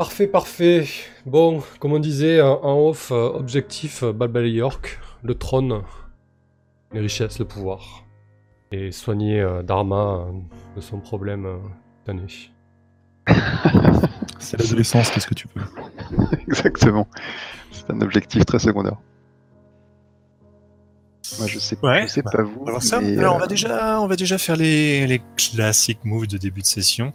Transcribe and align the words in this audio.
Parfait, 0.00 0.26
parfait. 0.26 0.86
Bon, 1.26 1.62
comme 1.78 1.92
on 1.92 1.98
disait 1.98 2.40
en 2.40 2.58
en 2.64 2.88
off, 2.88 3.12
euh, 3.12 3.28
objectif 3.34 4.02
euh, 4.02 4.14
Balbal 4.14 4.48
York, 4.48 4.98
le 5.22 5.34
trône, 5.34 5.82
les 6.94 7.00
richesses, 7.00 7.38
le 7.38 7.44
pouvoir. 7.44 8.06
Et 8.72 8.92
soigner 8.92 9.42
euh, 9.42 9.62
Dharma 9.62 10.24
euh, 10.26 10.32
de 10.74 10.80
son 10.80 11.00
problème 11.00 11.44
euh, 11.44 11.58
cette 11.98 12.08
année. 12.08 12.26
C'est 14.38 14.58
l'adolescence, 14.58 15.10
qu'est-ce 15.10 15.26
que 15.26 15.34
tu 15.34 15.48
peux 15.48 15.60
Exactement. 16.48 17.06
C'est 17.70 17.90
un 17.90 18.00
objectif 18.00 18.46
très 18.46 18.58
secondaire. 18.58 18.96
Moi, 21.38 21.46
je 21.48 21.58
sais, 21.58 21.76
Ouais, 21.82 22.02
je 22.02 22.06
sais 22.08 22.22
bah, 22.22 22.30
pas 22.32 22.42
vous. 22.42 22.58
On 22.60 22.64
va 22.64 22.70
voir 22.72 22.82
ça. 22.82 23.00
mais, 23.00 23.16
Alors, 23.18 23.34
on 23.34 23.36
euh, 23.36 23.40
va 23.40 23.46
déjà, 23.46 24.00
on 24.00 24.06
va 24.06 24.16
déjà 24.16 24.38
faire 24.38 24.56
les, 24.56 25.06
les 25.06 25.22
classiques 25.36 26.04
moves 26.04 26.26
de 26.26 26.38
début 26.38 26.60
de 26.60 26.66
session. 26.66 27.12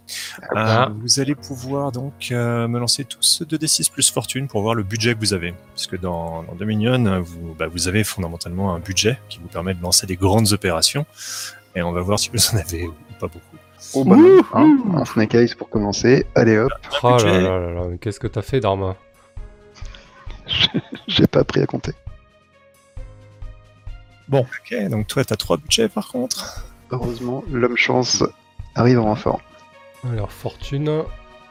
Ah. 0.54 0.86
Euh, 0.86 0.94
vous 1.00 1.20
allez 1.20 1.34
pouvoir 1.34 1.92
donc 1.92 2.28
euh, 2.30 2.68
me 2.68 2.78
lancer 2.78 3.04
tous 3.04 3.42
2d6 3.42 3.90
plus 3.90 4.10
fortune 4.10 4.48
pour 4.48 4.62
voir 4.62 4.74
le 4.74 4.82
budget 4.82 5.14
que 5.14 5.20
vous 5.20 5.34
avez. 5.34 5.54
Parce 5.74 5.86
que 5.86 5.96
dans, 5.96 6.42
dans 6.42 6.54
Dominion, 6.54 7.20
vous, 7.22 7.54
bah, 7.58 7.66
vous 7.68 7.88
avez 7.88 8.04
fondamentalement 8.04 8.74
un 8.74 8.80
budget 8.80 9.18
qui 9.28 9.38
vous 9.38 9.48
permet 9.48 9.74
de 9.74 9.82
lancer 9.82 10.06
des 10.06 10.16
grandes 10.16 10.52
opérations. 10.52 11.06
Et 11.74 11.82
on 11.82 11.92
va 11.92 12.00
voir 12.00 12.18
si 12.18 12.30
vous 12.32 12.54
en 12.54 12.58
avez 12.58 12.86
ou 12.86 12.94
pas 13.20 13.26
beaucoup. 13.26 13.56
Oh, 13.94 14.04
bah 14.04 14.16
hein, 14.54 14.78
un 14.94 15.04
Snake 15.04 15.34
Eyes 15.34 15.54
pour 15.56 15.68
commencer. 15.68 16.26
Allez 16.34 16.58
hop, 16.58 16.72
Oh 17.02 17.16
là 17.18 17.40
là 17.40 17.58
là 17.58 17.70
là, 17.72 17.82
qu'est-ce 18.00 18.18
que 18.18 18.26
t'as 18.26 18.42
fait, 18.42 18.60
Dharma 18.60 18.96
j'ai 21.08 21.26
pas 21.26 21.40
appris 21.40 21.60
à 21.60 21.66
compter. 21.66 21.92
Ok, 24.32 24.74
donc 24.90 25.06
toi, 25.06 25.24
t'as 25.24 25.36
trois 25.36 25.56
budgets 25.56 25.88
par 25.88 26.08
contre. 26.08 26.64
Heureusement, 26.90 27.42
l'homme 27.50 27.76
chance 27.76 28.22
arrive 28.74 29.00
en 29.00 29.04
renfort. 29.04 29.40
Alors, 30.08 30.30
fortune, 30.30 30.88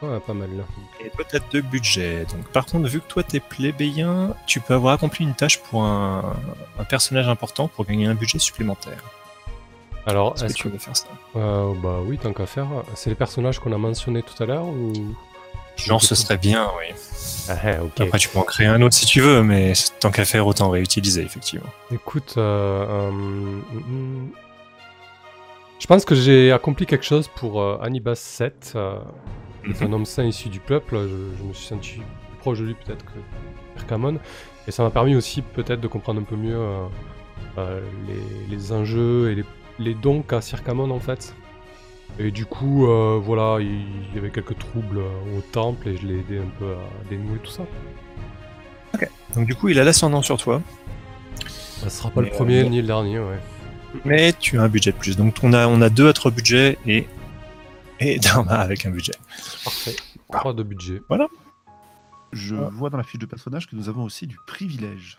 ouais, 0.02 0.20
pas 0.26 0.32
mal 0.34 0.48
là. 0.56 0.64
Et 1.04 1.10
toi, 1.10 1.24
t'as 1.28 1.40
deux 1.52 1.60
budgets. 1.60 2.24
Donc, 2.26 2.46
par 2.52 2.66
contre, 2.66 2.88
vu 2.88 3.00
que 3.00 3.06
toi, 3.06 3.22
t'es 3.22 3.40
plébéien, 3.40 4.34
tu 4.46 4.60
peux 4.60 4.74
avoir 4.74 4.94
accompli 4.94 5.24
une 5.24 5.34
tâche 5.34 5.58
pour 5.58 5.82
un, 5.82 6.36
un 6.78 6.84
personnage 6.84 7.28
important 7.28 7.68
pour 7.68 7.84
gagner 7.84 8.06
un 8.06 8.14
budget 8.14 8.38
supplémentaire. 8.38 9.02
Alors, 10.06 10.34
Est-ce 10.36 10.54
que 10.54 10.58
tu 10.58 10.68
veux 10.68 10.78
faire 10.78 10.96
ça? 10.96 11.08
Euh, 11.34 11.74
bah 11.82 11.98
oui, 12.06 12.16
tant 12.16 12.32
qu'à 12.32 12.46
faire. 12.46 12.68
C'est 12.94 13.10
les 13.10 13.16
personnages 13.16 13.58
qu'on 13.58 13.72
a 13.72 13.78
mentionnés 13.78 14.22
tout 14.22 14.40
à 14.42 14.46
l'heure 14.46 14.66
ou... 14.66 14.92
Genre, 15.76 16.02
ce 16.02 16.14
serait 16.14 16.38
bien, 16.38 16.70
oui. 16.78 16.94
Ah, 17.48 17.82
ok. 17.82 18.00
Après, 18.00 18.18
tu 18.18 18.28
peux 18.28 18.38
en 18.38 18.42
créer 18.42 18.66
un 18.66 18.80
autre 18.82 18.94
si 18.94 19.06
tu 19.06 19.20
veux, 19.20 19.42
mais 19.42 19.72
tant 20.00 20.10
qu'à 20.10 20.24
faire, 20.24 20.46
autant 20.46 20.70
réutiliser, 20.70 21.22
effectivement. 21.22 21.68
Écoute, 21.92 22.34
euh, 22.36 22.86
euh, 22.88 23.10
mm, 23.10 23.62
mm. 23.72 24.30
je 25.78 25.86
pense 25.86 26.04
que 26.04 26.14
j'ai 26.14 26.52
accompli 26.52 26.86
quelque 26.86 27.04
chose 27.04 27.28
pour 27.28 27.60
euh, 27.60 27.78
Anibas 27.82 28.16
7. 28.16 28.72
euh, 28.74 28.98
c'est 29.74 29.84
un 29.84 29.92
homme 29.92 30.06
sain 30.06 30.24
issu 30.24 30.48
du 30.48 30.60
peuple. 30.60 30.96
Je, 30.96 31.38
je 31.38 31.44
me 31.44 31.52
suis 31.52 31.66
senti 31.66 31.94
plus 31.94 32.38
proche 32.40 32.58
de 32.60 32.64
lui 32.64 32.74
peut-être 32.74 33.04
que 33.04 33.18
Perkamon. 33.74 34.18
Et 34.68 34.70
ça 34.70 34.82
m'a 34.82 34.90
permis 34.90 35.14
aussi 35.14 35.42
peut-être 35.42 35.80
de 35.80 35.88
comprendre 35.88 36.20
un 36.20 36.24
peu 36.24 36.36
mieux 36.36 36.58
les, 37.56 38.56
les 38.56 38.72
enjeux 38.72 39.30
et 39.30 39.34
les, 39.36 39.44
les 39.78 39.94
dons 39.94 40.22
qu'a 40.22 40.40
Circamon 40.40 40.90
en 40.90 41.00
fait. 41.00 41.34
Et 42.18 42.30
du 42.30 42.46
coup, 42.46 42.86
euh, 42.86 43.20
voilà, 43.22 43.58
il 43.60 44.14
y 44.14 44.18
avait 44.18 44.30
quelques 44.30 44.58
troubles 44.58 44.98
euh, 44.98 45.38
au 45.38 45.40
temple 45.52 45.88
et 45.88 45.96
je 45.96 46.06
l'ai 46.06 46.20
aidé 46.20 46.38
un 46.38 46.58
peu 46.58 46.72
à 46.72 47.08
dénouer 47.10 47.38
tout 47.42 47.50
ça. 47.50 47.64
Donc, 49.34 49.46
du 49.46 49.54
coup, 49.54 49.68
il 49.68 49.78
a 49.78 49.84
l'ascendant 49.84 50.22
sur 50.22 50.38
toi, 50.38 50.62
Ça 51.82 51.90
sera 51.90 52.10
pas 52.10 52.22
Mais, 52.22 52.30
le 52.30 52.34
premier 52.34 52.60
euh, 52.60 52.68
ni 52.68 52.80
le 52.80 52.86
dernier, 52.86 53.18
ouais. 53.18 53.38
mais 54.06 54.32
tu 54.32 54.58
as 54.58 54.62
un 54.62 54.68
budget 54.68 54.92
de 54.92 54.96
plus. 54.96 55.18
Donc, 55.18 55.36
on 55.42 55.52
a, 55.52 55.66
on 55.66 55.82
a 55.82 55.90
deux 55.90 56.08
à 56.08 56.14
trois 56.14 56.30
budgets 56.30 56.78
et, 56.86 57.06
et 58.00 58.18
Dharma 58.20 58.54
avec 58.54 58.86
un 58.86 58.90
budget. 58.90 59.12
Parfait. 59.62 59.96
Pas 60.32 60.54
de 60.54 60.62
budget. 60.62 61.02
Je 62.32 62.54
vois 62.54 62.88
dans 62.88 62.96
la 62.96 63.04
fiche 63.04 63.20
de 63.20 63.26
personnage 63.26 63.66
que 63.66 63.76
nous 63.76 63.90
avons 63.90 64.04
aussi 64.04 64.26
du 64.26 64.38
privilège. 64.46 65.18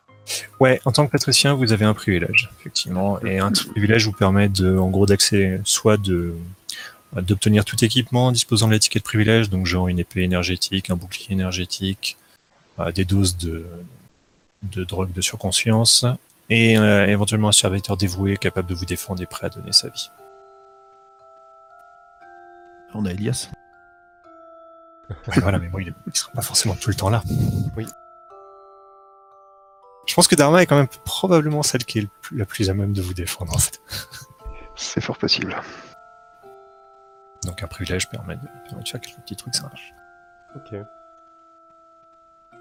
Ouais, 0.59 0.81
en 0.85 0.91
tant 0.91 1.05
que 1.05 1.11
patricien, 1.11 1.53
vous 1.53 1.72
avez 1.72 1.85
un 1.85 1.93
privilège, 1.93 2.49
effectivement. 2.59 3.22
Et 3.22 3.38
un 3.38 3.51
privilège 3.51 4.05
vous 4.07 4.13
permet 4.13 4.49
de, 4.49 4.75
en 4.75 4.89
gros, 4.89 5.05
d'accès, 5.05 5.61
soit 5.63 5.97
de, 5.97 6.33
d'obtenir 7.22 7.66
tout 7.66 7.83
équipement 7.83 8.31
disposant 8.31 8.67
de 8.67 8.73
l'étiquette 8.73 9.03
privilège, 9.03 9.50
donc 9.50 9.66
genre 9.66 9.88
une 9.88 10.00
épée 10.00 10.22
énergétique, 10.22 10.89
un 10.89 10.95
bouclier 10.95 11.31
énergétique, 11.33 12.17
euh, 12.79 12.91
des 12.91 13.05
doses 13.05 13.38
de, 13.38 13.66
de 14.63 14.83
drogue 14.83 15.11
de 15.11 15.22
surconscience, 15.22 16.05
et 16.50 16.78
euh, 16.78 17.05
éventuellement 17.07 17.50
un 17.50 17.53
serviteur 17.53 17.97
dévoué 17.97 18.38
capable 18.38 18.69
de 18.69 18.75
vous 18.75 18.85
défendre 18.85 19.22
et 19.22 19.25
prêt 19.25 19.47
à 19.47 19.50
donner 19.50 19.72
sa 19.73 19.89
vie. 19.89 20.09
On 22.94 23.05
a 23.05 23.11
Elias. 23.11 23.49
Ouais, 25.09 25.16
voilà, 25.38 25.59
mais 25.59 25.67
bon, 25.67 25.79
il, 25.79 25.94
il 26.07 26.16
sera 26.16 26.31
pas 26.34 26.41
forcément 26.41 26.75
tout 26.75 26.89
le 26.89 26.95
temps 26.95 27.09
là. 27.09 27.22
Oui. 27.75 27.85
Je 30.05 30.13
pense 30.13 30.28
que 30.28 30.35
Dharma 30.35 30.61
est 30.61 30.66
quand 30.66 30.78
même 30.78 30.88
probablement 31.05 31.63
celle 31.63 31.84
qui 31.84 31.99
est 31.99 32.01
le 32.01 32.09
plus- 32.22 32.38
la 32.38 32.45
plus 32.45 32.69
à 32.69 32.73
même 32.73 32.94
de 32.94 33.01
vous 33.01 33.13
défendre, 33.13 33.53
en 33.53 33.57
fait. 33.57 33.81
C'est 34.75 35.01
fort 35.01 35.17
possible. 35.17 35.55
Donc 37.45 37.61
un 37.63 37.67
privilège 37.67 38.09
permet 38.09 38.35
de, 38.35 38.41
permet 38.67 38.83
de 38.83 38.87
faire 38.89 38.99
quelques 39.01 39.19
petits 39.19 39.35
trucs, 39.35 39.55
ça 39.55 39.63
marche. 39.63 39.93
Ok. 40.55 40.69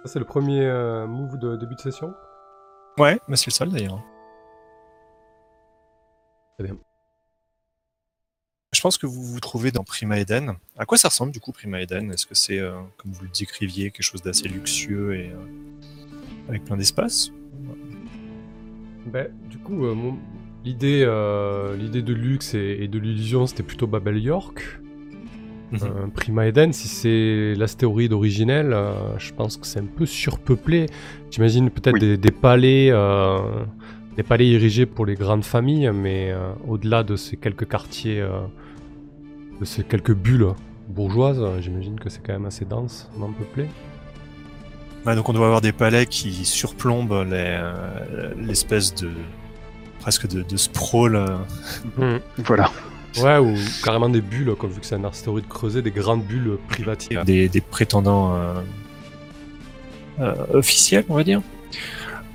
Ça, 0.03 0.13
c'est 0.13 0.19
le 0.19 0.25
premier 0.25 0.65
euh, 0.67 1.07
move 1.07 1.39
de 1.39 1.57
début 1.57 1.75
de 1.75 1.81
session. 1.81 2.15
Ouais, 2.99 3.21
mais 3.29 3.37
c'est 3.37 3.47
le 3.49 3.53
seul 3.53 3.71
d'ailleurs. 3.71 4.03
Très 6.59 6.65
bien. 6.69 6.77
Je 8.73 8.81
pense 8.81 8.99
que 8.99 9.07
vous 9.07 9.23
vous 9.23 9.41
trouvez 9.41 9.71
dans 9.73 9.85
Prima 9.85 10.19
Eden. 10.19 10.55
À 10.77 10.85
quoi 10.85 10.99
ça 10.99 11.09
ressemble 11.09 11.33
du 11.33 11.41
coup 11.41 11.51
Prima 11.53 11.81
Eden? 11.81 12.13
Est-ce 12.13 12.27
que 12.27 12.35
c'est, 12.35 12.59
euh, 12.59 12.81
comme 12.99 13.13
vous 13.13 13.23
le 13.23 13.31
décriviez, 13.31 13.91
quelque 13.91 14.05
chose 14.05 14.23
d'assez 14.23 14.49
luxueux 14.49 15.17
et 15.17 15.31
euh, 15.31 15.47
avec 16.49 16.65
plein 16.65 16.77
d'espace? 16.77 17.31
Ben, 19.07 19.33
du 19.49 19.59
coup, 19.59 19.73
mon- 19.73 20.19
l'idée, 20.67 21.05
euh, 21.07 21.77
l'idée 21.77 22.03
de 22.03 22.13
luxe 22.13 22.55
et, 22.55 22.79
et 22.81 22.89
de 22.89 22.99
l'illusion, 22.99 23.47
c'était 23.47 23.63
plutôt 23.63 23.87
Babel 23.87 24.19
York. 24.19 24.81
Mhm. 25.71 25.81
Euh, 25.83 26.07
Prima 26.15 26.47
Eden, 26.47 26.73
si 26.73 26.89
c'est 26.89 27.55
l'astéroïde 27.57 28.13
originel, 28.13 28.73
euh, 28.73 29.17
je 29.19 29.33
pense 29.33 29.57
que 29.57 29.67
c'est 29.67 29.79
un 29.81 29.87
peu 29.87 30.07
surpeuplé. 30.07 30.87
J'imagine 31.31 31.71
peut-être 31.71 31.95
Oui. 31.95 32.01
des, 32.01 32.17
des 32.17 32.31
palais, 32.33 32.91
des 34.17 34.23
palais 34.23 34.49
érigés 34.49 34.87
pour 34.87 35.07
les 35.07 35.15
grandes 35.15 35.45
familles, 35.45 35.91
mais 35.95 36.35
au-delà 36.67 37.03
de 37.03 37.17
ces 37.17 37.37
quelques 37.37 37.69
quartiers, 37.69 38.25
de 39.61 39.65
ces 39.65 39.83
quelques 39.85 40.15
bulles 40.15 40.49
bourgeoises, 40.89 41.43
j'imagine 41.61 41.99
que 41.99 42.09
c'est 42.09 42.23
quand 42.25 42.33
même 42.33 42.47
assez 42.47 42.65
dense, 42.65 43.11
non 43.19 43.33
peuplé. 43.33 43.67
Ouais, 45.05 45.15
donc 45.15 45.29
on 45.29 45.33
doit 45.33 45.47
avoir 45.47 45.61
des 45.61 45.73
palais 45.73 46.07
qui 46.07 46.45
surplombent 46.45 47.27
les, 47.29 47.61
l'espèce 48.41 48.95
de 48.95 49.11
presque 50.07 50.29
de, 50.29 50.43
de 50.43 50.57
sprawl. 50.57 51.17
euh, 51.17 52.19
Voilà. 52.39 52.71
Ouais, 53.19 53.39
ou 53.39 53.57
carrément 53.83 54.09
des 54.09 54.21
bulles, 54.21 54.55
comme 54.57 54.71
vu 54.71 54.79
que 54.79 54.87
c'est 54.87 54.95
un 54.95 55.03
astéroïde 55.03 55.49
creusé, 55.49 55.83
des 55.83 55.91
grandes 55.91 56.23
bulles 56.23 56.59
privatives. 56.69 57.25
des, 57.25 57.49
des 57.49 57.61
prétendants 57.61 58.37
euh, 58.37 58.55
euh, 60.21 60.35
officiels, 60.55 61.05
on 61.09 61.15
va 61.17 61.25
dire. 61.25 61.41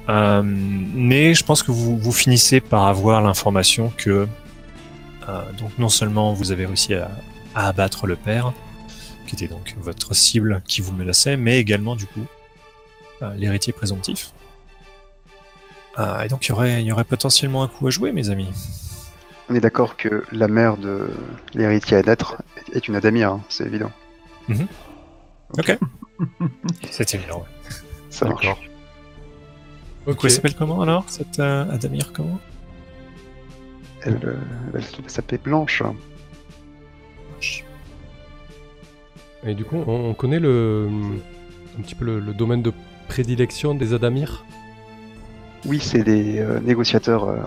Euh, 0.10 0.42
mais 0.44 1.34
je 1.34 1.46
pense 1.46 1.64
que 1.64 1.72
vous, 1.72 1.98
vous 1.98 2.12
finissez 2.12 2.60
par 2.60 2.88
avoir 2.88 3.22
l'information 3.22 3.94
que 3.96 4.28
euh, 5.30 5.42
donc 5.58 5.72
non 5.78 5.88
seulement 5.88 6.34
vous 6.34 6.52
avez 6.52 6.66
réussi 6.66 6.94
à, 6.96 7.10
à 7.56 7.70
abattre 7.70 8.06
le 8.06 8.18
père, 8.18 8.52
qui 9.28 9.36
était 9.36 9.48
donc 9.48 9.76
votre 9.80 10.14
cible 10.14 10.62
qui 10.68 10.82
vous 10.82 10.92
menaçait, 10.92 11.38
mais 11.38 11.58
également 11.60 11.96
du 11.96 12.06
coup 12.06 12.26
euh, 13.22 13.34
l'héritier 13.36 13.72
présomptif. 13.72 14.34
Euh, 16.00 16.22
et 16.24 16.28
donc 16.28 16.46
il 16.46 16.50
y 16.50 16.52
aurait, 16.54 16.82
il 16.82 16.86
y 16.88 16.92
aurait 16.92 17.04
potentiellement 17.04 17.64
un 17.64 17.68
coup 17.68 17.88
à 17.88 17.90
jouer, 17.90 18.12
mes 18.12 18.30
amis. 18.30 18.50
On 19.50 19.56
est 19.56 19.60
d'accord 19.60 19.98
que 19.98 20.24
la 20.32 20.48
mère 20.48 20.78
de 20.78 21.10
l'héritier 21.54 21.98
à 21.98 22.02
naître 22.04 22.42
est 22.72 22.88
une 22.88 22.96
Adamir, 22.96 23.32
hein, 23.34 23.42
c'est 23.50 23.66
évident. 23.66 23.92
Ok. 25.58 25.78
C'était 26.90 27.18
évident. 27.18 27.40
ouais. 27.40 27.72
Ça 28.10 28.26
marche. 28.28 28.48
Ok. 30.06 30.20
elle 30.24 30.32
s'appelle 30.32 30.56
comment 30.56 30.82
alors 30.82 31.04
Cette 31.08 31.40
euh, 31.40 31.70
Adamir 31.72 32.12
comment? 32.14 32.40
Elle, 34.04 34.20
euh, 34.24 34.36
elle 34.74 34.84
s'appelait 35.10 35.38
Blanche. 35.38 35.84
Et 39.46 39.54
du 39.54 39.66
coup, 39.66 39.84
on, 39.88 40.10
on 40.10 40.14
connaît 40.14 40.40
le, 40.40 40.88
un 41.78 41.82
petit 41.82 41.96
peu 41.96 42.06
le, 42.06 42.20
le 42.20 42.34
domaine 42.34 42.62
de 42.62 42.72
prédilection 43.08 43.74
des 43.76 43.94
Adamir. 43.94 44.46
Oui, 45.66 45.80
c'est 45.80 46.04
des 46.04 46.40
euh, 46.40 46.60
négociateurs 46.60 47.26
euh, 47.30 47.38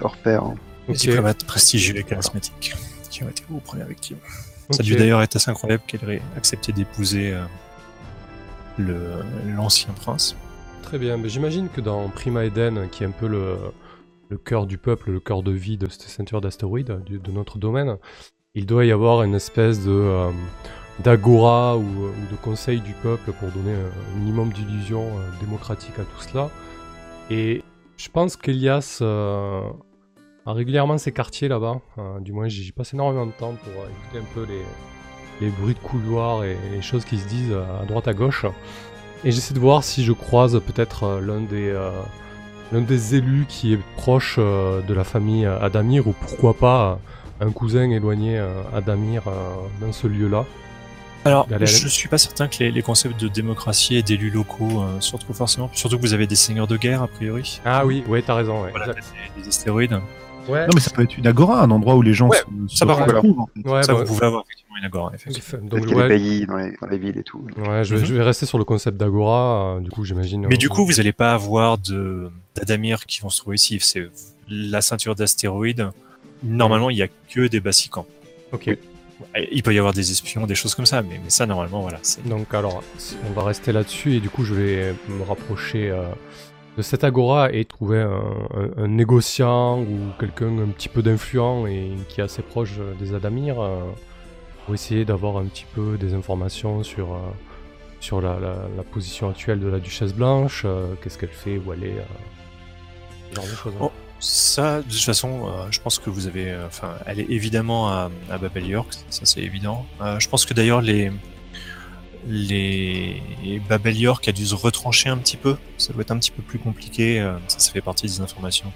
hors 0.00 0.16
pair. 0.16 0.44
hein. 0.44 0.54
Des 0.88 0.92
Ok. 0.94 0.98
diplomates 1.00 1.44
prestigieux 1.44 1.96
et 1.96 2.02
charismatiques 2.04 2.74
qui 3.10 3.22
ont 3.22 3.28
été 3.28 3.42
vos 3.48 3.58
premières 3.60 3.86
victimes. 3.86 4.18
Ça 4.70 4.80
a 4.80 4.82
dû 4.82 4.96
d'ailleurs 4.96 5.22
être 5.22 5.36
assez 5.36 5.50
incroyable 5.50 5.82
qu'elle 5.86 6.08
ait 6.10 6.22
accepté 6.36 6.72
d'épouser 6.72 7.32
euh, 7.32 7.44
le- 8.78 9.22
l'ancien 9.54 9.92
prince. 9.94 10.36
Très 10.82 10.98
bien. 10.98 11.16
Mais 11.16 11.28
j'imagine 11.28 11.68
que 11.68 11.80
dans 11.80 12.08
Prima 12.08 12.44
Eden, 12.44 12.88
qui 12.90 13.04
est 13.04 13.06
un 13.06 13.10
peu 13.12 13.26
le, 13.28 13.56
le 14.28 14.36
cœur 14.36 14.66
du 14.66 14.76
peuple, 14.78 15.10
le 15.12 15.20
cœur 15.20 15.42
de 15.42 15.52
vie 15.52 15.76
de 15.76 15.88
cette 15.88 16.02
ceinture 16.02 16.40
d'astéroïdes, 16.40 17.00
de 17.08 17.30
notre 17.32 17.58
domaine, 17.58 17.96
il 18.54 18.66
doit 18.66 18.84
y 18.84 18.92
avoir 18.92 19.22
une 19.22 19.34
espèce 19.34 19.84
de, 19.84 19.90
euh, 19.90 20.30
d'agora 21.02 21.76
ou, 21.76 21.82
ou 21.82 22.30
de 22.30 22.36
conseil 22.42 22.80
du 22.80 22.92
peuple 23.02 23.32
pour 23.32 23.48
donner 23.50 23.74
un 23.74 24.18
minimum 24.18 24.52
d'illusion 24.52 25.02
euh, 25.06 25.40
démocratique 25.40 25.94
à 25.98 26.02
tout 26.02 26.28
cela. 26.28 26.50
Et 27.30 27.62
je 27.96 28.08
pense 28.08 28.36
qu'Elias 28.36 28.98
euh, 29.00 29.62
a 30.46 30.52
régulièrement 30.52 30.98
ses 30.98 31.12
quartiers 31.12 31.48
là-bas. 31.48 31.80
Euh, 31.98 32.20
du 32.20 32.32
moins, 32.32 32.48
j'y 32.48 32.72
passe 32.72 32.92
énormément 32.92 33.26
de 33.26 33.32
temps 33.32 33.54
pour 33.54 33.82
euh, 33.82 33.88
écouter 33.88 34.18
un 34.18 34.34
peu 34.34 34.46
les, 34.46 35.46
les 35.46 35.50
bruits 35.52 35.74
de 35.74 35.78
couloirs 35.78 36.44
et 36.44 36.56
les 36.72 36.82
choses 36.82 37.04
qui 37.04 37.18
se 37.18 37.26
disent 37.28 37.52
à 37.52 37.84
droite 37.86 38.08
à 38.08 38.14
gauche. 38.14 38.46
Et 39.24 39.30
j'essaie 39.30 39.54
de 39.54 39.60
voir 39.60 39.84
si 39.84 40.04
je 40.04 40.12
croise 40.12 40.60
peut-être 40.66 41.18
l'un 41.22 41.40
des, 41.40 41.72
l'un 42.72 42.82
des 42.82 43.14
élus 43.14 43.46
qui 43.48 43.72
est 43.72 43.80
proche 43.96 44.38
de 44.38 44.92
la 44.94 45.02
famille 45.02 45.46
Adamir 45.46 46.06
ou 46.06 46.12
pourquoi 46.12 46.52
pas 46.52 46.98
un 47.40 47.50
cousin 47.50 47.88
éloigné 47.88 48.38
Adamir 48.74 49.22
dans 49.80 49.92
ce 49.92 50.06
lieu-là. 50.08 50.44
Alors, 51.24 51.46
allez. 51.52 51.66
je 51.66 51.88
suis 51.88 52.08
pas 52.08 52.18
certain 52.18 52.48
que 52.48 52.56
les, 52.60 52.70
les 52.70 52.82
concepts 52.82 53.18
de 53.20 53.28
démocratie 53.28 53.96
et 53.96 54.02
d'élus 54.02 54.30
locaux 54.30 54.82
euh, 54.82 55.00
se 55.00 55.12
retrouvent 55.12 55.36
forcément. 55.36 55.70
Surtout 55.72 55.96
que 55.96 56.02
vous 56.02 56.12
avez 56.14 56.26
des 56.26 56.34
seigneurs 56.36 56.66
de 56.66 56.76
guerre, 56.76 57.02
a 57.02 57.08
priori. 57.08 57.60
Ah 57.64 57.86
oui, 57.86 58.04
ouais, 58.08 58.20
t'as 58.22 58.34
raison. 58.34 58.62
Ouais. 58.62 58.70
Voilà, 58.70 58.92
des, 58.92 59.42
des 59.42 59.48
astéroïdes. 59.48 59.98
Ouais. 60.46 60.66
Non, 60.66 60.72
mais 60.74 60.80
ça 60.80 60.90
peut 60.90 61.02
être 61.02 61.16
une 61.16 61.26
agora, 61.26 61.62
un 61.62 61.70
endroit 61.70 61.94
où 61.94 62.02
les 62.02 62.12
gens 62.12 62.28
Ouais, 62.28 62.36
se, 62.68 62.76
ça, 62.76 62.84
se 62.84 63.00
retrouvent. 63.00 63.40
en 63.40 63.46
fait. 63.46 63.66
Ouais, 63.70 63.82
Ça, 63.82 63.94
bah, 63.94 64.00
vous 64.00 64.04
pouvez 64.14 64.26
avoir 64.26 64.42
effectivement 64.44 64.76
une 64.76 64.84
agora, 64.84 65.12
effectivement. 65.14 65.66
donc, 65.66 65.86
des 65.86 66.08
pays 66.08 66.44
dans 66.46 66.56
les, 66.56 66.76
dans 66.78 66.86
les 66.88 66.98
villes 66.98 67.16
et 67.16 67.22
tout. 67.22 67.42
ouais, 67.56 67.82
je, 67.84 67.94
vais, 67.94 68.00
Mhm. 68.02 68.06
je 68.06 68.14
vais 68.14 68.22
rester 68.22 68.44
sur 68.44 68.58
le 68.58 68.64
concept 68.64 68.98
d'Agora, 68.98 69.76
euh, 69.76 69.80
du 69.80 69.88
coup 69.90 70.04
j'imagine. 70.04 70.46
Mais 70.46 70.56
euh, 70.56 70.58
du 70.58 70.68
coup, 70.68 70.84
vous 70.84 70.92
n'allez 70.92 71.12
pas 71.14 71.32
avoir 71.32 71.78
de 71.78 72.28
d'Adamir 72.54 73.06
qui 73.06 73.22
vont 73.22 73.30
se 73.30 73.40
trouver 73.40 73.56
ici. 73.56 73.78
C'est 73.80 74.06
la 74.50 74.82
ceinture 74.82 75.14
d'astéroïdes. 75.14 75.88
Normalement, 76.42 76.90
il 76.90 76.98
y 76.98 77.02
a 77.02 77.08
que 77.30 77.46
des 77.46 77.60
bassicans. 77.60 78.04
Ok, 78.52 78.76
Il 79.52 79.62
peut 79.62 79.72
y 79.74 79.78
avoir 79.78 79.92
des 79.94 80.10
espions, 80.10 80.46
des 80.46 80.54
choses 80.54 80.74
comme 80.74 80.86
ça, 80.86 81.02
mais, 81.02 81.20
mais 81.22 81.30
ça, 81.30 81.46
normalement, 81.46 81.80
voilà. 81.82 81.98
donc 82.24 82.52
alors, 82.54 82.82
on 83.28 83.32
va 83.32 83.44
rester 83.44 83.72
là-dessus 83.72 84.14
et 84.16 84.20
du 84.20 84.28
coup 84.30 84.44
je 84.44 84.54
vais 84.54 84.94
me 85.08 85.22
rapprocher 85.22 85.90
euh, 85.90 86.02
de 86.76 86.82
cette 86.82 87.04
Agora 87.04 87.52
et 87.52 87.64
trouver 87.64 88.00
un, 88.00 88.10
un- 88.54 88.82
un 88.84 88.88
négociant 88.88 89.80
ou 89.80 89.98
quelqu'un 90.18 90.58
un 90.58 90.68
petit 90.68 90.88
peu 90.88 91.02
d'influent 91.02 91.66
et 91.66 91.92
qui 92.08 92.20
est 92.20 92.24
assez 92.24 92.42
proche 92.42 92.72
des 92.98 93.14
Adamir 93.14 93.60
euh, 93.60 93.80
pour 94.64 94.74
essayer 94.74 95.04
d'avoir 95.04 95.36
un 95.36 95.44
petit 95.44 95.66
peu 95.74 95.96
des 95.96 96.14
informations 96.14 96.82
sur, 96.82 97.12
euh, 97.14 97.18
sur 98.00 98.20
la, 98.20 98.38
la- 98.40 98.68
la 98.76 98.82
position 98.82 99.28
actuelle 99.30 99.60
de 99.60 99.68
la 99.68 99.78
Duchesse 99.78 100.12
Blanche, 100.14 100.66
qu'est-ce 101.02 101.18
qu'elle 101.18 101.28
fait, 101.30 101.58
où 101.58 101.72
elle 101.72 101.84
est, 101.84 101.96
ce 103.30 103.36
genre 103.36 103.44
de 103.44 103.50
choses. 103.56 103.74
Oh. 103.80 103.92
Ça, 104.26 104.78
de 104.80 104.90
toute 104.90 105.00
façon, 105.02 105.46
euh, 105.48 105.66
je 105.70 105.78
pense 105.80 105.98
que 105.98 106.08
vous 106.08 106.26
avez. 106.26 106.50
euh, 106.50 106.66
Enfin, 106.66 106.94
elle 107.04 107.20
est 107.20 107.26
évidemment 107.28 107.88
à, 107.90 108.10
à 108.30 108.38
Babel 108.38 108.66
York, 108.66 108.94
ça 109.10 109.26
c'est 109.26 109.40
évident. 109.42 109.84
Euh, 110.00 110.18
je 110.18 110.28
pense 110.30 110.46
que 110.46 110.54
d'ailleurs 110.54 110.80
les 110.80 111.12
les 112.26 113.60
Babel 113.68 113.98
York 113.98 114.26
a 114.28 114.32
dû 114.32 114.46
se 114.46 114.54
retrancher 114.54 115.10
un 115.10 115.18
petit 115.18 115.36
peu. 115.36 115.56
Ça 115.76 115.92
doit 115.92 116.00
être 116.02 116.10
un 116.10 116.18
petit 116.18 116.30
peu 116.30 116.42
plus 116.42 116.58
compliqué. 116.58 117.20
euh, 117.20 117.36
ça, 117.48 117.58
ça 117.58 117.72
fait 117.72 117.82
partie 117.82 118.06
des 118.06 118.20
informations 118.20 118.72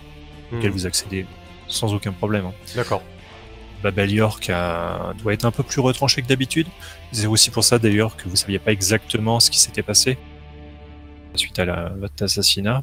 Hmm. 0.51 0.57
auxquelles 0.59 0.71
vous 0.71 0.87
accédez 0.87 1.27
sans 1.67 1.93
aucun 1.95 2.13
problème. 2.13 2.47
hein. 2.47 2.53
D'accord. 2.75 3.03
Babel 3.83 4.11
York 4.13 4.49
a- 4.51 5.13
doit 5.23 5.33
être 5.35 5.45
un 5.45 5.51
peu 5.51 5.63
plus 5.63 5.81
retranché 5.81 6.21
que 6.23 6.27
d'habitude. 6.27 6.67
C'est 7.13 7.27
aussi 7.27 7.51
pour 7.51 7.65
ça 7.65 7.79
d'ailleurs 7.79 8.17
que 8.17 8.29
vous 8.29 8.37
saviez 8.37 8.59
pas 8.59 8.73
exactement 8.73 9.41
ce 9.41 9.51
qui 9.51 9.59
s'était 9.59 9.83
passé 9.83 10.19
suite 11.35 11.59
à 11.59 11.65
la, 11.67 11.89
votre 11.91 12.23
assassinat. 12.25 12.83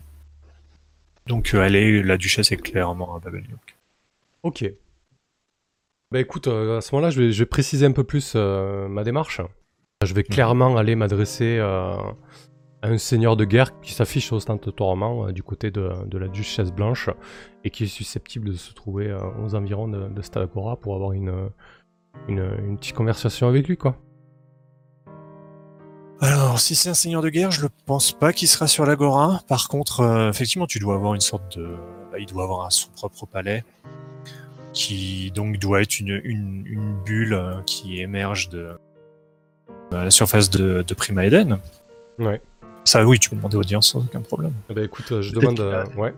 Donc 1.28 1.54
euh, 1.54 1.64
elle 1.64 1.76
est, 1.76 2.04
la 2.04 2.18
duchesse 2.18 2.52
est 2.52 2.58
clairement 2.58 3.16
à 3.16 3.20
Babel 3.20 3.46
York. 3.50 3.78
Ok. 4.44 4.72
Bah 6.12 6.20
écoute, 6.20 6.48
euh, 6.48 6.78
à 6.78 6.82
ce 6.82 6.94
moment-là, 6.94 7.10
je 7.10 7.22
vais, 7.22 7.32
je 7.32 7.40
vais 7.40 7.48
préciser 7.48 7.86
un 7.86 7.92
peu 7.92 8.04
plus 8.04 8.34
euh, 8.36 8.88
ma 8.88 9.04
démarche. 9.04 9.42
Je 10.06 10.14
vais 10.14 10.24
clairement 10.24 10.78
aller 10.78 10.96
m'adresser 10.96 11.58
euh, 11.58 11.96
à 12.82 12.88
un 12.88 12.98
seigneur 12.98 13.36
de 13.36 13.46
guerre 13.46 13.80
qui 13.82 13.94
s'affiche 13.94 14.32
ostentatoirement 14.32 15.28
euh, 15.28 15.32
du 15.32 15.42
côté 15.42 15.72
de, 15.72 15.90
de 16.06 16.18
la 16.18 16.28
duchesse 16.28 16.72
blanche 16.72 17.10
et 17.64 17.72
qui 17.72 17.86
est 17.86 17.88
susceptible 17.88 18.50
de 18.50 18.54
se 18.54 18.74
trouver 18.74 19.08
euh, 19.08 19.20
aux 19.44 19.56
environs 19.56 19.88
de, 19.88 20.08
de 20.10 20.46
pour 20.46 20.94
avoir 20.94 21.14
une, 21.14 21.50
une, 22.28 22.48
une 22.68 22.78
petite 22.78 22.96
conversation 22.96 23.48
avec 23.48 23.68
lui, 23.68 23.78
quoi. 23.78 23.98
Alors, 26.22 26.60
si 26.60 26.76
c'est 26.76 26.90
un 26.90 26.94
seigneur 26.94 27.22
de 27.22 27.30
guerre, 27.30 27.52
je 27.52 27.62
ne 27.64 27.68
pense 27.86 28.12
pas 28.12 28.34
qu'il 28.34 28.48
sera 28.48 28.68
sur 28.68 28.86
l'agora. 28.86 29.42
Par 29.48 29.68
contre, 29.68 30.00
euh, 30.00 30.30
effectivement, 30.30 30.66
tu 30.66 30.80
dois 30.80 30.96
avoir 30.96 31.14
une 31.14 31.22
sorte 31.22 31.58
de, 31.58 31.76
bah, 32.12 32.18
il 32.20 32.26
doit 32.26 32.44
avoir 32.44 32.66
un- 32.66 32.70
son 32.70 32.90
propre 32.90 33.26
palais, 33.26 33.64
qui 34.74 35.32
donc 35.32 35.58
doit 35.58 35.82
être 35.82 36.00
une, 36.00 36.20
une, 36.24 36.64
une 36.66 36.96
bulle 37.04 37.34
euh, 37.34 37.62
qui 37.66 38.00
émerge 38.02 38.50
de, 38.50 38.70
de 39.92 39.98
la 39.98 40.10
surface 40.12 40.50
de, 40.50 40.84
de 40.88 40.94
Prima 40.94 41.26
Eden. 41.26 41.60
Ouais. 42.18 42.42
Ça, 42.86 43.06
oui, 43.06 43.20
tu 43.20 43.30
peux 43.30 43.36
demander 43.36 43.58
audience 43.58 43.90
sans 43.90 44.00
aucun 44.00 44.22
problème. 44.22 44.54
Eh 44.70 44.74
ben 44.74 44.86
écoute, 44.86 45.12
euh, 45.12 45.22
je 45.22 45.34
demande... 45.34 45.60
euh, 45.60 45.86
ouais. 45.98 46.14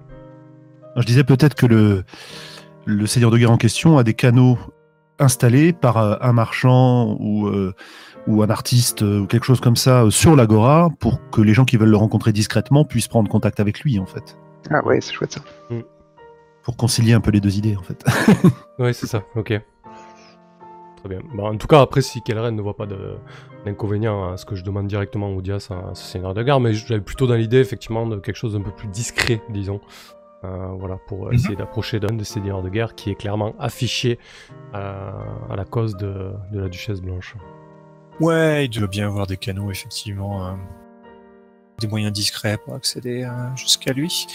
Je 0.95 1.03
disais 1.05 1.23
peut-être 1.23 1.55
que 1.55 1.65
le, 1.65 2.03
le 2.85 3.07
seigneur 3.07 3.31
de 3.31 3.37
guerre 3.37 3.51
en 3.51 3.57
question 3.57 3.97
a 3.97 4.03
des 4.03 4.13
canaux 4.13 4.57
installés 5.19 5.73
par 5.73 5.97
euh, 5.97 6.15
un 6.21 6.33
marchand 6.33 7.17
ou, 7.19 7.47
euh, 7.47 7.73
ou 8.27 8.43
un 8.43 8.49
artiste 8.49 9.03
euh, 9.03 9.21
ou 9.21 9.27
quelque 9.27 9.45
chose 9.45 9.59
comme 9.59 9.75
ça 9.75 10.05
sur 10.09 10.35
l'agora 10.35 10.89
pour 10.99 11.19
que 11.29 11.41
les 11.41 11.53
gens 11.53 11.65
qui 11.65 11.77
veulent 11.77 11.89
le 11.89 11.97
rencontrer 11.97 12.31
discrètement 12.31 12.85
puissent 12.85 13.07
prendre 13.07 13.29
contact 13.29 13.59
avec 13.59 13.79
lui 13.81 13.99
en 13.99 14.05
fait. 14.05 14.37
Ah 14.69 14.85
ouais, 14.85 15.01
c'est 15.01 15.13
chouette 15.13 15.33
ça. 15.33 15.41
Pour 16.63 16.75
concilier 16.75 17.13
un 17.13 17.21
peu 17.21 17.31
les 17.31 17.39
deux 17.39 17.57
idées 17.57 17.75
en 17.75 17.83
fait. 17.83 18.03
Ouais, 18.79 18.93
c'est 18.93 19.07
ça, 19.07 19.23
ok. 19.35 19.59
Très 20.97 21.09
bien. 21.09 21.19
Bah, 21.35 21.45
en 21.45 21.57
tout 21.57 21.65
cas, 21.65 21.81
après, 21.81 22.01
si 22.01 22.21
Kelren 22.21 22.55
ne 22.55 22.61
voit 22.61 22.75
pas 22.75 22.85
d'inconvénient 23.65 24.33
à 24.33 24.37
ce 24.37 24.45
que 24.45 24.55
je 24.55 24.63
demande 24.63 24.87
directement 24.87 25.29
au 25.29 25.41
Dias, 25.41 25.69
à 25.71 25.95
ce 25.95 26.03
seigneur 26.03 26.35
de 26.35 26.43
guerre, 26.43 26.59
mais 26.59 26.73
j'avais 26.73 27.01
plutôt 27.01 27.25
dans 27.25 27.33
l'idée, 27.33 27.57
effectivement, 27.57 28.05
de 28.05 28.17
quelque 28.17 28.35
chose 28.35 28.53
d'un 28.53 28.61
peu 28.61 28.69
plus 28.69 28.87
discret, 28.87 29.41
disons. 29.49 29.81
Euh, 30.43 30.67
voilà, 30.77 30.97
pour 31.07 31.25
euh, 31.25 31.29
Mhm. 31.29 31.33
essayer 31.35 31.55
d'approcher 31.55 31.99
d'un 31.99 32.13
des 32.13 32.23
seigneurs 32.23 32.61
de 32.61 32.69
guerre 32.69 32.93
qui 32.93 33.09
est 33.09 33.15
clairement 33.15 33.55
affiché 33.57 34.19
à, 34.71 35.13
à 35.49 35.55
la 35.55 35.65
cause 35.65 35.95
de, 35.97 36.31
de 36.51 36.59
la 36.59 36.69
Duchesse 36.69 37.01
Blanche. 37.01 37.35
Ouais, 38.19 38.65
il 38.65 38.69
doit 38.69 38.87
bien 38.87 39.07
avoir 39.07 39.25
des 39.25 39.37
canaux, 39.37 39.71
effectivement, 39.71 40.45
euh, 40.47 40.51
des 41.79 41.87
moyens 41.87 42.13
discrets 42.13 42.57
pour 42.63 42.75
accéder 42.75 43.23
euh, 43.23 43.55
jusqu'à 43.55 43.93
lui. 43.93 44.27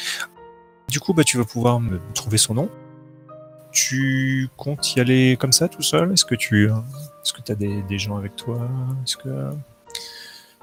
Du 0.88 0.98
coup, 0.98 1.14
bah, 1.14 1.22
tu 1.24 1.38
vas 1.38 1.44
pouvoir 1.44 1.78
me 1.78 2.00
trouver 2.14 2.36
son 2.38 2.54
nom. 2.54 2.68
Tu 3.70 4.48
comptes 4.56 4.96
y 4.96 5.00
aller 5.00 5.36
comme 5.38 5.52
ça, 5.52 5.68
tout 5.68 5.82
seul? 5.82 6.12
Est-ce 6.12 6.24
que 6.24 6.34
tu 6.34 6.68
euh, 6.70 6.74
est-ce 7.22 7.32
que 7.32 7.52
as 7.52 7.54
des, 7.54 7.80
des 7.82 7.98
gens 7.98 8.16
avec 8.16 8.34
toi? 8.36 8.58
Est-ce 9.04 9.16
que 9.16 9.50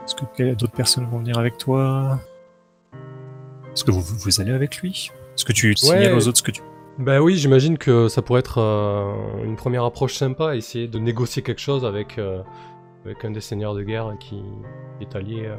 est-ce 0.04 0.16
que 0.16 0.54
d'autres 0.54 0.74
personnes 0.74 1.06
vont 1.10 1.20
venir 1.20 1.38
avec 1.40 1.58
toi? 1.58 2.20
Est-ce 3.74 3.84
que 3.84 3.92
vous, 3.92 4.02
vous 4.02 4.42
allez 4.42 4.52
avec 4.52 4.82
lui? 4.82 5.12
Est-ce 5.40 5.46
que 5.46 5.54
tu 5.54 5.74
signales 5.78 6.14
aux 6.16 6.28
autres 6.28 6.40
ce 6.40 6.44
que 6.44 6.52
tu 6.52 6.62
Ben 6.98 7.22
oui, 7.22 7.38
j'imagine 7.38 7.78
que 7.78 8.10
ça 8.10 8.22
pourrait 8.22 8.42
être 8.42 8.58
euh, 8.60 9.14
une 9.46 9.56
première 9.56 9.86
approche 9.86 10.16
sympa, 10.16 10.58
essayer 10.58 10.90
de 10.90 11.00
négocier 11.00 11.42
quelque 11.42 11.62
chose 11.62 11.86
avec, 11.86 12.18
euh, 12.18 12.42
avec 13.06 13.24
un 13.24 13.32
des 13.32 13.40
seigneurs 13.40 13.74
de 13.74 13.82
guerre 13.84 14.12
qui 14.20 14.44
est 15.00 15.16
allié 15.16 15.44
euh, 15.46 15.56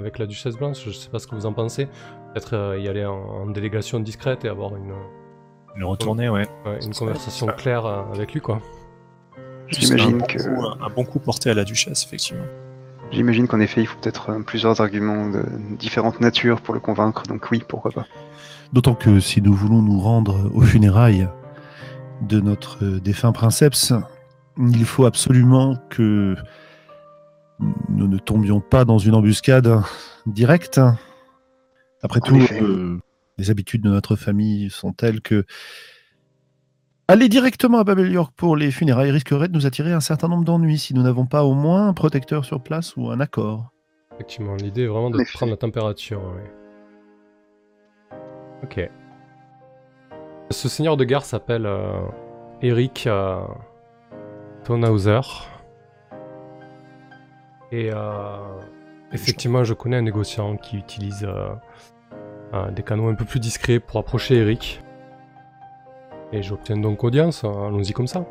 avec 0.00 0.18
la 0.18 0.26
Duchesse 0.26 0.56
Blanche. 0.56 0.78
Je 0.84 0.90
sais 0.90 1.10
pas 1.10 1.20
ce 1.20 1.28
que 1.28 1.36
vous 1.36 1.46
en 1.46 1.52
pensez. 1.52 1.86
Peut-être 2.32 2.54
euh, 2.56 2.76
y 2.80 2.88
aller 2.88 3.04
en, 3.04 3.14
en 3.14 3.46
délégation 3.46 4.00
discrète 4.00 4.44
et 4.44 4.48
avoir 4.48 4.74
une, 4.74 4.92
le 5.76 5.86
retourner 5.86 6.28
Ouais. 6.28 6.48
ouais, 6.66 6.80
une 6.84 6.92
conversation 6.92 7.46
ça- 7.46 7.52
claire 7.52 7.86
euh, 7.86 8.02
avec 8.12 8.32
lui, 8.34 8.40
quoi. 8.40 8.60
J'imagine 9.68 10.20
que- 10.22 10.38
coup- 10.42 10.66
un 10.66 10.90
bon 10.90 11.04
coup 11.04 11.20
porté 11.20 11.50
à 11.50 11.54
la 11.54 11.62
duchesse, 11.62 12.02
effectivement. 12.04 12.42
J'imagine 13.12 13.46
qu'en 13.46 13.60
effet, 13.60 13.80
il 13.82 13.86
faut 13.86 13.98
peut-être 14.00 14.32
plusieurs 14.44 14.80
arguments 14.80 15.28
de 15.30 15.44
différentes 15.78 16.20
natures 16.20 16.60
pour 16.60 16.74
le 16.74 16.80
convaincre, 16.80 17.22
donc 17.28 17.46
oui, 17.52 17.62
pourquoi 17.68 17.92
pas. 17.92 18.06
D'autant 18.74 18.96
que 18.96 19.20
si 19.20 19.40
nous 19.40 19.54
voulons 19.54 19.82
nous 19.82 20.00
rendre 20.00 20.50
aux 20.52 20.62
funérailles 20.62 21.28
de 22.22 22.40
notre 22.40 22.84
défunt 22.98 23.30
princeps, 23.30 23.92
il 24.58 24.84
faut 24.84 25.04
absolument 25.04 25.76
que 25.90 26.34
nous 27.88 28.08
ne 28.08 28.18
tombions 28.18 28.60
pas 28.60 28.84
dans 28.84 28.98
une 28.98 29.14
embuscade 29.14 29.80
directe. 30.26 30.80
Après 32.02 32.18
En 32.24 32.26
tout, 32.26 32.40
euh, 32.50 32.98
les 33.38 33.48
habitudes 33.48 33.80
de 33.80 33.90
notre 33.90 34.16
famille 34.16 34.70
sont 34.70 34.92
telles 34.92 35.20
que 35.20 35.44
aller 37.06 37.28
directement 37.28 37.78
à 37.78 37.84
Babel 37.84 38.10
York 38.10 38.34
pour 38.36 38.56
les 38.56 38.72
funérailles 38.72 39.12
risquerait 39.12 39.46
de 39.46 39.52
nous 39.52 39.66
attirer 39.66 39.92
un 39.92 40.00
certain 40.00 40.26
nombre 40.26 40.44
d'ennuis 40.44 40.80
si 40.80 40.94
nous 40.94 41.02
n'avons 41.02 41.26
pas 41.26 41.44
au 41.44 41.54
moins 41.54 41.86
un 41.86 41.94
protecteur 41.94 42.44
sur 42.44 42.60
place 42.60 42.96
ou 42.96 43.08
un 43.08 43.20
accord. 43.20 43.70
Effectivement, 44.14 44.56
l'idée 44.56 44.82
est 44.82 44.88
vraiment 44.88 45.10
de 45.10 45.22
prendre 45.32 45.52
la 45.52 45.58
température. 45.58 46.20
ouais. 46.20 46.63
Ok. 48.64 48.80
Ce 50.50 50.68
seigneur 50.70 50.96
de 50.96 51.04
guerre 51.04 51.24
s'appelle 51.24 51.66
euh, 51.66 52.00
Eric 52.62 53.06
euh, 53.06 53.40
Tonhauser. 54.64 55.20
Et 57.72 57.90
euh, 57.92 58.38
effectivement, 59.12 59.64
je 59.64 59.74
connais 59.74 59.98
un 59.98 60.02
négociant 60.02 60.56
qui 60.56 60.78
utilise 60.78 61.24
euh, 61.24 61.50
euh, 62.54 62.70
des 62.70 62.82
canaux 62.82 63.08
un 63.08 63.14
peu 63.14 63.26
plus 63.26 63.40
discrets 63.40 63.80
pour 63.80 64.00
approcher 64.00 64.36
Eric. 64.36 64.82
Et 66.32 66.42
j'obtiens 66.42 66.78
donc 66.78 67.04
audience, 67.04 67.44
allons-y 67.44 67.92
comme 67.92 68.06
ça. 68.06 68.24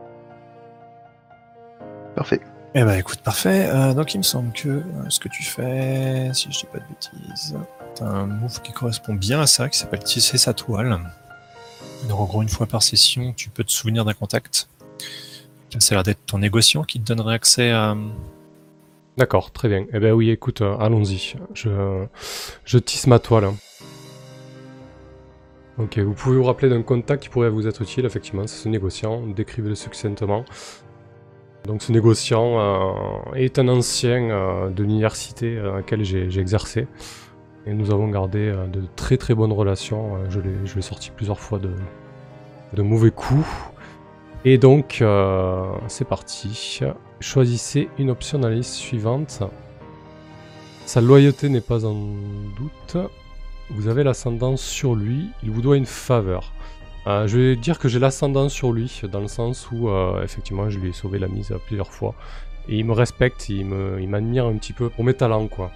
Parfait. 2.16 2.42
Eh 2.74 2.84
ben 2.84 2.98
écoute, 2.98 3.22
parfait. 3.22 3.70
Euh, 3.70 3.94
donc 3.94 4.16
il 4.16 4.18
me 4.18 4.24
semble 4.24 4.52
que 4.52 4.70
euh, 4.70 4.82
ce 5.10 5.20
que 5.20 5.30
tu 5.30 5.44
fais, 5.44 6.32
si 6.34 6.52
je 6.52 6.58
dis 6.58 6.66
pas 6.66 6.80
de 6.80 6.86
bêtises, 6.90 7.56
un 8.02 8.26
move 8.26 8.62
qui 8.62 8.72
correspond 8.72 9.14
bien 9.14 9.42
à 9.42 9.48
ça, 9.48 9.70
qui 9.70 9.78
s'appelle 9.78 10.04
tisser 10.04 10.38
sa 10.38 10.54
toile. 10.54 11.00
Donc 12.08 12.20
en 12.20 12.26
gros, 12.26 12.42
une 12.42 12.50
fois 12.50 12.68
par 12.68 12.84
session, 12.84 13.34
tu 13.34 13.50
peux 13.50 13.64
te 13.64 13.72
souvenir 13.72 14.06
d'un 14.06 14.14
contact. 14.14 14.68
Ça 15.80 15.94
a 15.94 15.98
l'air 15.98 16.04
d'être 16.04 16.26
ton 16.26 16.40
négociant 16.40 16.84
qui 16.84 17.00
te 17.00 17.06
donnerait 17.06 17.36
accès 17.36 17.72
à... 17.72 17.96
D'accord, 19.18 19.52
très 19.52 19.70
bien. 19.70 19.86
Eh 19.94 20.00
ben 20.00 20.12
oui, 20.12 20.30
écoute, 20.30 20.62
euh, 20.62 20.76
allons-y. 20.78 21.36
Je, 21.54 22.78
tisse 22.78 23.08
ma 23.08 23.20
toile. 23.20 23.52
Ok, 25.78 25.98
vous 26.00 26.14
pouvez 26.14 26.38
vous 26.38 26.44
rappeler 26.44 26.70
d'un 26.70 26.84
contact 26.84 27.24
qui 27.24 27.30
pourrait 27.30 27.50
vous 27.50 27.68
être 27.68 27.82
utile, 27.82 28.06
effectivement, 28.06 28.46
c'est 28.48 28.64
ce 28.64 28.70
négociant. 28.70 29.26
Décrivez-le 29.28 29.76
succinctement. 29.76 30.46
Donc 31.66 31.82
ce 31.82 31.92
négociant 31.92 32.60
euh, 32.60 33.34
est 33.36 33.58
un 33.58 33.68
ancien 33.70 34.30
euh, 34.30 34.70
de 34.70 34.84
l'université 34.84 35.58
à 35.60 35.78
laquelle 35.78 36.04
j'ai 36.04 36.40
exercé. 36.40 36.88
Et 37.66 37.74
nous 37.74 37.92
avons 37.92 38.10
gardé 38.10 38.40
euh, 38.40 38.68
de 38.68 38.82
très 38.96 39.18
très 39.18 39.34
bonnes 39.34 39.54
relations. 39.54 40.16
Euh, 40.18 40.30
je 40.30 40.40
l'ai 40.76 40.82
sorti 40.82 41.12
plusieurs 41.12 41.40
fois 41.40 41.60
de, 41.60 41.72
de 42.74 42.82
mauvais 42.82 43.12
coups. 43.12 43.48
Et 44.46 44.58
donc, 44.58 45.00
euh, 45.02 45.72
c'est 45.88 46.08
parti. 46.08 46.82
Choisissez 47.22 47.90
une 47.98 48.10
option 48.10 48.40
dans 48.40 48.50
la 48.50 48.56
liste 48.56 48.74
suivante. 48.74 49.42
Sa 50.86 51.00
loyauté 51.00 51.48
n'est 51.48 51.62
pas 51.62 51.86
en 51.86 51.94
doute. 52.58 52.98
Vous 53.70 53.88
avez 53.88 54.04
l'ascendant 54.04 54.58
sur 54.58 54.96
lui. 54.96 55.30
Il 55.44 55.52
vous 55.52 55.62
doit 55.62 55.78
une 55.78 55.86
faveur. 55.86 56.52
Je 57.06 57.38
vais 57.38 57.56
dire 57.56 57.80
que 57.80 57.88
j'ai 57.88 58.00
l'ascendant 58.00 58.50
sur 58.50 58.74
lui, 58.74 59.02
dans 59.10 59.22
le 59.22 59.30
sens 59.30 59.70
où, 59.72 59.90
effectivement, 60.22 60.70
je 60.70 60.80
lui 60.80 60.90
ai 60.90 60.94
sauvé 60.94 61.20
la 61.20 61.30
mise 61.30 61.54
plusieurs 61.68 61.92
fois. 61.92 62.14
Et 62.68 62.78
il 62.78 62.86
me 62.86 62.92
respecte, 62.94 63.48
il 63.48 63.66
me- 63.66 64.02
il 64.02 64.10
m'admire 64.10 64.46
un 64.46 64.58
petit 64.58 64.74
peu 64.74 64.90
pour 64.90 65.06
mes 65.06 65.14
talents, 65.14 65.48
quoi. 65.48 65.72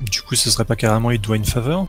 Du 0.00 0.22
coup, 0.22 0.34
ce 0.34 0.50
serait 0.50 0.64
pas 0.64 0.76
carrément 0.76 1.10
il 1.10 1.20
te 1.20 1.26
doit 1.26 1.36
une 1.36 1.44
faveur 1.44 1.86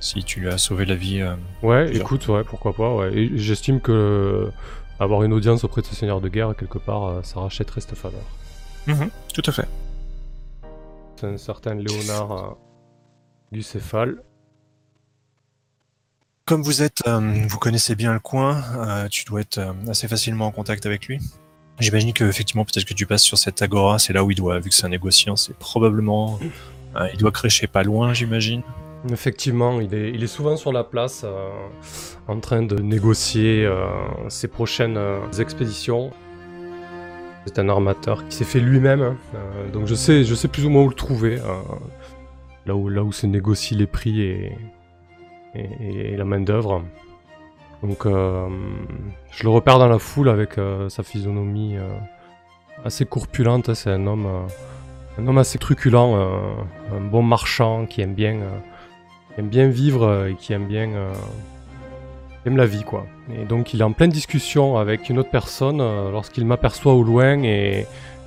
Si 0.00 0.22
tu 0.24 0.40
lui 0.40 0.48
as 0.48 0.58
sauvé 0.58 0.84
la 0.84 0.94
vie. 0.94 1.20
euh, 1.22 1.34
Ouais, 1.62 1.86
Plusieurs. 1.86 2.04
écoute, 2.06 2.28
ouais, 2.28 2.44
pourquoi 2.44 2.74
pas, 2.74 2.94
ouais. 2.94 3.14
Et 3.14 3.38
j'estime 3.38 3.80
que 3.80 3.92
euh, 3.92 4.50
avoir 5.00 5.22
une 5.22 5.32
audience 5.32 5.64
auprès 5.64 5.80
de 5.82 5.86
ce 5.86 5.94
seigneur 5.94 6.20
de 6.20 6.28
guerre, 6.28 6.54
quelque 6.56 6.78
part, 6.78 7.04
euh, 7.06 7.22
ça 7.22 7.40
rachèterait 7.40 7.80
cette 7.80 7.96
faveur. 7.96 8.22
Tout 9.34 9.42
à 9.46 9.52
fait. 9.52 9.66
C'est 11.16 11.26
un 11.26 11.38
certain 11.38 11.74
Léonard 11.74 12.32
euh, 12.32 12.50
du 13.52 13.62
Céphale. 13.62 14.22
Comme 16.44 16.62
vous 16.62 16.82
êtes, 16.82 17.02
euh, 17.08 17.46
vous 17.48 17.58
connaissez 17.58 17.96
bien 17.96 18.12
le 18.12 18.20
coin, 18.20 18.62
euh, 18.76 19.08
tu 19.08 19.24
dois 19.24 19.40
être 19.40 19.58
euh, 19.58 19.72
assez 19.88 20.06
facilement 20.06 20.46
en 20.46 20.52
contact 20.52 20.86
avec 20.86 21.06
lui. 21.08 21.18
J'imagine 21.78 22.12
que 22.12 22.24
effectivement, 22.24 22.64
peut-être 22.64 22.86
que 22.86 22.94
tu 22.94 23.06
passes 23.06 23.22
sur 23.22 23.36
cette 23.36 23.60
agora, 23.60 23.98
c'est 23.98 24.12
là 24.12 24.24
où 24.24 24.30
il 24.30 24.34
doit, 24.36 24.58
vu 24.60 24.70
que 24.70 24.74
c'est 24.74 24.86
un 24.86 24.90
négociant, 24.90 25.36
c'est 25.36 25.54
probablement, 25.56 26.38
euh, 26.96 27.06
il 27.12 27.18
doit 27.18 27.32
crécher 27.32 27.66
pas 27.66 27.82
loin, 27.82 28.14
j'imagine. 28.14 28.62
Effectivement, 29.10 29.80
il 29.80 29.92
est, 29.94 30.10
il 30.10 30.24
est 30.24 30.28
souvent 30.28 30.56
sur 30.56 30.72
la 30.72 30.84
place 30.84 31.22
euh, 31.24 31.50
en 32.28 32.40
train 32.40 32.62
de 32.62 32.76
négocier 32.76 33.64
euh, 33.66 33.86
ses 34.28 34.48
prochaines 34.48 34.98
expéditions. 35.38 36.12
C'est 37.44 37.58
un 37.58 37.68
armateur 37.68 38.26
qui 38.26 38.34
s'est 38.34 38.44
fait 38.44 38.58
lui-même, 38.58 39.02
hein, 39.02 39.16
donc 39.72 39.86
je 39.86 39.94
sais, 39.94 40.24
je 40.24 40.34
sais 40.34 40.48
plus 40.48 40.64
ou 40.64 40.70
moins 40.70 40.82
où 40.82 40.88
le 40.88 40.94
trouver. 40.94 41.38
là 42.64 42.74
où, 42.74 42.88
là 42.88 43.04
où 43.04 43.12
se 43.12 43.26
négocient 43.26 43.78
les 43.78 43.86
prix 43.86 44.22
et, 44.22 44.52
et, 45.54 46.12
et 46.12 46.16
la 46.16 46.24
main 46.24 46.40
d'œuvre. 46.40 46.82
Donc, 47.82 48.06
euh, 48.06 48.48
je 49.30 49.42
le 49.44 49.50
repère 49.50 49.78
dans 49.78 49.88
la 49.88 49.98
foule 49.98 50.28
avec 50.28 50.58
euh, 50.58 50.88
sa 50.88 51.02
physionomie 51.02 51.76
euh, 51.76 51.88
assez 52.84 53.04
corpulente. 53.04 53.74
C'est 53.74 53.90
un 53.90 54.06
homme, 54.06 54.28
un 55.18 55.26
homme 55.26 55.38
assez 55.38 55.58
truculent, 55.58 56.14
un 56.14 57.00
bon 57.00 57.22
marchand 57.22 57.86
qui 57.86 58.00
aime 58.00 58.14
bien. 58.14 58.38
aime 59.38 59.48
bien 59.48 59.68
vivre 59.68 60.26
et 60.26 60.34
qui 60.34 60.52
aime 60.52 60.66
bien 60.66 60.90
aime 62.46 62.56
la 62.56 62.66
vie 62.66 62.84
quoi. 62.84 63.06
Et 63.34 63.44
donc 63.44 63.74
il 63.74 63.80
est 63.80 63.84
en 63.84 63.92
pleine 63.92 64.10
discussion 64.10 64.78
avec 64.78 65.10
une 65.10 65.18
autre 65.18 65.30
personne 65.30 65.78
lorsqu'il 65.78 66.46
m'aperçoit 66.46 66.94
au 66.94 67.02
loin 67.02 67.42
et, 67.42 67.86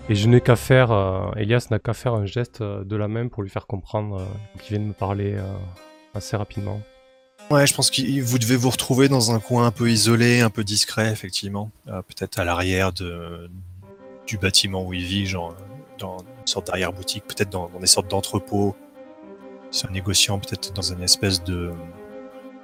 je 0.10 0.28
n'ai 0.28 0.42
qu'à 0.42 0.56
faire 0.56 0.92
Elias 1.38 1.68
n'a 1.70 1.78
qu'à 1.78 1.94
faire 1.94 2.16
un 2.16 2.26
geste 2.26 2.64
de 2.64 2.96
la 2.96 3.08
main 3.08 3.28
pour 3.28 3.44
lui 3.44 3.50
faire 3.50 3.68
comprendre 3.68 4.26
qu'il 4.60 4.76
vient 4.76 4.84
de 4.84 4.90
me 4.90 4.94
parler 4.94 5.36
assez 6.16 6.36
rapidement. 6.36 6.82
Ouais, 7.50 7.66
je 7.66 7.74
pense 7.74 7.90
que 7.90 8.22
vous 8.22 8.38
devez 8.38 8.56
vous 8.56 8.70
retrouver 8.70 9.10
dans 9.10 9.32
un 9.32 9.40
coin 9.40 9.66
un 9.66 9.72
peu 9.72 9.90
isolé, 9.90 10.42
un 10.42 10.52
peu 10.52 10.64
discret, 10.64 11.12
effectivement. 11.12 11.72
Euh, 11.88 12.04
peut-être 12.04 12.38
à 12.38 12.44
l'arrière 12.44 12.94
de, 12.94 13.50
du 14.28 14.38
bâtiment 14.38 14.86
où 14.86 14.94
il 14.94 15.04
vit, 15.04 15.26
genre 15.26 15.56
dans 15.98 16.20
une 16.20 16.48
sorte 16.48 16.68
d'arrière-boutique, 16.68 17.24
peut-être 17.26 17.50
dans, 17.50 17.68
dans 17.70 17.80
des 17.80 17.88
sortes 17.88 18.08
d'entrepôts. 18.08 18.76
C'est 19.72 19.88
un 19.88 19.92
négociant, 19.92 20.38
peut-être 20.38 20.74
dans 20.74 20.94
une 20.94 21.02
espèce 21.02 21.44
de, 21.44 21.72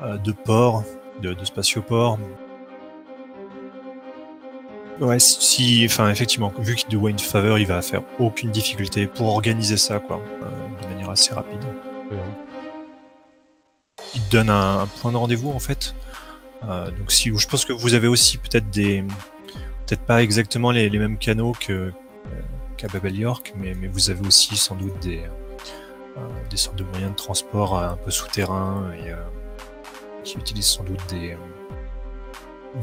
euh, 0.03 0.17
de 0.17 0.31
port, 0.31 0.83
de, 1.19 1.33
de 1.33 1.45
spatioport. 1.45 2.19
Ouais, 4.99 5.19
si, 5.19 5.83
enfin, 5.89 6.09
effectivement, 6.11 6.53
vu 6.59 6.75
qu'il 6.75 6.89
doit 6.89 7.09
une 7.09 7.19
faveur, 7.19 7.57
il 7.57 7.65
va 7.65 7.81
faire 7.81 8.03
aucune 8.19 8.51
difficulté 8.51 9.07
pour 9.07 9.27
organiser 9.27 9.77
ça, 9.77 9.99
quoi, 9.99 10.21
euh, 10.43 10.83
de 10.83 10.87
manière 10.93 11.09
assez 11.09 11.33
rapide 11.33 11.63
donne 14.31 14.49
un, 14.49 14.87
point 15.01 15.11
de 15.11 15.17
rendez-vous 15.17 15.51
en 15.51 15.59
fait. 15.59 15.95
Euh, 16.63 16.89
donc 16.91 17.11
si 17.11 17.31
je 17.35 17.47
pense 17.47 17.65
que 17.65 17.73
vous 17.73 17.93
avez 17.93 18.07
aussi 18.07 18.37
peut-être 18.37 18.69
des 18.69 19.03
peut-être 19.85 20.01
pas 20.01 20.23
exactement 20.23 20.71
les, 20.71 20.89
mêmes 20.89 21.17
canaux 21.17 21.53
que 21.59 21.73
euh, 21.73 21.91
qu'à 22.77 22.87
Babel 22.87 23.17
York, 23.17 23.53
mais, 23.55 23.75
mais 23.75 23.87
vous 23.87 24.09
avez 24.09 24.25
aussi 24.25 24.55
sans 24.55 24.75
doute 24.75 24.97
des 24.99 25.21
euh, 26.17 26.21
des 26.49 26.57
sortes 26.57 26.77
de 26.77 26.83
moyens 26.83 27.11
de 27.11 27.15
transport 27.15 27.77
un 27.77 27.97
peu 27.97 28.11
souterrains 28.11 28.91
et 28.93 29.11
qui 30.23 30.37
utilisent 30.37 30.65
sans 30.67 30.83
doute 30.83 31.01
des 31.09 31.37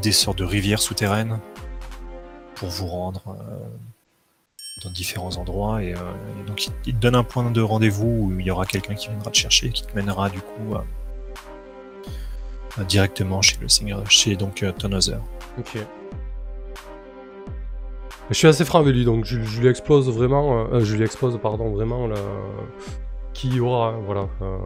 des 0.00 0.12
sortes 0.12 0.38
de 0.38 0.44
rivières 0.44 0.80
souterraines 0.80 1.40
pour 2.54 2.68
vous 2.68 2.86
rendre 2.86 3.36
dans 4.82 4.90
différents 4.90 5.36
endroits 5.36 5.82
et, 5.82 5.94
donc 6.46 6.66
il, 6.86 6.94
te 6.94 7.00
donne 7.00 7.14
un 7.14 7.24
point 7.24 7.50
de 7.50 7.60
rendez-vous 7.60 8.06
où 8.06 8.40
il 8.40 8.46
y 8.46 8.50
aura 8.50 8.66
quelqu'un 8.66 8.94
qui 8.94 9.08
viendra 9.08 9.30
te 9.30 9.36
chercher 9.36 9.70
qui 9.70 9.84
te 9.84 9.94
mènera 9.94 10.28
du 10.30 10.40
coup 10.40 10.74
à 10.74 10.84
directement 12.78 13.42
chez 13.42 13.56
le 13.60 13.68
seigneur, 13.68 14.10
chez 14.10 14.36
donc 14.36 14.62
euh, 14.62 14.72
Tonhauser. 14.72 15.16
Ok. 15.58 15.78
Je 18.30 18.34
suis 18.34 18.48
assez 18.48 18.64
franc 18.64 18.78
avec 18.80 18.94
lui, 18.94 19.04
donc 19.04 19.24
je, 19.24 19.42
je 19.42 19.60
lui 19.60 19.68
explose 19.68 20.08
vraiment, 20.10 20.60
euh, 20.60 20.64
euh, 20.74 20.84
je 20.84 20.96
lui 20.96 21.04
expose 21.04 21.38
pardon 21.40 21.70
vraiment 21.70 22.06
le... 22.06 22.14
qui 23.34 23.48
y 23.48 23.60
aura, 23.60 23.88
hein, 23.88 24.00
voilà. 24.06 24.26
euh, 24.40 24.56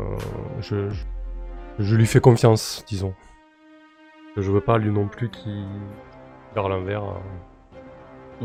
je, 0.60 0.88
je, 0.90 1.04
je 1.80 1.96
lui 1.96 2.06
fais 2.06 2.20
confiance, 2.20 2.84
disons. 2.86 3.14
Je 4.36 4.50
veux 4.52 4.60
pas 4.60 4.78
lui 4.78 4.90
non 4.90 5.08
plus 5.08 5.30
qui 5.30 5.64
vers 6.54 6.68
l'envers, 6.68 7.02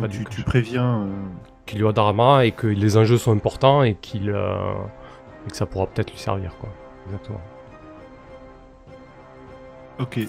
euh, 0.01 0.07
tu, 0.07 0.43
préviens. 0.43 1.03
euh, 1.03 1.07
qu'il 1.65 1.79
lui 1.79 1.87
a 1.87 1.91
d'arma 1.91 2.45
et 2.45 2.51
que 2.51 2.67
les 2.67 2.97
enjeux 2.97 3.17
sont 3.17 3.33
importants 3.33 3.83
et 3.83 3.95
qu'il 3.95 4.29
euh, 4.29 4.73
et 5.45 5.51
que 5.51 5.55
ça 5.55 5.65
pourra 5.65 5.87
peut-être 5.87 6.11
lui 6.11 6.17
servir 6.19 6.55
quoi. 6.59 6.69
Exactement. 7.05 7.41
Ok. 10.01 10.19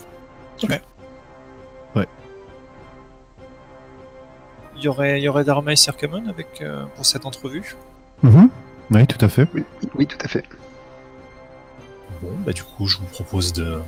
Il 4.76 4.82
y 4.84 4.88
aurait, 4.88 5.20
il 5.20 5.22
y 5.24 5.28
aurait 5.28 5.44
Dharma 5.44 5.72
et 5.72 5.76
Circamon 5.76 6.26
avec 6.28 6.60
euh, 6.60 6.84
pour 6.96 7.06
cette 7.06 7.24
entrevue. 7.26 7.76
Mhm. 8.22 8.48
Oui, 8.90 9.06
tout 9.06 9.24
à 9.24 9.28
fait. 9.28 9.46
Oui, 9.54 9.64
oui, 9.94 10.06
tout 10.06 10.18
à 10.24 10.28
fait. 10.28 10.44
Bon, 12.20 12.32
bah 12.44 12.52
du 12.52 12.62
coup, 12.64 12.86
je 12.86 12.98
vous 12.98 13.06
propose 13.06 13.52
de 13.52 13.80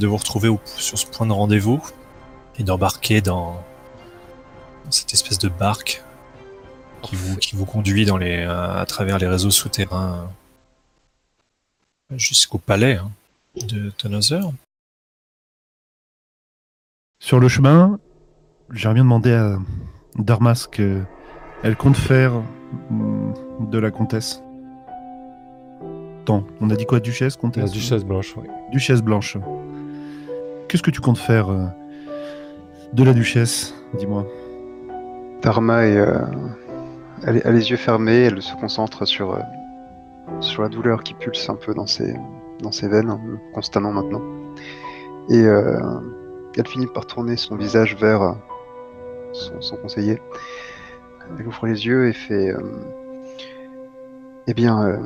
de 0.00 0.06
vous 0.06 0.16
retrouver 0.16 0.48
au- 0.48 0.60
sur 0.64 0.96
ce 0.98 1.06
point 1.06 1.26
de 1.26 1.32
rendez-vous 1.32 1.82
et 2.58 2.62
d'embarquer 2.62 3.20
dans, 3.20 3.52
dans 4.84 4.90
cette 4.90 5.12
espèce 5.12 5.38
de 5.38 5.48
barque 5.48 6.02
qui 7.02 7.16
vous 7.16 7.36
qui 7.36 7.56
vous 7.56 7.64
conduit 7.66 8.04
dans 8.04 8.16
les 8.16 8.42
à, 8.44 8.74
à 8.80 8.86
travers 8.86 9.18
les 9.18 9.26
réseaux 9.26 9.50
souterrains 9.50 10.28
jusqu'au 12.16 12.58
palais 12.58 12.96
hein, 12.96 13.10
de. 13.66 13.92
Sur 17.20 17.40
le 17.40 17.48
chemin, 17.48 17.98
j'aimerais 18.70 18.94
bien 18.94 19.04
demander 19.04 19.32
à 19.32 19.58
Darma 20.16 20.54
ce 20.54 20.68
qu'elle 20.68 21.76
compte 21.76 21.96
faire 21.96 22.32
hum, 22.90 23.34
de 23.70 23.78
la 23.78 23.90
comtesse. 23.90 24.42
Attends, 26.22 26.46
on 26.60 26.70
a 26.70 26.76
dit 26.76 26.86
quoi 26.86 27.00
Duchesse, 27.00 27.36
La 27.36 27.40
comtesse 27.40 27.70
duchesse 27.72 28.04
blanche, 28.04 28.34
oui. 28.36 28.46
Duchesse 28.70 29.02
blanche. 29.02 29.36
Qu'est-ce 30.68 30.82
que 30.82 30.90
tu 30.90 31.00
comptes 31.00 31.18
faire 31.18 31.48
euh, 31.48 31.66
de 32.92 33.02
la 33.02 33.14
duchesse 33.14 33.74
Dis-moi? 33.98 34.26
Dharma 35.42 35.86
est, 35.86 35.96
euh, 35.96 36.18
elle, 37.24 37.40
a 37.46 37.50
les 37.50 37.70
yeux 37.70 37.76
fermés, 37.76 38.24
elle 38.24 38.42
se 38.42 38.54
concentre 38.56 39.06
sur, 39.06 39.34
euh, 39.34 39.40
sur 40.40 40.62
la 40.62 40.68
douleur 40.68 41.02
qui 41.02 41.14
pulse 41.14 41.48
un 41.48 41.54
peu 41.54 41.72
dans 41.74 41.86
ses, 41.86 42.14
dans 42.60 42.72
ses 42.72 42.88
veines, 42.88 43.10
hein, 43.10 43.20
constamment 43.52 43.92
maintenant. 43.92 44.22
Et 45.28 45.44
euh, 45.44 45.80
elle 46.56 46.66
finit 46.66 46.86
par 46.86 47.06
tourner 47.06 47.36
son 47.36 47.56
visage 47.56 47.96
vers, 47.96 48.22
euh, 48.22 48.32
son, 49.32 49.60
son 49.60 49.76
conseiller. 49.76 50.20
Elle 51.38 51.46
ouvre 51.46 51.66
les 51.66 51.86
yeux 51.86 52.08
et 52.08 52.12
fait 52.12 52.50
euh, 52.50 52.60
Eh 54.46 54.54
bien, 54.54 54.98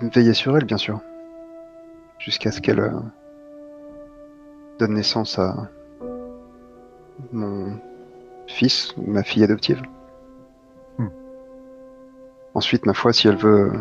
veillez 0.00 0.34
sur 0.34 0.56
elle, 0.56 0.64
bien 0.64 0.76
sûr. 0.76 1.00
Jusqu'à 2.18 2.50
ce 2.50 2.60
qu'elle 2.60 2.92
donne 4.78 4.94
naissance 4.94 5.38
à 5.38 5.70
mon 7.32 7.78
fils 8.46 8.94
ou 8.96 9.10
ma 9.10 9.22
fille 9.22 9.42
adoptive. 9.42 9.82
Hmm. 10.98 11.08
Ensuite, 12.54 12.84
ma 12.84 12.92
foi, 12.92 13.12
si 13.12 13.28
elle 13.28 13.36
veut 13.36 13.72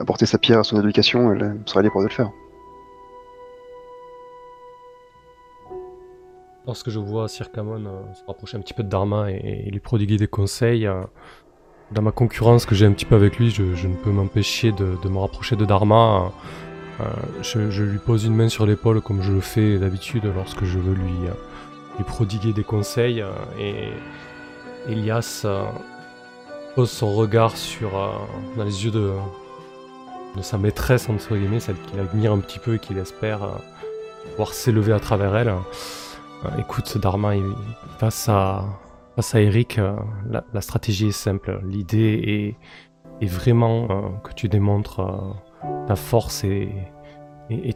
apporter 0.00 0.26
sa 0.26 0.38
pierre 0.38 0.60
à 0.60 0.64
son 0.64 0.80
éducation, 0.80 1.32
elle 1.32 1.58
sera 1.66 1.82
libre 1.82 2.00
de 2.00 2.04
le 2.06 2.12
faire. 2.12 2.30
Lorsque 6.66 6.90
je 6.90 6.98
vois 6.98 7.28
Sir 7.28 7.50
Kamon 7.50 7.86
euh, 7.86 8.14
se 8.14 8.22
rapprocher 8.26 8.58
un 8.58 8.60
petit 8.60 8.74
peu 8.74 8.82
de 8.82 8.88
Dharma 8.88 9.30
et, 9.30 9.70
lui 9.70 9.80
prodiguer 9.80 10.18
des 10.18 10.26
conseils, 10.26 10.86
euh, 10.86 11.00
dans 11.92 12.02
ma 12.02 12.12
concurrence 12.12 12.66
que 12.66 12.74
j'ai 12.74 12.84
un 12.84 12.92
petit 12.92 13.06
peu 13.06 13.14
avec 13.14 13.38
lui, 13.38 13.50
je, 13.50 13.62
ne 13.62 13.94
peux 13.94 14.10
m'empêcher 14.10 14.72
de, 14.72 15.08
me 15.08 15.18
rapprocher 15.18 15.56
de 15.56 15.64
Dharma. 15.64 16.30
Euh, 17.00 17.04
je, 17.40 17.70
je 17.70 17.84
lui 17.84 17.98
pose 17.98 18.24
une 18.24 18.34
main 18.34 18.50
sur 18.50 18.66
l'épaule 18.66 19.00
comme 19.00 19.22
je 19.22 19.32
le 19.32 19.40
fais 19.40 19.78
d'habitude 19.78 20.24
lorsque 20.34 20.64
je 20.64 20.78
veux 20.78 20.94
lui, 20.94 21.26
euh, 21.26 21.32
lui 21.96 22.04
prodiguer 22.04 22.52
des 22.52 22.64
conseils. 22.64 23.24
et 23.58 23.88
Elias 24.88 25.46
pose 26.74 26.90
son 26.90 27.14
regard 27.14 27.56
sur, 27.56 27.90
dans 28.56 28.64
les 28.64 28.84
yeux 28.84 28.90
de, 28.90 29.12
sa 30.42 30.58
maîtresse, 30.58 31.08
entre 31.08 31.36
guillemets, 31.36 31.60
celle 31.60 31.76
qu'il 31.76 31.98
admire 32.00 32.32
un 32.32 32.38
petit 32.38 32.58
peu 32.58 32.74
et 32.74 32.78
qu'il 32.78 32.98
espère 32.98 33.42
euh, 33.42 33.48
pouvoir 34.30 34.52
s'élever 34.52 34.92
à 34.92 35.00
travers 35.00 35.36
elle. 35.36 35.48
Euh, 35.48 36.48
écoute, 36.58 36.98
Dharma, 36.98 37.32
face 37.98 38.28
à, 38.28 38.64
face 39.16 39.34
à 39.34 39.40
Eric, 39.40 39.78
euh, 39.78 39.96
la, 40.30 40.60
stratégie 40.60 41.08
est 41.08 41.12
simple. 41.12 41.60
L'idée 41.64 42.56
est, 43.20 43.26
vraiment 43.26 43.88
que 44.22 44.32
tu 44.32 44.48
démontres 44.48 45.00
ta 45.88 45.96
force 45.96 46.44
et, 46.44 46.70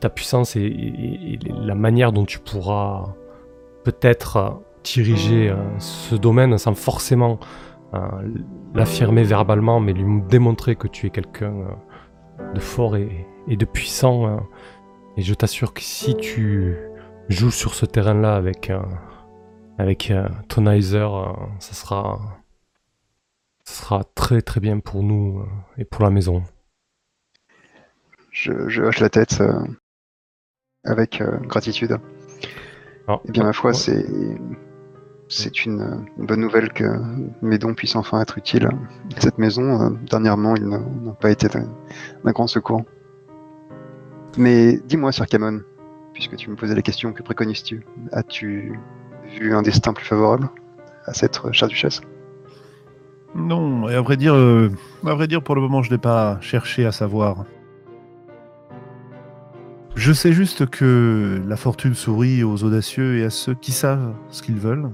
ta 0.01 0.09
puissance 0.09 0.55
et, 0.55 1.39
la 1.49 1.75
manière 1.75 2.13
dont 2.13 2.25
tu 2.25 2.39
pourras 2.39 3.07
peut-être 3.83 4.63
diriger 4.85 5.53
ce 5.79 6.15
domaine 6.15 6.57
sans 6.59 6.75
forcément 6.75 7.41
l'affirmer 8.73 9.25
verbalement, 9.25 9.81
mais 9.81 9.93
lui 9.93 10.23
démontrer 10.29 10.77
que 10.77 10.87
tu 10.87 11.09
es 11.09 11.11
quelqu'un 11.11 11.53
de 12.55 12.61
fort 12.61 12.97
et, 12.97 13.27
et 13.49 13.57
de 13.57 13.65
puissant. 13.65 14.27
euh. 14.29 14.41
et 15.17 15.23
je 15.23 15.35
t'assure 15.35 15.75
que 15.75 15.81
si 15.83 16.17
tu 16.17 16.77
joues 17.29 17.51
sur 17.51 17.75
ce 17.75 17.87
terrain-là 17.87 18.35
avec, 18.37 18.71
euh, 18.71 18.83
avec 19.79 20.11
euh, 20.11 20.29
Tonizer, 20.49 21.15
euh, 21.15 21.33
ça 21.61 21.73
sera, 21.75 22.21
ça 23.65 23.83
sera 23.85 24.05
très 24.15 24.43
très 24.43 24.61
bien 24.61 24.81
pour 24.81 25.03
nous 25.03 25.41
euh, 25.41 25.47
et 25.79 25.85
pour 25.85 26.03
la 26.05 26.11
maison. 26.11 26.43
Je, 28.31 28.69
je 28.69 28.83
hoche 28.83 29.01
la 29.01 29.11
tête 29.11 29.41
euh, 29.41 29.63
avec 30.85 31.21
euh, 31.21 31.39
gratitude. 31.41 31.99
Alors, 33.07 33.23
Eh 33.27 33.31
bien, 33.33 33.45
ma 33.45 33.53
foi, 33.53 33.71
ouais. 33.71 33.77
c'est 33.77 34.07
c'est 35.33 35.65
une, 35.65 35.81
euh, 35.81 35.97
bonne 36.19 36.41
nouvelle 36.41 36.71
que 36.73 36.85
mes 37.41 37.57
dons 37.57 37.75
puissent 37.75 37.97
enfin 37.97 38.21
être 38.21 38.37
utiles. 38.37 38.69
Cette 39.17 39.39
maison, 39.39 39.81
euh, 39.81 39.91
dernièrement, 40.11 40.55
ils 40.57 40.69
n'ont 40.69 41.17
pas 41.19 41.31
été 41.31 41.49
d'un 41.49 42.33
grand 42.33 42.47
secours. 42.47 42.85
Mais 44.37 44.79
dis-moi, 44.87 45.11
Sir 45.11 45.27
Camon, 45.27 45.63
puisque 46.13 46.37
tu 46.37 46.51
me 46.51 46.55
posais 46.55 46.75
la 46.75 46.83
question, 46.83 47.13
que 47.15 47.23
préconises-tu? 47.23 47.85
As-tu 48.13 48.79
vu 49.35 49.55
un 49.55 49.63
destin 49.63 49.95
plus 49.95 50.05
favorable 50.05 50.51
à 51.07 51.15
cette 51.15 51.41
chère 51.53 51.69
duchesse 51.69 52.03
Non, 53.35 53.89
et 53.89 53.95
à 53.95 54.03
vrai 54.03 54.19
dire, 54.19 54.35
euh, 54.35 54.71
à 55.07 55.15
vrai 55.15 55.29
dire, 55.29 55.43
pour 55.43 55.55
le 55.55 55.63
moment, 55.63 55.83
je 55.83 55.91
n'ai 55.91 55.99
pas 55.99 56.39
cherché 56.43 56.85
à 56.85 56.93
savoir. 56.93 57.47
Je 59.95 60.13
sais 60.13 60.33
juste 60.33 60.67
que 60.67 61.41
la 61.49 61.57
fortune 61.57 61.95
sourit 61.95 62.45
aux 62.45 62.65
audacieux 62.65 63.19
et 63.19 63.25
à 63.25 63.31
ceux 63.31 63.55
qui 63.55 63.73
savent 63.73 64.15
ce 64.29 64.43
qu'ils 64.43 64.59
veulent. 64.59 64.91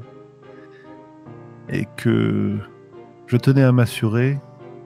Et 1.70 1.86
que 1.96 2.56
je 3.26 3.36
tenais 3.36 3.62
à 3.62 3.72
m'assurer 3.72 4.38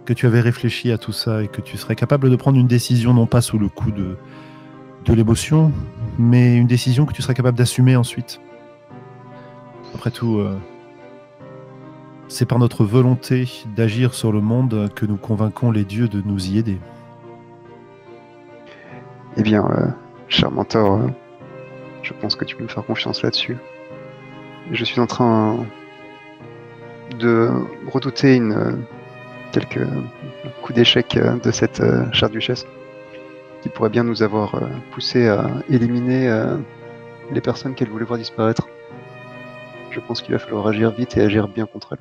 que 0.05 0.13
tu 0.13 0.27
avais 0.27 0.41
réfléchi 0.41 0.91
à 0.91 0.99
tout 0.99 1.13
ça 1.13 1.43
et 1.43 1.49
que 1.49 1.61
tu 1.61 1.77
serais 1.77 1.95
capable 1.95 2.29
de 2.29 2.37
prendre 2.37 2.59
une 2.59 2.67
décision 2.67 3.15
non 3.15 3.27
pas 3.27 3.41
sous 3.41 3.59
le 3.59 3.69
coup 3.69 3.93
de, 3.93 4.17
de 5.05 5.15
l'émotion, 5.15 5.73
mais 6.19 6.57
une 6.57 6.67
décision 6.67 7.07
que 7.07 7.13
tu 7.13 7.23
serais 7.23 7.35
capable 7.35 7.57
d'assumer 7.57 7.97
ensuite. 7.97 8.41
Après 9.95 10.11
tout, 10.11 10.39
euh, 10.39 10.59
c'est 12.29 12.47
par 12.47 12.59
notre 12.59 12.85
volonté 12.85 13.49
d'agir 13.77 14.15
sur 14.15 14.33
le 14.33 14.41
monde 14.41 14.91
que 14.95 15.07
nous 15.07 15.17
convainquons 15.17 15.71
les 15.71 15.85
dieux 15.85 16.09
de 16.09 16.23
nous 16.25 16.49
y 16.49 16.59
aider. 16.59 16.79
Eh 19.37 19.43
bien, 19.43 19.65
euh, 19.65 19.87
cher 20.29 20.51
mentor, 20.51 20.99
euh, 20.99 21.07
je 22.03 22.13
pense 22.15 22.37
que 22.37 22.45
tu 22.45 22.57
peux 22.57 22.65
me 22.65 22.69
faire 22.69 22.85
confiance 22.85 23.23
là-dessus. 23.23 23.57
Je 24.71 24.85
suis 24.85 25.01
en 25.01 25.07
train 25.07 25.59
de 27.15 27.51
redouter 27.91 28.37
une 28.37 28.85
quelques 29.53 29.87
coups 30.63 30.75
d'échec 30.75 31.17
euh, 31.17 31.37
de 31.39 31.51
cette 31.51 31.81
euh, 31.81 32.11
chère 32.13 32.31
duchesse 32.31 32.67
qui 33.61 33.69
pourrait 33.69 33.91
bien 33.91 34.03
nous 34.03 34.23
avoir 34.23 34.57
euh, 34.57 34.61
poussé 34.91 35.29
à 35.29 35.49
éliminer 35.69 36.29
les 37.31 37.41
personnes 37.41 37.77
qu'elle 37.77 37.91
voulait 37.91 38.05
voir 38.05 38.19
disparaître. 38.19 38.67
Je 39.93 40.01
pense 40.01 40.21
qu'il 40.21 40.33
va 40.33 40.41
falloir 40.41 40.67
agir 40.67 40.91
vite 40.91 41.17
et 41.17 41.21
agir 41.21 41.47
bien 41.47 41.67
contre 41.67 41.93
elle. 41.93 42.01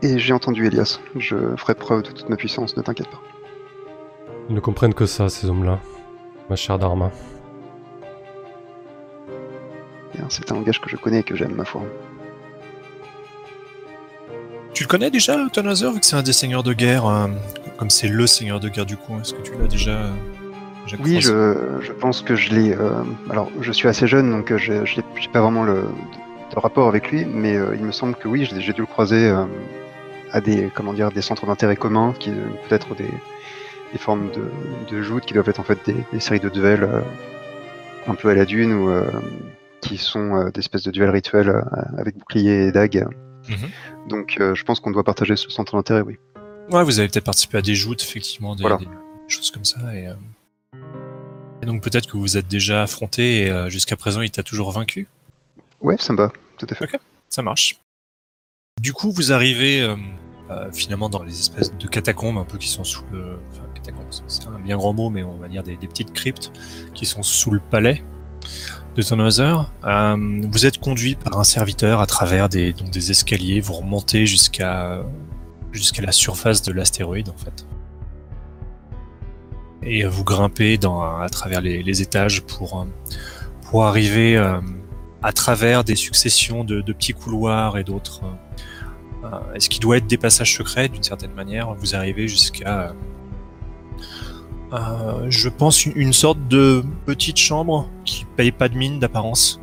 Et 0.00 0.18
j'ai 0.18 0.32
entendu 0.32 0.66
Elias. 0.66 0.98
Je 1.16 1.36
ferai 1.56 1.74
preuve 1.74 2.04
de 2.04 2.12
toute 2.12 2.30
ma 2.30 2.36
puissance, 2.36 2.74
ne 2.76 2.82
t'inquiète 2.82 3.08
pas. 3.08 3.20
Ils 4.48 4.54
ne 4.54 4.60
comprennent 4.60 4.94
que 4.94 5.04
ça, 5.04 5.28
ces 5.28 5.50
hommes-là, 5.50 5.80
ma 6.48 6.56
chère 6.56 6.78
Dharma. 6.78 7.10
C'est 10.28 10.50
un 10.50 10.54
langage 10.54 10.80
que 10.80 10.88
je 10.88 10.96
connais 10.96 11.20
et 11.20 11.22
que 11.22 11.36
j'aime, 11.36 11.54
ma 11.54 11.64
foi. 11.64 11.82
Tu 14.72 14.82
le 14.84 14.88
connais 14.88 15.10
déjà, 15.10 15.36
Thanazer, 15.52 15.92
vu 15.92 16.00
que 16.00 16.06
c'est 16.06 16.16
un 16.16 16.22
des 16.22 16.32
seigneurs 16.32 16.62
de 16.62 16.72
guerre, 16.72 17.06
euh, 17.06 17.28
comme 17.78 17.90
c'est 17.90 18.08
le 18.08 18.26
seigneur 18.26 18.60
de 18.60 18.68
guerre 18.68 18.86
du 18.86 18.96
coin 18.96 19.20
Est-ce 19.22 19.32
que 19.34 19.42
tu 19.42 19.52
l'as 19.58 19.68
déjà, 19.68 19.90
euh, 19.92 20.10
déjà 20.84 20.96
Oui, 21.02 21.20
je, 21.20 21.78
je 21.80 21.92
pense 21.92 22.20
que 22.20 22.34
je 22.34 22.52
l'ai. 22.54 22.74
euh, 22.74 23.02
alors, 23.30 23.50
je 23.60 23.72
suis 23.72 23.88
assez 23.88 24.06
jeune, 24.06 24.30
donc 24.30 24.54
je 24.56 24.72
n'ai 24.72 24.86
j'ai 24.86 25.02
pas 25.32 25.40
vraiment 25.40 25.64
le, 25.64 25.84
de 26.54 26.58
rapport 26.58 26.88
avec 26.88 27.10
lui, 27.10 27.24
mais 27.24 27.54
il 27.54 27.84
me 27.84 27.92
semble 27.92 28.14
que 28.16 28.28
oui, 28.28 28.46
j'ai 28.50 28.72
dû 28.72 28.80
le 28.80 28.86
croiser 28.86 29.34
à 30.32 30.40
des, 30.40 30.70
comment 30.74 30.92
dire, 30.92 31.10
des 31.10 31.22
centres 31.22 31.46
d'intérêt 31.46 31.76
communs, 31.76 32.12
qui 32.18 32.30
peut-être 32.68 32.94
des, 32.94 33.10
des 33.92 33.98
formes 33.98 34.30
de, 34.32 34.50
de 34.94 35.02
joutes 35.02 35.24
qui 35.24 35.32
doivent 35.32 35.48
être 35.48 35.60
en 35.60 35.64
fait 35.64 35.78
des, 35.86 35.96
des 36.12 36.20
séries 36.20 36.40
de 36.40 36.50
duels 36.50 36.86
un 38.06 38.14
peu 38.14 38.28
à 38.28 38.34
la 38.34 38.44
dune 38.44 38.74
ou 38.74 38.90
qui 39.86 39.98
sont 39.98 40.34
euh, 40.34 40.50
des 40.50 40.60
espèces 40.60 40.82
de 40.82 40.90
duels 40.90 41.10
rituels 41.10 41.48
euh, 41.48 41.62
avec 41.98 42.16
bouclier 42.16 42.66
et 42.66 42.72
dague. 42.72 43.06
Mhm. 43.48 44.08
Donc, 44.08 44.36
euh, 44.40 44.54
je 44.54 44.64
pense 44.64 44.80
qu'on 44.80 44.90
doit 44.90 45.04
partager 45.04 45.36
ce 45.36 45.48
centre 45.50 45.76
d'intérêt, 45.76 46.00
oui. 46.02 46.16
Ouais, 46.70 46.82
vous 46.82 46.98
avez 46.98 47.08
peut-être 47.08 47.24
participé 47.24 47.58
à 47.58 47.62
des 47.62 47.74
joutes, 47.74 48.02
effectivement, 48.02 48.56
des, 48.56 48.62
Voilà. 48.62 48.78
des 48.78 48.88
choses 49.28 49.50
comme 49.50 49.64
ça. 49.64 49.78
Et, 49.94 50.08
et 51.62 51.66
donc 51.66 51.82
peut-être 51.82 52.06
que 52.10 52.16
vous 52.16 52.36
êtes 52.36 52.48
déjà 52.48 52.82
affronté 52.82 53.46
et 53.46 53.70
jusqu'à 53.70 53.96
présent 53.96 54.20
il 54.20 54.30
t'a 54.30 54.42
toujours 54.42 54.72
vaincu? 54.72 55.06
Ouais, 55.80 55.96
ça 55.98 56.12
me 56.12 56.18
va, 56.18 56.32
tout 56.58 56.66
à 56.68 56.74
fait. 56.74 56.88
Ça 57.28 57.42
marche. 57.42 57.78
Du 58.80 58.92
coup, 58.92 59.10
vous 59.10 59.32
arrivez 59.32 59.80
euh, 59.80 59.96
euh, 60.50 60.70
finalement 60.72 61.08
dans 61.08 61.22
les 61.22 61.38
espèces 61.38 61.74
de 61.74 61.86
catacombes 61.86 62.38
un 62.38 62.44
peu 62.44 62.58
qui 62.58 62.68
sont 62.68 62.84
sous 62.84 63.04
le. 63.12 63.38
Enfin, 63.50 63.62
catacombes, 63.74 64.06
c'est 64.26 64.46
un 64.46 64.58
bien 64.58 64.76
grand 64.76 64.92
mot, 64.92 65.10
mais 65.10 65.22
on 65.22 65.36
va 65.36 65.48
dire 65.48 65.62
des, 65.62 65.76
des 65.76 65.88
petites 65.88 66.12
cryptes 66.12 66.52
qui 66.94 67.06
sont 67.06 67.22
sous 67.22 67.50
le 67.50 67.60
palais 67.60 68.02
de 68.96 69.02
Tannhauser. 69.02 69.54
Euh, 69.84 70.40
vous 70.50 70.66
êtes 70.66 70.78
conduit 70.78 71.14
par 71.14 71.38
un 71.38 71.44
serviteur 71.44 72.00
à 72.00 72.06
travers 72.06 72.48
des, 72.48 72.72
donc 72.72 72.90
des 72.90 73.10
escaliers, 73.10 73.60
vous 73.60 73.74
remontez 73.74 74.26
jusqu'à 74.26 75.04
la 76.00 76.12
surface 76.12 76.62
de 76.62 76.72
l'astéroïde 76.72 77.28
en 77.28 77.36
fait. 77.36 77.66
Et 79.82 80.04
vous 80.04 80.24
grimpez 80.24 80.78
dans, 80.78 81.02
à 81.02 81.28
travers 81.28 81.60
les, 81.60 82.02
étages 82.02 82.42
pour, 82.42 82.86
pour 83.62 83.84
arriver 83.84 84.36
euh, 84.36 84.60
à 85.22 85.32
travers 85.32 85.84
des 85.84 85.96
successions 85.96 86.64
de, 86.64 86.80
petits 86.80 87.12
couloirs 87.12 87.78
et 87.78 87.84
d'autres. 87.84 88.22
euh, 88.24 89.28
euh, 89.32 89.58
ce 89.58 89.68
qui 89.68 89.80
doit 89.80 89.98
être 89.98 90.06
des 90.06 90.18
passages 90.18 90.56
secrets 90.56 90.88
d'une 90.88 91.02
certaine 91.02 91.32
manière, 91.32 91.74
vous 91.74 91.94
arrivez 91.94 92.28
jusqu'à, 92.28 92.94
euh, 94.72 95.26
je 95.28 95.48
pense, 95.48 95.86
une, 95.86 96.12
sorte 96.12 96.46
de 96.48 96.82
petite 97.04 97.36
chambre 97.36 97.88
qui 98.04 98.24
paye 98.36 98.52
pas 98.52 98.68
de 98.68 98.76
mine 98.76 98.98
d'apparence, 98.98 99.60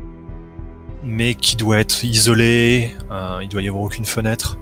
mais 1.04 1.36
qui 1.36 1.56
doit 1.56 1.80
être 1.80 2.04
isolée. 2.06 2.96
euh, 3.12 3.40
il 3.42 3.50
doit 3.50 3.62
y 3.62 3.68
avoir 3.68 3.84
aucune 3.84 4.06
fenêtre. 4.06 4.58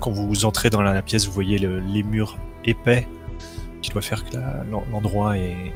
Quand 0.00 0.10
vous 0.10 0.44
entrez 0.44 0.70
dans 0.70 0.82
la, 0.82 1.02
pièce, 1.02 1.26
vous 1.26 1.32
voyez 1.32 1.58
le- 1.58 1.80
les 1.80 2.02
murs 2.02 2.36
épais, 2.64 3.06
qui 3.82 3.90
doit 3.90 4.02
faire 4.02 4.24
que 4.24 4.36
l'endroit 4.90 5.36
est, 5.38 5.72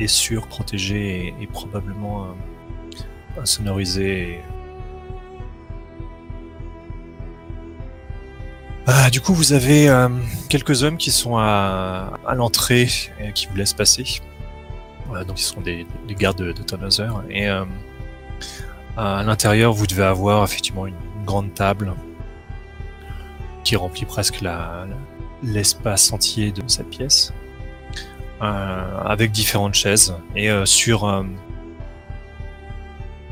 est, 0.00 0.06
sûr, 0.06 0.46
protégé 0.48 1.34
et, 1.40 1.46
probablement 1.46 2.24
euh, 2.24 3.40
insonorisé. 3.40 4.40
Ah, 8.86 9.08
du 9.10 9.20
coup, 9.20 9.32
vous 9.32 9.52
avez 9.52 9.88
euh, 9.88 10.08
quelques 10.48 10.82
hommes 10.82 10.98
qui 10.98 11.10
sont 11.10 11.36
à, 11.36 12.18
l'entrée 12.34 12.88
et 13.20 13.32
qui 13.32 13.46
vous 13.46 13.56
laissent 13.56 13.72
passer. 13.72 14.20
Donc, 15.26 15.40
ils 15.40 15.44
sont 15.44 15.60
des, 15.60 15.86
des 16.08 16.14
gardes 16.14 16.38
de, 16.38 16.52
de 16.52 16.62
Tannhauser. 16.62 17.08
Et 17.30 17.48
euh, 17.48 17.64
à 18.96 19.22
l'intérieur, 19.22 19.72
vous 19.72 19.86
devez 19.86 20.04
avoir 20.04 20.44
effectivement 20.44 20.86
une, 20.86 20.94
grande 21.24 21.54
table 21.54 21.94
qui 23.64 23.76
remplit 23.76 24.04
presque 24.04 24.44
l'espace 25.42 26.12
entier 26.12 26.52
de 26.52 26.62
cette 26.66 26.90
pièce, 26.90 27.32
euh, 28.42 28.98
avec 29.04 29.32
différentes 29.32 29.74
chaises. 29.74 30.14
Et 30.36 30.50
euh, 30.50 30.66
sur 30.66 31.04
euh, 31.04 31.22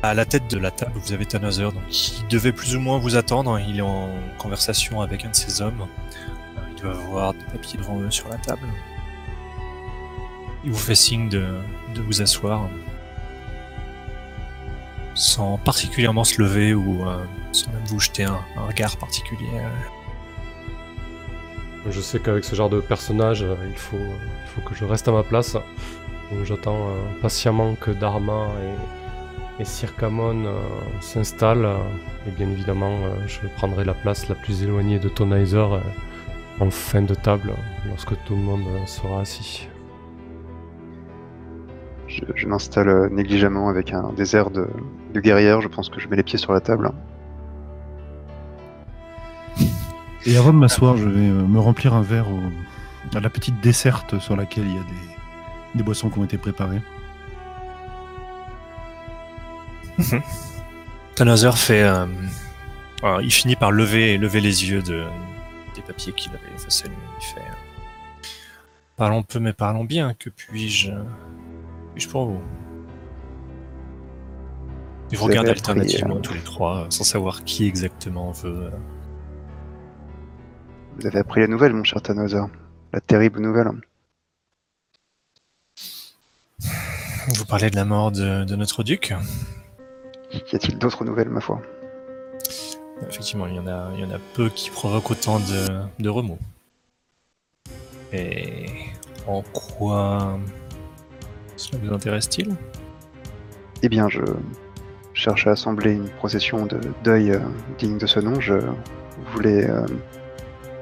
à 0.03 0.15
la 0.15 0.25
tête 0.25 0.51
de 0.51 0.59
la 0.59 0.73
table, 0.73 0.93
vous 0.97 1.13
avez 1.13 1.25
Tannhauser, 1.25 1.63
donc 1.63 1.87
qui 1.89 2.25
devait 2.29 2.53
plus 2.53 2.75
ou 2.75 2.81
moins 2.81 2.99
vous 2.99 3.17
attendre. 3.17 3.59
Il 3.61 3.79
est 3.79 3.83
en 3.83 4.11
conversation 4.37 5.01
avec 5.01 5.25
un 5.25 5.31
de 5.31 5.37
ses 5.37 5.63
hommes. 5.63 5.87
Euh, 6.57 6.61
Il 6.77 6.83
doit 6.83 6.93
avoir 6.93 7.35
des 7.35 7.45
papiers 7.45 7.79
devant 7.79 8.11
sur 8.11 8.29
la 8.29 8.37
table. 8.37 8.67
Il 10.65 10.73
vous 10.73 10.79
fait 10.79 10.97
signe 10.97 11.29
de, 11.29 11.45
de 11.95 12.03
vous 12.03 12.21
asseoir, 12.21 12.69
sans 15.15 15.57
particulièrement 15.59 16.25
se 16.25 16.43
lever 16.43 16.75
ou 16.75 17.07
euh, 17.07 17.25
sans 17.53 17.71
même 17.71 17.85
vous 17.87 18.01
jeter 18.01 18.25
un, 18.25 18.41
regard 18.67 18.97
particulier. 18.97 19.49
Je 21.89 22.01
sais 22.01 22.21
qu'avec 22.21 22.45
ce 22.45 22.55
genre 22.55 22.71
de 22.71 22.81
personnage, 22.81 23.43
euh, 23.43 23.55
il 23.69 23.77
faut, 23.77 23.97
faut 24.55 24.61
que 24.63 24.75
je 24.75 24.85
reste 24.85 25.07
à 25.07 25.13
ma 25.13 25.23
place. 25.23 25.53
Donc 25.53 26.45
j'attends 26.45 26.89
patiemment 27.21 27.75
que 27.75 27.91
Dharma 27.91 28.49
et, 28.63 29.02
et 29.59 29.65
Circamon 29.65 30.45
euh, 30.47 30.55
s'installent. 31.01 31.65
euh, 31.67 31.79
et 32.27 32.31
bien 32.31 32.49
évidemment, 32.51 32.91
euh, 33.03 33.27
je 33.27 33.41
prendrai 33.57 33.85
la 33.85 33.95
place 33.95 34.29
la 34.29 34.35
plus 34.35 34.63
éloignée 34.63 34.99
de 34.99 35.09
Tonizer 35.09 35.73
euh, 35.75 35.81
en 36.61 36.71
fin 36.71 37.03
de 37.03 37.15
table, 37.15 37.53
lorsque 37.89 38.11
tout 38.25 38.35
le 38.37 38.43
monde 38.43 38.65
euh, 38.69 38.87
sera 38.87 39.21
assis. 39.21 39.69
Je, 42.09 42.21
je 42.35 42.47
m'installe 42.47 43.09
négligemment 43.11 43.69
avec 43.69 43.93
un 43.93 44.13
désert 44.13 44.51
de, 44.51 44.69
de 45.15 45.21
guerrière. 45.21 45.61
Je 45.63 45.69
pense 45.69 45.89
que 45.89 45.99
je 46.01 46.09
mets 46.09 46.17
les 46.17 46.23
pieds 46.23 46.39
sur 46.39 46.53
la 46.53 46.61
table. 46.61 46.91
Et 50.27 50.37
avant 50.37 50.53
de 50.53 50.59
m'asseoir, 50.59 50.97
je 50.97 51.09
vais 51.09 51.21
me 51.21 51.59
remplir 51.59 51.95
un 51.95 52.03
verre 52.03 52.27
au- 52.29 53.17
à 53.17 53.21
la 53.21 53.31
petite 53.31 53.61
desserte 53.61 54.19
sur 54.21 54.37
laquelle 54.37 54.65
il 54.67 54.75
y 54.75 54.79
a 54.79 54.83
des, 54.83 55.77
des 55.79 55.83
boissons 55.83 56.09
qui 56.11 56.19
ont 56.19 56.25
été 56.25 56.39
préparées. 56.39 56.81
Tannhauser 61.15 61.53
fait. 61.53 61.83
euh, 61.83 62.07
alors, 63.03 63.21
il 63.21 63.33
finit 63.33 63.57
par 63.57 63.73
lever, 63.73 64.17
lever 64.19 64.41
les 64.41 64.69
yeux 64.69 64.83
de, 64.83 65.05
des 65.75 65.83
papiers 65.83 66.13
qu'il 66.13 66.33
avait 66.33 66.59
face 66.59 66.85
à 66.85 66.89
lui. 66.89 66.97
Il 67.21 67.25
fait. 67.25 67.41
euh, 67.41 67.55
Parlons 68.97 69.23
peu, 69.23 69.39
mais 69.41 69.53
parlons 69.53 69.85
bien. 69.85 70.15
Que 70.15 70.31
puis-je. 70.31 70.93
Puis-je 71.95 72.09
pour 72.09 72.27
vous? 72.27 72.43
Ils 75.11 75.19
vous 75.19 75.25
regardent 75.27 75.49
alternativement 75.49 76.17
euh, 76.17 76.21
tous 76.21 76.33
les 76.35 76.41
trois, 76.41 76.87
sans 76.89 77.05
savoir 77.05 77.45
qui 77.45 77.67
exactement 77.67 78.31
veut. 78.33 78.65
euh, 78.67 78.71
Vous 80.97 81.07
avez 81.07 81.19
appris 81.19 81.41
la 81.41 81.49
nouvelle, 81.49 81.75
mon 81.75 81.85
cher 81.85 82.01
Tannhauser. 82.01 82.41
La 82.95 83.01
terrible 83.01 83.41
nouvelle. 83.41 83.69
Vous 87.29 87.45
parlez 87.47 87.71
de 87.71 87.77
la 87.77 87.85
mort 87.85 88.11
de, 88.13 88.45
de 88.45 88.57
notre 88.57 88.83
duc? 88.83 89.15
Y 90.33 90.57
a-t-il 90.57 90.79
d'autres 90.79 91.05
nouvelles, 91.05 91.29
ma 91.29 91.41
foi? 91.41 91.61
Effectivement, 93.09 93.47
il 93.47 93.57
y 93.57 93.59
en 93.59 93.67
a, 93.67 93.91
il 93.95 94.01
y 94.01 94.05
en 94.05 94.11
a 94.11 94.19
peu 94.35 94.49
qui 94.49 94.71
provoquent 94.71 95.11
autant 95.11 95.39
de, 95.39 95.83
de 95.99 96.09
remous. 96.09 96.39
Et 98.13 98.67
en 99.27 99.43
quoi 99.53 100.39
cela 101.57 101.79
vous 101.83 101.93
intéresse-t-il? 101.93 102.55
Eh 103.83 103.89
bien, 103.89 104.09
je 104.09 104.23
cherche 105.15 105.47
à 105.47 105.51
assembler 105.51 105.93
une 105.93 106.09
procession 106.09 106.65
de 106.67 106.81
deuil 107.05 107.33
euh, 107.33 107.41
digne 107.79 107.99
de 107.99 108.07
ce 108.07 108.21
nom. 108.21 108.41
Je 108.41 108.55
voulais 109.33 109.69
euh, 109.69 109.87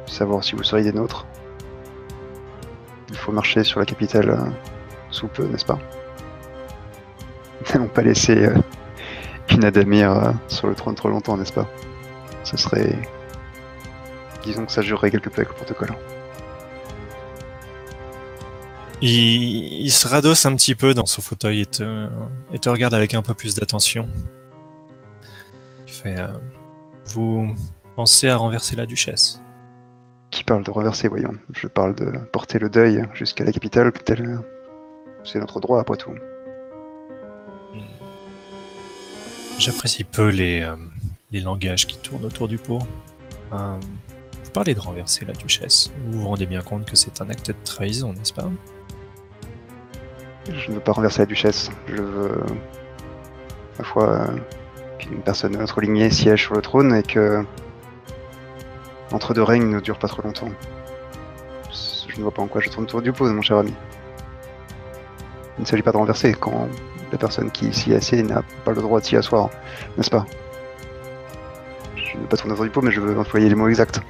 savoir 0.06 0.44
si 0.44 0.54
vous 0.54 0.62
seriez 0.62 0.84
des 0.84 0.92
nôtres. 0.92 1.26
Il 3.08 3.16
faut 3.16 3.32
marcher 3.32 3.64
sur 3.64 3.80
la 3.80 3.86
capitale 3.86 4.30
euh, 4.30 4.38
sous 5.10 5.28
peu, 5.28 5.44
n'est-ce 5.46 5.64
pas? 5.64 5.78
Nous 7.60 7.72
n'allons 7.72 7.88
pas 7.88 8.02
laisser 8.02 8.48
euh, 9.60 9.66
une 9.66 9.66
Adamir 9.66 10.10
euh, 10.12 10.32
sur 10.48 10.66
le 10.66 10.74
trône 10.74 10.94
trop 10.94 11.08
longtemps, 11.08 11.36
n'est-ce 11.36 11.52
pas? 11.52 11.68
Ce 12.44 12.56
serait... 12.56 12.96
Disons 14.42 14.64
que 14.64 14.72
ça 14.72 14.82
jurerait 14.82 15.10
quelque 15.10 15.28
peu 15.28 15.42
avec 15.42 15.48
le 15.48 15.54
protocole. 15.54 15.90
il, 19.02 19.82
il 19.84 19.90
se 19.90 20.08
radosse 20.08 20.46
un 20.46 20.54
petit 20.56 20.74
peu 20.74 20.94
dans 20.94 21.06
son 21.06 21.22
fauteuil 21.22 21.62
et 21.62 21.66
te, 21.66 22.08
et 22.52 22.58
te 22.58 22.68
regarde 22.68 22.94
avec 22.94 23.14
un 23.14 23.22
peu 23.22 23.34
plus 23.34 23.54
d'attention. 23.54 24.08
Il 25.86 25.92
fait 25.92 26.18
euh, 26.18 26.28
Vous 27.06 27.54
pensez 27.96 28.28
à 28.28 28.36
renverser 28.36 28.76
la 28.76 28.86
duchesse? 28.86 29.40
Qui 30.30 30.44
parle 30.44 30.62
de 30.62 30.70
reverser, 30.70 31.08
voyons 31.08 31.34
Je 31.52 31.66
parle 31.66 31.94
de 31.94 32.12
porter 32.32 32.58
le 32.58 32.70
deuil 32.70 33.04
jusqu'à 33.14 33.44
la 33.44 33.52
capitale, 33.52 33.92
tel... 33.92 34.40
C'est 35.24 35.38
notre 35.38 35.60
droit, 35.60 35.80
après 35.80 35.96
tout. 35.98 36.14
J'apprécie 39.60 40.04
peu 40.04 40.30
les, 40.30 40.62
euh, 40.62 40.74
les 41.30 41.40
langages 41.40 41.86
qui 41.86 41.98
tournent 41.98 42.24
autour 42.24 42.48
du 42.48 42.56
pot. 42.56 42.78
Euh, 43.52 43.76
vous 44.42 44.50
parlez 44.52 44.74
de 44.74 44.80
renverser 44.80 45.26
la 45.26 45.34
duchesse. 45.34 45.92
Vous 46.06 46.22
vous 46.22 46.28
rendez 46.28 46.46
bien 46.46 46.62
compte 46.62 46.86
que 46.86 46.96
c'est 46.96 47.20
un 47.20 47.28
acte 47.28 47.48
de 47.48 47.54
trahison, 47.62 48.14
n'est-ce 48.14 48.32
pas? 48.32 48.48
Je 50.50 50.70
ne 50.70 50.76
veux 50.76 50.80
pas 50.80 50.92
renverser 50.92 51.18
la 51.18 51.26
duchesse. 51.26 51.70
Je 51.88 52.00
veux, 52.00 52.42
ma 53.78 53.84
foi, 53.84 54.08
euh, 54.08 54.38
qu'une 54.98 55.20
personne 55.20 55.52
de 55.52 55.80
lignée 55.82 56.08
siège 56.08 56.44
sur 56.44 56.54
le 56.54 56.62
trône 56.62 56.94
et 56.94 57.02
que 57.02 57.44
entre 59.12 59.34
deux 59.34 59.42
règnes 59.42 59.68
ne 59.68 59.80
dure 59.80 59.98
pas 59.98 60.08
trop 60.08 60.22
longtemps. 60.22 60.48
Je 62.08 62.16
ne 62.16 62.22
vois 62.22 62.32
pas 62.32 62.40
en 62.40 62.46
quoi 62.46 62.62
je 62.62 62.70
tourne 62.70 62.84
autour 62.84 63.02
du 63.02 63.12
pot, 63.12 63.28
mon 63.28 63.42
cher 63.42 63.58
ami. 63.58 63.74
Il 65.58 65.60
ne 65.60 65.66
s'agit 65.66 65.82
pas 65.82 65.92
de 65.92 65.98
renverser 65.98 66.32
quand 66.32 66.66
la 67.12 67.18
personne 67.18 67.50
qui 67.50 67.72
s'y 67.72 67.92
est 67.92 67.96
assise 67.96 68.22
n'a 68.22 68.42
pas 68.64 68.72
le 68.72 68.80
droit 68.80 69.00
de 69.00 69.04
s'y 69.04 69.16
asseoir, 69.16 69.50
n'est-ce 69.96 70.10
pas? 70.10 70.26
Je 71.96 72.16
ne 72.16 72.22
veux 72.22 72.28
pas 72.28 72.36
tourner 72.36 72.52
autour 72.52 72.64
du 72.64 72.70
pot, 72.70 72.82
mais 72.82 72.92
je 72.92 73.00
veux 73.00 73.18
employer 73.18 73.48
les 73.48 73.54
mots 73.54 73.68
exacts. 73.68 74.00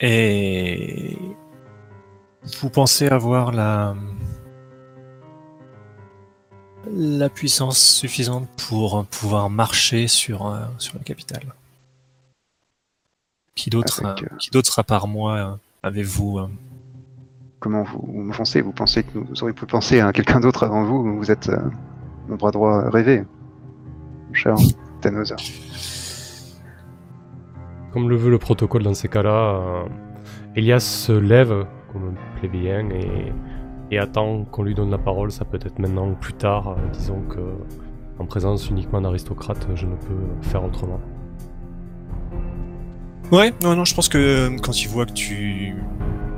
Et 0.00 1.16
vous 2.60 2.70
pensez 2.70 3.08
avoir 3.08 3.52
la 3.52 3.94
la 6.90 7.28
puissance 7.28 7.78
suffisante 7.78 8.48
pour 8.68 9.06
pouvoir 9.06 9.48
marcher 9.48 10.08
sur 10.08 10.48
euh, 10.48 10.64
sur 10.78 10.98
la 10.98 11.04
capitale? 11.04 11.54
Qui 13.54 13.70
d'autre 13.70 14.04
Avec, 14.04 14.24
euh, 14.24 14.36
qui 14.38 14.50
d'autre 14.50 14.78
à 14.78 14.82
part 14.82 15.06
moi 15.06 15.36
euh, 15.36 15.54
avez-vous 15.82 16.38
euh, 16.38 16.48
Comment 17.62 17.84
vous, 17.84 18.00
vous 18.04 18.22
me 18.24 18.32
pensez 18.36 18.60
Vous 18.60 18.72
pensez 18.72 19.04
que 19.04 19.10
nous 19.16 19.24
aurions 19.40 19.54
pu 19.54 19.66
penser 19.66 20.00
à 20.00 20.12
quelqu'un 20.12 20.40
d'autre 20.40 20.64
avant 20.64 20.82
vous 20.82 21.16
Vous 21.16 21.30
êtes 21.30 21.48
euh, 21.48 21.58
mon 22.28 22.34
bras 22.34 22.50
droit 22.50 22.90
rêvé, 22.90 23.22
mon 24.28 24.34
cher 24.34 24.56
Thanos. 25.00 25.32
Comme 27.92 28.10
le 28.10 28.16
veut 28.16 28.30
le 28.30 28.38
protocole 28.38 28.82
dans 28.82 28.94
ces 28.94 29.06
cas-là, 29.06 29.30
euh, 29.30 29.84
Elias 30.56 30.80
se 30.80 31.12
lève 31.12 31.66
comme 31.92 32.08
un 32.08 32.38
plébéien 32.40 32.88
et, 32.90 33.32
et 33.92 33.98
attend 34.00 34.44
qu'on 34.44 34.64
lui 34.64 34.74
donne 34.74 34.90
la 34.90 34.98
parole. 34.98 35.30
Ça 35.30 35.44
peut 35.44 35.60
être 35.62 35.78
maintenant 35.78 36.08
ou 36.08 36.14
plus 36.14 36.32
tard. 36.32 36.70
euh, 36.70 36.74
disons 36.92 37.20
que 37.28 37.38
en 38.18 38.26
présence 38.26 38.68
uniquement 38.70 39.00
d'aristocrates, 39.00 39.68
je 39.76 39.86
ne 39.86 39.94
peux 39.94 40.42
faire 40.42 40.64
autrement. 40.64 41.00
Ouais, 43.30 43.52
non, 43.62 43.76
non, 43.76 43.84
je 43.84 43.94
pense 43.94 44.08
que 44.08 44.18
euh, 44.18 44.56
quand 44.60 44.82
il 44.82 44.88
voit 44.88 45.06
que 45.06 45.12
tu 45.12 45.76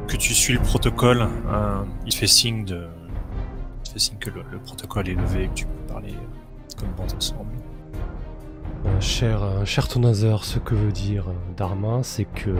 que 0.06 0.16
tu 0.16 0.34
suis 0.34 0.54
le 0.54 0.60
protocole, 0.60 1.22
euh, 1.22 1.82
il 2.06 2.14
fait 2.14 2.26
signe 2.26 2.64
de 2.64 2.86
fait 3.94 4.00
signe 4.00 4.18
que 4.18 4.30
le, 4.30 4.42
le 4.50 4.58
protocole 4.58 5.08
est 5.08 5.14
levé 5.14 5.44
et 5.44 5.48
que 5.48 5.54
tu 5.54 5.66
peux 5.66 5.92
parler 5.92 6.10
euh, 6.10 6.78
comme 6.80 6.88
bon 6.96 7.06
te 7.06 7.22
semble. 7.22 7.52
Euh, 8.86 9.00
cher, 9.00 9.40
cher 9.64 9.86
Tonazer, 9.86 10.44
ce 10.44 10.58
que 10.58 10.74
veut 10.74 10.90
dire 10.90 11.28
euh, 11.28 11.32
Dharma, 11.56 12.00
c'est 12.02 12.24
que 12.24 12.50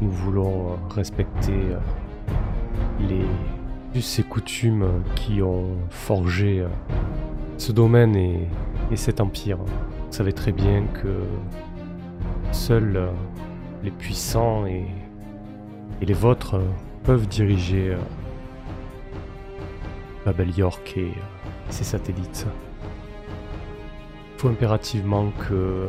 nous 0.00 0.10
voulons 0.10 0.76
respecter 0.90 1.76
les 3.08 3.24
us 3.98 4.18
et 4.18 4.24
coutumes 4.24 5.02
qui 5.14 5.42
ont 5.42 5.76
forgé 5.90 6.66
ce 7.56 7.72
domaine 7.72 8.16
et, 8.16 8.48
et 8.90 8.96
cet 8.96 9.20
empire. 9.20 9.58
Vous 9.58 10.12
savez 10.12 10.32
très 10.32 10.52
bien 10.52 10.84
que 11.02 11.22
seuls 12.52 13.08
les 13.82 13.90
puissants 13.90 14.66
et, 14.66 14.86
et 16.00 16.06
les 16.06 16.14
vôtres 16.14 16.60
peuvent 17.04 17.26
diriger 17.26 17.90
euh, 17.90 17.98
Babel 20.24 20.56
York 20.56 20.94
et 20.96 21.00
euh, 21.00 21.70
ses 21.70 21.84
satellites. 21.84 22.46
faut 24.38 24.48
impérativement 24.48 25.32
que 25.48 25.86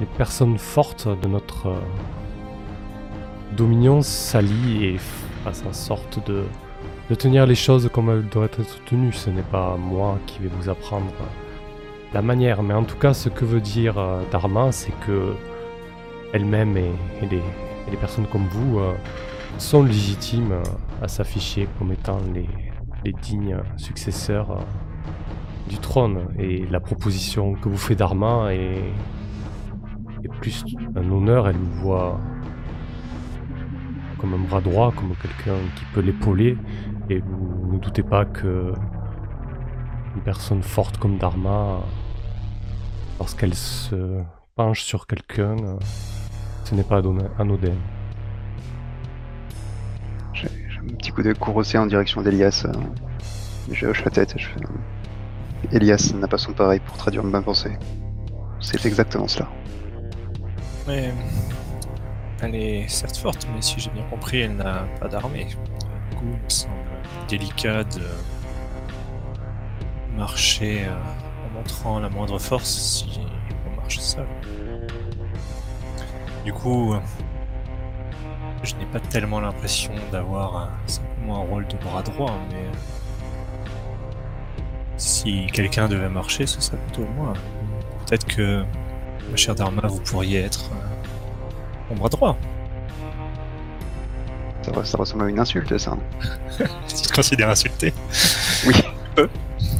les 0.00 0.06
personnes 0.06 0.58
fortes 0.58 1.08
de 1.08 1.28
notre 1.28 1.68
euh, 1.68 1.80
dominion 3.56 4.02
s'allient 4.02 4.86
et 4.86 4.98
fassent 5.44 5.64
en 5.68 5.72
sorte 5.72 6.24
de, 6.26 6.44
de 7.10 7.14
tenir 7.14 7.46
les 7.46 7.54
choses 7.54 7.88
comme 7.92 8.10
elles 8.10 8.28
doivent 8.28 8.46
être 8.46 8.84
tenues. 8.84 9.12
Ce 9.12 9.30
n'est 9.30 9.42
pas 9.42 9.76
moi 9.76 10.18
qui 10.26 10.40
vais 10.40 10.48
vous 10.48 10.68
apprendre 10.68 11.12
la 12.14 12.22
manière, 12.22 12.62
mais 12.62 12.74
en 12.74 12.84
tout 12.84 12.96
cas, 12.96 13.14
ce 13.14 13.28
que 13.28 13.44
veut 13.44 13.60
dire 13.60 13.94
Dharma, 14.30 14.70
c'est 14.72 14.92
que 15.06 15.32
elle-même 16.34 16.76
et, 16.76 16.92
et 17.22 17.26
les, 17.90 17.96
personnes 17.96 18.26
comme 18.26 18.46
vous 18.48 18.80
sont 19.62 19.82
légitimes 19.82 20.52
euh, 20.52 20.62
à 21.02 21.08
s'afficher 21.08 21.68
comme 21.78 21.92
étant 21.92 22.18
les, 22.34 22.48
les 23.04 23.12
dignes 23.12 23.58
successeurs 23.76 24.50
euh, 24.50 24.60
du 25.68 25.78
trône. 25.78 26.26
Et 26.38 26.66
la 26.66 26.80
proposition 26.80 27.54
que 27.54 27.68
vous 27.68 27.76
fait 27.78 27.94
Dharma 27.94 28.52
est, 28.54 28.92
est 30.24 30.28
plus 30.40 30.64
un 30.96 31.10
honneur, 31.10 31.48
elle 31.48 31.56
vous 31.56 31.80
voit 31.82 32.20
comme 34.18 34.34
un 34.34 34.38
bras 34.38 34.60
droit, 34.60 34.92
comme 34.92 35.14
quelqu'un 35.16 35.58
qui 35.76 35.84
peut 35.94 36.00
l'épauler. 36.00 36.56
Et 37.08 37.20
vous 37.20 37.72
ne 37.72 37.78
doutez 37.78 38.02
pas 38.02 38.24
que 38.24 38.72
une 40.14 40.22
personne 40.22 40.62
forte 40.62 40.98
comme 40.98 41.18
Dharma, 41.18 41.80
lorsqu'elle 43.18 43.54
se 43.54 44.20
penche 44.54 44.82
sur 44.82 45.06
quelqu'un, 45.06 45.56
euh, 45.58 45.76
ce 46.64 46.74
n'est 46.74 46.82
pas 46.84 47.00
anodin- 47.00 47.72
petit 50.98 51.12
coup 51.12 51.22
de 51.22 51.32
courroucé 51.32 51.78
en 51.78 51.86
direction 51.86 52.22
d'Elias. 52.22 52.64
euh, 52.66 52.72
je 53.70 53.86
hoche 53.86 54.04
la 54.04 54.10
tête 54.10 54.34
je 54.36 54.46
fais. 54.46 54.60
euh, 54.60 55.76
Elias 55.76 56.12
n'a 56.14 56.26
pas 56.28 56.38
son 56.38 56.52
pareil 56.52 56.80
pour 56.80 56.96
traduire 56.96 57.22
ma 57.24 57.40
pensée. 57.40 57.76
C'est 58.60 58.84
exactement 58.84 59.28
cela. 59.28 59.48
Mais 60.88 61.12
elle 62.40 62.54
est 62.56 62.88
certes 62.88 63.16
forte, 63.16 63.46
mais 63.54 63.62
si 63.62 63.78
j'ai 63.78 63.90
bien 63.90 64.02
compris, 64.10 64.40
elle 64.40 64.56
n'a 64.56 64.84
pas 65.00 65.08
d'armée. 65.08 65.44
Du 66.10 66.16
coup, 66.16 66.24
il 66.24 66.44
me 66.44 66.48
semble 66.48 66.74
délicat 67.28 67.84
de 67.84 68.02
marcher 70.16 70.84
euh, 70.84 71.46
en 71.46 71.54
montrant 71.54 72.00
la 72.00 72.08
moindre 72.08 72.38
force 72.38 72.68
si 72.68 73.20
on 73.70 73.76
marche 73.80 73.98
seul. 74.00 74.26
Du 76.44 76.52
coup, 76.52 76.94
euh, 76.94 77.00
je 78.62 78.74
n'ai 78.76 78.86
pas 78.86 79.00
tellement 79.00 79.40
l'impression 79.40 79.92
d'avoir 80.10 80.68
simplement 80.86 81.42
un 81.42 81.46
rôle 81.46 81.66
de 81.66 81.76
bras 81.78 82.02
droit, 82.02 82.32
mais 82.50 82.56
euh, 82.58 83.68
si 84.96 85.46
quelqu'un 85.52 85.88
devait 85.88 86.08
marcher, 86.08 86.46
ce 86.46 86.60
serait 86.60 86.76
plutôt 86.78 87.06
moi. 87.16 87.32
Peut-être 88.06 88.26
que, 88.26 88.64
ma 89.30 89.36
chère 89.36 89.54
Dharma, 89.54 89.82
vous 89.88 90.00
pourriez 90.00 90.40
être 90.42 90.64
euh, 90.72 91.90
mon 91.90 91.96
bras 91.96 92.08
droit. 92.08 92.36
Ça, 94.62 94.70
re- 94.70 94.84
ça 94.84 94.96
ressemble 94.98 95.24
à 95.24 95.28
une 95.28 95.40
insulte, 95.40 95.76
ça. 95.78 95.96
Tu 96.88 96.94
te 97.08 97.12
considères 97.12 97.50
insulté, 97.50 97.92
Oui, 98.66 98.74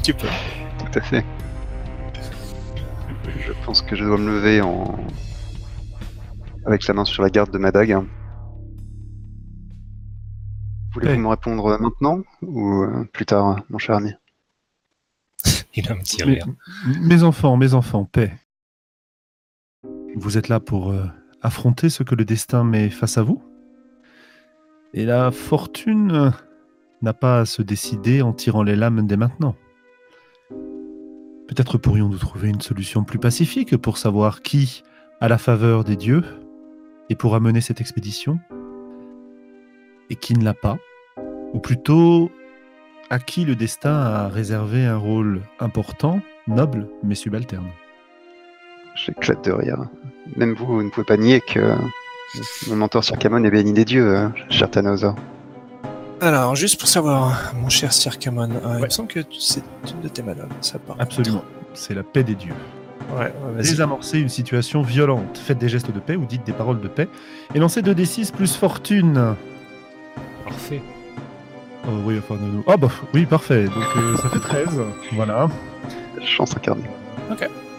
tu 0.03 0.13
peux. 0.15 0.27
tout 0.79 0.99
à 0.99 1.03
fait. 1.03 1.25
Je 3.47 3.53
pense 3.65 3.83
que 3.83 3.95
je 3.95 4.05
dois 4.05 4.19
me 4.19 4.29
lever 4.35 4.61
en. 4.61 4.97
avec 6.67 6.87
la 6.89 6.95
main 6.95 7.05
sur 7.05 7.23
la 7.23 7.31
garde 7.31 7.51
de 7.53 7.59
ma 7.59 7.71
dague. 7.71 7.97
Voulez-vous 10.95 11.13
Ouais. 11.13 11.19
me 11.19 11.29
répondre 11.29 11.79
maintenant 11.81 12.21
ou 12.43 12.83
euh, 12.83 13.05
plus 13.13 13.25
tard, 13.27 13.63
mon 13.71 13.79
cher 13.79 13.97
ami? 13.97 14.13
Il 15.75 15.89
a 15.89 15.93
un 15.93 15.99
petit 15.99 16.19
Mais- 16.19 16.33
rire. 16.35 16.47
mes 17.01 17.23
enfants, 17.23 17.57
mes 17.57 17.75
enfants, 17.75 18.05
paix. 18.05 18.33
Vous 20.15 20.37
êtes 20.37 20.49
là 20.49 20.61
pour 20.61 20.91
euh, 20.91 21.07
affronter 21.41 21.89
ce 21.89 22.03
que 22.03 22.15
le 22.15 22.25
destin 22.25 22.65
met 22.65 22.91
face 22.91 23.17
à 23.19 23.23
vous? 23.23 23.43
Et 24.95 25.07
la 25.07 25.31
fortune 25.31 26.13
euh, 26.13 26.31
n'a 27.01 27.15
pas 27.15 27.41
à 27.41 27.45
se 27.47 27.63
décider 27.63 28.21
en 28.21 28.33
tirant 28.35 28.63
les 28.63 28.77
lames 28.77 29.07
dès 29.07 29.17
maintenant. 29.17 29.57
Peut-être 31.49 31.79
pourrions-nous 31.79 32.19
trouver 32.19 32.49
une 32.51 32.61
solution 32.61 33.05
plus 33.05 33.19
pacifique 33.19 33.77
pour 33.79 33.97
savoir 33.99 34.43
qui 34.43 34.83
a 35.21 35.29
la 35.29 35.39
faveur 35.39 35.85
des 35.85 35.97
dieux 35.97 36.25
et 37.09 37.15
pourra 37.15 37.41
mener 37.41 37.61
cette 37.61 37.81
expédition? 37.81 38.39
Et 40.11 40.17
qui 40.17 40.35
ne 40.35 40.45
l'a 40.45 40.55
pas, 40.55 40.79
ou 41.53 41.59
plutôt 41.59 42.31
à 43.11 43.19
qui 43.19 43.45
le 43.45 43.55
destin 43.55 43.95
a 43.95 44.29
réservé 44.29 44.87
un 44.87 44.97
rôle 44.97 45.43
important, 45.61 46.21
noble, 46.47 46.89
mais 47.03 47.15
subalterne. 47.15 47.69
J'éclate 48.95 49.45
de 49.45 49.53
rire. 49.53 49.79
Même 50.37 50.55
vous, 50.55 50.67
vous 50.67 50.83
ne 50.83 50.91
pouvez 50.91 51.05
pas 51.05 51.17
nier 51.17 51.41
que 51.41 51.77
mon 52.69 52.77
mentor 52.77 53.05
Sirkamon 53.05 53.45
est 53.45 53.51
béni 53.51 53.73
des 53.73 53.85
dieux, 53.85 54.07
euh, 54.07 54.29
cher 54.49 54.71
Thanos. 54.71 55.05
Alors, 56.21 56.55
juste 56.55 56.79
pour 56.79 56.89
savoir, 56.89 57.53
mon 57.61 57.69
cher 57.69 57.93
Sir 57.93 58.19
Camon, 58.19 58.49
euh, 58.51 58.77
il 58.79 58.85
me 58.85 58.89
semble 58.91 59.09
que 59.09 59.21
c'est 59.39 59.63
une 59.93 60.03
de 60.03 60.09
tes 60.09 60.23
madames, 60.23 60.49
ça 60.61 60.79
part. 60.79 60.97
Absolument. 60.99 61.43
C'est 61.75 61.95
la 61.95 62.05
paix 62.05 62.23
des 62.23 62.37
dieux. 62.37 62.55
Ouais, 63.11 63.25
ouais, 63.25 63.33
vas-y. 63.57 63.71
Désamorcez 63.71 64.21
une 64.21 64.29
situation 64.29 64.83
violente, 64.83 65.37
faites 65.37 65.59
des 65.59 65.69
gestes 65.69 65.91
de 65.91 65.99
paix 65.99 66.15
ou 66.15 66.25
dites 66.25 66.47
des 66.47 66.53
paroles 66.53 66.81
de 66.81 66.89
paix, 66.89 67.09
et 67.55 67.59
lancez 67.59 67.83
2d6 67.83 68.31
plus 68.31 68.55
fortune. 68.55 69.35
Parfait. 70.45 70.83
Oh 71.87 71.91
oui, 72.05 72.19
enfin. 72.19 72.39
Ah 72.67 72.77
bah 72.77 72.89
oui, 73.13 73.27
parfait. 73.27 73.65
Donc 73.65 73.97
euh, 73.97 74.17
ça 74.17 74.29
fait 74.29 74.39
13. 74.39 74.81
Voilà. 75.13 75.49
Chance 76.25 76.57
incarnée. 76.57 76.89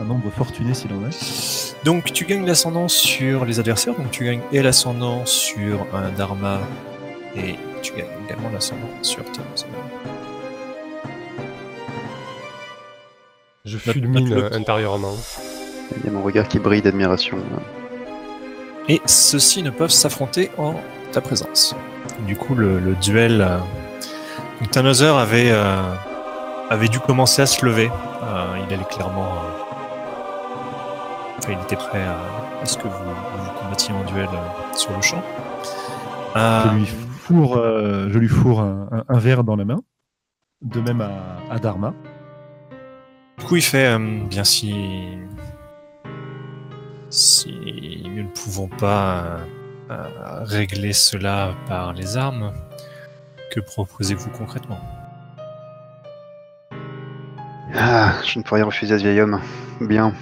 Un 0.01 0.05
nombre 0.05 0.29
fortuné 0.31 0.73
s'il 0.73 0.91
en 0.93 1.07
est. 1.07 1.75
Donc, 1.83 2.13
tu 2.13 2.25
gagnes 2.25 2.45
l'ascendant 2.45 2.87
sur 2.87 3.45
les 3.45 3.59
adversaires, 3.59 3.95
donc 3.95 4.09
tu 4.09 4.25
gagnes 4.25 4.41
et 4.51 4.61
l'ascendant 4.61 5.25
sur 5.25 5.85
un 5.93 6.09
Dharma, 6.11 6.59
et 7.35 7.55
tu 7.81 7.93
gagnes 7.93 8.07
également 8.25 8.49
l'ascendant 8.49 8.89
sur 9.01 9.23
Thanos. 9.25 9.65
Je 13.65 13.77
fulmine 13.77 14.33
euh, 14.33 14.49
intérieurement. 14.53 15.15
Il 15.97 16.05
y 16.05 16.09
a 16.09 16.11
mon 16.11 16.23
regard 16.23 16.47
qui 16.47 16.59
brille 16.59 16.81
d'admiration. 16.81 17.37
Et 18.89 19.01
ceux-ci 19.05 19.61
ne 19.61 19.69
peuvent 19.69 19.91
s'affronter 19.91 20.49
en 20.57 20.75
ta 21.11 21.21
présence. 21.21 21.75
Du 22.25 22.35
coup, 22.35 22.55
le, 22.55 22.79
le 22.79 22.95
duel. 22.95 23.41
Euh... 23.41 23.57
donc, 24.59 24.71
Thanauser 24.71 25.07
avait, 25.07 25.51
euh, 25.51 25.81
avait 26.69 26.87
dû 26.87 26.99
commencer 26.99 27.41
à 27.41 27.45
se 27.45 27.65
lever. 27.65 27.89
Euh, 28.23 28.45
il 28.67 28.73
allait 28.73 28.83
clairement. 28.85 29.33
euh, 29.33 29.59
Enfin, 31.39 31.53
il 31.53 31.59
était 31.63 31.75
prêt 31.75 32.01
à, 32.03 32.15
à 32.61 32.65
ce 32.65 32.77
que 32.77 32.87
vous, 32.87 32.93
vous 32.93 33.51
combattiez 33.61 33.93
en 33.93 34.03
duel 34.05 34.29
sur 34.73 34.91
le 34.95 35.01
champ. 35.01 35.21
Je 36.35 36.69
lui 36.75 36.85
fourre, 36.85 37.55
je 37.57 38.17
lui 38.17 38.27
fourre 38.29 38.61
un, 38.61 39.19
verre 39.19 39.43
dans 39.43 39.55
la 39.57 39.65
main. 39.65 39.81
De 40.61 40.79
même 40.79 41.01
à, 41.01 41.09
à 41.53 41.59
Dharma. 41.59 41.93
Du 43.37 43.45
coup, 43.45 43.57
il 43.57 43.61
fait 43.61 43.97
bien 43.99 44.45
si. 44.45 45.17
Si 47.09 48.01
nous 48.05 48.23
ne 48.23 48.27
pouvons 48.29 48.67
pas 48.69 49.37
régler 50.45 50.93
cela 50.93 51.55
par 51.67 51.93
les 51.93 52.17
armes, 52.17 52.53
que 53.51 53.59
proposez-vous 53.59 54.29
concrètement? 54.31 54.79
Ah, 57.75 58.13
je 58.23 58.39
ne 58.39 58.43
rien 58.43 58.65
refuser 58.65 58.93
à 58.93 58.99
ce 58.99 59.03
vieil 59.03 59.21
homme. 59.21 59.39
Bien. 59.81 60.13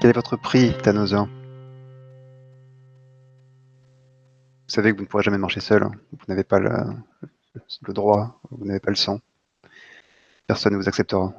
Quel 0.00 0.10
est 0.10 0.14
votre 0.14 0.36
prix, 0.36 0.76
Thanos 0.82 1.12
Vous 1.12 1.26
savez 4.66 4.92
que 4.92 4.96
vous 4.96 5.02
ne 5.02 5.08
pourrez 5.08 5.22
jamais 5.22 5.38
marcher 5.38 5.60
seul. 5.60 5.84
Vous 5.84 6.24
n'avez 6.28 6.44
pas 6.44 6.58
le 6.58 6.94
droit, 7.88 8.40
vous 8.50 8.64
n'avez 8.64 8.80
pas 8.80 8.90
le 8.90 8.96
sang. 8.96 9.20
Personne 10.46 10.72
ne 10.74 10.78
vous 10.78 10.88
acceptera. 10.88 11.32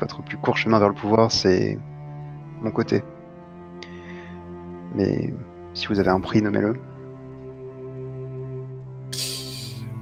Votre 0.00 0.22
plus 0.22 0.36
court 0.36 0.56
chemin 0.56 0.78
vers 0.78 0.88
le 0.88 0.94
pouvoir, 0.94 1.32
c'est 1.32 1.78
mon 2.60 2.70
côté. 2.70 3.02
Mais 4.94 5.34
si 5.76 5.86
vous 5.88 6.00
avez 6.00 6.08
un 6.08 6.20
prix, 6.20 6.40
nommez-le. 6.40 6.74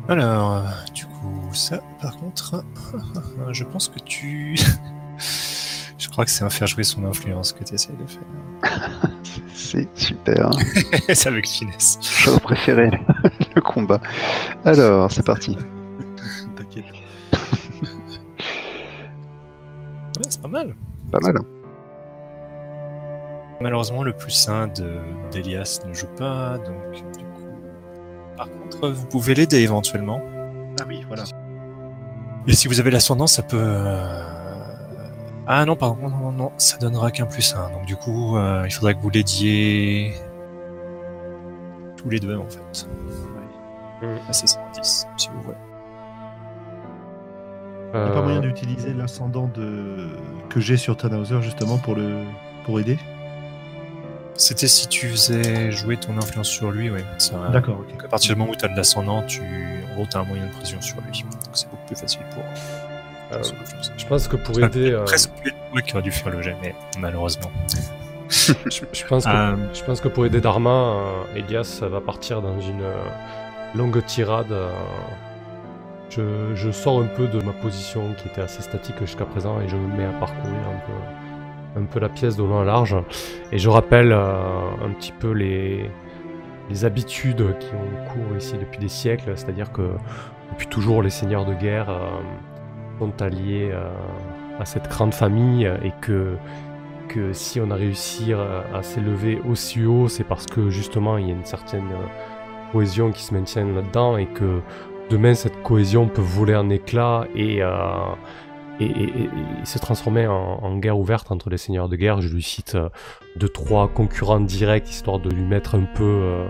Alors, 0.09 0.63
du 0.95 1.05
coup, 1.07 1.53
ça, 1.53 1.81
par 2.01 2.17
contre, 2.17 2.65
je 3.51 3.65
pense 3.65 3.89
que 3.89 3.99
tu. 3.99 4.57
je 5.99 6.09
crois 6.09 6.25
que 6.25 6.31
c'est 6.31 6.45
un 6.45 6.51
faire 6.51 6.69
jouer 6.69 6.85
son 6.85 7.05
influence 7.05 7.53
que 7.53 7.65
tu 7.65 7.75
essayes 7.75 7.97
de 7.97 8.07
faire. 8.07 8.23
C'est 9.53 9.89
super. 9.99 10.51
c'est 11.13 11.27
avec 11.29 11.49
finesse. 11.49 11.99
J'aurais 12.21 12.39
préféré 12.39 12.91
le 13.57 13.61
combat. 13.61 14.01
Alors, 14.65 15.11
c'est 15.11 15.25
parti. 15.25 15.57
T'inquiète. 16.55 16.85
Ouais, 20.17 20.23
c'est 20.29 20.41
pas 20.41 20.49
mal. 20.49 20.77
Pas 21.11 21.19
mal. 21.21 21.39
Malheureusement, 23.65 24.03
le 24.03 24.13
plus 24.13 24.31
sain 24.31 24.67
de 24.67 24.99
d'Elias 25.33 25.81
ne 25.89 25.95
joue 25.95 26.07
pas, 26.19 26.59
donc 26.59 26.77
du 26.93 27.03
coup. 27.03 27.25
Par 28.37 28.47
contre, 28.51 28.91
vous 28.91 29.07
pouvez 29.07 29.35
l'aider 29.35 29.61
éventuellement. 29.63 30.21
Ah 30.79 30.85
oui, 30.87 31.03
voilà. 31.09 31.25
Et 32.47 32.53
si 32.53 32.69
vous 32.69 32.79
avez 32.79 32.91
l'ascendant, 32.91 33.27
ça 33.27 33.43
peut 33.43 33.57
euh, 33.59 34.23
Ah 35.47 35.65
non, 35.65 35.77
pardon, 35.77 36.11
non, 36.11 36.19
non, 36.19 36.33
non, 36.33 36.53
ça 36.59 36.77
donnera 36.77 37.11
qu'un 37.11 37.25
plus 37.25 37.55
un. 37.55 37.71
Donc 37.71 37.87
du 37.87 37.97
coup, 37.97 38.37
euh, 38.37 38.65
il 38.67 38.71
faudrait 38.71 38.97
que 38.97 39.01
vous 39.01 39.09
l'aidiez 39.09 40.13
tous 41.97 42.11
les 42.11 42.21
deux 42.21 42.37
en 42.37 42.47
fait. 42.51 42.87
Mm. 44.03 44.19
Ah, 44.29 44.33
c'est 44.35 44.47
110, 44.47 45.07
si 45.17 45.29
vous 45.35 45.41
voulez. 45.41 45.57
Il 47.95 47.99
n'y 47.99 48.05
a 48.05 48.09
Euh, 48.11 48.13
pas 48.13 48.21
moyen 48.21 48.41
d'utiliser 48.41 48.93
l'ascendant 48.93 49.49
de... 49.55 50.11
que 50.51 50.61
j'ai 50.61 50.77
sur 50.77 50.99
Tannhauser 50.99 51.41
justement 51.41 51.79
pour, 51.79 51.95
le... 51.95 52.25
pour 52.67 52.79
aider? 52.79 52.99
C'était 54.37 54.67
si 54.67 54.89
tu 54.89 55.09
faisais 55.09 55.71
jouer 55.71 55.97
ton 55.97 56.17
influence 56.19 56.49
sur 56.49 56.71
lui, 56.73 56.91
oui. 56.91 57.01
D'accord, 57.53 57.79
ok. 57.81 58.05
À 58.05 58.09
partir 58.09 58.35
du 58.35 58.39
moment 58.41 58.53
où 58.53 58.57
tu 58.57 58.65
as 58.65 58.69
de 58.69 58.77
l'ascendant, 58.77 59.23
tu 59.23 59.41
en 59.91 59.95
gros, 59.95 60.07
as 60.13 60.19
un 60.19 60.25
moyen 60.25 60.47
de 60.47 60.51
pression 60.53 60.81
sur 60.81 60.97
lui. 61.03 61.23
Donc 61.23 61.41
c'est 61.53 61.69
beaucoup 61.71 61.87
plus 61.87 61.97
facile 61.97 62.21
pour 62.35 62.43
euh, 63.33 63.39
influence. 63.39 63.93
je 63.97 64.07
pense 64.07 64.27
que 64.29 64.37
pour 64.37 64.59
aider, 64.63 64.91
euh, 64.93 65.05
presque 65.05 65.31
qui 65.87 65.93
aurais 65.95 66.03
dû 66.03 66.11
faire 66.11 66.31
le 66.33 66.43
jet, 66.43 66.57
mais 66.63 66.75
malheureusement. 66.99 67.51
je, 68.29 68.53
je 68.93 69.05
pense 69.07 69.25
que 69.25 69.31
Euh, 69.31 69.57
Je 69.73 69.85
pense 69.85 70.01
que 70.01 70.09
pour 70.09 70.27
aider 70.27 70.41
Dharma, 70.41 70.71
euh, 70.71 71.37
Elias 71.37 71.81
va 71.83 72.01
partir 72.01 72.43
dans 72.43 72.59
une 72.61 72.83
euh, 72.83 73.05
longue 73.75 74.05
tirade. 74.05 74.51
euh, 74.51 74.71
je, 76.11 76.55
je 76.55 76.71
sors 76.71 77.01
un 77.03 77.07
peu 77.07 77.27
de 77.27 77.41
ma 77.41 77.53
position 77.53 78.15
qui 78.19 78.29
était 78.29 78.41
assez 78.43 78.63
statique 78.63 78.97
jusqu'à 79.01 79.25
présent 79.25 79.61
et 79.61 79.69
je 79.69 79.77
me 79.77 79.97
mets 79.97 80.05
à 80.05 80.13
parcourir 80.13 80.55
un 80.55 80.81
peu, 80.87 80.93
un 81.77 81.85
peu 81.85 82.01
la 82.01 82.09
pièce 82.09 82.37
de 82.37 82.43
long 82.43 82.63
large. 82.63 82.97
Et 83.53 83.59
je 83.59 83.69
rappelle 83.69 84.13
euh, 84.13 84.25
un 84.85 84.91
petit 84.91 85.13
peu 85.13 85.33
les, 85.33 85.91
habitudes 86.83 87.57
qui 87.59 87.69
ont 87.69 88.13
cours 88.13 88.37
ici 88.37 88.55
depuis 88.59 88.79
des 88.79 88.89
siècles, 88.89 89.33
c'est-à-dire 89.37 89.71
que 89.71 89.83
depuis 90.51 90.67
toujours 90.67 91.03
les 91.03 91.11
seigneurs 91.11 91.45
de 91.45 91.55
guerre 91.55 91.91
euh, 91.91 92.19
sont 92.99 93.23
alliés 93.23 93.71
euh, 93.73 93.91
à 94.59 94.65
cette 94.65 94.89
grande 94.89 95.15
famille. 95.15 95.71
Et 95.83 95.93
que 96.01 96.37
si 97.33 97.61
on 97.61 97.71
a 97.71 97.77
réussi 97.77 98.33
à, 98.33 98.83
s'élever 98.83 99.41
aussi 99.49 99.85
haut, 99.85 100.09
c'est 100.09 100.25
parce 100.25 100.47
que 100.47 100.69
justement 100.69 101.17
il 101.17 101.29
y 101.29 101.31
a 101.31 101.35
une 101.35 101.45
certaine 101.45 101.93
cohésion 102.73 103.13
qui 103.13 103.23
se 103.23 103.33
maintient 103.33 103.67
là-dedans. 103.67 104.17
Et 104.17 104.27
que 104.27 104.61
demain 105.11 105.35
cette 105.35 105.63
cohésion 105.63 106.09
peut 106.09 106.23
voler 106.23 106.57
en 106.57 106.71
éclats. 106.71 107.27
Et, 107.37 107.63
et, 108.81 108.85
et- 108.87 109.03
et- 109.03 109.25
et 109.25 109.65
se 109.65 109.79
transformer 109.79 110.27
en, 110.27 110.35
en 110.35 110.77
guerre 110.79 110.99
ouverte 110.99 111.31
entre 111.33 111.51
les 111.51 111.59
seigneurs 111.59 111.89
de 111.89 111.97
guerre. 111.97 112.21
Je 112.21 112.29
lui 112.29 112.43
cite 112.43 112.75
euh, 112.75 112.89
deux 113.37 113.49
trois 113.49 113.89
concurrents 113.89 114.41
directs 114.41 114.89
histoire 114.91 115.19
de 115.21 115.31
lui 115.31 115.43
mettre 115.45 115.75
un 115.75 115.85
peu 115.85 116.03
euh, 116.05 116.47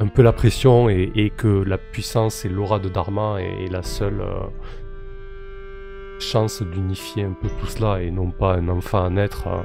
un 0.00 0.06
peu 0.08 0.22
la 0.22 0.32
pression 0.32 0.88
et, 0.88 1.12
et 1.14 1.30
que 1.30 1.46
la 1.48 1.78
puissance 1.78 2.44
et 2.44 2.48
l'aura 2.48 2.78
de 2.78 2.88
Dharma 2.88 3.36
est, 3.40 3.64
est 3.66 3.68
la 3.70 3.82
seule 3.82 4.20
euh, 4.20 4.40
chance 6.18 6.62
d'unifier 6.62 7.24
un 7.24 7.32
peu 7.32 7.48
tout 7.60 7.66
cela 7.66 8.00
et 8.02 8.10
non 8.10 8.30
pas 8.30 8.54
un 8.54 8.68
enfant 8.68 9.04
à 9.04 9.10
naître 9.10 9.46
euh, 9.48 9.62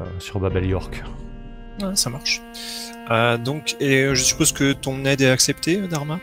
euh, 0.00 0.04
sur 0.18 0.40
Babel 0.40 0.66
York. 0.66 1.02
Ouais, 1.82 1.94
ça 1.94 2.10
marche. 2.10 2.40
Euh, 3.10 3.38
donc, 3.38 3.76
et 3.80 4.02
euh, 4.04 4.14
je 4.14 4.22
suppose 4.22 4.52
que 4.52 4.72
ton 4.72 5.04
aide 5.04 5.20
est 5.20 5.30
acceptée, 5.30 5.76
Dharma? 5.86 6.18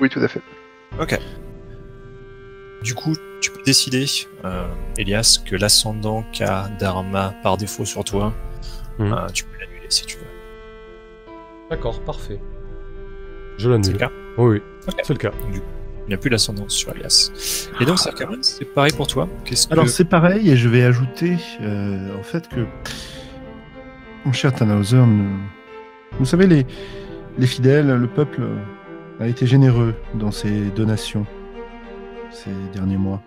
Oui, 0.00 0.08
tout 0.08 0.20
à 0.20 0.28
fait. 0.28 0.42
Ok. 1.00 1.18
Du 2.82 2.94
coup, 2.94 3.14
tu 3.40 3.50
peux 3.50 3.62
décider, 3.62 4.06
euh, 4.44 4.66
Elias, 4.98 5.40
que 5.44 5.56
l'ascendant 5.56 6.24
qu'a 6.32 6.68
Dharma 6.78 7.34
par 7.42 7.56
défaut 7.56 7.84
sur 7.84 8.04
toi, 8.04 8.32
Mhm. 8.98 9.12
euh, 9.12 9.26
tu 9.32 9.44
peux 9.44 9.58
l'annuler 9.60 9.86
si 9.88 10.04
tu 10.06 10.16
veux. 10.18 10.24
D'accord, 11.70 12.00
parfait. 12.00 12.40
Je 13.58 13.64
C'est 13.64 13.68
l'annule. 13.68 13.92
le 13.92 13.98
cas 13.98 14.10
Oui, 14.38 14.60
oui, 14.86 14.94
c'est 15.02 15.12
le 15.12 15.18
cas. 15.18 15.30
Il 15.52 16.08
n'y 16.08 16.14
a 16.14 16.16
plus 16.16 16.30
l'ascendant 16.30 16.68
sur 16.68 16.94
Elias. 16.96 17.30
Et 17.80 17.84
donc, 17.84 17.98
Sarkaman, 17.98 18.42
c'est 18.42 18.64
pareil 18.64 18.92
pour 18.92 19.06
toi 19.06 19.28
que... 19.44 19.54
Alors 19.72 19.88
c'est 19.88 20.04
pareil 20.06 20.50
et 20.50 20.56
je 20.56 20.68
vais 20.68 20.82
ajouter 20.82 21.36
euh, 21.60 22.18
en 22.18 22.22
fait 22.24 22.48
que 22.48 22.66
mon 24.24 24.32
cher 24.32 24.52
Tannhauser, 24.52 25.02
vous 26.18 26.24
savez 26.24 26.46
les, 26.48 26.66
les 27.38 27.46
fidèles, 27.46 27.86
le 27.94 28.06
peuple 28.08 28.42
a 29.20 29.28
été 29.28 29.46
généreux 29.46 29.94
dans 30.14 30.30
ses 30.32 30.62
donations 30.70 31.26
ces 32.32 32.50
derniers 32.72 32.96
mois. 32.96 33.22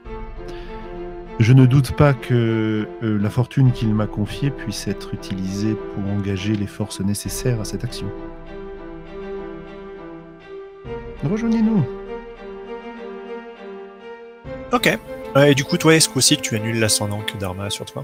Je 1.39 1.51
ne 1.53 1.65
doute 1.65 1.93
pas 1.93 2.13
que 2.13 2.87
euh, 3.01 3.17
la 3.17 3.29
fortune 3.29 3.71
qu'il 3.71 3.93
m'a 3.93 4.05
confiée 4.05 4.51
puisse 4.51 4.87
être 4.87 5.13
utilisée 5.13 5.73
pour 5.73 6.11
engager 6.11 6.55
les 6.55 6.67
forces 6.67 7.01
nécessaires 7.01 7.59
à 7.59 7.65
cette 7.65 7.83
action. 7.83 8.07
Rejoignez-nous. 11.23 11.83
Ok. 14.71 14.97
Euh, 15.35 15.45
et 15.45 15.55
du 15.55 15.63
coup, 15.63 15.77
toi, 15.77 15.95
est-ce 15.95 16.07
qu'aussi 16.07 16.37
que 16.37 16.41
tu 16.41 16.55
annules 16.55 16.79
l'ascendant 16.79 17.21
que 17.21 17.35
Dharma 17.37 17.65
a 17.65 17.69
sur 17.71 17.85
toi? 17.85 18.03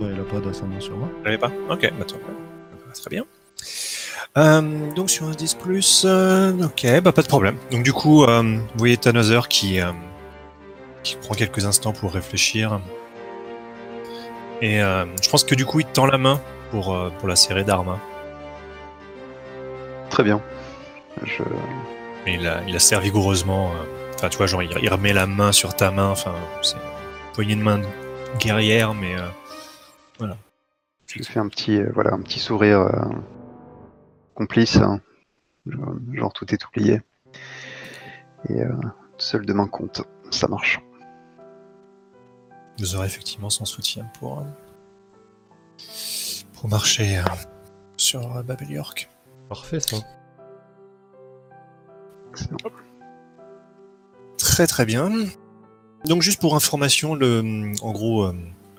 Bah, 0.00 0.06
elle 0.08 0.16
n'a 0.16 0.22
pas 0.22 0.38
d'ascendant 0.38 0.80
sur 0.80 0.96
moi. 0.96 1.08
Vous 1.18 1.24
l'avez 1.24 1.38
pas? 1.38 1.50
Ok, 1.68 1.80
bah, 1.98 2.06
mieux. 2.08 2.92
Très 2.94 3.10
bien. 3.10 3.24
Euh, 4.36 4.92
donc 4.94 5.10
sur 5.10 5.26
un 5.26 5.32
10 5.32 5.54
plus, 5.54 6.04
ok, 6.04 7.00
bah 7.02 7.12
pas 7.12 7.22
de 7.22 7.26
problème. 7.26 7.56
Donc 7.72 7.82
du 7.82 7.92
coup, 7.92 8.24
vous 8.24 8.60
voyez 8.76 8.96
Tannhauser 8.96 9.40
qui, 9.48 9.80
qui 11.08 11.16
prend 11.16 11.34
quelques 11.34 11.64
instants 11.64 11.92
pour 11.92 12.12
réfléchir. 12.12 12.80
Et 14.60 14.82
euh, 14.82 15.04
je 15.22 15.30
pense 15.30 15.44
que 15.44 15.54
du 15.54 15.64
coup, 15.64 15.80
il 15.80 15.86
te 15.86 15.92
tend 15.92 16.06
la 16.06 16.18
main 16.18 16.40
pour, 16.70 16.94
euh, 16.94 17.10
pour 17.18 17.28
la 17.28 17.36
serrer 17.36 17.64
d'armes. 17.64 17.98
Très 20.10 20.24
bien. 20.24 20.42
Je... 21.24 21.42
Mais 22.26 22.34
il 22.34 22.42
la, 22.42 22.62
il 22.66 22.72
la 22.72 22.78
serre 22.78 23.00
vigoureusement. 23.00 23.72
euh, 23.72 23.84
Enfin, 24.14 24.28
tu 24.28 24.36
vois, 24.36 24.46
genre, 24.46 24.62
il, 24.62 24.70
il 24.82 24.90
remet 24.90 25.12
la 25.12 25.26
main 25.26 25.52
sur 25.52 25.74
ta 25.76 25.90
main. 25.92 26.10
Enfin, 26.10 26.34
c'est 26.60 26.74
une 26.74 27.32
poignée 27.34 27.56
de 27.56 27.62
main 27.62 27.80
guerrière, 28.40 28.92
mais 28.94 29.14
voilà. 30.18 30.36
je 31.06 31.22
fais 31.22 31.38
un 31.38 31.48
petit, 31.48 31.80
voilà, 31.94 32.14
un 32.14 32.20
petit 32.20 32.40
sourire 32.40 32.90
complice. 34.34 34.76
hein. 34.76 35.00
Genre, 35.66 35.94
genre, 36.12 36.32
tout 36.32 36.52
est 36.52 36.66
oublié. 36.66 37.00
Et 38.50 38.58
seul 39.18 39.46
de 39.46 39.52
main 39.52 39.68
compte. 39.68 40.02
Ça 40.30 40.48
marche. 40.48 40.80
Vous 42.78 42.94
aurez 42.94 43.06
effectivement 43.06 43.50
son 43.50 43.64
soutien 43.64 44.04
pour, 44.18 44.38
euh, 44.40 44.42
pour 46.54 46.68
marcher 46.68 47.18
euh, 47.18 47.22
sur 47.96 48.36
euh, 48.36 48.42
Babel 48.42 48.70
York. 48.70 49.10
Parfait 49.48 49.80
ça. 49.80 49.96
Très 54.36 54.66
très 54.66 54.84
bien. 54.86 55.10
Donc 56.04 56.22
juste 56.22 56.40
pour 56.40 56.54
information, 56.54 57.14
le, 57.14 57.72
en 57.82 57.92
gros, 57.92 58.30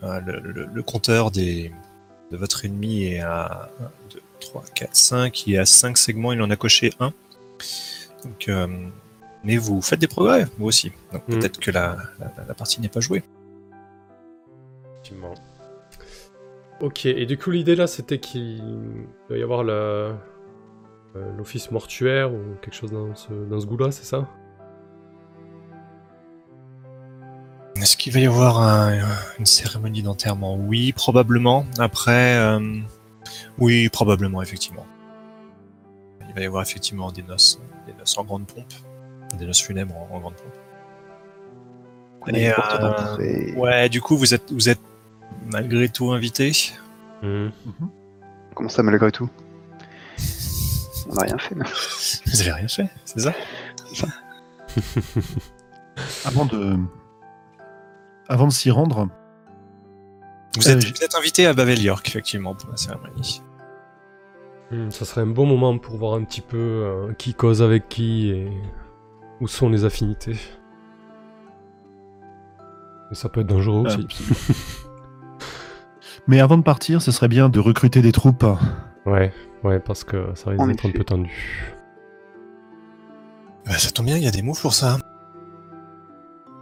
le, 0.02 0.40
le- 0.40 0.66
le 0.72 0.84
compteur 0.84 1.32
des, 1.32 1.72
de 2.32 2.38
votre 2.38 2.64
ennemi 2.66 3.04
est 3.06 3.20
à 3.20 3.70
1, 3.82 3.84
2, 4.14 4.22
3, 4.40 4.64
4, 4.76 4.96
5. 4.96 5.48
Il 5.48 5.56
est 5.56 5.58
à 5.58 5.66
5 5.66 5.98
segments, 5.98 6.32
il 6.32 6.42
en 6.42 6.50
a 6.50 6.56
coché 6.56 6.94
1. 7.00 7.12
Donc, 8.24 8.48
euh, 8.48 8.68
mais 9.44 9.58
vous 9.58 9.82
faites 9.82 10.00
des 10.00 10.08
progrès, 10.08 10.48
vous 10.58 10.66
aussi. 10.68 10.92
Donc 11.12 11.28
Mhm. 11.28 11.40
peut-être 11.40 11.60
que 11.60 11.72
la, 11.72 11.98
la- 12.20 12.46
la 12.48 12.54
partie 12.54 12.80
n'est 12.80 12.88
pas 12.90 13.00
jouée. 13.02 13.24
Effectivement. 15.10 15.34
Ok, 16.82 17.06
et 17.06 17.26
du 17.26 17.38
coup 17.38 17.52
l'idée 17.52 17.76
là 17.76 17.88
c'était 17.88 18.20
qu'il 18.20 18.62
doit 19.28 19.38
y 19.38 19.44
avoir 19.44 19.64
euh, 19.68 20.14
l'office 21.38 21.72
mortuaire 21.72 22.32
ou 22.34 22.40
quelque 22.62 22.76
chose 22.76 22.92
dans 22.92 23.14
ce, 23.16 23.34
dans 23.34 23.60
ce 23.60 23.66
goût-là, 23.66 23.92
c'est 23.92 24.06
ça? 24.06 24.28
Est-ce 27.76 27.98
qu'il 27.98 28.14
va 28.14 28.20
y 28.20 28.26
avoir 28.26 28.62
un- 28.62 29.00
une 29.40 29.46
cérémonie 29.46 30.02
d'enterrement? 30.04 30.56
Oui, 30.56 30.92
probablement. 30.94 31.66
Après, 31.80 32.38
euh, 32.38 32.60
oui, 33.58 33.90
probablement, 33.90 34.42
effectivement. 34.42 34.86
Il 36.28 36.36
va 36.36 36.42
y 36.42 36.46
avoir 36.46 36.62
effectivement 36.62 37.12
des 37.12 37.24
noces, 37.24 37.60
des 37.88 37.94
noces 37.94 38.18
en 38.18 38.24
grande 38.26 38.46
pompe, 38.48 38.74
des 39.38 39.46
noces 39.46 39.62
funèbres 39.62 39.96
en, 39.96 40.16
en 40.16 40.20
grande 40.20 40.34
pompe. 40.36 40.54
Et, 42.36 42.52
euh. 42.52 43.56
Ouais, 43.56 43.88
du 43.90 44.02
coup, 44.02 44.18
vous 44.18 44.34
êtes, 44.34 44.52
vous 44.52 44.68
êtes 44.70 44.82
malgré 45.46 45.90
tout 45.90 46.12
invité. 46.12 46.52
Mhm. 47.24 47.52
Comment 48.56 48.70
ça, 48.70 48.84
malgré 48.84 49.12
tout? 49.12 49.30
On 51.10 51.16
n'a 51.16 51.22
rien 51.24 51.38
fait. 51.38 51.56
Vous 52.26 52.42
avez 52.42 52.52
rien 52.52 52.68
fait, 52.68 52.90
c'est 53.06 53.20
ça? 53.22 53.34
Avant 56.26 56.46
de, 56.46 56.78
avant 58.30 58.48
de 58.48 58.52
s'y 58.54 58.72
rendre, 58.72 59.10
vous 60.56 60.68
Euh, 60.70 60.72
êtes, 60.78 60.84
vous 60.86 61.04
êtes 61.04 61.16
invité 61.16 61.46
à 61.46 61.54
Babel 61.54 61.82
York, 61.82 62.08
effectivement, 62.08 62.56
pour 62.56 62.70
la 62.70 62.78
cérémonie. 62.78 63.42
Hmm, 64.72 64.92
ça 64.92 65.04
serait 65.04 65.22
un 65.22 65.26
bon 65.28 65.46
moment 65.46 65.78
pour 65.78 65.98
voir 65.98 66.14
un 66.14 66.24
petit 66.24 66.40
peu 66.42 66.58
euh, 66.58 67.12
qui 67.18 67.34
cause 67.34 67.62
avec 67.62 67.90
qui 67.90 68.30
et 68.30 68.50
où 69.42 69.48
sont 69.48 69.68
les 69.68 69.84
affinités. 69.84 70.38
Et 73.12 73.16
ça 73.16 73.28
peut 73.28 73.42
être 73.42 73.48
dangereux 73.48 73.88
aussi. 73.88 74.08
mais 76.30 76.40
avant 76.40 76.58
de 76.58 76.64
partir, 76.64 77.02
ce 77.02 77.12
serait 77.12 77.28
bien 77.28 77.50
de 77.50 77.60
recruter 77.60 78.02
des 78.02 78.12
troupes. 78.12 78.46
Ouais, 79.08 79.34
ouais, 79.64 79.80
parce 79.80 80.04
que 80.04 80.28
ça 80.36 80.52
risque 80.52 80.68
d'être 80.68 80.86
un 80.86 80.92
peu 80.92 81.04
tendu. 81.04 81.74
Bah, 83.66 83.74
ça 83.74 83.90
tombe 83.90 84.06
bien, 84.06 84.16
il 84.16 84.24
y 84.24 84.28
a 84.28 84.32
des 84.32 84.44
moves 84.44 84.62
pour 84.62 84.76
ça. 84.76 84.98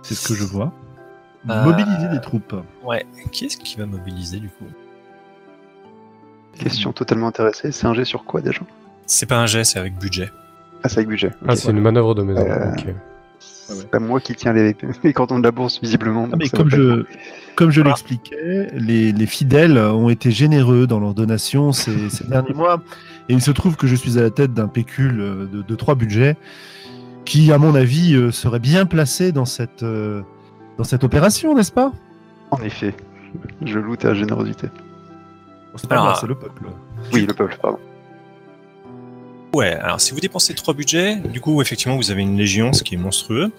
C'est 0.03 0.15
ce 0.15 0.25
que 0.25 0.33
je 0.35 0.45
vois. 0.45 0.71
Euh, 1.49 1.63
Mobiliser 1.65 2.07
des 2.09 2.21
troupes. 2.21 2.55
Ouais. 2.85 3.05
Qui 3.33 3.45
est-ce 3.45 3.57
qui 3.57 3.75
va 3.75 3.85
mobiliser 3.85 4.39
du 4.39 4.47
coup? 4.47 4.65
Question 6.57 6.93
totalement 6.93 7.27
intéressée. 7.27 7.73
C'est 7.73 7.87
un 7.87 7.93
jet 7.93 8.05
sur 8.05 8.23
quoi 8.23 8.39
déjà? 8.39 8.61
C'est 9.05 9.25
pas 9.25 9.37
un 9.37 9.47
jet, 9.47 9.65
c'est 9.65 9.79
avec 9.79 9.97
budget. 9.97 10.31
Ah, 10.81 10.87
c'est 10.87 10.99
avec 10.99 11.09
budget. 11.09 11.31
Ah, 11.45 11.57
c'est 11.57 11.71
une 11.71 11.81
manœuvre 11.81 12.15
de 12.15 12.23
maison. 12.23 12.41
Euh, 12.41 12.71
ok. 13.69 13.75
C'est 13.79 13.89
pas 13.89 13.99
moi 13.99 14.19
qui 14.19 14.33
tiens 14.35 14.53
les, 14.53 14.75
les 15.03 15.13
cordons 15.13 15.39
de 15.39 15.43
la 15.43 15.51
bourse, 15.51 15.79
visiblement. 15.81 16.27
Ah, 16.31 16.35
mais 16.37 16.49
comme 16.49 16.69
je, 16.69 17.05
comme 17.55 17.71
je 17.71 17.81
Voilà. 17.81 17.91
l'expliquais, 17.95 18.69
les, 18.73 19.11
les 19.11 19.25
fidèles 19.25 19.77
ont 19.77 20.09
été 20.09 20.31
généreux 20.31 20.87
dans 20.87 20.99
leurs 20.99 21.13
donations 21.13 21.71
ces, 21.71 22.09
ces 22.09 22.25
derniers 22.27 22.53
mois. 22.53 22.81
Et 23.29 23.33
il 23.33 23.41
se 23.41 23.51
trouve 23.51 23.75
que 23.75 23.87
je 23.87 23.95
suis 23.95 24.17
à 24.17 24.21
la 24.21 24.29
tête 24.29 24.53
d'un 24.53 24.67
pécule 24.69 25.19
euh, 25.19 25.45
de, 25.51 25.61
de 25.61 25.75
trois 25.75 25.95
budgets 25.95 26.37
qui, 27.25 27.51
à 27.51 27.57
mon 27.57 27.75
avis, 27.75 28.15
euh, 28.15 28.31
serait 28.31 28.59
bien 28.59 28.85
placé 28.85 29.33
dans 29.33 29.43
cette, 29.45 29.83
euh, 29.83 30.21
dans 30.77 30.85
cette 30.85 31.03
opération, 31.03 31.53
n'est-ce 31.55 31.73
pas? 31.73 31.91
En 32.51 32.61
effet, 32.61 32.95
je 33.65 33.79
loue 33.79 33.97
ta 33.97 34.13
générosité. 34.13 34.69
C'est 35.75 35.89
pas 35.89 35.95
Alors, 35.95 36.05
moi, 36.05 36.17
c'est 36.19 36.27
le 36.27 36.35
peuple. 36.35 36.67
Oui, 37.13 37.25
le 37.27 37.33
peuple, 37.33 37.57
pardon. 37.61 37.79
Ouais, 39.53 39.73
alors 39.73 40.01
si 40.01 40.13
vous 40.13 40.19
dépensez 40.19 40.53
trois 40.53 40.73
budgets, 40.73 41.15
du 41.15 41.41
coup, 41.41 41.61
effectivement, 41.61 41.95
vous 41.95 42.11
avez 42.11 42.21
une 42.21 42.37
légion, 42.37 42.73
ce 42.73 42.83
qui 42.83 42.95
est 42.95 42.97
monstrueux. 42.97 43.51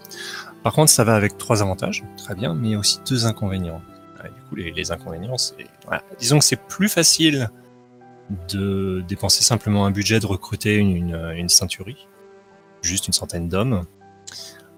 Par 0.62 0.72
contre, 0.72 0.90
ça 0.90 1.04
va 1.04 1.14
avec 1.14 1.38
trois 1.38 1.62
avantages, 1.62 2.04
très 2.16 2.34
bien, 2.34 2.54
mais 2.54 2.76
aussi 2.76 3.00
deux 3.08 3.26
inconvénients. 3.26 3.80
Du 4.22 4.42
coup, 4.48 4.56
les, 4.56 4.90
inconvénients, 4.90 5.38
c'est. 5.38 5.66
Disons 6.18 6.38
que 6.38 6.44
c'est 6.44 6.60
plus 6.60 6.88
facile 6.88 7.48
de 8.52 9.02
dépenser 9.08 9.42
simplement 9.42 9.86
un 9.86 9.90
budget, 9.90 10.20
de 10.20 10.26
recruter 10.26 10.76
une, 10.76 11.14
une, 11.34 11.48
ceinturie, 11.48 12.06
juste 12.82 13.06
une 13.06 13.12
centaine 13.12 13.48
d'hommes. 13.48 13.84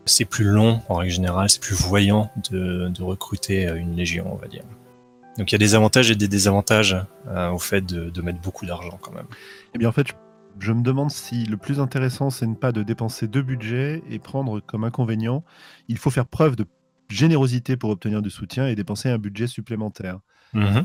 C'est 0.04 0.24
plus 0.24 0.44
long, 0.44 0.82
en 0.88 0.96
règle 0.96 1.12
générale, 1.12 1.50
c'est 1.50 1.60
plus 1.60 1.74
voyant 1.74 2.30
de, 2.50 2.88
de 2.88 3.02
recruter 3.02 3.66
euh, 3.66 3.76
une 3.76 3.96
légion, 3.96 4.32
on 4.32 4.36
va 4.36 4.48
dire. 4.48 4.64
Donc 5.38 5.50
il 5.50 5.54
y 5.54 5.56
a 5.56 5.58
des 5.58 5.74
avantages 5.74 6.10
et 6.10 6.16
des 6.16 6.28
désavantages 6.28 6.96
euh, 7.28 7.50
au 7.50 7.58
fait 7.58 7.82
de, 7.82 8.10
de 8.10 8.22
mettre 8.22 8.40
beaucoup 8.40 8.66
d'argent 8.66 8.98
quand 9.00 9.12
même. 9.12 9.26
Eh 9.74 9.78
bien, 9.78 9.88
en 9.88 9.92
fait, 9.92 10.08
je, 10.60 10.72
me 10.72 10.82
demande 10.82 11.10
si 11.10 11.44
le 11.44 11.56
plus 11.56 11.80
intéressant, 11.80 12.30
c'est 12.30 12.46
ne 12.46 12.54
pas 12.54 12.72
de 12.72 12.82
dépenser 12.82 13.28
deux 13.28 13.42
budgets 13.42 14.02
et 14.08 14.18
prendre 14.18 14.60
comme 14.60 14.84
inconvénient, 14.84 15.44
il 15.88 15.98
faut 15.98 16.10
faire 16.10 16.26
preuve 16.26 16.56
de 16.56 16.66
générosité 17.08 17.76
pour 17.76 17.90
obtenir 17.90 18.22
du 18.22 18.30
soutien 18.30 18.66
et 18.66 18.74
dépenser 18.74 19.08
un 19.08 19.18
budget 19.18 19.46
supplémentaire. 19.46 20.20
Mhm. 20.52 20.84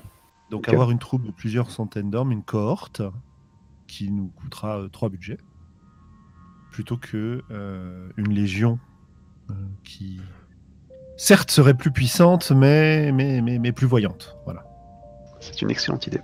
Donc 0.50 0.68
Ok. 0.68 0.70
avoir 0.70 0.92
une 0.92 1.00
troupe 1.00 1.24
de 1.24 1.32
plusieurs 1.32 1.72
centaines 1.72 2.10
d'hommes, 2.10 2.32
une 2.32 2.44
cohorte, 2.44 3.02
qui 3.88 4.12
nous 4.12 4.28
coûtera 4.30 4.80
euh, 4.80 4.90
trois 4.90 5.10
budgets, 5.10 5.38
plutôt 6.72 6.98
que 6.98 7.44
euh, 7.52 8.10
une 8.18 8.34
légion 8.34 8.80
euh, 9.50 9.54
qui, 9.84 10.20
certes, 11.18 11.52
serait 11.52 11.74
plus 11.74 11.92
puissante, 11.92 12.52
mais, 12.52 13.12
mais, 13.12 13.42
mais, 13.42 13.60
mais 13.60 13.72
plus 13.72 13.88
voyante. 13.88 14.38
Voilà. 14.46 14.64
C'est 15.40 15.62
une 15.62 15.70
excellente 15.70 16.08
idée. 16.08 16.22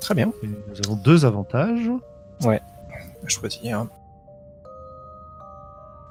Très 0.00 0.14
bien. 0.14 0.32
Et 0.42 0.46
nous 0.46 0.80
avons 0.86 0.96
deux 0.96 1.24
avantages. 1.24 1.90
Je 3.24 3.28
choisis. 3.28 3.72
Hein. 3.72 3.88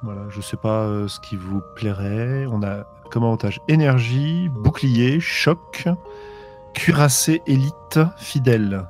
Voilà, 0.02 0.22
je 0.30 0.40
sais 0.40 0.56
pas 0.56 0.84
euh, 0.84 1.08
ce 1.08 1.20
qui 1.20 1.36
vous 1.36 1.60
plairait. 1.74 2.46
On 2.46 2.62
a 2.62 2.86
comme 3.10 3.24
avantage 3.24 3.60
énergie, 3.68 4.48
bouclier, 4.48 5.20
choc, 5.20 5.88
cuirassé, 6.72 7.42
élite, 7.46 7.98
fidèle. 8.16 8.86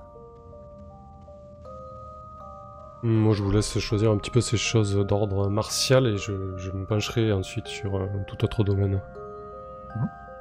Moi, 3.02 3.34
je 3.34 3.42
vous 3.42 3.50
laisse 3.50 3.78
choisir 3.78 4.10
un 4.10 4.18
petit 4.18 4.30
peu 4.30 4.42
ces 4.42 4.58
choses 4.58 4.94
d'ordre 4.94 5.48
martial 5.48 6.06
et 6.06 6.18
je, 6.18 6.32
je 6.58 6.70
me 6.70 6.84
pencherai 6.84 7.32
ensuite 7.32 7.66
sur 7.66 7.96
euh, 7.96 8.06
tout 8.28 8.44
autre 8.44 8.62
domaine. 8.62 9.00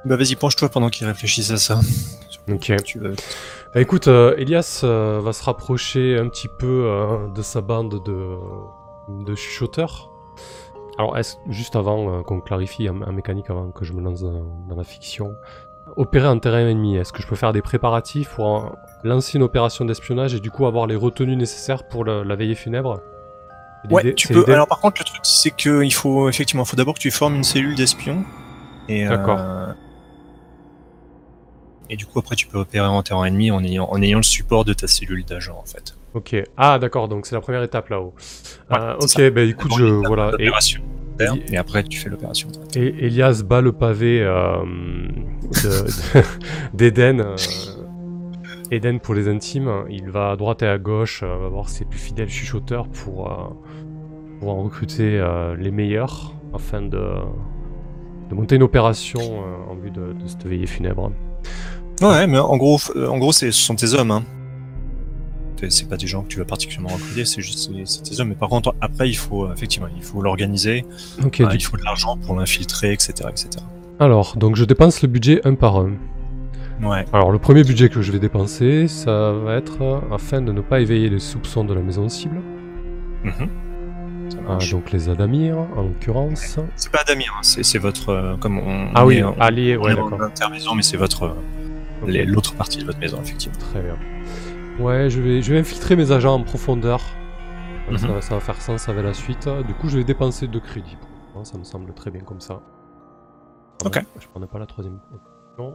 Bah 0.04 0.16
vas-y, 0.16 0.34
penche-toi 0.34 0.68
pendant 0.68 0.88
qu'ils 0.88 1.06
réfléchissent 1.06 1.50
à 1.50 1.58
ça. 1.58 1.80
Ok. 2.50 2.72
Tu. 2.84 2.98
Bah, 2.98 3.80
écoute, 3.80 4.08
euh, 4.08 4.34
Elias 4.38 4.80
euh, 4.82 5.20
va 5.22 5.32
se 5.32 5.44
rapprocher 5.44 6.18
un 6.18 6.28
petit 6.28 6.48
peu 6.48 6.84
euh, 6.86 7.28
de 7.34 7.42
sa 7.42 7.60
bande 7.60 8.02
de, 8.04 8.36
de 9.24 9.34
chuchoteurs. 9.34 10.10
Alors, 10.98 11.16
est-ce, 11.16 11.36
juste 11.48 11.76
avant 11.76 12.22
qu'on 12.22 12.40
clarifie 12.40 12.88
en, 12.88 13.00
en 13.02 13.12
mécanique, 13.12 13.50
avant 13.50 13.70
que 13.70 13.84
je 13.84 13.92
me 13.92 14.02
lance 14.02 14.22
dans, 14.22 14.44
dans 14.68 14.76
la 14.76 14.84
fiction, 14.84 15.34
opérer 15.96 16.28
en 16.28 16.38
terrain 16.38 16.66
ennemi, 16.66 16.96
est-ce 16.96 17.12
que 17.12 17.22
je 17.22 17.26
peux 17.26 17.36
faire 17.36 17.52
des 17.52 17.62
préparatifs 17.62 18.30
pour 18.36 18.76
lancer 19.04 19.38
une 19.38 19.44
opération 19.44 19.84
d'espionnage 19.84 20.34
et 20.34 20.40
du 20.40 20.50
coup 20.50 20.66
avoir 20.66 20.86
les 20.86 20.96
retenues 20.96 21.36
nécessaires 21.36 21.88
pour 21.88 22.04
la 22.04 22.36
veillée 22.36 22.54
funèbre? 22.54 23.00
Ouais, 23.90 24.14
tu 24.14 24.28
peux. 24.28 24.44
Alors 24.52 24.66
par 24.66 24.80
contre, 24.80 25.00
le 25.00 25.04
truc, 25.04 25.20
c'est 25.22 25.52
que 25.52 25.82
il 25.82 25.92
faut 25.92 26.28
effectivement, 26.28 26.64
faut 26.66 26.76
d'abord 26.76 26.94
que 26.94 27.00
tu 27.00 27.10
formes 27.10 27.36
une 27.36 27.44
cellule 27.44 27.74
d'espions. 27.74 28.24
Et 28.88 29.06
D'accord. 29.06 29.38
euh, 29.38 29.72
Et 31.92 31.96
du 31.96 32.06
coup, 32.06 32.18
après, 32.20 32.36
tu 32.36 32.46
peux 32.46 32.58
opérer 32.58 32.86
en 32.86 33.02
terrain 33.02 33.24
ennemi 33.24 33.50
en 33.50 33.62
ayant, 33.64 33.86
en 33.90 34.00
ayant 34.00 34.18
le 34.18 34.22
support 34.22 34.64
de 34.64 34.72
ta 34.72 34.86
cellule 34.86 35.24
d'agent, 35.24 35.58
en 35.60 35.66
fait. 35.66 35.96
Ok. 36.14 36.36
Ah, 36.56 36.78
d'accord, 36.78 37.08
donc 37.08 37.26
c'est 37.26 37.34
la 37.34 37.40
première 37.40 37.62
étape 37.64 37.88
là-haut. 37.88 38.14
Ouais, 38.70 38.76
Euh, 38.78 38.94
ok, 39.00 39.30
bah 39.34 39.42
écoute, 39.42 39.72
je. 39.76 39.84
Voilà. 40.06 40.30
Et- 40.38 41.56
après, 41.58 41.82
tu 41.82 41.98
fais 41.98 42.08
l'opération. 42.08 42.48
Et 42.74 43.06
Elias 43.06 43.42
bat 43.44 43.60
le 43.60 43.72
pavé 43.72 44.22
euh, 44.22 44.62
de- 44.62 45.84
de- 45.84 46.24
d'Eden. 46.74 47.20
euh, 47.20 47.36
Eden 48.70 49.00
pour 49.00 49.14
les 49.14 49.28
intimes. 49.28 49.84
Il 49.90 50.10
va 50.10 50.30
à 50.30 50.36
droite 50.36 50.62
et 50.62 50.66
à 50.66 50.78
gauche, 50.78 51.22
euh, 51.22 51.36
va 51.38 51.48
voir 51.48 51.68
ses 51.68 51.84
plus 51.84 51.98
fidèles 51.98 52.28
chuchoteurs 52.30 52.86
pour, 52.88 53.28
pour 54.38 54.48
en 54.50 54.62
recruter 54.62 55.22
les 55.58 55.70
meilleurs 55.72 56.32
afin 56.54 56.80
de, 56.80 56.88
de 58.30 58.34
monter 58.34 58.56
une 58.56 58.62
opération 58.62 59.20
en 59.68 59.74
vue 59.74 59.90
de, 59.90 60.12
de 60.14 60.26
cette 60.26 60.46
veillée 60.46 60.66
funèbre. 60.66 61.12
Ouais, 62.00 62.26
mais 62.26 62.38
en 62.38 62.56
gros, 62.56 62.78
en 62.96 63.18
gros, 63.18 63.32
ce 63.32 63.50
sont 63.50 63.74
tes 63.76 63.92
hommes. 63.94 64.10
Hein. 64.10 64.22
C'est- 65.68 65.86
pas 65.88 65.98
des 65.98 66.06
gens 66.06 66.22
que 66.22 66.28
tu 66.28 66.38
vas 66.38 66.46
particulièrement 66.46 66.94
recruter, 66.94 67.26
c'est 67.26 67.42
juste 67.42 67.70
tes 68.02 68.18
hommes. 68.20 68.28
Mais 68.28 68.34
par 68.34 68.48
contre, 68.48 68.74
après, 68.80 69.10
il 69.10 69.14
faut 69.14 69.52
effectivement, 69.52 69.88
il 69.94 70.02
faut 70.02 70.22
l'organiser. 70.22 70.86
Euh, 71.22 71.28
du- 71.28 71.56
il 71.56 71.60
faut 71.62 71.76
de 71.76 71.82
l'argent 71.84 72.16
pour 72.16 72.34
l'infiltrer, 72.34 72.92
etc., 72.94 73.12
etc. 73.28 73.48
alors, 73.98 74.36
donc 74.36 74.56
je 74.56 74.64
dépense 74.64 75.02
le 75.02 75.08
budget 75.08 75.42
un 75.46 75.54
par 75.54 75.76
un. 75.76 75.92
Ouais. 76.82 77.04
Alors, 77.12 77.30
le 77.30 77.38
premier 77.38 77.62
budget 77.62 77.90
que 77.90 78.00
je 78.00 78.10
vais 78.10 78.18
dépenser, 78.18 78.88
ça 78.88 79.32
va 79.32 79.56
être 79.56 79.82
euh, 79.82 80.00
afin 80.14 80.40
de 80.40 80.50
ne 80.50 80.62
pas 80.62 80.80
éveiller 80.80 81.10
les 81.10 81.18
soupçons 81.18 81.62
de 81.64 81.74
la 81.74 81.82
maison 81.82 82.08
cible. 82.08 82.40
Mhm. 83.24 83.48
Ah, 84.48 84.56
donc 84.70 84.90
les 84.92 85.10
Adamir, 85.10 85.58
en 85.76 85.82
l'occurrence. 85.82 86.58
C'est 86.76 86.90
pas 86.90 87.04
Damir, 87.04 87.34
hein, 87.36 87.40
c'est, 87.42 87.78
votre, 87.78 88.08
euh, 88.08 88.36
comme 88.38 88.58
on. 88.58 88.88
Ah 88.94 89.04
on 89.04 89.08
oui, 89.08 89.16
est 89.18 89.22
en- 89.22 89.34
allié, 89.38 89.76
on 89.76 89.82
ouais, 89.82 89.94
d'accord. 89.94 90.18
mais 90.74 90.82
c'est 90.82 90.96
votre, 90.96 91.34
l'autre 92.06 92.54
partie 92.54 92.78
de 92.78 92.84
votre 92.84 92.98
maison, 92.98 93.20
effectivement. 93.22 93.58
Très 93.58 93.82
bien. 93.82 93.96
Ouais, 94.78 95.10
je 95.10 95.20
vais, 95.20 95.42
je 95.42 95.52
vais 95.52 95.60
infiltrer 95.60 95.96
mes 95.96 96.10
agents 96.12 96.34
en 96.34 96.42
profondeur. 96.42 97.00
Ça, 97.00 98.06
Mhm. 98.08 98.20
ça 98.22 98.34
va 98.34 98.40
faire 98.40 98.60
sens 98.62 98.88
avec 98.88 99.04
la 99.04 99.14
suite. 99.14 99.48
Du 99.66 99.74
coup, 99.74 99.88
je 99.88 99.98
vais 99.98 100.04
dépenser 100.04 100.46
deux 100.46 100.60
crédits. 100.60 100.96
Bon, 101.34 101.44
ça 101.44 101.58
me 101.58 101.64
semble 101.64 101.92
très 101.92 102.10
bien 102.10 102.22
comme 102.22 102.40
ça. 102.40 102.60
Ok. 103.84 103.96
Ouais, 103.96 104.04
Je 104.20 104.28
prenais 104.28 104.46
pas 104.46 104.58
la 104.58 104.66
troisième 104.66 104.98
option. 105.12 105.74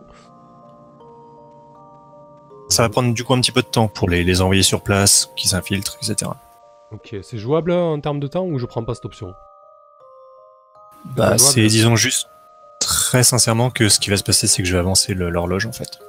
Ça 2.69 2.83
va 2.83 2.89
prendre 2.89 3.13
du 3.13 3.23
coup 3.23 3.33
un 3.33 3.41
petit 3.41 3.51
peu 3.51 3.61
de 3.61 3.67
temps 3.67 3.87
pour 3.87 4.09
les, 4.09 4.23
les 4.23 4.41
envoyer 4.41 4.63
sur 4.63 4.81
place, 4.81 5.29
qu'ils 5.35 5.49
s'infiltrent, 5.49 5.97
etc. 6.01 6.31
Ok, 6.91 7.15
c'est 7.21 7.37
jouable 7.37 7.71
en 7.71 7.99
termes 7.99 8.19
de 8.19 8.27
temps 8.27 8.45
ou 8.45 8.57
je 8.57 8.65
prends 8.65 8.83
pas 8.83 8.95
cette 8.95 9.05
option? 9.05 9.33
Bah, 11.15 11.37
c'est, 11.37 11.67
disons 11.67 11.95
juste, 11.95 12.27
très 12.79 13.23
sincèrement, 13.23 13.69
que 13.69 13.89
ce 13.89 13.99
qui 13.99 14.09
va 14.09 14.17
se 14.17 14.23
passer, 14.23 14.47
c'est 14.47 14.63
que 14.63 14.67
je 14.67 14.73
vais 14.73 14.79
avancer 14.79 15.13
l'horloge, 15.13 15.65
en 15.67 15.71
fait. 15.71 15.99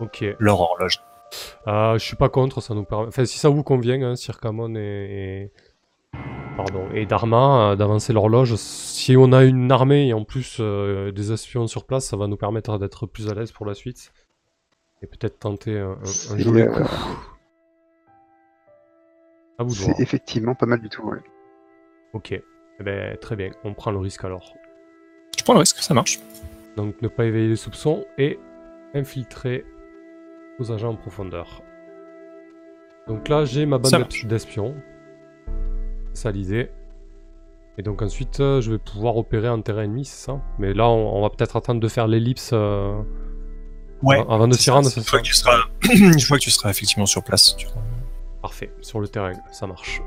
Ok. 0.00 0.24
Leur 0.38 0.60
horloge. 0.60 1.00
Euh, 1.66 1.94
je 1.98 2.04
suis 2.04 2.16
pas 2.16 2.28
contre, 2.28 2.60
ça 2.62 2.74
nous 2.74 2.84
permet. 2.84 3.08
Enfin, 3.08 3.24
si 3.24 3.38
ça 3.38 3.48
vous 3.48 3.62
convient, 3.62 4.00
hein, 4.02 4.16
Circamon 4.16 4.74
et. 4.76 4.80
et- 4.80 5.52
Pardon, 6.56 6.88
et 6.92 7.06
Dharma, 7.06 7.70
euh, 7.72 7.76
d'avancer 7.76 8.12
l'horloge. 8.12 8.56
Si 8.56 9.16
on 9.16 9.32
a 9.32 9.44
une 9.44 9.70
armée 9.70 10.08
et 10.08 10.12
en 10.12 10.24
plus 10.24 10.56
euh, 10.58 11.12
des 11.12 11.30
espions 11.32 11.68
sur 11.68 11.84
place, 11.84 12.06
ça 12.06 12.16
va 12.16 12.26
nous 12.26 12.36
permettre 12.36 12.78
d'être 12.78 13.06
plus 13.06 13.28
à 13.28 13.34
l'aise 13.34 13.52
pour 13.52 13.64
la 13.66 13.74
suite. 13.74 14.12
Et 15.02 15.06
peut-être 15.06 15.38
tenter 15.38 15.78
un, 15.78 15.90
un- 15.90 16.00
un 16.00 16.04
C'est, 16.04 16.38
joli 16.40 16.62
euh, 16.62 16.72
coup. 16.72 16.82
À 19.58 19.62
vous 19.64 19.70
de 19.74 19.78
voir. 19.78 19.96
C'est 19.96 20.02
effectivement 20.02 20.54
pas 20.54 20.66
mal 20.66 20.80
du 20.80 20.88
tout. 20.88 21.02
ouais. 21.02 21.18
Ok. 22.12 22.32
Eh 22.32 22.82
ben, 22.82 23.16
très 23.18 23.36
bien, 23.36 23.50
on 23.64 23.74
prend 23.74 23.90
le 23.90 23.98
risque 23.98 24.24
alors. 24.24 24.52
Je 25.38 25.44
prends 25.44 25.52
le 25.54 25.60
risque, 25.60 25.78
ça 25.78 25.94
marche. 25.94 26.18
Donc 26.76 27.00
ne 27.02 27.08
pas 27.08 27.24
éveiller 27.24 27.48
les 27.48 27.56
soupçons 27.56 28.04
et 28.18 28.38
infiltrer 28.94 29.64
aux 30.58 30.72
agents 30.72 30.90
en 30.90 30.96
profondeur. 30.96 31.62
Donc 33.06 33.28
là 33.28 33.44
j'ai 33.44 33.64
ma 33.66 33.78
bande 33.78 34.06
d'espions. 34.24 34.74
C'est 36.14 36.22
ça 36.22 36.30
l'idée. 36.30 36.70
Et 37.78 37.82
donc 37.82 38.02
ensuite 38.02 38.40
euh, 38.40 38.60
je 38.60 38.72
vais 38.72 38.78
pouvoir 38.78 39.16
opérer 39.16 39.48
en 39.48 39.60
terrain 39.62 39.82
ennemi, 39.82 40.04
c'est 40.04 40.26
ça? 40.26 40.40
Mais 40.58 40.74
là 40.74 40.88
on, 40.88 41.16
on 41.16 41.22
va 41.22 41.30
peut-être 41.30 41.56
attendre 41.56 41.80
de 41.80 41.88
faire 41.88 42.06
l'ellipse 42.06 42.50
euh, 42.52 43.00
Ouais. 44.02 44.24
avant 44.28 44.46
de 44.46 44.54
s'y 44.54 44.70
rendre, 44.70 44.88
une 44.96 45.02
fois 45.02 45.18
que 45.18 45.24
tu 45.24 45.34
seras, 45.34 45.56
une 45.92 46.20
fois 46.20 46.38
que 46.38 46.42
tu 46.44 46.50
seras 46.52 46.70
effectivement 46.70 47.06
sur 47.06 47.24
place. 47.24 47.56
tu- 47.56 47.66
Parfait, 48.40 48.70
sur 48.80 49.00
le 49.00 49.08
terrain, 49.08 49.32
ça 49.50 49.66
marche. 49.66 50.00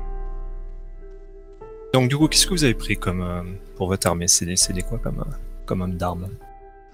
Donc 1.92 2.08
du 2.08 2.16
coup, 2.16 2.26
qu'est-ce 2.26 2.46
que 2.46 2.52
vous 2.54 2.64
avez 2.64 2.72
pris 2.72 2.96
comme 2.96 3.20
euh, 3.20 3.42
pour 3.76 3.88
votre 3.88 4.06
armée? 4.06 4.28
C'est 4.28 4.46
des, 4.46 4.82
quoi 4.82 4.96
comme, 4.98 5.20
euh, 5.20 5.34
comme 5.66 5.82
homme 5.82 5.96
d'armes? 5.96 6.28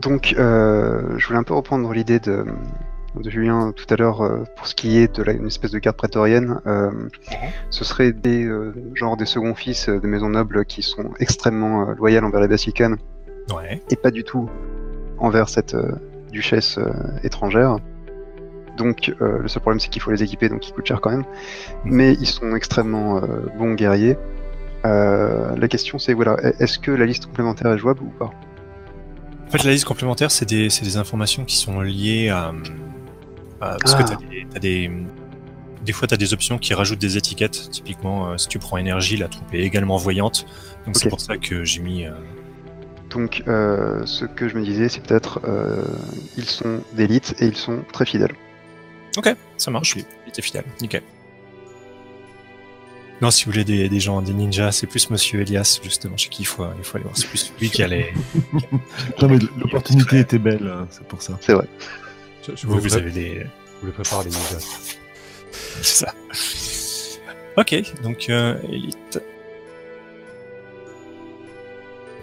Donc, 0.01 0.35
euh, 0.39 1.17
je 1.19 1.27
voulais 1.29 1.39
un 1.39 1.45
peu 1.45 1.55
reprendre 1.55 1.93
l'idée 1.93 2.19
de, 2.19 2.45
de 3.17 3.31
Julien 3.31 3.73
tout 3.75 3.87
à 3.91 3.97
l'heure 3.97 4.23
euh, 4.23 4.45
pour 4.57 4.67
ce 4.67 4.75
qui 4.75 4.99
est 4.99 5.17
de 5.17 5.23
la, 5.23 5.33
une 5.33 5.47
espèce 5.47 5.71
de 5.71 5.79
garde 5.79 5.97
prétorienne. 5.97 6.61
Euh, 6.67 6.91
ce 7.71 7.85
serait 7.85 8.13
des 8.13 8.45
euh, 8.45 8.73
genre 8.95 9.17
des 9.17 9.25
seconds 9.27 9.55
fils 9.55 9.89
euh, 9.89 9.99
de 9.99 10.07
maisons 10.07 10.29
nobles 10.29 10.65
qui 10.65 10.83
sont 10.83 11.11
extrêmement 11.19 11.91
loyales 11.93 12.25
envers 12.25 12.41
les 12.41 12.49
Basicanes 12.49 12.97
Ouais. 13.55 13.83
et 13.91 13.97
pas 13.97 14.11
du 14.11 14.25
tout 14.25 14.49
envers 15.19 15.49
cette 15.49 15.75
duchesse 16.31 16.79
étrangère. 17.23 17.79
Donc 18.77 19.11
le 19.19 19.49
seul 19.49 19.63
problème 19.63 19.81
c'est 19.81 19.89
qu'il 19.89 20.03
faut 20.03 20.11
les 20.11 20.23
équiper, 20.23 20.51
donc 20.51 20.69
ils 20.69 20.73
coûtent 20.75 20.87
cher 20.87 21.01
quand 21.01 21.11
même. 21.11 21.25
Mais 21.85 22.13
ils 22.13 22.27
sont 22.27 22.55
extrêmement 22.55 23.23
bons 23.59 23.73
guerriers. 23.73 24.19
La 24.85 25.67
question 25.69 25.99
c'est 25.99 26.13
voilà, 26.13 26.37
est-ce 26.61 26.79
que 26.79 26.91
la 26.91 27.07
liste 27.07 27.25
complémentaire 27.25 27.73
est 27.73 27.79
jouable 27.79 28.03
ou 28.03 28.11
pas? 28.19 28.31
En 29.47 29.51
fait, 29.51 29.65
la 29.65 29.71
liste 29.71 29.87
complémentaire, 29.87 30.31
c'est 30.31 30.45
des, 30.45 30.69
c'est 30.69 30.85
des 30.85 30.99
informations 30.99 31.47
qui 31.47 31.57
sont 31.57 31.81
liées 31.81 32.29
à. 32.29 32.53
À- 33.61 33.77
parce 33.81 33.95
Ah. 33.95 34.03
que 34.03 34.09
t'as 34.09 34.17
des, 34.17 34.47
t'as 34.51 34.59
des. 34.61 34.91
Des 35.85 35.93
fois, 35.93 36.07
tu 36.09 36.15
as 36.15 36.19
des 36.19 36.35
options 36.35 36.59
qui 36.59 36.75
rajoutent 36.75 36.99
des 36.99 37.17
étiquettes. 37.17 37.71
Typiquement, 37.71 38.31
euh, 38.31 38.37
si 38.37 38.49
tu 38.49 38.59
prends 38.59 38.77
énergie, 38.79 39.17
la 39.17 39.29
troupe 39.29 39.55
est 39.55 39.61
également 39.63 39.97
voyante. 39.97 40.45
Donc, 40.87 40.97
c'est 40.97 41.09
pour 41.09 41.21
ça 41.21 41.37
que 41.39 41.65
j'ai 41.65 41.81
mis. 41.81 42.05
euh, 42.05 42.11
Donc 43.11 43.43
euh, 43.49 44.05
ce 44.05 44.27
que 44.27 44.49
je 44.49 44.57
me 44.57 44.63
disais 44.65 44.89
c'est 44.91 45.03
peut-être 45.03 45.41
euh, 45.45 45.83
ils 46.37 46.45
sont 46.45 46.83
d'élite 46.95 47.35
et 47.39 47.47
ils 47.47 47.57
sont 47.57 47.83
très 47.93 48.05
fidèles. 48.05 48.35
Ok, 49.17 49.35
ça 49.57 49.71
marche, 49.71 49.95
oui. 49.97 50.05
Il 50.27 50.29
était 50.29 50.43
fidèle. 50.43 50.65
Nickel. 50.83 51.03
Non, 53.21 53.31
si 53.33 53.45
vous 53.47 53.51
voulez 53.51 53.65
des, 53.65 53.89
des 53.89 53.99
gens, 54.01 54.23
des 54.23 54.33
ninjas, 54.35 54.71
c'est 54.73 54.87
plus 54.87 55.11
Monsieur 55.11 55.41
Elias, 55.41 55.81
justement, 55.83 56.17
chez 56.17 56.29
qui 56.29 56.43
il 56.43 56.47
faut, 56.47 56.65
il 56.79 56.85
faut 56.85 56.97
aller 56.99 57.05
voir. 57.05 57.17
C'est 57.17 57.27
plus 57.29 57.53
lui 57.61 57.69
qui 57.71 57.83
a 57.83 57.89
les. 57.89 58.13
Non, 59.23 59.29
mais 59.29 59.39
l'opportunité 59.59 60.21
était 60.21 60.39
belle, 60.39 60.71
hein, 60.73 60.87
c'est 60.91 61.05
pour 61.09 61.21
ça. 61.23 61.37
C'est 61.41 61.55
vrai. 61.55 61.67
Je, 62.49 62.57
je 62.57 62.67
Vous, 62.67 62.75
vous, 62.75 62.81
vous 62.81 62.89
pré- 62.89 62.99
avez 62.99 63.11
des. 63.11 63.41
je 63.41 63.81
vous 63.81 63.87
les 63.87 63.93
prépare 63.93 64.23
les. 64.25 64.31
C'est 65.83 66.07
ça. 66.07 66.15
Ok, 67.57 67.75
donc 68.03 68.27
euh, 68.31 68.57
élite. 68.71 69.21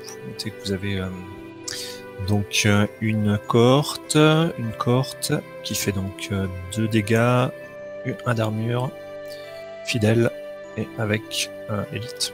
Vous 0.08 0.30
notez 0.32 0.52
que 0.52 0.56
vous 0.66 0.72
avez 0.72 1.00
euh, 1.00 1.08
donc 2.28 2.64
euh, 2.66 2.88
une 3.02 3.38
cohorte, 3.48 4.16
une 4.16 4.72
cohorte 4.78 5.34
qui 5.64 5.76
fait 5.76 5.92
donc 5.92 6.30
2 6.76 6.88
dégâts, 6.88 7.48
1 8.26 8.34
d'armure, 8.34 8.92
fidèle 9.86 10.30
et 10.78 10.88
avec 10.98 11.50
euh, 11.70 11.84
élite. 11.94 12.34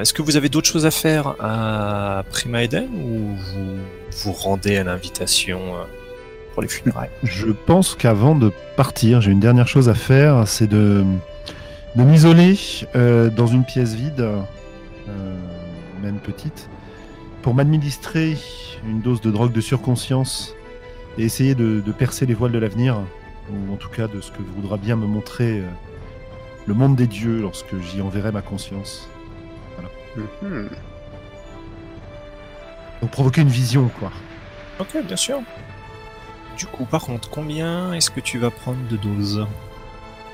Est-ce 0.00 0.12
que 0.12 0.22
vous 0.22 0.36
avez 0.36 0.48
d'autres 0.48 0.68
choses 0.68 0.86
à 0.86 0.92
faire 0.92 1.34
à 1.40 2.22
Prima 2.30 2.62
Eden 2.62 2.86
ou 2.94 3.34
vous 3.34 3.78
vous 4.22 4.32
rendez 4.32 4.76
à 4.76 4.84
l'invitation 4.84 5.58
euh, 5.74 5.84
pour 6.52 6.62
les 6.62 6.68
funérailles? 6.68 7.10
Je 7.24 7.48
pense 7.48 7.96
qu'avant 7.96 8.36
de 8.36 8.52
partir, 8.76 9.20
j'ai 9.20 9.32
une 9.32 9.40
dernière 9.40 9.66
chose 9.66 9.88
à 9.88 9.94
faire, 9.94 10.46
c'est 10.46 10.68
de, 10.68 11.04
m'isoler 11.96 12.56
euh, 12.94 13.28
dans 13.28 13.48
une 13.48 13.64
pièce 13.64 13.94
vide, 13.94 14.20
euh, 14.20 15.36
même 16.00 16.18
petite, 16.18 16.70
pour 17.42 17.54
m'administrer 17.54 18.36
une 18.88 19.00
dose 19.00 19.20
de 19.20 19.32
drogue 19.32 19.52
de 19.52 19.60
surconscience 19.60 20.54
et 21.18 21.24
essayer 21.24 21.56
de, 21.56 21.82
percer 21.98 22.24
les 22.24 22.34
voiles 22.34 22.52
de 22.52 22.58
l'avenir, 22.60 23.00
ou 23.50 23.72
en 23.72 23.76
tout 23.76 23.88
cas 23.88 24.06
de 24.06 24.20
ce 24.20 24.30
que 24.30 24.42
voudra 24.54 24.76
bien 24.76 24.94
me 24.94 25.06
montrer 25.06 25.60
le 26.66 26.74
monde 26.74 26.94
des 26.94 27.08
dieux 27.08 27.40
lorsque 27.40 27.74
j'y 27.80 28.00
enverrai 28.00 28.30
ma 28.30 28.42
conscience. 28.42 29.08
Mhm. 30.42 30.68
Donc 33.00 33.10
provoquer 33.10 33.42
une 33.42 33.48
vision, 33.48 33.90
quoi. 33.98 34.10
Ok, 34.78 34.96
bien 35.04 35.16
sûr. 35.16 35.40
Du 36.56 36.66
coup, 36.66 36.84
par 36.84 37.02
contre, 37.02 37.30
combien 37.30 37.92
est-ce 37.92 38.10
que 38.10 38.20
tu 38.20 38.38
vas 38.38 38.50
prendre 38.50 38.78
de 38.88 38.96
doses? 38.96 39.46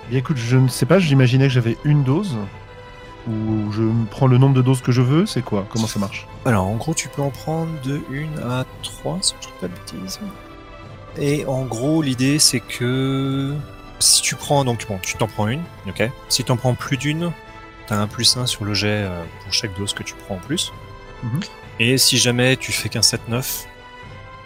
Bien 0.08 0.18
écoute, 0.18 0.36
je 0.36 0.56
ne 0.56 0.68
sais 0.68 0.86
pas, 0.86 0.98
j'imaginais 0.98 1.48
que 1.48 1.52
j'avais 1.52 1.76
une 1.84 2.02
dose, 2.02 2.36
ou 3.28 3.70
je 3.72 3.82
prends 4.10 4.26
le 4.26 4.38
nombre 4.38 4.54
de 4.54 4.62
doses 4.62 4.80
que 4.82 4.92
je 4.92 5.02
veux, 5.02 5.26
c'est 5.26 5.42
quoi? 5.42 5.66
Comment 5.70 5.86
ça 5.86 5.98
marche? 5.98 6.26
Alors, 6.44 6.66
en 6.66 6.76
gros, 6.76 6.94
tu 6.94 7.08
peux 7.08 7.22
en 7.22 7.30
prendre 7.30 7.70
de 7.82 8.00
1 8.10 8.38
à 8.50 8.64
3, 8.82 9.18
si 9.20 9.34
je 9.40 9.46
dis 9.46 9.52
pas 9.60 9.68
de 9.68 9.72
bêtises. 9.72 10.20
Et 11.16 11.46
en 11.46 11.64
gros, 11.64 12.02
l'idée, 12.02 12.38
c'est 12.38 12.60
que 12.60 13.54
si 13.98 14.20
tu 14.22 14.34
prends, 14.34 14.64
donc 14.64 14.86
bon, 14.88 14.98
tu 15.00 15.16
t'en 15.16 15.26
prends 15.26 15.48
une, 15.48 15.62
ok? 15.86 16.10
Si 16.28 16.44
tu 16.44 16.52
en 16.52 16.56
prends 16.56 16.74
plus 16.74 16.96
d'une, 16.96 17.32
t'as 17.86 17.96
un 17.96 18.06
plus 18.06 18.36
1 18.36 18.46
sur 18.46 18.64
le 18.64 18.74
jet 18.74 19.04
euh, 19.04 19.24
pour 19.42 19.52
chaque 19.52 19.76
dose 19.76 19.92
que 19.92 20.02
tu 20.02 20.14
prends 20.14 20.36
en 20.36 20.40
plus. 20.40 20.72
Mhm. 21.22 21.40
Et 21.80 21.98
si 21.98 22.18
jamais 22.18 22.56
tu 22.56 22.72
fais 22.72 22.88
qu'un 22.88 23.00
7-9, 23.00 23.66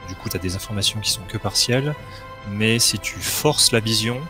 du 0.09 0.15
coup, 0.15 0.29
t'as 0.29 0.39
des 0.39 0.57
informations 0.57 1.01
qui 1.01 1.11
sont 1.11 1.23
que 1.29 1.39
partielles. 1.39 1.95
Mais 2.51 2.79
si 2.79 2.99
tu 2.99 3.19
forces 3.19 3.73
la 3.73 3.81
vision, 3.81 4.21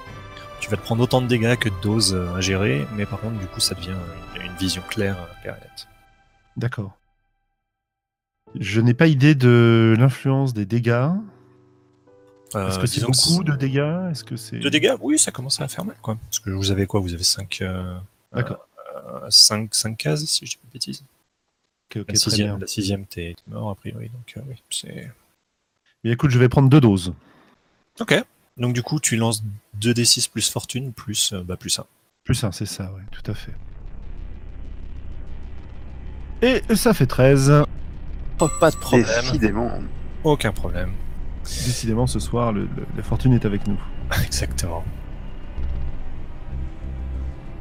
tu 0.60 0.70
vas 0.70 0.76
te 0.76 0.82
prendre 0.82 1.02
autant 1.02 1.22
de 1.22 1.26
dégâts 1.26 1.56
que 1.56 1.68
de 1.68 1.74
doses 1.80 2.14
euh, 2.14 2.34
à 2.34 2.40
gérer, 2.40 2.86
mais 2.94 3.06
par 3.06 3.20
contre, 3.20 3.38
du 3.38 3.46
coup, 3.46 3.60
ça 3.60 3.74
devient 3.74 3.94
une, 4.42 4.54
vision 4.56 4.82
claire, 4.88 5.16
euh, 5.18 5.42
claire 5.42 5.56
et 5.56 5.60
nette. 5.60 5.88
D'accord. 6.56 6.98
Je 8.58 8.80
n'ai 8.80 8.94
pas 8.94 9.06
idée 9.06 9.34
de 9.34 9.94
l'influence 9.98 10.52
des 10.52 10.66
dégâts. 10.66 11.10
Euh, 12.54 12.68
Est-ce 12.68 12.78
que 12.78 12.86
c'est 12.86 13.02
beaucoup 13.02 13.44
de 13.44 13.54
dégâts? 13.54 14.10
Est-ce 14.10 14.24
que 14.24 14.36
c'est 14.36 14.58
De 14.58 14.68
dégâts, 14.68 14.94
oui, 15.00 15.18
ça 15.18 15.30
commence 15.30 15.60
à 15.60 15.68
faire 15.68 15.84
mal, 15.84 15.96
quoi. 16.02 16.16
Parce 16.24 16.40
que 16.40 16.50
vous 16.50 16.70
avez 16.70 16.86
quoi? 16.86 17.00
Vous 17.00 17.14
avez 17.14 17.22
5 17.22 17.62
D'accord. 18.32 18.67
5, 19.30 19.74
5 19.74 19.96
cases, 19.96 20.24
si 20.24 20.46
je 20.46 20.50
dis 20.52 20.56
pas 20.56 20.66
de 20.68 20.72
bêtises. 20.72 21.04
Ok, 21.90 22.02
ok, 22.02 22.08
la, 22.08 22.14
sixième, 22.16 22.48
bien. 22.48 22.58
la 22.58 22.66
sixième, 22.66 23.06
t'es 23.06 23.34
t'es 23.36 23.50
mort, 23.54 23.70
a 23.70 23.74
priori. 23.74 24.08
Donc, 24.10 24.34
euh, 24.36 24.40
oui, 24.48 24.56
c'est... 24.70 25.10
Mais 26.04 26.10
écoute, 26.10 26.30
je 26.30 26.38
vais 26.38 26.48
prendre 26.48 26.68
deux 26.68 26.80
doses. 26.80 27.14
Ok. 28.00 28.14
Donc, 28.56 28.74
du 28.74 28.82
coup, 28.82 29.00
tu 29.00 29.16
lances 29.16 29.42
2d6 29.80 30.28
plus 30.30 30.50
fortune, 30.50 30.92
plus, 30.92 31.32
euh, 31.32 31.42
bah, 31.42 31.56
plus 31.56 31.78
1. 31.78 31.86
Plus 32.24 32.44
un, 32.44 32.52
c'est 32.52 32.66
ça, 32.66 32.92
oui, 32.94 33.02
tout 33.10 33.28
à 33.30 33.34
fait. 33.34 33.54
Et 36.42 36.62
ça 36.76 36.94
fait 36.94 37.06
13. 37.06 37.64
Oh, 38.40 38.48
pas 38.60 38.70
de 38.70 38.76
problème. 38.76 39.06
Décidément. 39.22 39.70
Aucun 40.24 40.52
problème. 40.52 40.92
Décidément, 41.44 42.06
ce 42.06 42.18
soir, 42.20 42.52
le- 42.52 42.62
le- 42.76 42.86
la 42.96 43.02
fortune 43.02 43.32
est 43.32 43.44
avec 43.44 43.66
nous. 43.66 43.80
Exactement. 44.24 44.84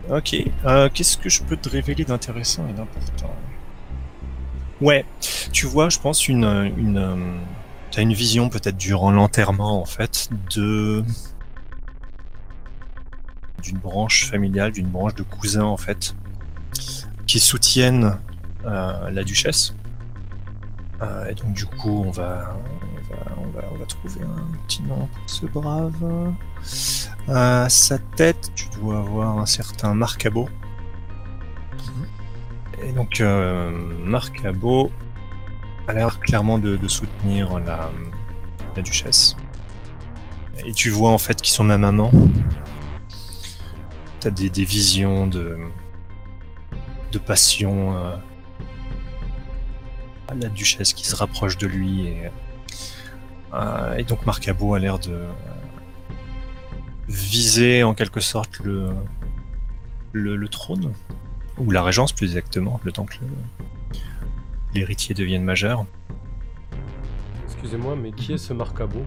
Ok. 0.10 0.36
Euh, 0.66 0.90
Qu'est-ce 0.94 1.18
que 1.18 1.30
je 1.30 1.44
peux 1.44 1.58
te 1.58 1.70
révéler 1.70 2.06
d'intéressant 2.06 2.66
et 2.70 2.74
d'important? 2.74 3.36
Ouais. 4.80 5.06
Tu 5.52 5.66
vois, 5.66 5.90
je 5.90 6.00
pense, 6.00 6.28
une... 6.28 6.46
une 6.78 6.98
euh, 6.98 7.38
T'as 7.90 8.02
une 8.02 8.14
vision 8.14 8.50
peut-être 8.50 8.78
durant 8.78 9.12
l'enterrement, 9.12 9.82
en 9.82 9.86
fait, 9.86 10.30
de... 10.56 11.04
d'une 13.64 13.78
branche 13.78 14.30
familiale, 14.30 14.74
d'une 14.74 14.88
branche 14.88 15.16
de 15.16 15.24
cousins, 15.24 15.64
en 15.64 15.78
fait, 15.78 16.14
qui 17.26 17.40
soutiennent 17.40 18.18
euh, 18.66 19.10
la 19.10 19.24
duchesse. 19.24 19.74
Euh, 21.02 21.30
et 21.30 21.34
donc, 21.34 21.54
du 21.54 21.66
coup, 21.66 22.04
on 22.06 22.12
va, 22.12 22.58
on 23.00 23.14
va, 23.14 23.22
on 23.38 23.50
va, 23.52 23.64
on 23.74 23.78
va 23.78 23.86
trouver 23.86 24.22
un 24.22 24.58
petit 24.68 24.84
nom 24.84 25.08
pour 25.08 25.30
ce 25.30 25.46
brave. 25.46 26.34
À 27.30 27.68
sa 27.68 27.98
tête, 28.00 28.52
tu 28.56 28.70
dois 28.70 29.00
avoir 29.00 29.38
un 29.38 29.46
certain 29.46 29.94
Marc 29.94 30.22
Cabot. 30.22 30.48
Et 32.82 32.94
donc, 32.94 33.20
euh, 33.20 33.72
Marc 34.06 34.42
Cabot 34.42 34.92
a 35.88 35.94
l'air 35.94 36.20
clairement 36.20 36.58
de, 36.58 36.78
de 36.78 36.88
soutenir 36.88 37.60
la, 37.60 37.90
la 38.76 38.82
duchesse. 38.82 39.36
Et 40.66 40.72
tu 40.72 40.90
vois 40.90 41.12
en 41.12 41.18
fait 41.18 41.42
qu'ils 41.42 41.54
sont 41.54 41.64
même 41.64 41.84
amants. 41.84 42.12
T'as 44.20 44.30
des, 44.30 44.50
des 44.50 44.64
visions 44.64 45.28
de, 45.28 45.58
de 47.12 47.20
passion 47.20 47.96
euh, 47.98 48.16
à 50.30 50.34
la 50.34 50.50
duchesse 50.50 50.94
qui 50.94 51.06
se 51.06 51.16
rapproche 51.16 51.58
de 51.58 51.68
lui. 51.68 52.08
Et, 52.08 52.32
euh, 53.54 53.98
et 53.98 54.04
donc 54.04 54.26
Marc 54.26 54.44
Cabot 54.44 54.74
a 54.74 54.80
l'air 54.80 54.98
de 55.00 55.20
viser 57.08 57.84
en 57.84 57.94
quelque 57.94 58.20
sorte 58.20 58.60
le, 58.64 58.90
le, 60.12 60.36
le 60.36 60.48
trône, 60.48 60.94
ou 61.58 61.72
la 61.72 61.84
régence 61.84 62.12
plus 62.14 62.28
exactement, 62.28 62.80
le 62.84 62.92
temps 62.92 63.06
que 63.06 63.16
l'héritier 64.74 65.16
devienne 65.16 65.44
majeur. 65.44 65.86
Excusez-moi, 67.46 67.96
mais 68.02 68.12
qui 68.12 68.34
est 68.34 68.38
ce 68.38 68.54
Marcabo? 68.54 69.00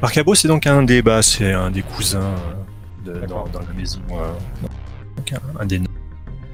Marc 0.00 0.14
Cabot, 0.14 0.34
c'est 0.34 0.48
donc 0.48 0.66
un 0.66 0.82
des, 0.82 1.02
bah, 1.02 1.22
c'est 1.22 1.52
un 1.52 1.70
des 1.70 1.82
cousins 1.82 2.34
euh, 3.06 3.20
de- 3.20 3.26
dans, 3.26 3.44
la 3.44 3.72
maison. 3.74 4.00
euh, 4.10 4.32
donc 5.16 5.32
un, 5.32 5.60
un 5.60 5.66
des 5.66 5.80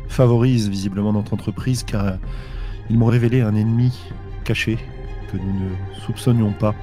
Favorise 0.08 0.68
visiblement 0.68 1.12
notre 1.12 1.32
entreprise 1.32 1.84
car 1.84 2.18
ils 2.90 2.98
m'ont 2.98 3.06
révélé 3.06 3.40
un 3.40 3.54
ennemi 3.54 3.92
caché 4.44 4.76
que 5.30 5.36
nous 5.36 5.52
ne 5.52 6.00
soupçonnions 6.04 6.52
pas. 6.52 6.74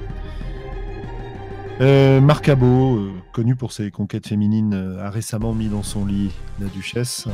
Euh, 1.80 2.20
Marcabo, 2.20 2.96
euh, 2.96 3.12
connu 3.32 3.54
pour 3.54 3.72
ses 3.72 3.90
conquêtes 3.90 4.26
féminines, 4.26 4.72
euh, 4.74 5.04
a 5.06 5.10
récemment 5.10 5.52
mis 5.52 5.68
dans 5.68 5.82
son 5.82 6.06
lit 6.06 6.30
la 6.58 6.68
duchesse 6.68 7.28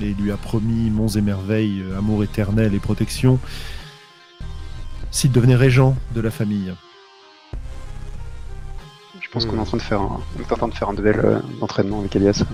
et 0.00 0.12
lui 0.14 0.30
a 0.30 0.36
promis 0.36 0.90
monts 0.90 1.08
et 1.08 1.22
merveilles, 1.22 1.80
euh, 1.82 1.98
amour 1.98 2.22
éternel 2.22 2.74
et 2.74 2.78
protection 2.80 3.38
s'il 5.10 5.32
devenait 5.32 5.56
régent 5.56 5.96
de 6.14 6.20
la 6.20 6.30
famille. 6.30 6.74
Je 9.20 9.28
pense 9.30 9.46
Hmm. 9.46 9.50
qu'on 9.50 9.56
est 9.56 9.60
en 9.60 9.64
train 9.64 9.76
de 9.78 9.82
faire 9.82 10.00
un, 10.02 10.20
on 10.36 10.40
est 10.42 10.52
en 10.52 10.56
train 10.56 10.68
de 10.68 10.74
faire 10.74 10.88
un 10.90 10.94
duel 10.94 11.20
euh, 11.24 11.38
d'entraînement 11.60 12.00
avec 12.00 12.14
Elias. 12.14 12.44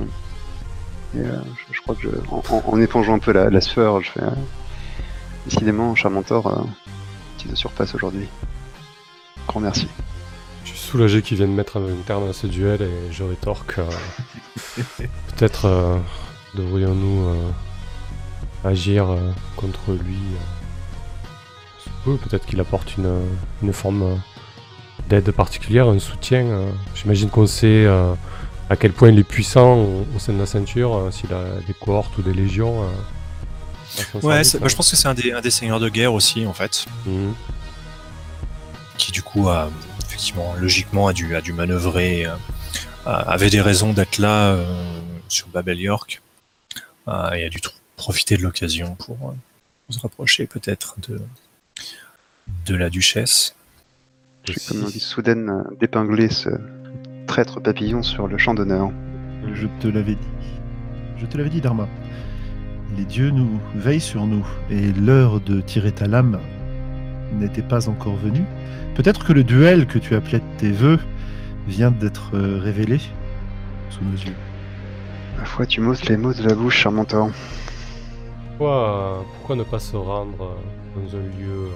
Et 1.17 1.19
euh, 1.21 1.37
je, 1.71 1.77
je 1.77 1.83
crois 1.83 1.97
que 1.97 2.03
je, 2.03 2.09
en, 2.31 2.43
en- 2.49 2.63
en 2.65 2.81
épongeant 2.81 3.15
un 3.15 3.19
peu 3.19 3.33
la, 3.33 3.51
la 3.51 3.61
sueur, 3.61 4.01
je 4.03 4.11
fais. 4.13 4.23
euh, 4.23 4.31
décidément, 5.47 5.95
Charmentor, 5.97 6.47
euh, 6.47 6.63
tu 7.39 7.49
te 7.49 7.55
surpasses 7.57 7.95
aujourd'hui. 7.97 8.29
Grand 9.49 9.61
merci. 9.61 9.89
Soulagé 10.95 11.23
qu'il 11.23 11.39
vienne 11.39 11.53
mettre 11.53 11.79
un 11.79 12.03
terme 12.07 12.31
à 12.31 12.33
ce 12.33 12.47
duel 12.47 12.81
et 12.83 13.13
je 13.13 13.25
rétorque. 13.25 13.81
euh, 13.81 13.91
Peut-être 15.37 15.65
euh, 15.65 15.99
devrions-nous 16.55 17.31
euh, 17.31 17.51
agir 18.71 19.11
euh, 19.11 19.17
contre 19.57 19.91
lui. 19.91 20.19
euh. 22.07 22.17
Peut-être 22.19 22.47
qu'il 22.47 22.61
apporte 22.61 22.97
une, 22.97 23.13
une 23.61 23.73
forme 23.73 24.03
euh, 24.05 24.15
d'aide 25.09 25.33
particulière, 25.33 25.89
un 25.89 25.99
soutien. 25.99 26.45
euh. 26.45 26.71
J'imagine 26.95 27.29
qu'on 27.29 27.49
sait 27.49 27.87
euh, 27.87 28.15
à 28.71 28.77
quel 28.77 28.93
point 28.93 29.09
il 29.09 29.19
est 29.19 29.25
puissant 29.25 29.75
au, 29.75 30.07
au 30.15 30.19
sein 30.21 30.33
de 30.33 30.39
la 30.39 30.47
ceinture, 30.47 30.95
euh, 30.95 31.11
s'il 31.11 31.33
a 31.35 31.43
des 31.67 31.75
cohortes 31.75 32.17
ou 32.19 32.23
des 32.23 32.35
légions. 32.35 32.85
euh, 32.85 32.87
Ouais, 34.15 34.21
service, 34.45 34.49
c'est- 34.53 34.59
bah, 34.61 34.69
je 34.69 34.77
pense 34.77 34.89
que 34.93 34.97
c'est 34.97 35.09
un 35.09 35.15
des, 35.15 35.33
un 35.33 35.41
des 35.41 35.51
seigneurs 35.51 35.81
de 35.81 35.89
guerre 35.89 36.15
aussi, 36.15 36.47
en 36.47 36.53
fait, 36.53 36.87
Mhm. 37.05 37.35
qui 38.97 39.11
du 39.11 39.23
coup 39.23 39.49
a 39.49 39.71
effectivement, 40.15 40.55
logiquement, 40.61 41.09
a 41.09 41.13
dû, 41.13 41.35
a 41.35 41.41
dû 41.41 41.53
manœuvrer, 41.53 42.25
euh, 42.27 42.35
a- 43.05 43.33
avait 43.33 43.51
des 43.51 43.61
raisons 43.61 43.93
d'être 43.93 44.19
là 44.19 44.53
euh, 44.53 44.65
sur 45.29 45.49
Babel 45.49 45.81
York, 45.81 46.23
euh, 47.09 47.31
et 47.33 47.45
a 47.45 47.49
dû 47.49 47.59
profiter 47.97 48.37
de 48.37 48.43
l'occasion 48.43 48.95
pour 48.95 49.17
euh, 49.31 49.93
se 49.93 49.99
rapprocher 49.99 50.47
peut-être 50.47 50.97
de, 51.09 51.21
de 52.67 52.75
la 52.77 52.91
duchesse. 52.91 53.57
J'ai 54.45 54.55
comme 54.69 54.85
envie 54.85 55.01
soudaine 55.01 55.49
euh, 55.51 55.77
d'épingler 55.81 56.29
ce 56.29 56.51
traître 57.27 57.61
papillon 57.61 58.03
sur 58.05 58.29
le 58.29 58.39
champ 58.39 58.55
d'honneur. 58.55 58.91
Je 59.53 59.67
te 59.81 59.89
l'avais 59.89 60.15
dit. 60.15 60.29
Je 61.19 61.27
te 61.27 61.37
l'avais 61.37 61.51
dit, 61.51 61.61
Dharma. 61.61 61.89
Les 62.97 63.05
dieux 63.05 63.31
nous 63.31 63.61
veillent 63.75 64.01
sur 64.01 64.27
nous 64.27 64.47
et 64.71 64.93
l'heure 64.93 65.41
de 65.41 65.61
tirer 65.61 65.91
ta 65.91 66.07
lame 66.07 66.39
n'était 67.33 67.63
pas 67.63 67.89
encore 67.89 68.17
venue. 68.17 68.45
Peut-être 68.95 69.25
que 69.25 69.33
le 69.33 69.45
duel 69.45 69.87
que 69.87 69.99
tu 69.99 70.15
appelais 70.15 70.39
de 70.39 70.59
tes 70.59 70.71
voeux 70.71 70.99
vient 71.67 71.91
d'être 71.91 72.35
euh, 72.35 72.61
révélé 72.61 73.01
sous 73.91 74.05
nos 74.05 74.17
yeux. 74.17 74.35
Ma 75.39 75.45
foi, 75.45 75.67
tu 75.67 75.81
m'ôtes 75.81 76.09
les 76.09 76.17
mots 76.17 76.35
de 76.35 76.43
la 76.43 76.55
bouche, 76.55 76.79
Charmentor. 76.79 77.31
Pourquoi, 78.51 79.25
pourquoi 79.35 79.57
ne 79.57 79.65
pas 79.65 79.81
se 79.81 79.97
rendre 79.97 80.43
euh, 80.45 81.01
dans 81.01 81.17
un 81.17 81.23
lieu 81.23 81.65
euh, 81.65 81.71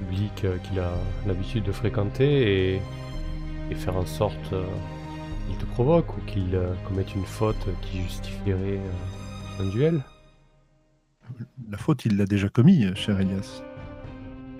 public 0.00 0.46
qu'il 0.62 0.78
a 0.78 0.92
l'habitude 1.26 1.64
de 1.64 1.72
fréquenter 1.72 2.74
et, 2.74 2.82
et 3.70 3.74
faire 3.74 3.96
en 3.96 4.06
sorte 4.06 4.54
qu'il 5.46 5.56
te 5.58 5.64
provoque 5.66 6.16
ou 6.16 6.20
qu'il 6.26 6.58
commette 6.88 7.14
une 7.14 7.24
faute 7.24 7.66
qui 7.82 8.02
justifierait 8.02 8.80
un 9.60 9.68
duel? 9.70 10.00
La 11.70 11.78
faute, 11.78 12.04
il 12.04 12.16
l'a 12.16 12.26
déjà 12.26 12.48
commis, 12.48 12.86
cher 12.94 13.20
Elias. 13.20 13.62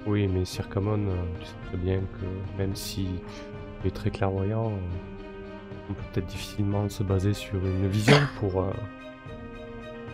Oui, 0.07 0.29
mais 0.29 0.45
Circamon, 0.45 1.09
euh, 1.09 1.15
tu 1.41 1.47
sais 1.47 1.69
très 1.69 1.77
bien 1.79 1.99
que 2.01 2.59
même 2.59 2.75
si 2.77 3.07
tu 3.81 3.89
es 3.89 3.91
très 3.91 4.11
clairvoyant, 4.11 4.67
euh, 4.67 4.77
on 5.91 5.95
peut 5.95 6.03
peut-être 6.13 6.27
difficilement 6.27 6.89
se 6.89 7.03
baser 7.03 7.33
sur 7.33 7.57
une 7.65 7.89
vision 7.89 8.17
pour 8.41 8.63
euh, 8.63 8.71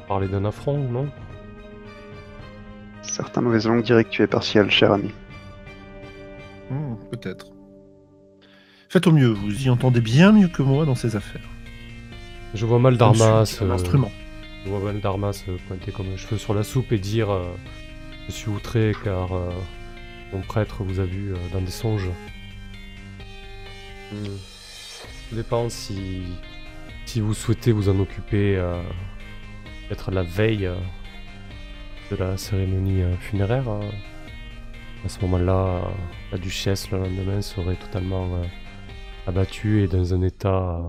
parler 0.07 0.28
d'un 0.28 0.45
affront, 0.45 0.78
non? 0.78 1.09
Certains 3.03 3.41
mauvaises 3.41 3.66
langues 3.66 3.82
diraient 3.82 4.05
que 4.05 4.11
tu 4.11 4.22
es 4.22 4.26
partial, 4.26 4.70
cher 4.70 4.93
ami. 4.93 5.11
Hmm, 6.70 6.95
Peut-être. 7.11 7.47
Faites 8.88 9.07
au 9.07 9.12
mieux, 9.12 9.28
vous 9.28 9.66
y 9.66 9.70
entendez 9.70 10.01
bien 10.01 10.32
mieux 10.32 10.49
que 10.49 10.62
moi 10.62 10.84
dans 10.84 10.95
ces 10.95 11.16
affaires. 11.16 11.49
Je 12.55 12.66
vois 12.66 12.78
mal 12.78 12.99
se... 12.99 13.64
un 13.64 13.70
instrument. 13.70 14.11
Je 14.64 14.70
vois 14.70 14.80
mal 14.80 15.01
Dharma 15.01 15.32
se 15.32 15.51
pointer 15.68 15.93
comme 15.93 16.12
un 16.12 16.16
cheveu 16.16 16.38
sur 16.38 16.55
la 16.55 16.62
soupe 16.64 16.93
et 16.93 16.99
dire 16.99 17.30
euh, 17.30 17.45
Je 18.26 18.32
suis 18.32 18.51
outré 18.51 18.93
car 19.05 19.32
euh, 19.32 19.51
mon 20.33 20.41
prêtre 20.41 20.83
vous 20.85 21.01
a 21.01 21.05
vu 21.05 21.33
euh, 21.33 21.37
dans 21.53 21.61
des 21.61 21.70
songes. 21.70 22.11
Hmm. 24.12 24.37
Ça 25.31 25.37
dépend 25.37 25.68
si, 25.68 26.22
si 27.07 27.20
vous 27.20 27.35
souhaitez 27.35 27.70
vous 27.70 27.89
en 27.89 28.01
occuper 28.01 28.57
euh, 28.57 28.83
peut-être 29.89 30.11
la 30.11 30.24
veille 30.24 30.66
euh, 30.66 30.74
de 32.11 32.16
la 32.16 32.37
cérémonie 32.37 33.03
euh, 33.03 33.14
funéraire. 33.16 33.68
à 33.68 35.09
ce 35.09 35.20
moment-là, 35.22 35.83
la 36.33 36.39
duchesse 36.39 36.91
le 36.91 36.99
lendemain 36.99 37.41
serait 37.43 37.76
totalement 37.76 38.43
abattue 39.28 39.85
et 39.85 39.87
dans 39.87 40.12
un 40.12 40.22
état 40.22 40.83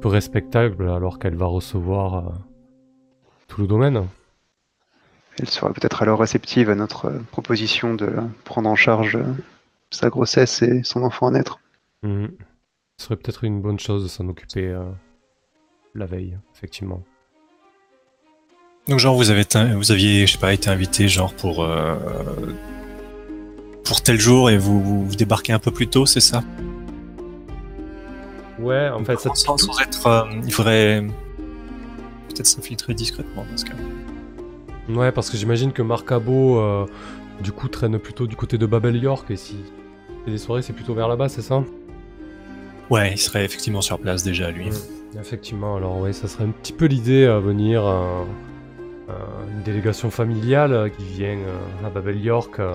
peu 0.00 0.08
respectable 0.08 0.88
alors 0.88 1.18
qu'elle 1.18 1.36
va 1.36 1.46
recevoir 1.46 2.32
tout 3.48 3.60
le 3.60 3.66
domaine. 3.66 4.06
Elle 5.38 5.48
sera 5.48 5.72
peut-être 5.72 6.02
alors 6.02 6.20
réceptive 6.20 6.70
à 6.70 6.74
notre 6.74 7.06
euh, 7.06 7.18
proposition 7.30 7.94
de 7.94 8.12
prendre 8.44 8.68
en 8.68 8.76
charge 8.76 9.16
euh, 9.16 9.24
sa 9.90 10.10
grossesse 10.10 10.62
et 10.62 10.82
son 10.82 11.02
enfant 11.02 11.28
à 11.28 11.30
naître. 11.30 11.58
Mhm. 12.02 12.30
Ce 12.98 13.06
serait 13.06 13.16
peut-être 13.16 13.44
une 13.44 13.60
bonne 13.60 13.78
chose 13.78 14.04
de 14.04 14.08
s'en 14.08 14.28
occuper 14.28 14.68
euh, 14.68 14.84
la 15.94 16.06
veille, 16.06 16.38
effectivement. 16.54 17.02
Donc 18.88 18.98
genre 18.98 19.16
vous 19.16 19.30
avez 19.30 19.44
vous 19.76 19.92
aviez 19.92 20.26
je 20.26 20.32
sais 20.32 20.38
pas 20.38 20.52
été 20.52 20.68
invité 20.68 21.06
genre 21.06 21.32
pour 21.34 21.62
euh, 21.62 21.96
pour 23.84 24.02
tel 24.02 24.18
jour 24.18 24.50
et 24.50 24.58
vous, 24.58 24.82
vous, 24.82 25.06
vous 25.06 25.14
débarquez 25.14 25.52
un 25.52 25.58
peu 25.58 25.70
plus 25.70 25.86
tôt, 25.86 26.06
c'est 26.06 26.20
ça? 26.20 26.42
Ouais, 28.58 28.88
en 28.88 29.04
fait, 29.04 29.18
ça, 29.18 29.30
sans, 29.34 29.56
sans 29.56 29.80
être 29.80 30.06
euh, 30.06 30.24
il 30.44 30.52
faudrait 30.52 31.04
peut-être 32.28 32.46
s'infiltrer 32.46 32.94
discrètement 32.94 33.44
dans 33.50 33.56
ce 33.56 33.64
cas. 33.64 33.74
Ouais, 34.88 35.12
parce 35.12 35.30
que 35.30 35.36
j'imagine 35.36 35.72
que 35.72 35.82
Marcabo, 35.82 36.58
euh, 36.58 36.86
du 37.42 37.52
coup, 37.52 37.68
traîne 37.68 37.98
plutôt 37.98 38.26
du 38.26 38.36
côté 38.36 38.58
de 38.58 38.66
Babel 38.66 38.96
York, 38.96 39.30
et 39.30 39.36
si 39.36 39.56
c'est 40.24 40.30
des 40.30 40.38
soirées, 40.38 40.62
c'est 40.62 40.72
plutôt 40.72 40.94
vers 40.94 41.08
là-bas, 41.08 41.28
c'est 41.28 41.42
ça? 41.42 41.62
Ouais, 42.90 43.12
il 43.12 43.18
serait 43.18 43.44
effectivement 43.44 43.80
sur 43.80 43.98
place 43.98 44.22
déjà 44.22 44.50
lui. 44.50 44.70
Mm. 44.70 45.18
Effectivement, 45.20 45.76
alors 45.76 45.98
oui, 46.00 46.14
ça 46.14 46.26
serait 46.26 46.44
un 46.44 46.50
petit 46.50 46.72
peu 46.72 46.86
l'idée 46.86 47.26
à 47.26 47.38
venir, 47.38 47.86
euh, 47.86 48.24
euh, 49.10 49.12
une 49.54 49.62
délégation 49.62 50.10
familiale 50.10 50.72
euh, 50.72 50.88
qui 50.88 51.04
vient 51.04 51.36
euh, 51.36 51.86
à 51.86 51.90
Babel 51.90 52.18
York 52.18 52.58
euh, 52.58 52.72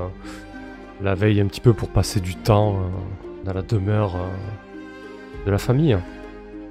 la 1.01 1.15
veille 1.15 1.41
un 1.41 1.47
petit 1.47 1.61
peu 1.61 1.73
pour 1.73 1.89
passer 1.89 2.19
du 2.19 2.35
temps 2.35 2.75
euh, 2.75 3.45
dans 3.45 3.53
la 3.53 3.61
demeure 3.63 4.15
euh, 4.15 5.45
de 5.45 5.51
la 5.51 5.57
famille. 5.57 5.97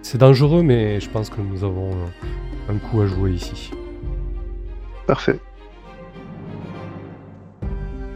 C'est 0.03 0.19
dangereux, 0.19 0.63
mais 0.63 1.01
je 1.01 1.11
pense 1.11 1.31
que 1.31 1.41
nous 1.41 1.65
avons 1.65 1.91
euh, 1.91 2.73
un 2.73 2.79
coup 2.79 3.01
à 3.01 3.07
jouer 3.07 3.33
ici. 3.33 3.71
Parfait. 5.07 5.39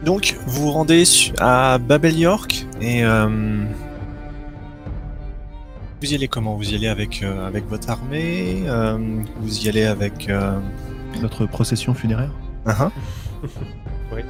Donc 0.04 0.36
vous 0.46 0.62
vous 0.66 0.70
rendez 0.72 1.04
à 1.38 1.78
Babel 1.78 2.18
York 2.18 2.66
et 2.80 3.04
euh, 3.04 3.28
vous 6.00 6.12
y 6.12 6.14
allez 6.14 6.26
comment? 6.28 6.56
Vous 6.56 6.72
y 6.72 6.74
allez 6.74 6.88
avec 6.88 7.22
euh, 7.22 7.46
avec 7.46 7.68
votre 7.68 7.90
armée 7.90 8.62
euh, 8.66 8.96
Vous 9.40 9.58
y 9.60 9.68
allez 9.68 9.84
avec 9.84 10.28
euh, 10.30 10.58
Notre 11.20 11.44
procession 11.46 11.92
funéraire 11.92 12.32
uh-huh. 12.66 12.90
Oui. 14.12 14.20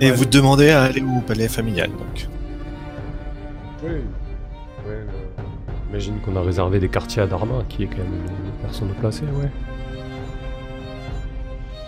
Et 0.00 0.10
Ouais. 0.10 0.16
vous 0.16 0.24
demandez 0.24 0.70
à 0.70 0.82
aller 0.84 1.02
au 1.02 1.20
palais 1.20 1.48
familial 1.48 1.90
donc. 1.90 2.28
Oui. 3.84 3.90
J'imagine 5.86 6.20
qu'on 6.20 6.36
a 6.36 6.40
réservé 6.40 6.80
des 6.80 6.88
quartiers 6.88 7.22
à 7.22 7.26
Dharma, 7.26 7.62
qui 7.68 7.82
est 7.82 7.86
quand 7.86 7.98
même 7.98 8.06
une, 8.06 8.46
une 8.46 8.52
personne 8.62 8.88
placée, 8.98 9.24
ouais. 9.24 9.50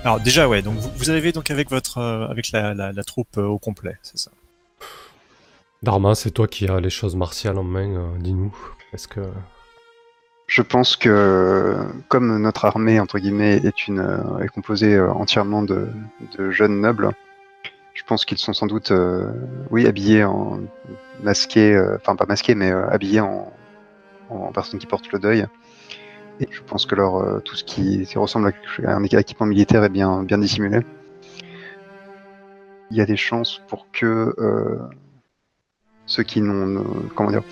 Alors 0.04 0.20
déjà 0.20 0.48
ouais, 0.48 0.60
donc 0.60 0.74
vous, 0.74 0.90
vous 0.96 1.10
arrivez 1.10 1.32
donc 1.32 1.50
avec 1.50 1.70
votre 1.70 1.96
euh, 1.98 2.28
avec 2.28 2.52
la, 2.52 2.74
la, 2.74 2.92
la 2.92 3.04
troupe 3.04 3.38
euh, 3.38 3.46
au 3.46 3.58
complet, 3.58 3.96
c'est 4.02 4.18
ça? 4.18 4.30
Dharma, 5.82 6.14
c'est 6.14 6.30
toi 6.30 6.46
qui 6.46 6.68
as 6.68 6.78
les 6.78 6.90
choses 6.90 7.16
martiales 7.16 7.58
en 7.58 7.64
main, 7.64 7.88
euh, 7.88 8.18
dis-nous. 8.18 8.54
Est-ce 8.92 9.08
que... 9.08 9.20
Je 10.46 10.60
pense 10.60 10.96
que 10.96 11.74
comme 12.08 12.36
notre 12.42 12.66
armée 12.66 13.00
entre 13.00 13.18
guillemets 13.18 13.56
est 13.64 13.88
une 13.88 14.06
est 14.42 14.48
composée 14.48 15.00
entièrement 15.00 15.62
de, 15.62 15.88
de 16.36 16.50
jeunes 16.50 16.82
nobles, 16.82 17.12
je 17.94 18.02
pense 18.02 18.26
qu'ils 18.26 18.36
sont 18.36 18.52
sans 18.52 18.66
doute 18.66 18.90
euh, 18.90 19.32
oui 19.70 19.86
habillés 19.86 20.24
en 20.24 20.60
masqués, 21.22 21.74
euh, 21.74 21.96
enfin 21.96 22.14
pas 22.14 22.26
masqués 22.26 22.54
mais 22.54 22.70
euh, 22.70 22.86
habillés 22.90 23.20
en, 23.20 23.50
en 24.28 24.52
personnes 24.52 24.78
qui 24.78 24.86
portent 24.86 25.10
le 25.12 25.18
deuil. 25.18 25.46
Et 26.40 26.48
je 26.50 26.62
pense 26.62 26.84
que 26.86 26.94
leur 26.94 27.42
tout 27.44 27.54
ce 27.56 27.64
qui, 27.64 28.06
ressemble 28.16 28.52
à 28.84 28.94
un 28.94 29.04
équipement 29.04 29.46
militaire 29.46 29.84
est 29.84 29.88
bien 29.88 30.24
dissimulé. 30.38 30.80
Il 32.90 32.96
y 32.96 33.00
a 33.00 33.06
des 33.06 33.16
chances 33.16 33.60
pour 33.68 33.90
que 33.90 34.34
euh, 34.38 34.78
ceux 36.06 36.22
qui 36.22 36.40
n'ont, 36.40 36.84
comment 37.14 37.30
dire, 37.30 37.42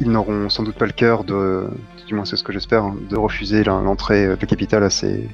ils 0.00 0.10
n'auront 0.10 0.48
sans 0.48 0.62
doute 0.62 0.76
pas 0.76 0.86
le 0.86 0.92
cœur 0.92 1.24
de, 1.24 1.68
du 2.06 2.14
moins 2.14 2.24
c'est 2.24 2.36
ce 2.36 2.42
que 2.42 2.52
j'espère, 2.52 2.84
hein, 2.84 2.96
de 3.08 3.16
refuser 3.16 3.64
l'entrée 3.64 4.26
de 4.26 4.30
la 4.32 4.46
capitale 4.46 4.82
à 4.82 4.90
ces, 4.90 5.28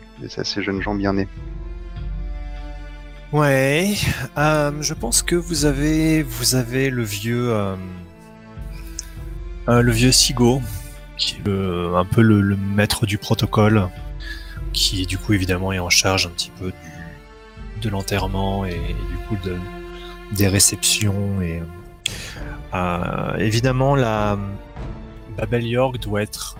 jeunes 0.59 0.83
gens 0.83 0.95
bien 0.95 1.15
nés. 1.15 1.29
Ouais, 3.33 3.95
euh, 4.39 4.73
je 4.81 4.93
pense 4.93 5.23
que 5.23 5.37
vous 5.37 5.65
avez, 5.65 6.23
le 6.23 7.03
vieux, 7.03 7.51
euh, 7.53 7.77
le 9.69 9.93
vieux 9.93 10.13
Sigo, 10.13 10.61
qui 11.21 11.37
est 11.37 11.47
le- 11.47 11.95
un 11.95 12.05
peu 12.05 12.23
le, 12.23 12.41
le 12.41 12.57
maître 12.57 13.05
du 13.07 13.19
protocole, 13.19 13.89
qui 14.73 15.07
du 15.07 15.19
coup 15.19 15.33
évidemment 15.35 15.71
est 15.73 15.79
en 15.79 15.91
charge 15.91 16.27
un 16.27 16.31
petit 16.31 16.51
peu 16.59 16.73
du, 16.73 17.81
de 17.83 17.89
l'enterrement 17.91 18.65
et, 18.65 18.75
du 18.75 19.17
coup 19.29 19.37
de, 19.45 19.55
des 20.33 20.49
réceptions 20.49 21.41
et 21.43 21.63
euh, 22.75 23.37
évidemment 23.37 23.95
la 23.95 24.39
Babel 25.37 25.67
York 25.67 25.99
doit 26.01 26.23
être, 26.23 26.57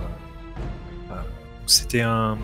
euh, 1.11 1.15
euh, 1.15 1.23
c'était 1.67 2.03
un 2.03 2.37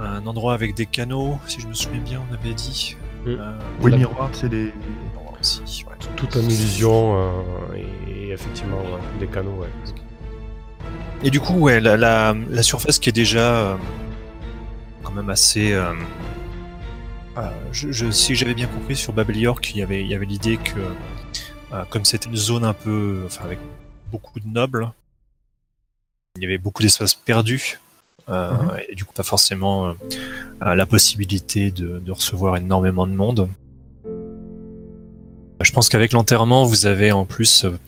un 0.00 0.26
endroit 0.26 0.54
avec 0.54 0.74
des 0.74 0.86
canaux, 0.86 1.38
si 1.46 1.60
je 1.60 1.68
me 1.68 1.72
souviens 1.72 2.00
bien, 2.00 2.20
on 2.28 2.34
avait 2.34 2.52
dit. 2.52 2.96
Mm. 3.24 3.28
Euh, 3.28 3.58
Oui, 3.80 3.90
La- 3.92 3.96
miroir, 3.98 4.28
c'est 4.32 4.50
aussi, 5.62 5.84
ouais. 5.84 5.92
En 6.36 6.40
illusion 6.40 7.16
euh, 7.16 7.76
et, 8.08 8.30
effectivement 8.32 8.78
ouais, 8.78 9.00
des 9.20 9.28
canaux. 9.28 9.52
Ouais. 9.60 9.68
Et 11.24 11.30
du 11.30 11.40
coup, 11.40 11.54
ouais, 11.54 11.80
la, 11.80 11.96
la, 11.96 12.34
la 12.50 12.62
surface 12.62 12.98
qui 12.98 13.08
est 13.08 13.12
déjà 13.12 13.56
euh, 13.56 13.76
quand 15.02 15.12
même 15.12 15.30
assez. 15.30 15.72
euh, 15.72 15.92
euh, 17.38 17.50
je, 17.72 17.90
je- 17.92 18.10
si 18.10 18.34
j'avais 18.34 18.54
bien 18.54 18.66
compris 18.66 18.94
sur 18.94 19.12
Babel 19.12 19.36
York, 19.38 19.70
il 19.74 19.78
y 19.78 19.82
avait, 19.82 20.02
il 20.02 20.06
y 20.06 20.14
avait 20.14 20.26
l'idée 20.26 20.58
que 20.58 20.78
euh, 21.72 21.84
comme 21.88 22.04
c'était 22.04 22.28
une 22.28 22.36
zone 22.36 22.64
un 22.64 22.74
peu, 22.74 23.22
enfin 23.26 23.44
avec 23.44 23.58
beaucoup 24.12 24.38
de 24.38 24.46
nobles, 24.46 24.92
il 26.36 26.42
y 26.42 26.46
avait 26.46 26.58
beaucoup 26.58 26.82
d'espace 26.82 27.14
perdu. 27.14 27.78
euh, 28.28 28.52
Mhm. 28.52 28.80
Et 28.90 28.94
du 28.94 29.04
coup, 29.04 29.14
pas 29.14 29.22
forcément 29.22 29.94
la 30.60 30.86
possibilité 30.86 31.70
de, 31.70 31.98
de 31.98 32.12
recevoir 32.12 32.56
énormément 32.56 33.06
de 33.06 33.12
monde. 33.12 33.48
Je 35.60 35.70
pense 35.70 35.88
qu'avec 35.88 36.12
l'enterrement, 36.12 36.64
vous 36.64 36.86
avez 36.86 37.12
en 37.12 37.24
plus, 37.24 37.64
euh, 37.64 37.78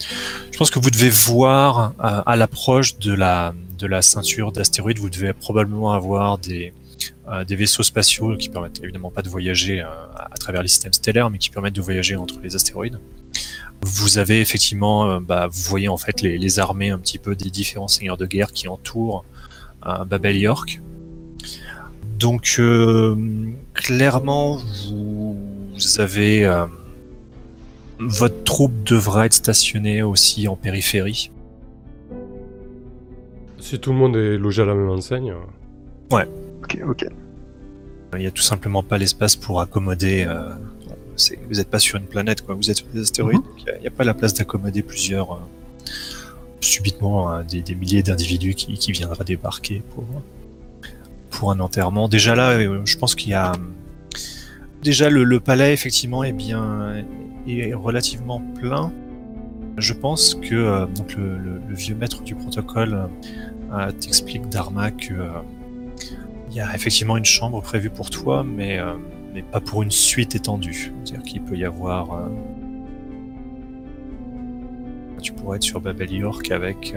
je 0.53 0.59
pense 0.59 0.71
que 0.71 0.79
vous 0.79 0.91
devez 0.91 1.11
voir 1.11 1.95
euh, 2.03 2.23
à 2.25 2.37
l'approche 2.37 2.99
de 2.99 3.12
la 3.12 3.55
de 3.79 3.87
la 3.87 4.01
ceinture 4.01 4.53
d'astéroïdes, 4.53 4.99
vous 4.99 5.11
devez 5.11 5.33
probablement 5.35 5.93
avoir 5.93 6.39
des 6.39 6.73
euh, 7.29 7.45
des 7.45 7.57
vaisseaux 7.57 7.83
spatiaux 7.83 8.37
qui 8.37 8.49
permettent 8.49 8.81
évidemment 8.83 9.11
pas 9.11 9.23
de 9.23 9.29
voyager 9.29 9.81
à 9.81 10.37
travers 10.39 10.62
les 10.62 10.69
systèmes 10.69 10.93
stellaires, 10.93 11.29
mais 11.29 11.39
qui 11.39 11.51
permettent 11.51 11.75
de 11.75 11.83
voyager 11.83 12.17
entre 12.17 12.37
les 12.43 12.55
astéroïdes. 12.55 12.99
Vous 13.83 14.17
avez 14.17 14.41
effectivement, 14.41 15.21
bah, 15.21 15.49
vous 15.49 15.61
voyez 15.69 15.89
en 15.89 15.99
fait 15.99 16.23
les, 16.23 16.59
armées 16.59 16.91
un 16.91 16.99
petit 16.99 17.19
peu 17.19 17.37
des 17.37 17.51
différents 17.51 17.89
seigneurs 17.89 18.17
de 18.17 18.25
guerre 18.25 18.53
qui 18.53 18.69
entourent 18.69 19.25
Babel 20.07 20.39
York. 20.39 20.81
Donc 22.19 22.59
clairement, 23.75 24.57
vous, 24.89 25.37
avez 25.99 26.67
votre 27.99 28.42
troupe 28.44 28.82
devra 28.84 29.26
être 29.26 29.32
stationnée 29.34 30.03
aussi 30.03 30.49
en 30.49 30.57
périphérie. 30.57 31.30
Si 33.59 33.78
tout 33.78 33.90
le 33.92 33.97
monde 33.99 34.16
est 34.16 34.36
logé 34.38 34.62
à 34.62 34.66
la 34.66 34.74
même 34.74 34.90
enseigne. 34.90 35.32
euh, 36.12 36.24
Ok, 36.62 36.78
ok. 36.88 37.07
Il 38.14 38.20
n'y 38.20 38.26
a 38.26 38.30
tout 38.30 38.42
simplement 38.42 38.82
pas 38.82 38.99
l'espace 38.99 39.36
pour 39.36 39.61
accommoder. 39.61 40.24
euh, 40.28 40.51
vous 41.49 41.55
n'êtes 41.57 41.68
pas 41.70 41.78
sur 41.78 41.99
une 41.99 42.07
planète, 42.07 42.42
quoi. 42.44 42.55
Vous 42.55 42.70
êtes 42.70 42.76
sur 42.78 42.86
des 42.88 43.01
astéroïdes. 43.01 43.38
donc 43.42 43.64
Il 43.76 43.80
n'y 43.80 43.86
a, 43.86 43.90
pas 43.90 44.05
la 44.05 44.14
place 44.14 44.34
d'accommoder 44.34 44.82
plusieurs 44.82 45.32
euh, 45.32 45.36
subitement 46.61 47.32
euh, 47.32 47.42
des, 47.42 47.62
des 47.62 47.74
milliers 47.74 48.03
d'individus 48.03 48.55
qui, 48.55 48.74
qui 48.74 48.92
viendraient 48.92 49.24
débarquer 49.24 49.82
pour 49.94 50.05
pour 51.30 51.51
un 51.51 51.61
enterrement. 51.61 52.09
Déjà 52.09 52.34
là, 52.34 52.51
euh, 52.53 52.80
je 52.84 52.97
pense 52.97 53.14
qu'il 53.14 53.30
y 53.30 53.34
a 53.34 53.53
déjà 54.87 55.11
le, 55.11 55.41
palais 55.41 55.72
effectivement 55.72 56.22
est 56.22 56.32
bien 56.32 57.05
est 57.49 57.74
relativement 57.74 58.41
plein. 58.41 58.93
Je 59.76 59.93
pense 59.93 60.37
que 60.37 60.55
euh, 60.55 60.87
donc 60.87 61.16
le, 61.16 61.61
vieux 61.70 61.97
maître 61.97 62.22
du 62.22 62.37
protocole 62.37 63.09
euh, 63.72 63.91
t'explique 63.91 64.49
Dharma 64.49 64.93
que 64.93 65.12
euh, 65.12 65.28
il 66.49 66.57
y 66.57 66.61
a 66.61 66.72
effectivement 66.74 67.16
une 67.16 67.24
chambre 67.24 67.61
prévue 67.61 67.91
pour 67.91 68.11
toi, 68.11 68.45
mais, 68.45 68.78
mais 69.34 69.43
pas 69.43 69.61
pour 69.61 69.82
une 69.82 69.91
suite 69.91 70.37
étendue. 70.37 70.93
C'est-à-dire 71.03 71.24
qu'il 71.24 71.43
peut 71.43 71.57
y 71.57 71.64
avoir. 71.64 72.30
Tu 75.20 75.32
pourrais 75.32 75.57
être 75.57 75.64
sur 75.64 75.80
Babel 75.80 76.12
York 76.12 76.53
avec. 76.53 76.95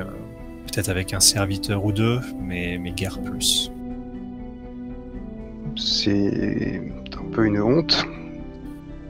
Peut-être 0.67 0.89
avec 0.89 1.15
un 1.15 1.19
serviteur 1.19 1.83
ou 1.83 1.91
deux, 1.91 2.19
mais, 2.39 2.77
mais 2.77 2.91
guère 2.91 3.19
plus. 3.19 3.71
C'est 5.75 6.79
peu 7.29 7.45
une 7.45 7.61
honte. 7.61 8.05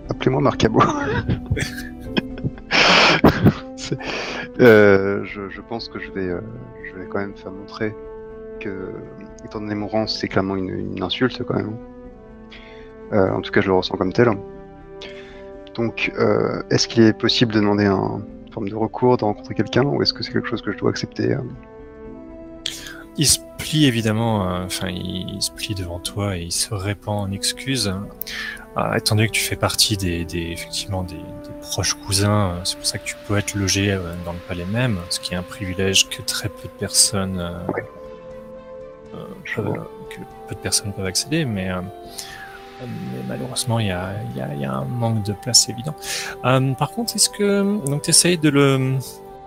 Appelez-moi 0.09 0.41
Marcabo. 0.41 0.81
Euh, 4.59 5.23
je, 5.23 5.49
je 5.49 5.61
pense 5.61 5.87
que 5.89 5.99
je 5.99 6.11
vais, 6.11 6.27
euh, 6.27 6.41
je 6.83 6.99
vais 6.99 7.07
quand 7.07 7.19
même 7.19 7.35
faire 7.35 7.51
montrer 7.51 7.95
que, 8.59 8.91
étant 9.43 9.61
donné 9.61 9.73
mon 9.73 9.87
rang, 9.87 10.05
c'est 10.05 10.27
clairement 10.27 10.55
une, 10.57 10.69
une 10.69 11.01
insulte 11.01 11.41
quand 11.43 11.55
même. 11.55 11.75
Euh, 13.13 13.31
en 13.31 13.41
tout 13.41 13.51
cas, 13.51 13.61
je 13.61 13.67
le 13.67 13.73
ressens 13.73 13.95
comme 13.97 14.13
tel. 14.13 14.29
Donc, 15.73 16.11
est-ce 16.69 16.87
qu'il 16.87 17.03
est 17.03 17.17
possible 17.17 17.53
de 17.53 17.59
demander 17.59 17.85
un, 17.85 18.21
une 18.45 18.53
forme 18.53 18.69
de 18.69 18.75
recours, 18.75 19.17
de 19.17 19.23
rencontrer 19.23 19.55
quelqu'un, 19.55 19.85
ou 19.85 20.01
est-ce 20.03 20.13
que 20.13 20.23
c'est 20.23 20.33
quelque 20.33 20.49
chose 20.49 20.61
que 20.61 20.71
je 20.71 20.77
dois 20.77 20.89
accepter 20.89 21.35
Il 23.21 23.27
se 23.27 23.39
plie 23.57 23.85
évidemment, 23.85 24.49
euh, 24.49 24.65
enfin 24.65 24.87
il, 24.87 25.29
il 25.35 25.41
se 25.41 25.51
plie 25.51 25.75
devant 25.75 25.99
toi 25.99 26.37
et 26.37 26.43
il 26.43 26.51
se 26.51 26.73
répand 26.73 27.19
en 27.19 27.31
excuses. 27.31 27.93
Euh, 28.77 28.93
étant 28.93 29.15
donné 29.15 29.27
que 29.27 29.33
tu 29.33 29.41
fais 29.43 29.55
partie 29.57 29.97
des, 29.97 30.23
des- 30.23 30.51
effectivement 30.51 31.03
des, 31.03 31.15
des 31.15 31.53
proches 31.61 31.95
cousins, 31.95 32.51
euh, 32.51 32.59
c'est 32.63 32.77
pour 32.77 32.85
ça 32.85 32.97
que 32.97 33.03
tu 33.05 33.15
peux 33.27 33.37
être 33.37 33.55
logé 33.55 33.93
dans 34.25 34.31
le 34.31 34.37
palais 34.47 34.63
même, 34.65 34.99
ce 35.09 35.19
qui 35.19 35.33
est 35.33 35.37
un 35.37 35.43
privilège 35.43 36.07
que 36.07 36.21
très 36.21 36.47
peu 36.49 36.63
de 36.63 36.73
personnes 36.79 37.39
Ouais. 37.75 37.83
peuvent- 39.55 39.87
que 40.09 40.19
peu 40.47 40.55
de 40.55 40.59
personnes 40.59 40.93
peuvent 40.93 41.05
accéder, 41.05 41.43
mais, 41.43 41.67
mais 42.81 42.87
malheureusement 43.27 43.79
il 43.79 43.87
y 43.87 43.91
a, 43.91 44.13
y 44.35 44.39
a- 44.41 44.53
il 44.53 44.61
y 44.61 44.65
a 44.65 44.71
un 44.73 44.85
manque 44.85 45.23
de 45.23 45.33
place 45.33 45.67
évident. 45.67 45.95
Par 46.77 46.91
contre, 46.91 47.15
est-ce 47.17 47.29
que 47.29 47.85
donc 47.85 48.03
tu 48.03 48.11
essayes 48.11 48.37
de 48.37 48.49
le 48.49 48.95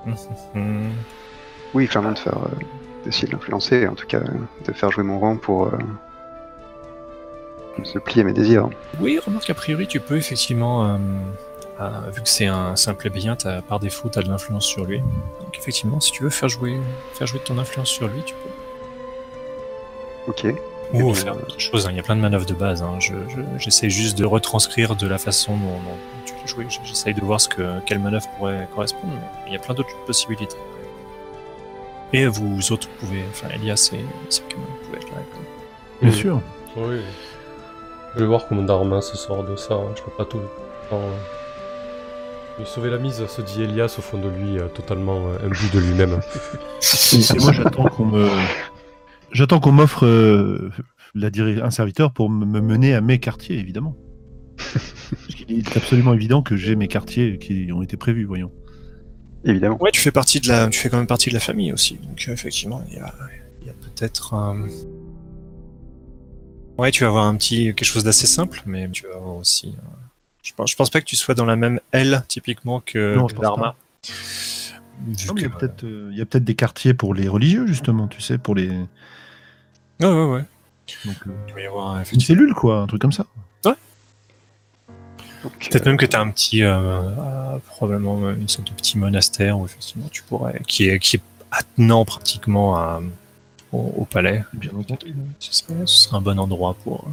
Oui, 1.75 1.89
clairement 1.89 2.13
de 2.13 2.19
faire, 2.19 2.37
d'essayer 3.05 3.27
de 3.29 3.33
l'influencer, 3.33 3.87
en 3.89 3.95
tout 3.95 4.07
cas 4.07 4.21
de 4.21 4.73
faire 4.73 4.91
jouer 4.91 5.05
mon 5.05 5.19
rang 5.19 5.37
pour 5.37 5.67
euh, 5.67 5.79
se 7.85 7.99
plier 7.99 8.23
à 8.23 8.25
mes 8.25 8.33
désirs. 8.33 8.69
Oui, 9.01 9.19
remarque, 9.25 9.51
a 9.51 9.55
priori, 9.55 9.87
tu 9.87 10.01
peux 10.01 10.17
effectivement, 10.17 10.85
euh, 10.87 10.97
euh, 11.81 11.91
vu 12.15 12.23
que 12.23 12.29
c'est 12.29 12.47
un 12.47 12.77
simple 12.77 13.11
bien, 13.11 13.37
par 13.69 13.81
défaut, 13.81 14.09
tu 14.09 14.19
as 14.19 14.23
de 14.23 14.29
l'influence 14.29 14.65
sur 14.67 14.85
lui. 14.85 14.99
Donc 14.99 15.57
effectivement, 15.59 16.01
si 16.01 16.13
tu 16.13 16.23
veux 16.23 16.31
faire 16.31 16.49
jouer, 16.49 16.79
faire 17.15 17.27
jouer 17.27 17.41
ton 17.41 17.59
influence 17.59 17.89
sur 17.89 18.07
lui, 18.09 18.23
tu 18.25 18.35
peux. 18.35 18.51
Ok. 20.31 20.55
Ou 20.93 21.11
puis, 21.13 21.23
faire 21.23 21.35
autre 21.37 21.59
chose, 21.59 21.87
hein. 21.87 21.91
il 21.91 21.97
y 21.97 22.01
a 22.01 22.03
plein 22.03 22.15
de 22.17 22.21
manœuvres 22.21 22.45
de 22.45 22.53
base. 22.55 22.83
hein. 22.83 22.97
Je- 23.01 23.15
je- 23.31 23.41
J'essaie 23.59 23.89
juste 23.89 24.17
de 24.19 24.27
retranscrire 24.27 24.95
de 24.95 25.07
la 25.07 25.17
façon 25.19 25.57
dont, 25.57 25.65
dont 25.67 25.97
tu 26.27 26.35
peux 26.35 26.47
jouer. 26.47 26.67
J'essaye 26.85 27.15
de 27.15 27.21
voir 27.23 27.41
ce 27.41 27.49
que, 27.49 27.81
quelle 27.87 27.99
manœuvre 27.99 28.27
pourrait 28.37 28.69
correspondre, 28.75 29.15
mais 29.15 29.21
il 29.49 29.53
y 29.55 29.57
a 29.57 29.59
plein 29.59 29.75
d'autres 29.75 29.97
possibilités. 30.07 30.57
Et 32.13 32.27
vous 32.27 32.73
autres 32.73 32.89
pouvez, 33.01 33.23
enfin 33.31 33.49
Elias 33.55 33.91
et 33.95 34.05
Sakaman, 34.31 34.67
vous 34.67 34.87
pouvez 34.87 34.99
être 34.99 35.11
là. 35.11 35.23
Bien 36.03 36.13
sûr. 36.13 36.41
Oui. 36.77 37.01
Je 38.15 38.21
vais 38.21 38.27
voir 38.27 38.47
comment 38.47 38.63
Dharma 38.63 39.01
se 39.01 39.17
sort 39.17 39.45
de 39.45 39.57
ça. 39.57 39.75
hein. 39.75 39.93
Je 39.97 40.03
peux 40.03 40.11
pas 40.11 40.25
tout. 40.27 40.41
Enfin, 40.91 41.01
lui 42.59 42.67
sauver 42.67 42.91
la 42.91 42.99
mise, 42.99 43.25
se 43.27 43.41
dit 43.41 43.63
Elias 43.63 43.95
au 43.99 44.03
fond 44.03 44.19
de 44.19 44.29
lui, 44.29 44.59
euh, 44.59 44.69
totalement 44.69 45.29
euh, 45.29 45.47
imbu 45.47 45.71
de 45.73 45.79
lui-même. 45.79 46.21
Et 47.15 47.39
moi, 47.41 47.53
j'attends 47.53 47.85
qu'on 47.85 48.05
me. 48.07 48.29
J'attends 49.31 49.61
qu'on 49.61 49.73
m'offre 49.73 50.05
euh, 50.05 50.71
la 51.15 51.31
un 51.65 51.71
serviteur 51.71 52.13
pour 52.13 52.29
me 52.29 52.45
me 52.45 52.61
mener 52.61 52.95
à 52.95 53.01
mes 53.01 53.19
quartiers, 53.19 53.59
évidemment. 53.59 53.97
Parce 54.59 55.35
qu'il 55.35 55.59
est 55.59 55.77
absolument 55.77 56.13
évident 56.13 56.43
que 56.43 56.57
j'ai 56.57 56.77
mes 56.77 56.89
quartiers 56.89 57.39
qui 57.39 57.71
ont 57.73 57.83
été 57.83 57.97
prévus, 57.97 58.25
voyons. 58.25 58.53
Évidemment. 59.45 59.77
Ouais, 59.83 59.91
tu 59.91 60.01
fais 60.01 60.13
partie 60.13 60.41
de 60.41 60.49
la, 60.49 60.69
tu 60.69 60.79
fais 60.79 60.89
quand 60.89 60.99
même 60.99 61.07
partie 61.07 61.29
de 61.29 61.35
la 61.35 61.41
famille 61.41 61.73
aussi. 61.73 61.97
Donc 61.97 62.25
euh, 62.29 62.33
effectivement, 62.33 62.83
il 62.89 62.95
y 62.95 62.99
a, 62.99 63.13
il 63.61 63.67
y 63.67 63.71
a 63.71 63.75
peut-être. 63.75 64.35
Ouais, 66.79 66.91
tu 66.91 67.03
vas 67.05 67.09
avoir 67.09 67.27
un 67.27 67.37
petit 67.37 67.75
quelque 67.75 67.85
chose 67.85 68.05
d'assez 68.05 68.27
simple, 68.27 68.63
mais 68.67 68.89
tu 68.91 69.07
vas 69.07 69.15
avoir 69.17 69.37
aussi. 69.37 69.69
euh, 69.79 69.89
Je 70.43 70.53
pense, 70.55 70.71
je 70.71 70.77
pense 70.77 70.91
pas 70.91 71.01
que 71.01 71.07
tu 71.07 71.17
sois 71.17 71.35
dans 71.35 71.45
la 71.45 71.57
même 71.57 71.81
aile 71.93 72.25
typiquement 72.29 72.81
que, 72.81 73.17
Non, 73.17 73.29
je 73.29 73.35
pense 73.35 73.43
Dharma. 73.43 73.77
Vu 75.07 75.27
Non, 75.29 75.35
mais 75.35 75.41
il 75.41 75.43
y 75.43 75.47
a 75.47 75.49
que- 75.51 75.59
peut-être 75.59 75.85
euh, 75.85 76.09
il 76.13 76.19
y 76.19 76.23
a 76.23 76.27
peut-être 76.27 76.45
des 76.45 76.55
quartiers 76.55 76.95
pour 76.95 77.15
les 77.15 77.29
religieux, 77.29 77.67
justement, 77.67 78.09
tu 78.09 78.21
sais, 78.21 78.39
pour 78.39 78.55
les. 78.55 78.69
Ouais, 78.69 80.07
ouais, 80.07 80.25
ouais. 80.33 80.45
Donc, 81.05 81.17
euh, 81.27 81.31
Il 81.49 81.55
va 81.55 81.61
y 81.61 81.67
avoir 81.67 81.97
une 82.13 82.21
cellule, 82.21 82.55
quoi, 82.55 82.81
un 82.81 82.87
truc 82.87 83.01
comme 83.03 83.13
ça. 83.13 83.27
Peut-être 85.43 85.87
euh, 85.87 85.91
même 85.91 85.97
que 85.97 86.07
tu 86.07 86.17
as 86.17 86.21
un 86.21 86.31
petit, 86.31 86.63
euh, 86.63 86.75
euh, 86.77 87.59
probablement 87.67 88.31
une 88.31 88.49
sorte 88.49 88.69
de 88.69 88.73
petit 88.75 88.99
monastère 88.99 89.59
où 89.59 89.65
effectivement 89.65 90.09
tu 90.11 90.23
pourrais, 90.23 90.61
qui 90.67 90.89
est, 90.89 90.99
qui 90.99 91.17
est 91.17 91.23
attenant 91.51 92.05
pratiquement 92.05 92.77
à, 92.77 93.01
au, 93.73 93.79
au 93.99 94.05
palais. 94.05 94.45
Bien 94.53 94.71
entendu. 94.79 95.15
Ce 95.39 95.53
serait, 95.53 95.75
ce 95.87 95.95
serait 95.97 96.17
un 96.17 96.21
bon 96.21 96.39
endroit 96.39 96.75
pour. 96.83 97.07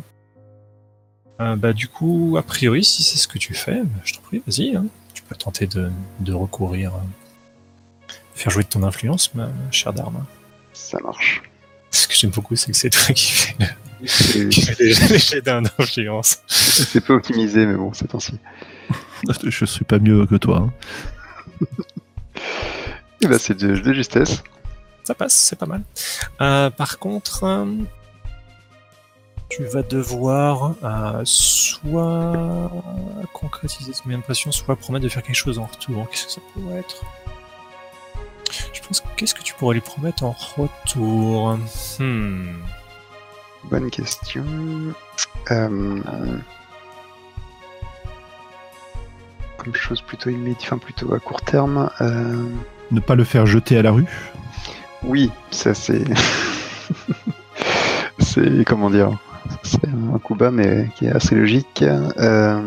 Euh, 1.41 1.55
bah 1.55 1.71
du 1.73 1.87
coup, 1.87 2.35
a 2.37 2.43
priori, 2.43 2.83
si 2.83 3.01
c'est 3.03 3.17
ce 3.17 3.27
que 3.27 3.37
tu 3.37 3.53
fais, 3.53 3.81
bah, 3.83 4.01
je 4.03 4.13
t'en 4.13 4.21
prie, 4.21 4.41
vas-y. 4.45 4.75
hein. 4.75 4.85
Tu 5.13 5.23
peux 5.23 5.35
tenter 5.35 5.67
de, 5.67 5.89
de 6.19 6.33
recourir, 6.33 6.93
euh, 6.95 8.11
faire 8.35 8.51
jouer 8.51 8.63
de 8.63 8.69
ton 8.69 8.83
influence, 8.83 9.33
ma, 9.35 9.47
ma 9.47 9.71
chère 9.71 9.93
Dharma. 9.93 10.25
ça 10.73 10.97
marche. 10.99 11.41
Ce 11.91 12.07
que 12.07 12.13
j'aime 12.13 12.31
beaucoup, 12.31 12.55
c'est 12.55 12.71
que 12.71 12.77
c'est 12.77 12.89
toi 12.89 13.13
qui 13.13 13.31
fais, 13.31 13.55
les 14.01 15.19
jets 15.19 15.41
d'influence. 15.41 16.39
c'est 16.47 17.01
peu 17.01 17.13
optimisé, 17.13 17.65
mais 17.65 17.75
bon, 17.75 17.91
c'est 17.93 18.13
ainsi. 18.15 18.33
Je 19.43 19.65
suis 19.65 19.85
pas 19.85 19.99
mieux 19.99 20.25
que 20.25 20.35
toi. 20.35 20.67
hein. 20.67 21.65
Et 23.21 23.27
bah, 23.27 23.37
c'est 23.39 23.55
de, 23.57 23.75
de 23.77 23.93
justesse. 23.93 24.41
Ça 25.03 25.13
passe, 25.13 25.33
c'est 25.33 25.57
pas 25.57 25.65
mal. 25.65 25.83
Euh, 26.41 26.69
par 26.69 26.99
contre, 26.99 27.43
euh, 27.43 27.65
tu 29.49 29.65
vas 29.65 29.81
devoir 29.81 30.75
euh, 30.83 31.21
soit 31.25 32.71
concrétiser 33.33 33.91
ton 33.91 34.11
impression, 34.11 34.51
soit 34.51 34.75
promettre 34.75 35.03
de 35.03 35.09
faire 35.09 35.23
quelque 35.23 35.35
chose 35.35 35.59
en 35.59 35.65
retour. 35.65 36.07
Qu'est-ce 36.09 36.25
que 36.27 36.31
ça 36.31 36.41
pourrait 36.53 36.77
être? 36.79 37.03
Je 38.73 38.79
pense 38.81 39.01
que 39.01 39.07
qu'est-ce 39.17 39.35
que 39.35 39.41
tu 39.43 39.53
pourrais 39.55 39.75
lui 39.75 39.81
promettre 39.81 40.23
en 40.23 40.31
retour? 40.55 41.57
Hmm. 41.99 42.53
Bonne 43.65 43.89
question. 43.91 44.43
Euh, 45.51 45.99
Comme 49.57 49.75
chose 49.75 50.01
plutôt 50.01 50.29
immédiate, 50.29 50.61
enfin 50.63 50.77
plutôt 50.77 51.13
à 51.13 51.19
court 51.19 51.41
terme. 51.41 51.89
euh, 52.01 52.45
Ne 52.91 52.99
pas 52.99 53.15
le 53.15 53.23
faire 53.23 53.45
jeter 53.45 53.77
à 53.77 53.81
la 53.81 53.91
rue? 53.91 54.05
Oui, 55.03 55.31
ça 55.51 55.73
c'est. 55.73 56.03
c'est. 58.19 58.65
Comment 58.65 58.89
dire 58.89 59.17
C'est 59.63 59.87
un 60.13 60.19
coup 60.19 60.35
bas, 60.35 60.51
mais 60.51 60.87
qui 60.95 61.05
est 61.05 61.11
assez 61.11 61.35
logique. 61.35 61.83
Euh, 61.83 62.61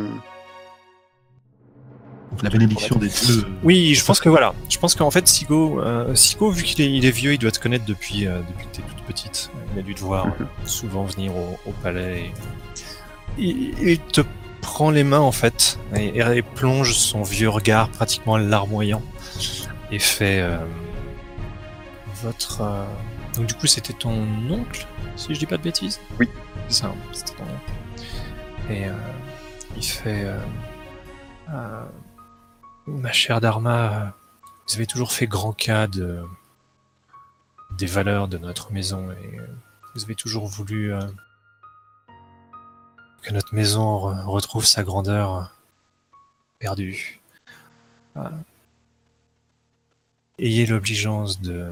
La 2.42 2.50
bénédiction 2.50 2.96
des 2.96 3.08
dieux. 3.08 3.44
Oui, 3.62 3.94
je 3.94 4.04
pense 4.04 4.20
que 4.20 4.28
voilà. 4.28 4.54
Je 4.68 4.78
pense 4.78 4.94
qu'en 4.94 5.10
fait, 5.10 5.28
Sigo, 5.28 5.80
euh, 5.80 6.14
Sigo 6.14 6.50
vu 6.50 6.62
qu'il 6.64 6.80
est, 6.84 6.90
il 6.90 7.04
est 7.04 7.10
vieux, 7.10 7.34
il 7.34 7.38
doit 7.38 7.50
te 7.50 7.60
connaître 7.60 7.84
depuis, 7.84 8.26
euh, 8.26 8.40
depuis 8.48 8.66
que 8.66 8.76
t'es 8.76 8.82
toute 8.82 9.02
petite. 9.04 9.50
Il 9.74 9.78
a 9.78 9.82
dû 9.82 9.94
te 9.94 10.00
voir 10.00 10.26
Mhm. 10.26 10.34
euh, 10.40 10.44
souvent 10.64 11.04
venir 11.04 11.36
au, 11.36 11.58
au 11.66 11.72
palais. 11.82 12.20
et- 12.26 12.32
Il, 13.38 13.74
il 13.80 13.98
te 13.98 14.22
prend 14.60 14.90
les 14.90 15.04
mains 15.04 15.20
en 15.20 15.32
fait 15.32 15.78
et, 15.96 16.18
et 16.18 16.42
plonge 16.42 16.94
son 16.94 17.22
vieux 17.22 17.48
regard 17.48 17.88
pratiquement 17.88 18.36
larmoyant 18.36 19.02
et 19.90 19.98
fait 19.98 20.40
euh, 20.40 20.58
votre. 22.22 22.60
euh, 22.62 22.84
Donc 23.36 23.46
du 23.46 23.54
coup, 23.54 23.66
c'était 23.66 23.92
ton 23.94 24.26
oncle, 24.50 24.86
si 25.16 25.34
je 25.34 25.38
dis 25.38 25.46
pas 25.46 25.56
de 25.56 25.62
bêtises? 25.62 26.00
Oui. 26.20 26.28
C'est 26.68 26.82
ça, 26.82 26.86
hein, 26.88 26.94
c'était 27.12 27.34
ton 27.34 27.44
oncle. 27.44 28.02
Et 28.70 28.84
euh, 28.86 28.92
il 29.76 29.84
fait. 29.84 30.24
Ma 32.86 33.12
chère 33.12 33.40
Dharma, 33.40 33.92
euh, 33.92 34.06
vous 34.68 34.74
avez 34.76 34.86
toujours 34.86 35.12
fait 35.12 35.26
grand 35.26 35.52
cas 35.52 35.86
de, 35.86 36.22
des 37.78 37.86
valeurs 37.86 38.28
de 38.28 38.38
notre 38.38 38.72
maison 38.72 39.10
et 39.12 39.38
euh, 39.38 39.46
vous 39.94 40.02
avez 40.04 40.14
toujours 40.14 40.46
voulu 40.46 40.92
euh, 40.92 41.00
que 43.22 43.32
notre 43.32 43.54
maison 43.54 43.98
re- 43.98 44.24
retrouve 44.24 44.64
sa 44.64 44.82
grandeur 44.82 45.54
perdue. 46.58 47.20
Ayez 50.38 50.66
l'obligeance 50.66 51.40
de, 51.40 51.70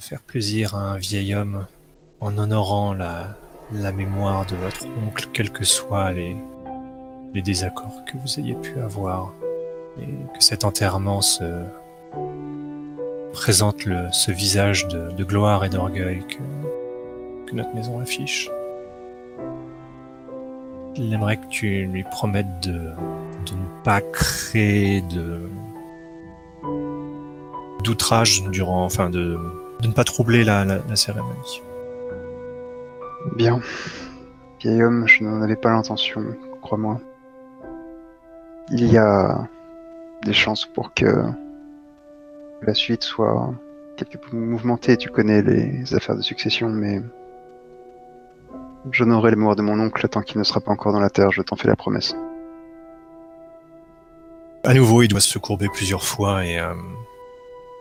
faire 0.00 0.20
plaisir 0.22 0.74
à 0.74 0.92
un 0.92 0.98
vieil 0.98 1.34
homme 1.34 1.66
en 2.20 2.36
honorant 2.36 2.92
la, 2.94 3.36
la 3.72 3.92
mémoire 3.92 4.44
de 4.46 4.56
votre 4.56 4.86
oncle, 5.06 5.28
quels 5.32 5.52
que 5.52 5.64
soient 5.64 6.12
les 6.12 6.36
désaccords 7.42 8.04
que 8.04 8.16
vous 8.18 8.40
ayez 8.40 8.54
pu 8.54 8.78
avoir 8.80 9.32
et 10.00 10.36
que 10.36 10.42
cet 10.42 10.64
enterrement 10.64 11.20
se 11.20 11.44
présente 13.32 13.84
ce 14.12 14.32
visage 14.32 14.88
de, 14.88 15.24
gloire 15.24 15.64
et 15.64 15.68
d'orgueil 15.68 16.24
que, 16.26 17.54
notre 17.54 17.74
maison 17.74 17.98
affiche. 18.00 18.50
Il 20.96 21.12
aimerait 21.14 21.38
que 21.38 21.46
tu 21.48 21.86
lui 21.86 22.04
promettes 22.04 22.60
de, 22.60 22.72
de 22.72 23.54
ne 23.54 23.82
pas 23.84 24.00
créer 24.00 25.00
de 25.02 25.48
d'outrage 27.84 28.42
durant, 28.50 28.84
enfin 28.84 29.08
de, 29.08 29.38
de 29.80 29.86
ne 29.86 29.92
pas 29.92 30.04
troubler 30.04 30.44
la, 30.44 30.64
la, 30.64 30.78
la 30.86 30.96
cérémonie. 30.96 31.62
Bien. 33.36 33.60
Vieil 34.60 34.82
homme, 34.82 35.06
je 35.06 35.22
n'en 35.22 35.40
avais 35.40 35.56
pas 35.56 35.70
l'intention, 35.70 36.22
crois-moi. 36.60 37.00
Il 38.70 38.92
y 38.92 38.98
a 38.98 39.48
des 40.24 40.32
chances 40.32 40.66
pour 40.66 40.94
que 40.94 41.24
la 42.62 42.74
suite 42.74 43.02
soit 43.02 43.52
quelque 43.96 44.18
peu 44.18 44.36
mouvementée. 44.36 44.96
Tu 44.96 45.08
connais 45.08 45.42
les 45.42 45.94
affaires 45.94 46.16
de 46.16 46.22
succession, 46.22 46.68
mais 46.68 47.00
j'honorerai 48.90 49.30
la 49.30 49.36
mémoire 49.36 49.56
de 49.56 49.62
mon 49.62 49.78
oncle 49.80 50.08
tant 50.08 50.22
qu'il 50.22 50.38
ne 50.38 50.44
sera 50.44 50.60
pas 50.60 50.70
encore 50.72 50.92
dans 50.92 51.00
la 51.00 51.10
terre, 51.10 51.30
je 51.30 51.42
t'en 51.42 51.56
fais 51.56 51.68
la 51.68 51.76
promesse. 51.76 52.14
À 54.64 54.74
nouveau, 54.74 55.02
il 55.02 55.08
doit 55.08 55.20
se 55.20 55.38
courber 55.38 55.68
plusieurs 55.72 56.02
fois 56.02 56.44
et 56.44 56.58
euh, 56.58 56.74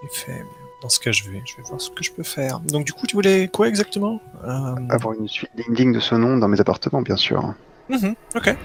il 0.03 0.09
fait. 0.09 0.43
Dans 0.81 0.89
ce 0.89 0.99
cas, 0.99 1.11
je 1.11 1.23
vais, 1.23 1.41
je 1.43 1.57
vais 1.57 1.63
voir 1.63 1.81
ce 1.81 1.89
que 1.89 2.03
je 2.03 2.11
peux 2.11 2.23
faire. 2.23 2.59
Donc, 2.59 2.85
du 2.85 2.93
coup, 2.93 3.07
tu 3.07 3.15
voulais 3.15 3.47
quoi 3.47 3.67
exactement? 3.67 4.21
Euh, 4.45 4.75
Avoir 4.89 5.15
une 5.15 5.27
suite 5.27 5.49
digne 5.69 5.91
de 5.91 5.99
ce 5.99 6.13
nom 6.13 6.37
dans 6.37 6.47
mes 6.47 6.59
appartements, 6.61 7.01
bien 7.01 7.15
sûr. 7.15 7.53
Mhm, 7.89 8.15
ok. 8.35 8.55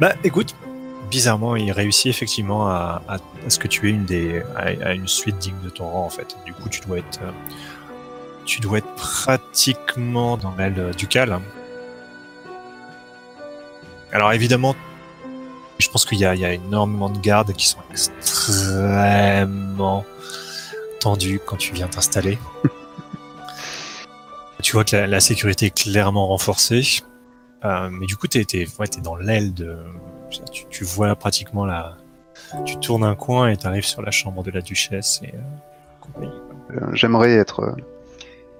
Bah 0.00 0.14
écoute, 0.24 0.54
bizarrement, 1.10 1.56
il 1.56 1.72
réussit 1.72 2.06
effectivement 2.06 2.68
à, 2.68 3.02
à- 3.08 3.18
ce 3.48 3.58
que 3.58 3.68
tu 3.68 3.88
aies 3.88 3.92
une 3.92 4.04
des 4.04 4.42
à, 4.56 4.94
une 4.94 5.08
suite 5.08 5.38
digne 5.38 5.58
de 5.64 5.70
ton 5.70 5.88
rang 5.88 6.04
en 6.04 6.10
fait. 6.10 6.36
Du 6.44 6.52
coup, 6.52 6.68
tu 6.68 6.80
dois 6.82 6.98
être 6.98 7.20
euh, 7.22 7.30
tu 8.44 8.60
dois 8.60 8.78
être 8.78 8.94
pratiquement 8.94 10.36
dans 10.36 10.54
l'aile 10.56 10.92
ducale. 10.96 11.40
Alors 14.12 14.32
évidemment, 14.32 14.74
je 15.78 15.88
pense 15.90 16.04
qu'il 16.04 16.18
y 16.18 16.22
y 16.22 16.44
a 16.44 16.52
énormément 16.52 17.10
de 17.10 17.18
gardes 17.18 17.52
qui 17.52 17.68
sont 17.68 17.78
extrêmement 17.90 20.04
tendus 21.00 21.40
quand 21.44 21.56
tu 21.56 21.72
viens 21.72 21.88
t'installer. 21.88 22.38
tu 24.62 24.72
vois 24.72 24.84
que 24.84 24.96
la, 24.96 25.20
sécurité 25.20 25.66
est 25.66 25.82
clairement 25.82 26.26
renforcée. 26.26 27.02
Euh, 27.64 27.88
mais 27.90 28.06
du 28.06 28.16
coup, 28.16 28.26
ouais, 28.34 28.88
t'es 28.88 29.00
dans 29.00 29.16
l'aile 29.16 29.54
de. 29.54 29.76
Tu, 30.30 30.64
tu 30.68 30.84
vois 30.84 31.14
pratiquement 31.16 31.64
la. 31.64 31.96
Tu 32.64 32.76
tournes 32.78 33.04
un 33.04 33.14
coin 33.14 33.48
et 33.48 33.56
t'arrives 33.56 33.84
sur 33.84 34.02
la 34.02 34.10
chambre 34.10 34.42
de 34.42 34.50
la 34.50 34.60
duchesse 34.60 35.20
et 35.22 35.34
euh. 35.34 36.24
Euh, 36.70 36.94
J'aimerais 36.94 37.32
être, 37.32 37.60
euh, 37.60 37.72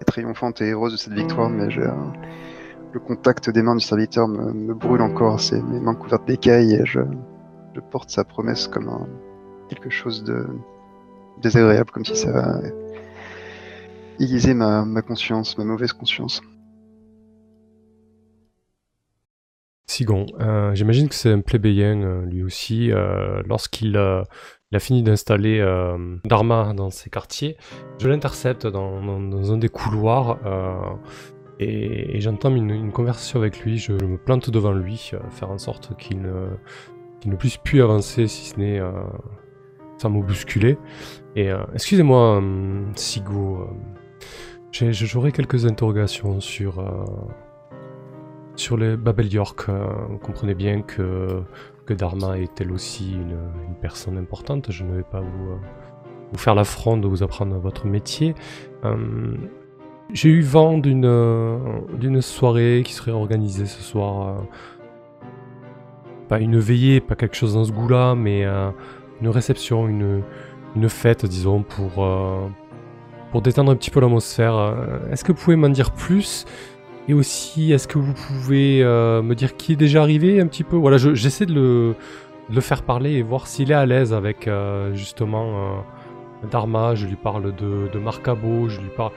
être 0.00 0.12
triomphante 0.12 0.60
et 0.60 0.70
heureuse 0.70 0.92
de 0.92 0.98
cette 0.98 1.12
victoire, 1.12 1.48
mais 1.48 1.68
le 1.68 3.00
contact 3.00 3.50
des 3.50 3.62
mains 3.62 3.76
du 3.76 3.84
serviteur 3.84 4.28
me, 4.28 4.52
me 4.52 4.74
brûle 4.74 5.02
encore. 5.02 5.40
C'est 5.40 5.60
mes 5.60 5.80
mains 5.80 5.94
couvertes 5.94 6.26
d'écailles 6.26 6.74
et 6.74 6.86
je, 6.86 7.00
je 7.74 7.80
porte 7.80 8.10
sa 8.10 8.24
promesse 8.24 8.68
comme 8.68 8.88
un, 8.88 9.06
quelque 9.68 9.90
chose 9.90 10.24
de 10.24 10.46
désagréable, 11.42 11.90
comme 11.90 12.04
si 12.04 12.16
ça 12.16 12.32
va 12.32 12.60
aiguiser 14.18 14.54
ma, 14.54 14.84
ma 14.84 15.02
conscience, 15.02 15.56
ma 15.58 15.64
mauvaise 15.64 15.92
conscience. 15.92 16.42
Sigon, 19.88 20.26
euh, 20.38 20.74
j'imagine 20.74 21.08
que 21.08 21.14
c'est 21.14 21.32
un 21.32 21.40
plébéien 21.40 22.02
euh, 22.02 22.26
lui 22.26 22.42
aussi. 22.42 22.92
euh, 22.92 23.42
Lorsqu'il 23.46 23.98
il 24.70 24.76
a 24.76 24.80
fini 24.80 25.02
d'installer 25.02 25.64
Dharma 26.26 26.74
dans 26.74 26.90
ses 26.90 27.08
quartiers, 27.08 27.56
je 27.98 28.06
l'intercepte 28.06 28.66
dans, 28.66 29.50
un 29.50 29.56
des 29.56 29.70
couloirs 29.70 30.38
et, 31.58 32.20
j'entame 32.20 32.56
une, 32.56 32.92
conversation 32.92 33.40
avec 33.40 33.60
lui. 33.60 33.78
Je, 33.78 33.92
me 33.92 34.18
plante 34.18 34.50
devant 34.50 34.72
lui, 34.72 35.10
faire 35.30 35.50
en 35.50 35.56
sorte 35.56 35.96
qu'il 35.96 36.20
ne, 36.20 36.48
ne 37.24 37.36
puisse 37.36 37.56
plus 37.56 37.82
avancer 37.82 38.26
si 38.26 38.50
ce 38.50 38.60
n'est 38.60 38.78
sans 39.96 40.10
me 40.10 40.20
bousculer. 40.20 40.76
Et 41.34 41.48
excusez-moi, 41.72 42.42
Sigo, 42.94 43.70
j'ai- 44.70 44.92
j'aurais 44.92 45.32
quelques 45.32 45.64
interrogations 45.64 46.40
sur. 46.40 46.84
Sur 48.58 48.76
les 48.76 48.96
Babel 48.96 49.32
York, 49.32 49.66
euh, 49.68 49.86
vous 50.10 50.18
comprenez 50.18 50.54
bien 50.54 50.82
que, 50.82 51.42
que 51.86 51.94
Dharma 51.94 52.38
est 52.38 52.60
elle 52.60 52.72
aussi 52.72 53.12
une, 53.12 53.38
personne 53.80 54.18
importante. 54.18 54.70
Je 54.70 54.84
ne 54.84 54.96
vais 54.96 55.02
pas 55.02 55.20
vous, 55.20 55.52
euh, 55.52 55.56
vous 56.32 56.38
faire 56.38 56.54
l'affront 56.54 56.96
de 56.96 57.06
vous 57.06 57.22
apprendre 57.22 57.56
votre 57.58 57.86
métier. 57.86 58.34
Euh, 58.84 59.36
J'ai 60.12 60.30
eu 60.30 60.40
vent 60.40 60.78
d'une 60.78 61.08
d'une 61.98 62.20
soirée 62.20 62.82
qui 62.84 62.92
serait 62.94 63.12
organisée 63.12 63.66
ce 63.66 63.82
soir 63.82 64.42
pas 66.28 66.40
une 66.40 66.58
veillée, 66.58 67.00
pas 67.00 67.14
quelque 67.14 67.36
chose 67.36 67.54
dans 67.54 67.64
ce 67.64 67.72
goût-là, 67.72 68.14
mais 68.14 68.44
une 68.44 69.28
réception, 69.28 69.88
une, 69.88 70.22
une 70.76 70.88
fête, 70.90 71.24
disons, 71.24 71.62
pour, 71.62 72.06
pour 73.32 73.42
détendre 73.42 73.72
un 73.72 73.76
petit 73.76 73.90
peu 73.90 74.00
l'atmosphère. 74.00 74.74
Est-ce 75.10 75.24
que 75.24 75.32
vous 75.32 75.38
pouvez 75.38 75.56
m'en 75.56 75.70
dire 75.70 75.90
plus? 75.92 76.44
Et 77.08 77.14
aussi, 77.14 77.72
est-ce 77.72 77.88
que 77.88 77.98
vous 77.98 78.12
pouvez 78.12 78.82
euh, 78.82 79.22
me 79.22 79.34
dire 79.34 79.56
qui 79.56 79.72
est 79.72 79.76
déjà 79.76 80.02
arrivé 80.02 80.40
un 80.40 80.46
petit 80.46 80.62
peu? 80.62 80.76
Voilà, 80.76 80.98
je- 80.98 81.14
j'essaie 81.14 81.46
de 81.46 81.94
le, 82.50 82.60
faire 82.60 82.82
parler 82.82 83.12
et 83.12 83.22
voir 83.22 83.46
s'il 83.46 83.70
est 83.70 83.74
à 83.74 83.86
l'aise 83.86 84.12
avec 84.12 84.46
euh, 84.46 84.94
justement 84.94 85.78
euh, 86.44 86.46
Dharma. 86.50 86.94
Je 86.94 87.06
lui 87.06 87.16
parle 87.16 87.54
de, 87.56 87.88
de 87.90 87.98
Marcabo, 87.98 88.68
je 88.68 88.80
lui 88.80 88.90
parle. 88.94 89.12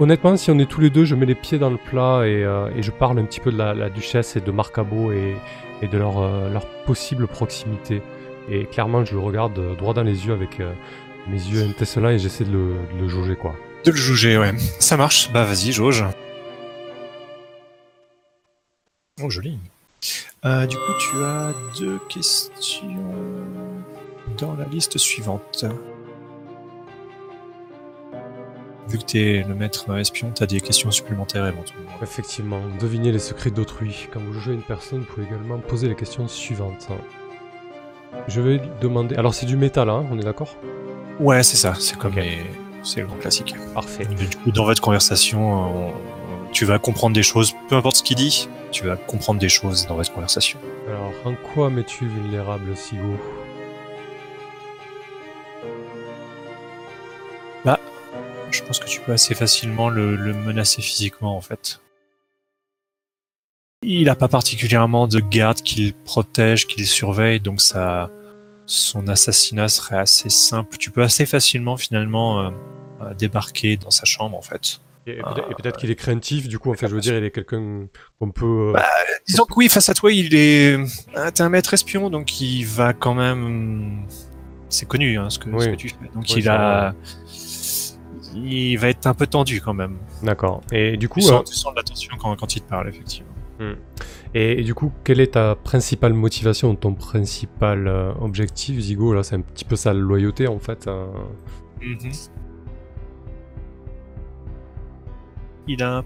Honnêtement, 0.00 0.36
si 0.36 0.50
on 0.50 0.58
est 0.58 0.68
tous 0.68 0.80
les 0.80 0.90
deux, 0.90 1.04
je 1.04 1.14
mets 1.14 1.24
les 1.24 1.36
pieds 1.36 1.58
dans 1.58 1.70
le 1.70 1.78
plat 1.78 2.26
et, 2.26 2.42
je 2.82 2.90
parle 2.90 3.18
un 3.20 3.24
petit 3.24 3.40
peu 3.40 3.52
de 3.52 3.56
la, 3.58 3.88
duchesse 3.88 4.36
et 4.36 4.40
de 4.40 4.50
Marcabo 4.50 5.12
et, 5.12 5.36
et 5.82 5.86
de 5.88 5.96
leur, 5.96 6.66
possible 6.84 7.28
proximité. 7.28 8.02
Et 8.50 8.64
clairement, 8.64 9.04
je 9.04 9.14
le 9.14 9.20
regarde 9.20 9.58
droit 9.78 9.94
dans 9.94 10.02
les 10.02 10.26
yeux 10.26 10.32
avec 10.34 10.58
mes 11.28 11.36
yeux 11.38 11.62
étincelants 11.70 12.10
et 12.10 12.18
j'essaie 12.18 12.44
de 12.44 12.50
de 12.50 13.00
le 13.00 13.08
jauger, 13.08 13.36
quoi. 13.36 13.54
De 13.84 13.90
le 13.92 13.96
juger, 13.96 14.36
ouais. 14.36 14.52
Ça 14.80 14.96
marche. 14.96 15.30
Bah 15.32 15.44
vas-y, 15.44 15.72
jauge. 15.72 16.04
Oh, 19.22 19.30
joli. 19.30 19.58
Euh, 20.44 20.66
du 20.66 20.76
coup, 20.76 20.92
tu 21.00 21.16
as 21.24 21.54
deux 21.78 21.98
questions 22.06 22.84
dans 24.36 24.54
la 24.54 24.66
liste 24.66 24.98
suivante. 24.98 25.64
Vu 28.88 28.98
que 28.98 29.04
t'es 29.04 29.42
le 29.48 29.54
maître 29.54 29.96
espion, 29.96 30.32
t'as 30.34 30.44
des 30.44 30.60
questions 30.60 30.90
supplémentaires 30.90 31.46
éventuellement. 31.46 31.90
Effectivement, 32.02 32.60
devinez 32.78 33.10
les 33.10 33.18
secrets 33.18 33.50
d'autrui. 33.50 34.06
Quand 34.12 34.20
vous 34.20 34.34
jugez 34.34 34.52
une 34.52 34.62
personne, 34.62 34.98
vous 34.98 35.06
pouvez 35.06 35.24
également 35.26 35.58
poser 35.60 35.88
les 35.88 35.96
questions 35.96 36.28
suivantes. 36.28 36.88
Je 38.28 38.42
vais 38.42 38.60
demander. 38.82 39.16
Alors, 39.16 39.34
c'est 39.34 39.46
du 39.46 39.56
métal, 39.56 39.88
hein, 39.88 40.04
on 40.10 40.18
est 40.18 40.24
d'accord? 40.24 40.54
Ouais, 41.20 41.42
c'est 41.42 41.56
ça. 41.56 41.72
C'est 41.78 41.96
comme 41.96 42.16
les... 42.16 42.40
C'est 42.82 43.00
le 43.00 43.06
grand 43.06 43.16
classique. 43.16 43.54
Parfait. 43.72 44.04
Du 44.04 44.28
coup, 44.36 44.52
dans 44.52 44.64
votre 44.66 44.82
conversation, 44.82 45.88
on- 45.88 45.92
tu 46.56 46.64
vas 46.64 46.78
comprendre 46.78 47.14
des 47.14 47.22
choses, 47.22 47.54
peu 47.68 47.76
importe 47.76 47.96
ce 47.96 48.02
qu'il 48.02 48.16
dit, 48.16 48.48
tu 48.72 48.86
vas 48.86 48.96
comprendre 48.96 49.38
des 49.38 49.50
choses 49.50 49.86
dans 49.86 49.94
votre 49.94 50.10
conversation. 50.10 50.58
Alors, 50.88 51.12
en 51.26 51.34
quoi 51.34 51.68
m'es-tu 51.68 52.08
vulnérable, 52.08 52.74
Sigo? 52.74 53.18
Je 58.50 58.62
pense 58.62 58.78
que 58.78 58.86
tu 58.86 59.02
peux 59.02 59.12
assez 59.12 59.34
facilement 59.34 59.90
le, 59.90 60.16
le 60.16 60.32
menacer 60.32 60.80
physiquement, 60.80 61.36
en 61.36 61.42
fait. 61.42 61.82
Il 63.82 64.04
n'a 64.04 64.14
pas 64.14 64.28
particulièrement 64.28 65.08
de 65.08 65.20
garde 65.20 65.60
qui 65.60 65.88
le 65.88 65.92
protège, 66.04 66.66
qui 66.66 66.80
le 66.80 66.86
surveille, 66.86 67.38
donc 67.38 67.60
ça, 67.60 68.08
son 68.64 69.08
assassinat 69.08 69.68
serait 69.68 69.98
assez 69.98 70.30
simple. 70.30 70.78
Tu 70.78 70.90
peux 70.90 71.02
assez 71.02 71.26
facilement, 71.26 71.76
finalement, 71.76 72.40
euh, 72.40 72.50
euh, 73.02 73.12
débarquer 73.12 73.76
dans 73.76 73.90
sa 73.90 74.06
chambre, 74.06 74.38
en 74.38 74.42
fait. 74.42 74.80
Et, 75.08 75.18
Ah, 75.22 75.32
peut-être 75.34 75.50
et 75.50 75.54
peut-être 75.54 75.76
qu'il 75.78 75.90
est 75.90 75.94
craintif, 75.96 76.48
du 76.48 76.58
coup, 76.58 76.70
en 76.70 76.74
fait, 76.74 76.88
je 76.88 76.94
veux 76.94 77.00
dire, 77.00 77.16
il 77.16 77.24
est 77.24 77.30
quelqu'un 77.30 77.86
qu'on 78.18 78.30
peut. 78.32 78.70
euh, 78.70 78.72
Bah, 78.72 78.84
Disons 79.28 79.44
que 79.44 79.54
oui, 79.56 79.68
face 79.68 79.88
à 79.88 79.94
toi, 79.94 80.10
il 80.12 80.34
est. 80.34 80.76
Ah, 81.14 81.30
T'es 81.30 81.42
un 81.42 81.48
maître 81.48 81.72
espion, 81.74 82.10
donc 82.10 82.40
il 82.40 82.64
va 82.64 82.92
quand 82.92 83.14
même. 83.14 84.04
C'est 84.68 84.86
connu, 84.86 85.16
hein, 85.16 85.30
ce, 85.30 85.38
que, 85.38 85.48
Oui. 85.50 85.62
ce 85.64 85.68
que 85.68 85.76
tu 85.76 85.88
fais. 85.90 85.94
Donc 86.14 86.24
Oui, 86.28 86.34
il 86.38 86.48
a. 86.48 86.92
Il 88.34 88.76
va 88.78 88.88
être 88.88 89.06
un 89.06 89.14
peu 89.14 89.26
tendu 89.26 89.60
quand 89.60 89.72
même. 89.74 89.96
D'accord. 90.22 90.60
Et 90.72 90.96
du 90.96 91.08
coup, 91.08 91.20
Tu 91.20 91.26
euh, 91.26 91.30
sens, 91.30 91.50
tu 91.50 91.56
sens 91.56 91.72
de 91.72 91.76
la 91.78 91.82
tension 91.84 92.14
quand, 92.18 92.34
quand 92.36 92.54
il 92.56 92.60
te 92.62 92.68
parle, 92.68 92.88
effectivement. 92.88 93.30
et, 94.34 94.60
et 94.60 94.62
du 94.62 94.74
coup, 94.74 94.92
quelle 95.04 95.20
est 95.20 95.32
ta 95.34 95.54
principale 95.54 96.12
motivation, 96.12 96.74
ton 96.74 96.92
principal 96.94 97.86
euh, 97.88 98.12
objectif, 98.20 98.78
Zigo? 98.80 99.14
Là, 99.14 99.22
c'est 99.22 99.36
un 99.36 99.40
petit 99.40 99.64
peu 99.64 99.76
sa 99.76 99.94
loyauté, 99.94 100.48
en 100.48 100.58
fait. 100.58 100.86
euh. 100.88 101.06
Il 105.68 105.82
a 105.82 106.04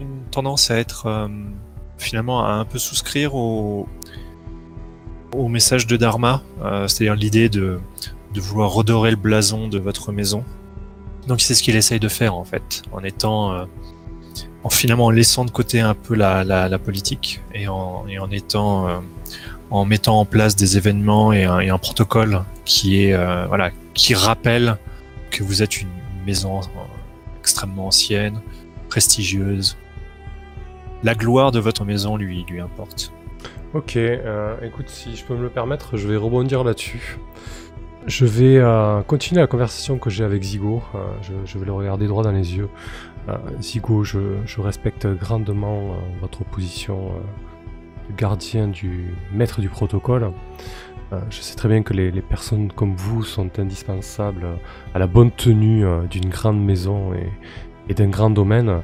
une 0.00 0.24
tendance 0.30 0.70
à 0.70 0.78
être. 0.78 1.06
euh, 1.06 1.28
finalement, 1.98 2.44
à 2.44 2.52
un 2.52 2.64
peu 2.64 2.78
souscrire 2.78 3.34
au, 3.34 3.88
message 5.48 5.86
de 5.86 5.96
Dharma, 5.96 6.42
euh, 6.62 6.88
c'est-à-dire 6.88 7.14
l'idée 7.14 7.48
de, 7.48 7.78
vouloir 8.34 8.70
redorer 8.70 9.10
le 9.10 9.16
blason 9.16 9.68
de 9.68 9.78
votre 9.78 10.12
maison. 10.12 10.44
Donc 11.26 11.40
c'est 11.40 11.54
ce 11.54 11.62
qu'il 11.62 11.74
essaye 11.74 12.00
de 12.00 12.08
faire 12.08 12.34
en 12.34 12.44
fait, 12.44 12.82
en 12.92 13.02
étant, 13.02 13.52
euh, 13.52 13.64
en 14.62 14.68
finalement 14.68 15.06
en 15.06 15.10
laissant 15.10 15.46
de 15.46 15.50
côté 15.50 15.80
un 15.80 15.94
peu 15.94 16.14
la, 16.14 16.44
la, 16.44 16.78
politique 16.78 17.42
et 17.54 17.66
en, 17.68 18.06
étant, 18.30 19.02
en 19.70 19.84
mettant 19.86 20.20
en 20.20 20.24
place 20.26 20.54
des 20.54 20.76
événements 20.76 21.32
et 21.32 21.44
un, 21.44 21.60
et 21.60 21.70
protocole 21.78 22.42
qui 22.66 23.02
est, 23.02 23.18
qui 23.94 24.14
rappelle 24.14 24.76
que 25.30 25.42
vous 25.42 25.62
êtes 25.62 25.80
une 25.80 25.88
maison 26.26 26.60
extrêmement 27.40 27.86
ancienne, 27.86 28.40
prestigieuse. 28.96 29.76
La 31.02 31.14
gloire 31.14 31.52
de 31.52 31.58
votre 31.58 31.84
maison 31.84 32.16
lui 32.16 32.46
lui 32.48 32.60
importe. 32.60 33.12
Ok, 33.74 33.94
euh, 33.96 34.56
écoute, 34.62 34.88
si 34.88 35.14
je 35.14 35.22
peux 35.22 35.36
me 35.36 35.42
le 35.42 35.50
permettre, 35.50 35.98
je 35.98 36.08
vais 36.08 36.16
rebondir 36.16 36.64
là-dessus. 36.64 37.18
Je 38.06 38.24
vais 38.24 38.56
euh, 38.56 39.02
continuer 39.02 39.42
la 39.42 39.46
conversation 39.48 39.98
que 39.98 40.08
j'ai 40.08 40.24
avec 40.24 40.42
Zigo. 40.42 40.82
euh, 40.94 40.98
je, 41.44 41.58
vais 41.58 41.66
le 41.66 41.74
regarder 41.74 42.06
droit 42.06 42.24
dans 42.24 42.32
les 42.32 42.56
yeux. 42.56 42.70
Zigo, 43.60 44.02
je, 44.02 44.60
respecte 44.62 45.06
grandement 45.06 45.96
votre 46.22 46.42
position 46.44 47.10
de 48.08 48.16
gardien 48.16 48.66
du 48.66 49.14
maître 49.30 49.60
du 49.60 49.68
protocole. 49.68 50.30
Je 51.28 51.40
sais 51.40 51.56
très 51.56 51.68
bien 51.68 51.82
que 51.82 51.92
les, 51.92 52.10
les 52.10 52.22
personnes 52.22 52.72
comme 52.72 52.94
vous 52.94 53.24
sont 53.24 53.50
indispensables 53.58 54.46
à 54.94 54.98
la 55.00 55.06
bonne 55.06 55.32
tenue 55.32 55.84
d'une 56.08 56.28
grande 56.28 56.64
maison 56.64 57.12
et, 57.14 57.30
et 57.88 57.94
d'un 57.94 58.08
grand 58.08 58.30
domaine. 58.30 58.82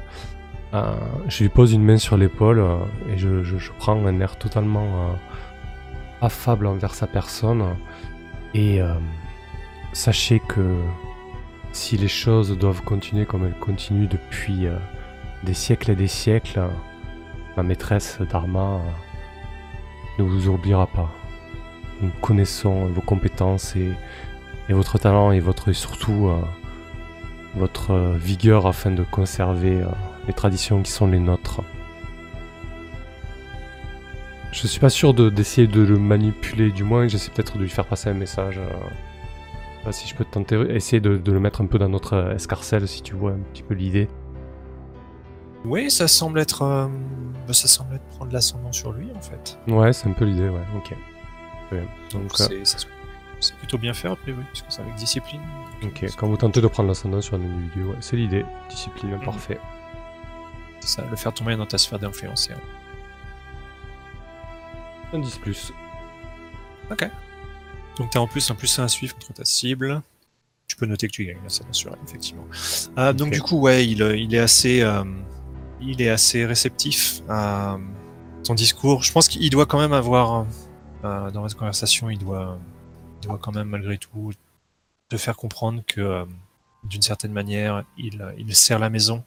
Euh, 0.73 0.95
je 1.27 1.43
lui 1.43 1.49
pose 1.49 1.73
une 1.73 1.83
main 1.83 1.97
sur 1.97 2.17
l'épaule 2.17 2.59
euh, 2.59 2.77
et 3.11 3.17
je, 3.17 3.43
je- 3.43 3.57
je 3.57 3.71
prends 3.77 4.05
un 4.07 4.19
air 4.19 4.37
totalement 4.37 4.85
euh, 4.85 5.13
affable 6.21 6.65
envers 6.65 6.95
sa 6.95 7.05
personne. 7.07 7.63
Et 8.55 8.81
sachez 9.93 10.39
que 10.39 10.61
si 11.71 11.97
les 11.97 12.07
choses 12.07 12.55
doivent 12.55 12.83
continuer 12.83 13.25
comme 13.25 13.45
elles 13.45 13.57
continuent 13.59 14.07
depuis 14.07 14.67
des 15.41 15.55
siècles 15.55 15.89
et 15.89 15.95
des 15.95 16.07
siècles, 16.07 16.61
ma 17.57 17.63
maîtresse 17.63 18.19
Dharma 18.31 18.79
ne 20.19 20.23
vous 20.23 20.49
oubliera 20.49 20.85
pas. 20.85 21.09
Nous 22.03 22.11
connaissons 22.21 22.85
vos 22.85 23.01
compétences 23.01 23.75
et, 23.75 23.89
votre 24.69 24.99
talent 24.99 25.31
et 25.31 25.39
votre 25.39 25.69
et 25.69 25.73
surtout 25.73 26.29
votre 27.55 27.91
euh, 27.91 28.13
vigueur 28.17 28.65
afin 28.67 28.91
de 28.91 29.03
conserver 29.03 29.81
euh, 29.81 29.87
les 30.27 30.33
traditions 30.33 30.81
qui 30.81 30.91
sont 30.91 31.07
les 31.07 31.19
nôtres. 31.19 31.61
Je 34.51 34.67
suis 34.67 34.79
pas 34.79 34.89
sûr 34.89 35.13
de- 35.13 35.29
d'essayer 35.29 35.67
de, 35.67 35.81
le 35.81 35.97
manipuler, 35.97 36.71
du 36.71 36.83
moins 36.83 37.07
j'essaie 37.07 37.31
peut-être 37.31 37.57
de 37.57 37.63
lui 37.63 37.69
faire 37.69 37.85
passer 37.85 38.09
un 38.09 38.13
message. 38.13 38.57
euh, 38.59 38.69
je 38.69 39.79
sais 39.79 39.85
pas 39.85 39.91
si 39.91 40.07
je 40.07 40.15
peux 40.15 40.25
tenter, 40.25 40.55
essayer 40.73 40.99
de, 41.01 41.17
de 41.17 41.31
le 41.31 41.39
mettre 41.39 41.61
un 41.61 41.65
peu 41.65 41.77
dans 41.79 41.89
notre 41.89 42.13
euh, 42.13 42.35
escarcelle 42.35 42.87
si 42.87 43.01
tu 43.01 43.15
vois 43.15 43.31
un 43.31 43.39
petit 43.51 43.63
peu 43.63 43.73
l'idée. 43.73 44.07
Oui, 45.65 45.89
ça 45.89 46.07
semble 46.07 46.39
être, 46.39 46.61
euh, 46.61 46.87
ça 47.51 47.67
semble 47.67 47.95
être 47.95 48.05
prendre 48.15 48.31
l'ascendant 48.31 48.71
sur 48.71 48.91
lui 48.91 49.07
en 49.15 49.21
fait. 49.21 49.57
Ouais, 49.67 49.91
c'est 49.93 50.07
un 50.07 50.13
peu 50.13 50.25
l'idée, 50.25 50.49
ouais, 50.49 50.61
ok. 50.75 50.93
Ouais, 51.71 51.87
Donc 52.11 52.31
euh, 52.41 52.63
c'est 53.39 53.55
plutôt 53.57 53.77
bien 53.77 53.93
fait 53.93 54.07
après, 54.09 54.31
oui, 54.31 54.43
puisque 54.51 54.65
c'est 54.69 54.81
avec 54.81 54.93
discipline. 54.95 55.41
Ok, 55.85 56.05
quand 56.17 56.27
vous 56.27 56.37
tentez 56.37 56.61
de 56.61 56.67
prendre 56.67 56.89
l'ascendant 56.89 57.21
sur 57.21 57.35
un 57.35 57.41
individu, 57.41 57.83
ouais, 57.83 57.95
c'est 57.99 58.15
l'idée. 58.15 58.45
Discipline, 58.69 59.15
Mhm. 59.15 59.23
parfait. 59.25 59.59
C'est 60.79 60.87
ça, 61.01 61.05
le 61.09 61.15
faire 61.15 61.33
tomber 61.33 61.55
dans 61.55 61.65
ta 61.65 61.77
sphère 61.77 61.99
d'influence. 61.99 62.49
Un 65.13 65.19
10 65.19 65.37
plus. 65.37 65.71
Donc 67.97 68.09
t'as 68.09 68.19
en 68.19 68.27
plus 68.27 68.49
un 68.51 68.55
plus 68.55 68.77
1 68.79 68.83
à 68.85 68.87
suivre 68.87 69.13
contre 69.15 69.33
ta 69.33 69.45
cible. 69.45 70.01
Tu 70.67 70.75
peux 70.75 70.85
noter 70.85 71.07
que 71.07 71.11
tu 71.13 71.25
gagnes, 71.25 71.37
ça 71.47 71.63
bien 71.63 71.73
sûr, 71.73 71.95
effectivement. 72.07 72.45
Euh, 72.97 73.13
Donc 73.13 73.27
Ok. 73.29 73.33
du 73.33 73.41
coup, 73.41 73.59
ouais, 73.59 73.87
il, 73.87 74.01
euh, 74.01 74.15
il 74.17 74.33
est 74.33 74.39
assez, 74.39 74.81
euh, 74.81 75.03
il 75.81 76.01
est 76.01 76.09
assez 76.09 76.45
réceptif 76.45 77.21
à 77.29 77.77
ton 78.43 78.55
discours. 78.55 79.03
Je 79.03 79.11
pense 79.11 79.27
qu'il 79.27 79.49
doit 79.51 79.65
quand 79.65 79.79
même 79.79 79.93
avoir, 79.93 80.45
euh, 81.03 81.29
dans 81.31 81.41
votre 81.41 81.55
conversation, 81.55 82.09
il 82.09 82.17
doit, 82.17 82.57
il 83.21 83.27
doit 83.27 83.37
quand 83.37 83.53
même 83.53 83.67
malgré 83.69 83.97
tout 83.97 84.31
te 85.13 85.17
faire 85.17 85.37
comprendre 85.37 85.83
que, 85.85 86.01
euh, 86.01 86.25
d'une 86.83 87.01
certaine 87.01 87.31
manière, 87.31 87.83
il, 87.97 88.25
il 88.37 88.55
sert 88.55 88.79
la 88.79 88.89
maison. 88.89 89.23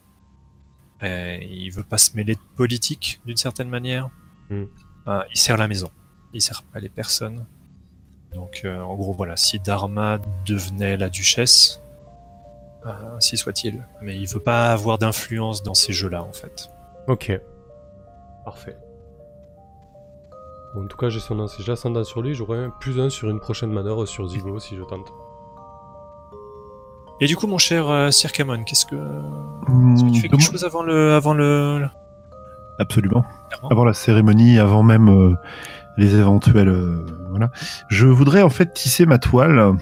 Et 1.01 1.47
il 1.49 1.69
veut 1.71 1.83
pas 1.83 1.97
se 1.97 2.15
mêler 2.15 2.35
de 2.35 2.41
politique, 2.55 3.21
d'une 3.25 3.37
certaine 3.37 3.69
manière. 3.69 4.09
Mm. 4.49 4.63
Euh, 5.07 5.23
il 5.31 5.37
sert 5.37 5.57
la 5.57 5.67
maison. 5.67 5.89
Il 6.33 6.41
sert 6.41 6.63
pas 6.63 6.79
les 6.79 6.89
personnes. 6.89 7.45
Donc, 8.33 8.61
euh, 8.65 8.79
en 8.81 8.95
gros, 8.95 9.13
voilà, 9.13 9.37
si 9.37 9.59
Dharma 9.59 10.19
devenait 10.45 10.97
la 10.97 11.09
duchesse, 11.09 11.81
euh, 12.85 13.15
ainsi 13.15 13.37
soit-il. 13.37 13.85
Mais 14.01 14.17
il 14.17 14.27
veut 14.27 14.41
pas 14.41 14.71
avoir 14.71 14.97
d'influence 14.97 15.63
dans 15.63 15.73
ces 15.73 15.93
jeux-là, 15.93 16.23
en 16.23 16.33
fait. 16.33 16.69
Ok. 17.07 17.39
Parfait. 18.43 18.77
En 20.75 20.85
tout 20.85 20.97
cas, 20.97 21.09
j'ai 21.09 21.19
son 21.19 21.39
ascendant 21.39 22.03
sur 22.03 22.21
lui, 22.21 22.35
j'aurai 22.35 22.65
un 22.65 22.69
plus 22.69 22.99
1 22.99 23.09
sur 23.09 23.29
une 23.29 23.39
prochaine 23.39 23.71
manœuvre 23.71 24.05
sur 24.05 24.27
Zigo 24.27 24.59
si 24.59 24.75
je 24.75 24.83
tente. 24.83 25.11
Et 27.19 27.25
du 27.25 27.35
coup, 27.35 27.47
mon 27.47 27.57
cher 27.57 27.89
euh, 27.89 28.11
Sir 28.11 28.31
Camon, 28.31 28.63
qu'est-ce 28.63 28.85
que, 28.85 28.95
est-ce 28.95 30.03
que 30.03 30.09
tu 30.11 30.15
fais 30.21 30.29
quelque 30.29 30.37
demande- 30.41 30.51
chose 30.51 30.63
avant 30.65 30.83
le, 30.83 31.13
avant 31.13 31.33
le, 31.33 31.87
Absolument. 32.79 33.25
Clairement. 33.49 33.69
Avant 33.69 33.85
la 33.85 33.93
cérémonie, 33.93 34.59
avant 34.59 34.83
même 34.83 35.09
euh, 35.09 35.33
les 35.97 36.15
éventuels. 36.15 36.67
euh, 36.69 37.03
voilà. 37.31 37.49
Je 37.87 38.05
voudrais 38.05 38.43
en 38.43 38.49
fait 38.49 38.71
tisser 38.73 39.05
ma 39.07 39.17
toile 39.17 39.73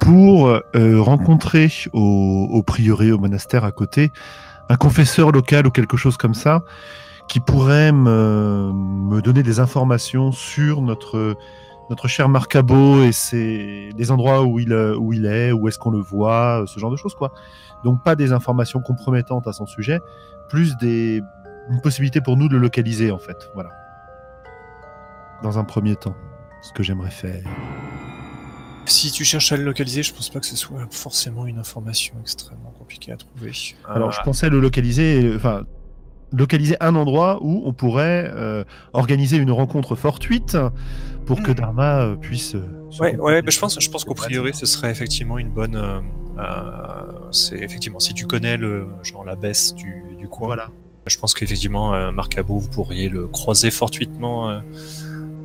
pour 0.00 0.48
euh, 0.48 1.00
rencontrer 1.00 1.70
au, 1.92 2.48
au 2.50 2.62
prieuré, 2.62 3.10
au 3.12 3.18
monastère 3.18 3.64
à 3.64 3.72
côté, 3.72 4.12
un 4.68 4.76
confesseur 4.76 5.32
local 5.32 5.66
ou 5.66 5.70
quelque 5.70 5.96
chose 5.96 6.16
comme 6.16 6.34
ça, 6.34 6.62
qui 7.28 7.40
pourrait 7.40 7.92
me, 7.92 8.70
me 8.72 9.20
donner 9.20 9.42
des 9.42 9.58
informations 9.60 10.30
sur 10.32 10.80
notre, 10.80 11.36
notre 11.90 12.08
cher 12.08 12.28
Marcabo 12.28 13.02
et 13.02 13.12
ses, 13.12 13.90
les 13.98 14.10
endroits 14.10 14.44
où 14.44 14.58
il, 14.60 14.72
euh, 14.72 14.96
où 14.96 15.12
il 15.12 15.26
est, 15.26 15.52
où 15.52 15.68
est-ce 15.68 15.78
qu'on 15.78 15.90
le 15.90 15.98
voit, 16.00 16.64
ce 16.66 16.78
genre 16.78 16.90
de 16.90 16.96
choses, 16.96 17.14
quoi. 17.14 17.32
Donc 17.84 18.02
pas 18.04 18.14
des 18.14 18.32
informations 18.32 18.80
compromettantes 18.80 19.46
à 19.48 19.52
son 19.52 19.66
sujet, 19.66 19.98
plus 20.48 20.76
des, 20.76 21.20
une 21.68 21.80
possibilité 21.80 22.20
pour 22.20 22.36
nous 22.36 22.48
de 22.48 22.54
le 22.54 22.60
localiser, 22.60 23.10
en 23.10 23.18
fait. 23.18 23.36
Voilà. 23.54 23.70
Dans 25.42 25.58
un 25.58 25.64
premier 25.64 25.96
temps, 25.96 26.14
ce 26.62 26.72
que 26.72 26.82
j'aimerais 26.82 27.10
faire. 27.10 27.42
Si 28.86 29.10
tu 29.10 29.24
cherches 29.24 29.52
à 29.52 29.56
le 29.56 29.64
localiser, 29.64 30.02
je 30.02 30.12
pense 30.14 30.30
pas 30.30 30.40
que 30.40 30.46
ce 30.46 30.56
soit 30.56 30.86
forcément 30.90 31.46
une 31.46 31.58
information 31.58 32.14
extrêmement 32.20 32.72
compliquée 32.78 33.12
à 33.12 33.16
trouver. 33.16 33.52
Alors, 33.88 34.08
Euh, 34.08 34.12
je 34.12 34.20
pensais 34.22 34.48
le 34.48 34.60
localiser, 34.60 35.24
euh, 35.24 35.36
enfin, 35.36 35.62
localiser 36.32 36.76
un 36.80 36.94
endroit 36.94 37.38
où 37.40 37.62
on 37.64 37.72
pourrait 37.72 38.30
euh, 38.34 38.64
organiser 38.92 39.36
une 39.36 39.50
rencontre 39.50 39.96
fortuite 39.96 40.56
pour 41.36 41.42
que. 41.42 41.52
Dharma 41.52 42.02
euh, 42.02 42.16
puisse. 42.16 42.54
euh, 42.54 42.62
Ouais, 43.00 43.16
ouais, 43.16 43.42
bah, 43.42 43.50
je 43.50 43.58
pense, 43.58 43.78
je 43.80 43.90
pense 43.90 44.04
qu'au 44.04 44.14
priori, 44.14 44.52
ce 44.54 44.66
serait 44.66 44.90
effectivement 44.90 45.38
une 45.38 45.50
bonne. 45.50 45.76
euh, 45.76 46.00
c'est 47.30 47.58
effectivement 47.58 48.00
si 48.00 48.14
tu 48.14 48.26
connais 48.26 48.56
le 48.56 48.86
genre 49.02 49.24
la 49.24 49.36
baisse 49.36 49.74
du, 49.74 50.02
du 50.18 50.28
coin. 50.28 50.46
Voilà. 50.48 50.68
Je 51.06 51.18
pense 51.18 51.34
qu'effectivement, 51.34 51.94
euh, 51.94 52.12
Marc 52.12 52.36
Abo, 52.38 52.58
vous 52.58 52.68
pourriez 52.68 53.08
le 53.08 53.26
croiser 53.26 53.70
fortuitement. 53.70 54.50
euh. 54.50 54.60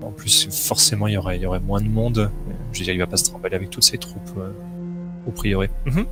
en 0.01 0.11
plus, 0.11 0.47
forcément, 0.67 1.07
il 1.07 1.13
y 1.13 1.17
aurait, 1.17 1.37
il 1.37 1.41
y 1.41 1.45
aurait 1.45 1.59
moins 1.61 1.81
de 1.81 1.87
monde. 1.87 2.29
Je 2.73 2.79
veux 2.79 2.85
dire, 2.85 2.93
il 2.93 2.99
va 2.99 3.07
pas 3.07 3.17
se 3.17 3.23
trimballer 3.25 3.55
avec 3.55 3.69
toutes 3.69 3.83
ses 3.83 3.97
troupes 3.97 4.37
euh, 4.37 4.51
au 5.27 5.31
priori. 5.31 5.69
Mhm. 5.85 6.05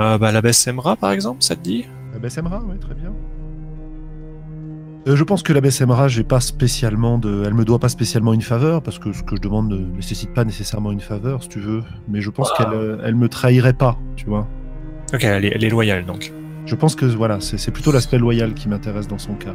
Euh, 0.00 0.16
bah, 0.18 0.32
la 0.32 0.40
baisse 0.40 0.66
Emra, 0.66 0.96
par 0.96 1.10
exemple, 1.12 1.42
ça 1.42 1.56
te 1.56 1.60
dit? 1.60 1.84
La 2.12 2.18
BSMRA, 2.20 2.62
oui, 2.66 2.78
très 2.78 2.94
bien. 2.94 3.12
Euh, 5.08 5.16
je 5.16 5.24
pense 5.24 5.42
que 5.42 5.52
la 5.52 5.60
BSMRA, 5.60 6.08
j'ai 6.08 6.22
pas 6.24 6.40
spécialement 6.40 7.18
de, 7.18 7.44
elle 7.46 7.54
me 7.54 7.64
doit 7.64 7.78
pas 7.78 7.88
spécialement 7.88 8.34
une 8.34 8.42
faveur 8.42 8.82
parce 8.82 8.98
que 8.98 9.12
ce 9.12 9.22
que 9.22 9.36
je 9.36 9.40
demande 9.40 9.70
ne 9.70 9.76
nécessite 9.96 10.34
pas 10.34 10.44
nécessairement 10.44 10.92
une 10.92 11.00
faveur, 11.00 11.42
si 11.42 11.48
tu 11.48 11.60
veux. 11.60 11.82
Mais 12.08 12.20
je 12.20 12.30
pense 12.30 12.52
qu'elle, 12.52 12.72
euh, 12.74 12.98
elle 13.04 13.14
me 13.14 13.28
trahirait 13.28 13.72
pas, 13.72 13.98
tu 14.16 14.26
vois. 14.26 14.46
Ok, 15.14 15.24
elle 15.24 15.44
est, 15.46 15.52
elle 15.54 15.64
est 15.64 15.70
loyale 15.70 16.04
donc. 16.04 16.32
Je 16.66 16.74
pense 16.74 16.94
que 16.94 17.06
voilà, 17.06 17.38
c'est 17.40 17.70
plutôt 17.70 17.92
l'aspect 17.92 18.18
loyal 18.18 18.52
qui 18.52 18.68
m'intéresse 18.68 19.08
dans 19.08 19.16
son 19.18 19.34
cas. 19.34 19.54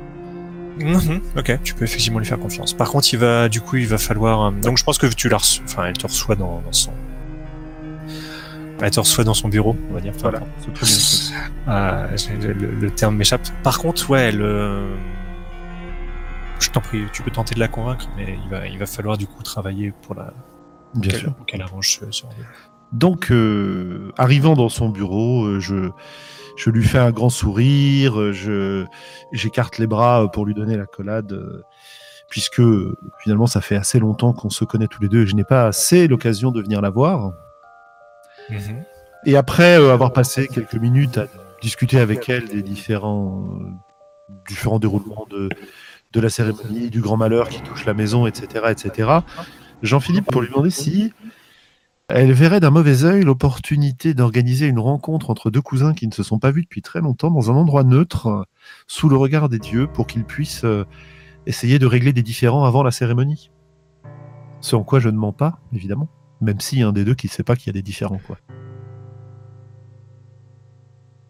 Mhm, 0.80 1.22
Ok, 1.38 1.60
tu 1.64 1.76
peux 1.76 1.84
effectivement 1.84 2.18
lui 2.18 2.26
faire 2.26 2.40
confiance. 2.40 2.74
Par 2.74 2.90
contre, 2.90 3.14
il 3.14 3.20
va, 3.20 3.48
du 3.48 3.62
coup, 3.62 3.76
il 3.76 3.86
va 3.88 4.00
falloir. 4.00 4.42
euh, 4.48 4.52
donc, 4.64 4.80
je 4.80 4.84
pense 4.84 4.98
que 4.98 5.06
tu 5.06 5.30
la 5.30 5.38
reçois, 5.38 5.64
enfin, 5.68 5.86
elle 5.86 5.94
te 5.94 6.08
reçoit 6.08 6.36
dans, 6.36 6.64
dans 6.66 6.72
son. 6.72 6.92
Elle 8.82 8.90
te 8.90 9.00
reçoit 9.00 9.24
dans 9.24 9.36
son 9.36 9.50
bureau, 9.50 9.76
on 9.92 9.94
va 9.94 10.02
dire. 10.02 10.14
Enfin, 10.16 10.32
Voilà, 10.32 10.40
bien. 11.68 12.38
le, 12.58 12.72
le 12.82 12.90
terme 12.90 13.16
m'échappe. 13.18 13.48
Par 13.62 13.78
contre, 13.78 14.10
ouais, 14.10 14.30
elle. 14.30 14.42
euh, 14.42 14.88
Je 16.64 16.70
t'en 16.72 16.80
prie, 16.80 17.04
tu 17.12 17.22
peux 17.24 17.32
tenter 17.32 17.56
de 17.56 17.60
la 17.60 17.68
convaincre, 17.68 18.08
mais 18.16 18.38
il 18.42 18.50
va, 18.50 18.66
il 18.68 18.80
va 18.80 18.86
falloir 18.86 19.18
du 19.18 19.28
coup 19.28 19.44
travailler 19.44 19.92
pour 20.02 20.16
la. 20.16 20.34
Bien 20.96 21.12
qu'elle- 21.12 21.20
sûr. 21.20 21.34
pour 21.36 21.46
qu'elle 21.46 21.62
arrange 21.62 22.00
ce, 22.00 22.10
ce. 22.12 22.24
Donc, 22.94 23.32
euh, 23.32 24.12
arrivant 24.18 24.54
dans 24.54 24.70
son 24.70 24.88
bureau, 24.90 25.44
euh, 25.46 25.60
je, 25.60 25.90
je 26.56 26.70
lui 26.70 26.84
fais 26.86 27.00
un 27.00 27.12
grand 27.12 27.30
sourire, 27.30 28.18
euh, 28.20 28.32
je, 28.32 28.86
j'écarte 29.34 29.78
les 29.78 29.88
bras 29.88 30.32
pour 30.32 30.46
lui 30.46 30.54
donner 30.54 30.78
la 30.78 30.86
collade, 30.86 31.38
puisque 32.30 32.62
finalement, 33.24 33.48
ça 33.48 33.60
fait 33.62 33.76
assez 33.76 34.00
longtemps 34.00 34.32
qu'on 34.32 34.50
se 34.52 34.64
connaît 34.64 34.88
tous 34.88 35.02
les 35.02 35.10
deux 35.10 35.24
et 35.24 35.28
je 35.28 35.36
n'ai 35.36 35.44
pas 35.44 35.66
assez 35.66 36.08
l'occasion 36.08 36.52
de 36.52 36.62
venir 36.62 36.80
la 36.82 36.92
voir. 36.92 37.34
Mhm. 38.50 38.84
Et 39.26 39.36
après 39.36 39.80
euh, 39.80 39.92
avoir 39.94 40.14
passé 40.14 40.48
quelques 40.48 40.76
minutes 40.76 41.18
à 41.18 41.28
discuter 41.62 42.00
avec 42.00 42.30
elle 42.30 42.48
des 42.48 42.62
différents, 42.62 43.44
euh, 43.60 43.66
différents 44.48 44.80
déroulements 44.80 45.26
de, 45.32 45.50
de 46.14 46.20
la 46.22 46.30
cérémonie, 46.30 46.90
du 46.90 47.02
grand 47.02 47.18
malheur 47.18 47.50
qui 47.50 47.62
touche 47.62 47.86
la 47.86 47.94
maison, 47.94 48.26
etc., 48.28 48.66
etc., 48.70 49.10
Jean-Philippe 49.82 50.26
pour 50.32 50.42
lui 50.42 50.48
demander 50.50 50.70
si 50.70 51.12
elle 52.08 52.32
verrait 52.32 52.60
d'un 52.60 52.70
mauvais 52.70 53.04
œil 53.04 53.24
l'opportunité 53.24 54.14
d'organiser 54.14 54.68
une 54.68 54.80
rencontre 54.80 55.30
entre 55.30 55.50
deux 55.50 55.62
cousins 55.62 55.94
qui 55.94 56.08
ne 56.08 56.14
se 56.14 56.22
sont 56.24 56.38
pas 56.40 56.52
vus 56.52 56.62
depuis 56.62 56.82
très 56.82 57.02
longtemps 57.02 57.32
dans 57.32 57.50
un 57.52 57.56
endroit 57.56 57.84
neutre, 57.84 58.28
euh, 58.28 58.44
sous 58.88 59.10
le 59.10 59.18
regard 59.18 59.50
des 59.50 59.60
dieux, 59.60 59.88
pour 59.88 60.06
qu'ils 60.08 60.24
puissent 60.24 60.64
euh, 60.64 60.86
essayer 61.48 61.80
de 61.80 61.86
régler 61.86 62.14
des 62.14 62.22
différends 62.24 62.64
avant 62.66 62.84
la 62.84 62.92
cérémonie. 62.92 63.52
Ce 64.62 64.76
en 64.78 64.84
quoi 64.84 65.00
je 65.00 65.10
ne 65.10 65.18
mens 65.18 65.34
pas, 65.34 65.60
évidemment, 65.74 66.08
même 66.40 66.60
s'il 66.62 66.80
y 66.80 66.84
a 66.84 66.88
un 66.88 66.94
des 66.94 67.04
deux 67.04 67.16
qui 67.16 67.28
ne 67.28 67.32
sait 67.32 67.44
pas 67.44 67.56
qu'il 67.56 67.68
y 67.68 67.70
a 67.72 67.74
des 67.74 67.82
différends. 67.82 68.20
Quoi. 68.26 68.38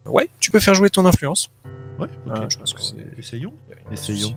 Ouais, 0.06 0.28
tu 0.38 0.50
peux 0.50 0.60
faire 0.60 0.74
jouer 0.74 0.90
ton 0.90 1.06
influence. 1.06 1.50
Ouais, 1.98 2.08
Ah, 2.30 2.46
je 2.48 2.56
pense 2.58 2.74
que 2.74 2.80
c'est- 2.82 3.18
Essayons. 3.18 3.54
Essayons. 3.90 4.36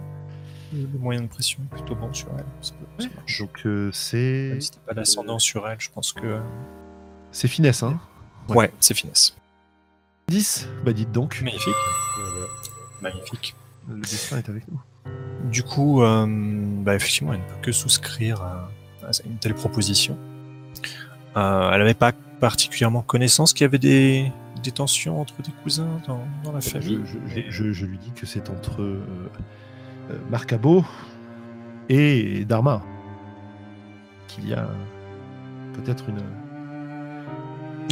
Le 0.73 0.99
moyen 0.99 1.21
de 1.21 1.27
pression 1.27 1.59
est 1.63 1.75
plutôt 1.75 1.95
bon 1.95 2.13
sur 2.13 2.27
elle. 2.37 2.45
Ça, 2.61 2.73
peut- 2.97 3.03
ça. 3.03 3.43
Donc 3.43 3.61
euh, 3.65 3.89
c'est 3.93 4.49
Même 4.51 4.61
si 4.61 4.71
t'as 4.71 4.79
pas 4.79 4.93
l'ascendant 4.93 5.39
sur 5.39 5.67
elle, 5.67 5.79
je 5.79 5.89
pense 5.89 6.11
que. 6.13 6.39
c'est 7.31 7.47
finesse, 7.47 7.83
hein 7.83 7.99
Ouais. 8.49 8.55
Ouais, 8.57 8.73
c'est 8.79 8.93
finesse. 8.93 9.35
10 10.29 10.67
Bah 10.85 10.93
dites 10.93 11.11
donc, 11.11 11.41
Magnifique. 11.41 11.73
Voilà. 12.19 12.45
Magnifique. 13.01 13.55
le 13.89 14.01
destin 14.01 14.37
est 14.37 14.49
avec 14.49 14.63
nous. 14.69 14.81
Du 15.51 15.63
coup, 15.63 16.01
euh, 16.01 16.25
bah, 16.27 16.95
effectivement, 16.95 17.31
elle 17.33 17.39
ne 17.39 17.45
peut 17.45 17.61
que 17.61 17.71
souscrire 17.71 18.41
à, 18.41 18.69
à 19.03 19.09
une 19.25 19.37
telle 19.37 19.53
proposition. 19.53 20.17
Euh, 21.37 21.71
elle 21.71 21.79
n'avait 21.79 21.93
pas 21.93 22.11
particulièrement 22.39 23.01
connaissance 23.01 23.53
qu'il 23.53 23.63
y 23.63 23.65
avait 23.65 23.77
des, 23.79 24.31
des 24.63 24.71
tensions 24.71 25.21
entre 25.21 25.41
des 25.41 25.51
cousins 25.63 26.01
dans, 26.07 26.25
dans 26.43 26.51
la 26.51 26.59
Je, 26.59 26.69
famille. 26.69 26.99
je- 27.05 27.41
je- 27.41 27.49
je- 27.49 27.71
je 27.73 27.85
lui 27.85 27.97
dis 27.97 28.11
que 28.11 28.25
c'est 28.25 28.49
entre 28.49 28.81
euh, 28.81 29.01
Marcabo 30.29 30.83
et 31.89 32.45
Dharma 32.45 32.81
qu'il 34.27 34.49
y 34.49 34.53
a 34.53 34.67
peut-être 35.73 36.09
une... 36.09 36.21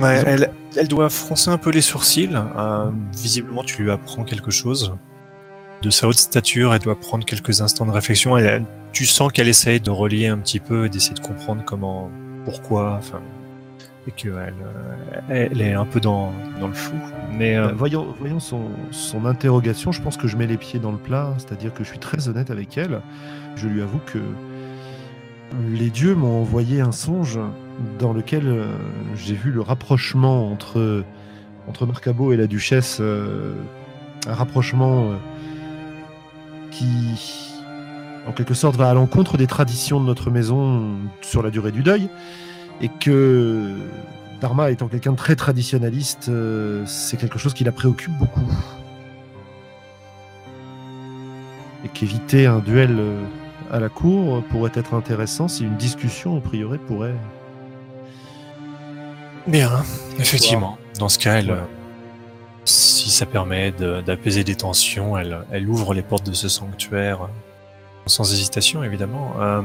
Ouais, 0.03 0.21
elle, 0.25 0.51
elle 0.75 0.87
doit 0.87 1.09
froncer 1.09 1.49
un 1.49 1.57
peu 1.57 1.69
les 1.69 1.81
sourcils. 1.81 2.29
Euh, 2.33 2.91
visiblement, 3.13 3.63
tu 3.63 3.83
lui 3.83 3.91
apprends 3.91 4.23
quelque 4.23 4.51
chose. 4.51 4.95
De 5.81 5.89
sa 5.89 6.07
haute 6.07 6.17
stature, 6.17 6.73
elle 6.73 6.81
doit 6.81 6.99
prendre 6.99 7.25
quelques 7.25 7.61
instants 7.61 7.85
de 7.85 7.91
réflexion. 7.91 8.37
Elle, 8.37 8.65
tu 8.91 9.05
sens 9.05 9.31
qu'elle 9.31 9.47
essaye 9.47 9.79
de 9.79 9.91
relier 9.91 10.27
un 10.27 10.37
petit 10.37 10.59
peu, 10.59 10.89
d'essayer 10.89 11.15
de 11.15 11.21
comprendre 11.21 11.63
comment, 11.65 12.09
pourquoi, 12.43 12.95
enfin, 12.97 13.21
et 14.07 14.11
qu'elle 14.11 14.33
euh, 14.33 15.19
elle 15.29 15.61
est 15.61 15.73
un 15.73 15.85
peu 15.85 15.99
dans, 15.99 16.31
dans 16.59 16.67
le 16.67 16.73
flou. 16.73 16.97
Mais 17.31 17.55
euh, 17.55 17.67
Bah, 17.67 17.73
voyons, 17.75 18.13
voyons 18.19 18.39
son, 18.39 18.69
son 18.91 19.25
interrogation, 19.25 19.91
je 19.91 20.01
pense 20.01 20.17
que 20.17 20.27
je 20.27 20.37
mets 20.37 20.47
les 20.47 20.57
pieds 20.57 20.79
dans 20.79 20.91
le 20.91 20.97
plat, 20.97 21.33
c'est-à-dire 21.37 21.73
que 21.73 21.83
je 21.83 21.89
suis 21.89 21.99
très 21.99 22.27
honnête 22.27 22.51
avec 22.51 22.77
elle. 22.77 23.01
Je 23.55 23.67
lui 23.67 23.81
avoue 23.81 23.99
que 24.05 24.19
les 25.71 25.89
dieux 25.89 26.15
m'ont 26.15 26.41
envoyé 26.41 26.81
un 26.81 26.91
songe 26.91 27.39
dans 27.99 28.13
lequel 28.13 28.47
euh, 28.47 28.65
j'ai 29.15 29.35
vu 29.35 29.51
le 29.51 29.61
rapprochement 29.61 30.51
entre, 30.51 31.03
entre 31.67 31.85
Marcabo 31.85 32.31
et 32.31 32.37
la 32.37 32.47
duchesse, 32.47 33.01
un 34.27 34.33
rapprochement 34.33 35.13
qui, 36.71 37.53
en 38.27 38.31
quelque 38.31 38.53
sorte, 38.53 38.75
va 38.75 38.89
à 38.89 38.93
l'encontre 38.93 39.37
des 39.37 39.47
traditions 39.47 39.99
de 39.99 40.05
notre 40.05 40.29
maison 40.29 40.97
sur 41.21 41.41
la 41.41 41.49
durée 41.49 41.71
du 41.71 41.83
deuil, 41.83 42.09
et 42.81 42.89
que 42.89 43.73
Dharma 44.41 44.69
étant 44.71 44.87
quelqu'un 44.87 45.11
de 45.13 45.17
très 45.17 45.35
traditionnaliste, 45.35 46.27
euh, 46.29 46.83
c'est 46.85 47.17
quelque 47.17 47.39
chose 47.39 47.53
qui 47.53 47.63
la 47.63 47.71
préoccupe 47.71 48.11
beaucoup. 48.17 48.51
Et 51.83 51.89
qu'éviter 51.89 52.45
un 52.47 52.59
duel 52.59 52.95
euh, 52.99 53.23
à 53.71 53.79
la 53.79 53.89
cour 53.89 54.43
pourrait 54.49 54.71
être 54.75 54.93
intéressant 54.93 55.47
si 55.47 55.63
une 55.63 55.77
discussion, 55.77 56.35
au 56.37 56.39
priori, 56.41 56.77
pourrait. 56.79 57.15
Bien, 59.47 59.71
effectivement. 60.19 60.77
Dans 60.99 61.09
ce 61.09 61.19
cas, 61.19 61.35
elle, 61.35 61.45
Voilà. 61.47 61.67
si 62.65 63.09
ça 63.11 63.25
permet 63.25 63.71
de- 63.71 64.01
d'apaiser 64.01 64.43
des 64.43 64.55
tensions, 64.55 65.17
elle, 65.17 65.37
elle 65.51 65.69
ouvre 65.69 65.93
les 65.93 66.01
portes 66.01 66.25
de 66.25 66.33
ce 66.33 66.49
sanctuaire 66.49 67.23
euh, 67.23 67.27
sans 68.07 68.31
hésitation, 68.33 68.83
évidemment. 68.83 69.33
Euh, 69.39 69.61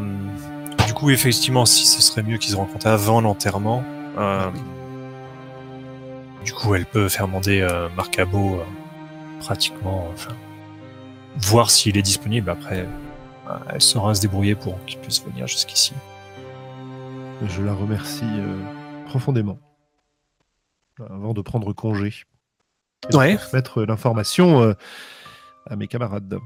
coup, 1.01 1.11
effectivement, 1.11 1.65
si 1.65 1.87
ce 1.87 2.03
serait 2.03 2.23
mieux 2.23 2.37
qu'ils 2.37 2.51
se 2.53 2.57
rencontrent 2.57 2.87
avant 2.87 3.23
l'enterrement, 3.23 3.83
euh, 4.19 4.51
du 6.45 6.53
coup, 6.53 6.75
elle 6.75 6.85
peut 6.85 7.09
faire 7.09 7.27
demander 7.27 7.63
euh, 7.63 7.89
Marcabo 7.97 8.57
euh, 8.57 8.65
pratiquement, 9.41 10.09
enfin, 10.13 10.37
voir 11.39 11.71
s'il 11.71 11.97
est 11.97 12.03
disponible. 12.03 12.51
Après, 12.51 12.81
euh, 13.49 13.57
elle 13.71 13.81
saura 13.81 14.15
se 14.15 14.21
débrouiller 14.21 14.55
pour 14.55 14.83
qu'il 14.85 14.99
puisse 15.01 15.25
venir 15.25 15.47
jusqu'ici. 15.47 15.95
Je 17.47 17.63
la 17.63 17.73
remercie 17.73 18.25
euh, 18.25 18.59
profondément. 19.07 19.59
Avant 21.09 21.33
de 21.33 21.41
prendre 21.41 21.73
congé. 21.73 22.13
Et 23.09 23.13
de 23.13 23.17
Ouais. 23.17 23.39
Mettre 23.55 23.85
l'information 23.85 24.61
euh, 24.61 24.75
à 25.67 25.77
mes 25.77 25.87
camarades. 25.89 26.39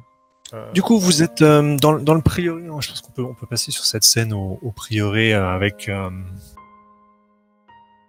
Du 0.73 0.83
coup, 0.83 0.99
vous 0.99 1.23
êtes 1.23 1.43
euh, 1.43 1.77
dans, 1.77 1.99
dans 1.99 2.15
le 2.15 2.21
prieuré. 2.21 2.67
hein, 2.67 2.81
Je 2.81 2.89
pense 2.89 3.01
qu'on 3.01 3.13
peut, 3.13 3.25
on 3.25 3.35
peut 3.35 3.47
passer 3.47 3.71
sur 3.71 3.85
cette 3.85 4.05
scène 4.05 4.33
au, 4.33 4.59
au 4.63 4.73
prieuré 4.73 5.33
avec. 5.33 5.89
euh, 5.89 6.11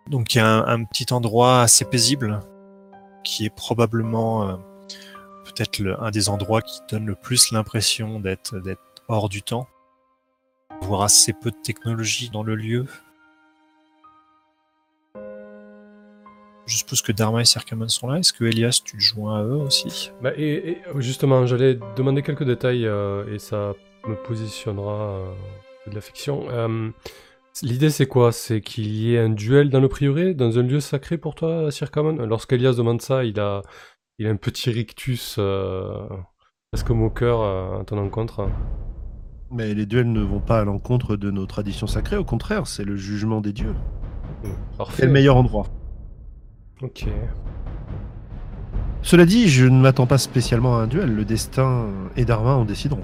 donc, 0.07 0.35
il 0.35 0.37
y 0.37 0.41
a 0.41 0.47
un, 0.47 0.83
petit 0.83 1.11
endroit 1.13 1.61
assez 1.61 1.85
paisible 1.85 2.41
qui 3.23 3.45
est 3.45 3.55
probablement 3.55 4.47
euh, 4.47 4.55
peut-être 5.45 5.81
un 5.99 6.11
des 6.11 6.29
endroits 6.29 6.61
qui 6.61 6.79
donne 6.89 7.07
le 7.07 7.15
plus 7.15 7.51
l'impression 7.51 8.19
d'être 8.19 8.59
d'être 8.59 8.81
hors 9.07 9.29
du 9.29 9.41
temps. 9.41 9.67
Voir 10.81 11.01
assez 11.03 11.33
peu 11.33 11.49
de 11.49 11.57
technologie 11.63 12.29
dans 12.29 12.43
le 12.43 12.55
lieu. 12.55 12.85
Je 16.65 16.77
suppose 16.77 17.01
que 17.01 17.11
Dharma 17.11 17.41
et 17.41 17.45
Serkaman 17.45 17.89
sont 17.89 18.07
là. 18.07 18.17
Est-ce 18.19 18.33
que 18.33 18.43
Elias, 18.43 18.81
tu 18.83 18.97
te 18.97 19.01
joins 19.01 19.39
à 19.39 19.43
eux 19.43 19.55
aussi? 19.55 20.11
Bah, 20.21 20.31
et, 20.35 20.69
et, 20.71 20.77
justement, 20.97 21.45
j'allais 21.45 21.77
demander 21.95 22.23
quelques 22.23 22.43
détails 22.43 22.87
euh, 22.87 23.31
et 23.33 23.37
ça 23.39 23.73
me 24.07 24.15
positionnera 24.15 25.09
euh, 25.11 25.33
de 25.89 25.95
la 25.95 26.01
fiction. 26.01 26.45
Euh, 26.49 26.89
L'idée, 27.61 27.89
c'est 27.89 28.07
quoi? 28.07 28.31
C'est 28.31 28.59
qu'il 28.61 28.87
y 28.87 29.15
ait 29.15 29.19
un 29.19 29.29
duel 29.29 29.69
dans 29.69 29.79
le 29.79 29.87
prieuré, 29.87 30.33
dans 30.33 30.59
un 30.59 30.63
lieu 30.63 30.79
sacré 30.81 31.17
pour 31.17 31.35
toi, 31.35 31.71
Sir 31.71 31.89
Kaman 31.89 32.25
Lorsqu'Elias 32.25 32.73
demande 32.73 33.01
ça, 33.01 33.23
il 33.23 33.39
a, 33.39 33.61
il 34.19 34.27
a 34.27 34.29
un 34.29 34.35
petit 34.35 34.71
rictus 34.71 35.37
euh, 35.39 36.05
presque 36.71 36.89
moqueur 36.89 37.41
euh, 37.41 37.79
à 37.79 37.83
ton 37.85 37.97
encontre. 37.97 38.49
Mais 39.51 39.73
les 39.73 39.85
duels 39.85 40.11
ne 40.11 40.21
vont 40.21 40.41
pas 40.41 40.59
à 40.59 40.63
l'encontre 40.65 41.15
de 41.15 41.31
nos 41.31 41.45
traditions 41.45 41.87
sacrées, 41.87 42.17
au 42.17 42.25
contraire, 42.25 42.67
c'est 42.67 42.83
le 42.83 42.97
jugement 42.97 43.39
des 43.39 43.53
dieux. 43.53 43.75
Hmm, 44.43 44.47
C'est 44.71 44.77
Parfait. 44.77 45.05
le 45.05 45.11
meilleur 45.13 45.37
endroit? 45.37 45.67
Ok. 46.81 47.05
Cela 49.01 49.25
dit, 49.25 49.47
je 49.47 49.65
ne 49.65 49.79
m'attends 49.79 50.07
pas 50.07 50.17
spécialement 50.17 50.77
à 50.77 50.81
un 50.81 50.87
duel. 50.87 51.13
Le 51.13 51.25
destin 51.25 51.87
et 52.17 52.25
Dharma 52.25 52.55
en 52.55 52.65
décideront. 52.65 53.03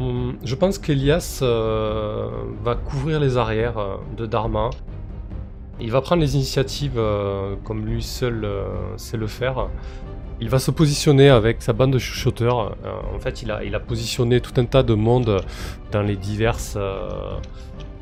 Hum, 0.00 0.36
Je 0.44 0.54
pense 0.54 0.78
qu'Elias 0.78 1.40
euh, 1.42 2.28
va 2.62 2.74
couvrir 2.74 3.20
les 3.20 3.36
arrières 3.36 3.78
euh, 3.78 3.96
de 4.16 4.26
Dharma. 4.26 4.70
Il 5.80 5.92
va 5.92 6.00
prendre 6.00 6.22
les 6.22 6.34
initiatives 6.34 6.94
euh, 6.98 7.54
comme 7.64 7.84
lui 7.86 8.02
seul 8.02 8.44
euh, 8.44 8.64
sait 8.96 9.16
le 9.16 9.26
faire. 9.26 9.68
Il 10.40 10.48
va 10.48 10.58
se 10.60 10.70
positionner 10.70 11.28
avec 11.30 11.62
sa 11.62 11.72
bande 11.72 11.92
de 11.92 11.98
chuchoteurs. 11.98 12.76
Euh, 12.84 13.14
en 13.14 13.18
fait, 13.20 13.42
il 13.42 13.50
a, 13.50 13.62
il 13.64 13.74
a 13.74 13.80
positionné 13.80 14.40
tout 14.40 14.58
un 14.60 14.64
tas 14.64 14.82
de 14.82 14.94
monde 14.94 15.40
dans 15.92 16.02
les 16.02 16.16
diverses 16.16 16.78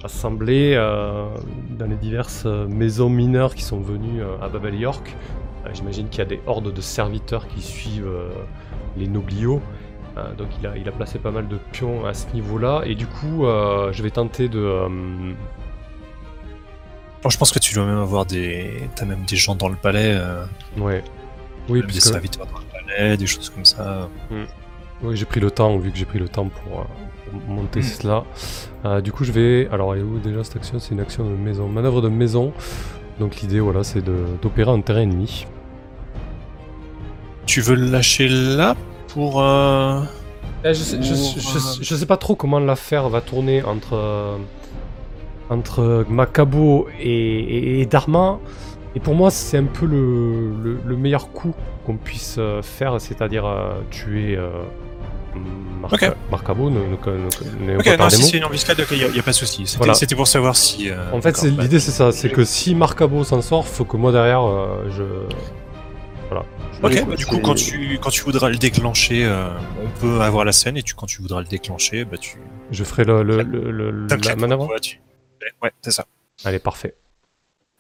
assemblées, 0.07 0.75
euh, 0.75 1.27
dans 1.71 1.87
les 1.87 1.97
diverses 1.97 2.45
euh, 2.47 2.67
maisons 2.67 3.11
mineures 3.11 3.55
qui 3.55 3.63
sont 3.63 3.81
venues 3.81 4.23
euh, 4.23 4.39
à 4.41 4.49
Babel 4.49 4.75
York. 4.75 5.15
J'imagine 5.75 6.09
qu'il 6.09 6.21
y 6.21 6.23
a 6.23 6.27
des 6.27 6.41
hordes 6.47 6.73
de 6.73 6.81
serviteurs 6.81 7.47
qui 7.49 7.61
suivent 7.61 8.09
les 8.97 9.09
nobliaux. 9.09 9.61
Donc 10.39 10.47
il 10.61 10.67
a, 10.69 10.77
il 10.77 10.89
a 10.89 10.93
placé 10.93 11.19
pas 11.19 11.33
mal 11.33 11.49
de 11.49 11.59
pions 11.73 12.07
à 12.07 12.15
ce 12.15 12.27
niveau-là. 12.35 12.83
Et 12.87 12.95
du 12.95 13.07
coup, 13.09 13.43
je 13.91 14.01
vais 14.05 14.11
tenter 14.13 14.49
de... 14.49 14.87
Bon, 17.23 17.31
je 17.31 17.37
pense 17.37 17.51
que 17.51 17.59
tu 17.59 17.75
dois 17.75 17.85
même 17.85 17.99
avoir 17.99 18.27
des. 18.27 18.89
T'as 18.95 19.05
même 19.07 19.25
des 19.25 19.35
gens 19.35 19.57
dans 19.57 19.69
le 19.69 19.75
palais, 19.75 20.15
euh, 20.17 20.45
ouais. 20.77 21.03
Oui, 21.69 21.81
même 21.81 21.91
des 21.91 21.99
serviteurs 21.99 22.47
dans 22.47 22.61
le 22.61 22.65
palais, 22.67 23.17
des 23.17 23.27
choses 23.27 23.51
comme 23.51 23.65
ça. 23.65 24.09
oui 25.03 25.17
j'ai 25.17 25.25
pris 25.25 25.41
le 25.41 25.51
temps, 25.51 25.77
vu 25.79 25.91
que 25.91 25.99
j'ai 25.99 26.05
pris 26.05 26.21
le 26.21 26.29
temps 26.29 26.49
pour, 26.49 26.81
euh, 26.81 26.85
pour 27.31 27.41
monter 27.49 27.81
Mm. 27.81 27.83
cela. 27.83 28.25
Euh, 28.87 29.01
du 29.01 29.11
coup, 29.11 29.25
je 29.25 29.33
vais... 29.33 29.69
Alors, 29.73 29.95
elle 29.95 30.01
est 30.01 30.05
où 30.05 30.19
déjà 30.19 30.45
cette 30.45 30.57
action? 30.57 30.79
C'est 30.79 30.93
une 30.95 31.01
action 31.01 31.25
de 31.25 31.31
maison. 31.35 31.67
Manœuvre 31.69 32.01
de 32.03 32.09
maison. 32.09 32.53
Donc 33.19 33.41
l'idée, 33.41 33.59
voilà, 33.61 33.83
c'est 33.83 34.01
de- 34.03 34.27
d'opérer 34.43 34.71
en 34.71 34.81
terrain 34.81 35.01
ennemi. 35.01 35.47
Tu 37.47 37.61
veux 37.61 37.75
le 37.75 37.87
lâcher 37.91 38.29
là 38.29 38.77
pour. 39.09 39.41
euh, 39.43 40.03
Eh, 40.65 40.69
je, 40.75 40.83
sais, 40.83 41.03
je- 41.03 41.15
Pour, 41.15 41.41
je- 41.41 41.59
euh, 41.59 41.83
je 41.83 41.95
sais 41.97 42.07
pas 42.07 42.17
trop 42.17 42.35
comment 42.37 42.59
l'affaire 42.61 43.09
va 43.09 43.21
tourner 43.21 43.63
entre, 43.63 44.37
entre 45.49 46.05
Makabo 46.09 46.87
et, 47.01 47.09
et- 47.09 47.81
et 47.81 47.87
Dharma. 47.87 48.39
Et 48.95 49.01
pour 49.01 49.15
moi, 49.15 49.31
c'est 49.31 49.59
un 49.59 49.65
peu 49.65 49.87
le, 49.87 50.51
le- 50.63 50.79
le 50.85 50.97
meilleur 50.97 51.31
coup 51.33 51.55
qu'on 51.85 51.97
puisse 51.97 52.39
faire, 52.63 53.01
c'est-à-dire 53.01 53.47
euh, 53.47 53.73
tuer 53.91 54.37
euh, 55.37 55.81
Mar- 55.81 55.93
Ok. 55.93 56.13
Makabo. 56.31 56.71
Ne, 56.71 56.81
ne, 56.81 57.77
Ok, 57.79 57.85
pas 57.85 57.97
non, 57.97 58.11
si 58.11 58.23
c'est 58.23 58.37
une 58.39 58.45
embuscade, 58.45 58.83
il 58.91 58.97
n'y 59.13 59.19
a, 59.19 59.23
pas 59.23 59.31
de 59.31 59.37
souci. 59.37 59.67
C'était 59.67 59.79
Voilà. 59.79 59.95
c'était 59.95 60.15
pour 60.17 60.27
savoir 60.27 60.57
si. 60.57 60.91
euh, 60.91 60.97
En 61.13 61.21
fait, 61.21 61.33
bah, 61.55 61.63
l'idée, 61.63 61.81
c'est 61.81 61.91
ça 61.93 62.13
c'est 62.13 62.31
que 62.31 62.45
si 62.45 62.75
Marcabo 62.75 63.23
s'en 63.25 63.43
sort, 63.43 63.67
faut 63.67 63.85
que 63.85 63.97
moi 63.97 64.13
derrière, 64.13 64.43
euh, 64.43 64.85
je. 64.97 65.03
Voilà. 66.29 66.45
Ok, 66.83 66.93
Oui, 66.93 67.03
bah, 67.09 67.15
du 67.17 67.25
coup, 67.25 67.39
quand 67.39 67.55
tu, 67.55 67.99
quand 68.03 68.11
tu 68.11 68.23
voudras 68.23 68.49
le 68.49 68.57
déclencher, 68.57 69.25
euh, 69.25 69.49
on 69.83 69.89
peut 70.01 70.21
avoir 70.21 70.45
la 70.45 70.53
scène, 70.53 70.77
et 70.77 70.83
tu, 70.83 70.95
quand 70.95 71.07
tu 71.07 71.23
voudras 71.23 71.41
le 71.41 71.47
déclencher, 71.47 72.05
bah, 72.05 72.17
tu. 72.19 72.39
Je 72.73 72.83
ferai 72.85 73.05
le, 73.05 73.23
le- 73.23 73.43
le- 73.43 73.71
le- 73.71 74.07
t'as 74.09 74.17
le 74.17 74.23
la 74.29 74.37
manœuvre. 74.37 74.69
ouais, 74.69 74.81
tu- 74.81 75.01
Ouais, 75.63 75.71
c'est 75.83 75.93
ça. 75.93 76.05
Allez, 76.45 76.59
parfait. 76.59 76.95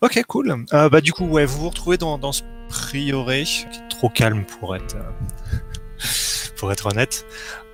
Ok, 0.02 0.22
cool. 0.28 0.64
Euh, 0.72 0.88
bah, 0.88 1.00
du 1.00 1.12
coup, 1.12 1.24
ouais, 1.26 1.44
vous 1.44 1.62
vous 1.62 1.68
retrouvez 1.70 1.96
dans, 1.96 2.18
dans 2.18 2.30
ce 2.32 2.42
prieuré, 2.68 3.42
qui 3.44 3.62
est 3.64 3.88
trop 3.88 4.08
calme 4.08 4.44
pour 4.60 4.76
être, 4.76 4.94
euh, 4.96 5.10
pour 6.56 6.72
être 6.72 6.86
honnête. 6.86 7.26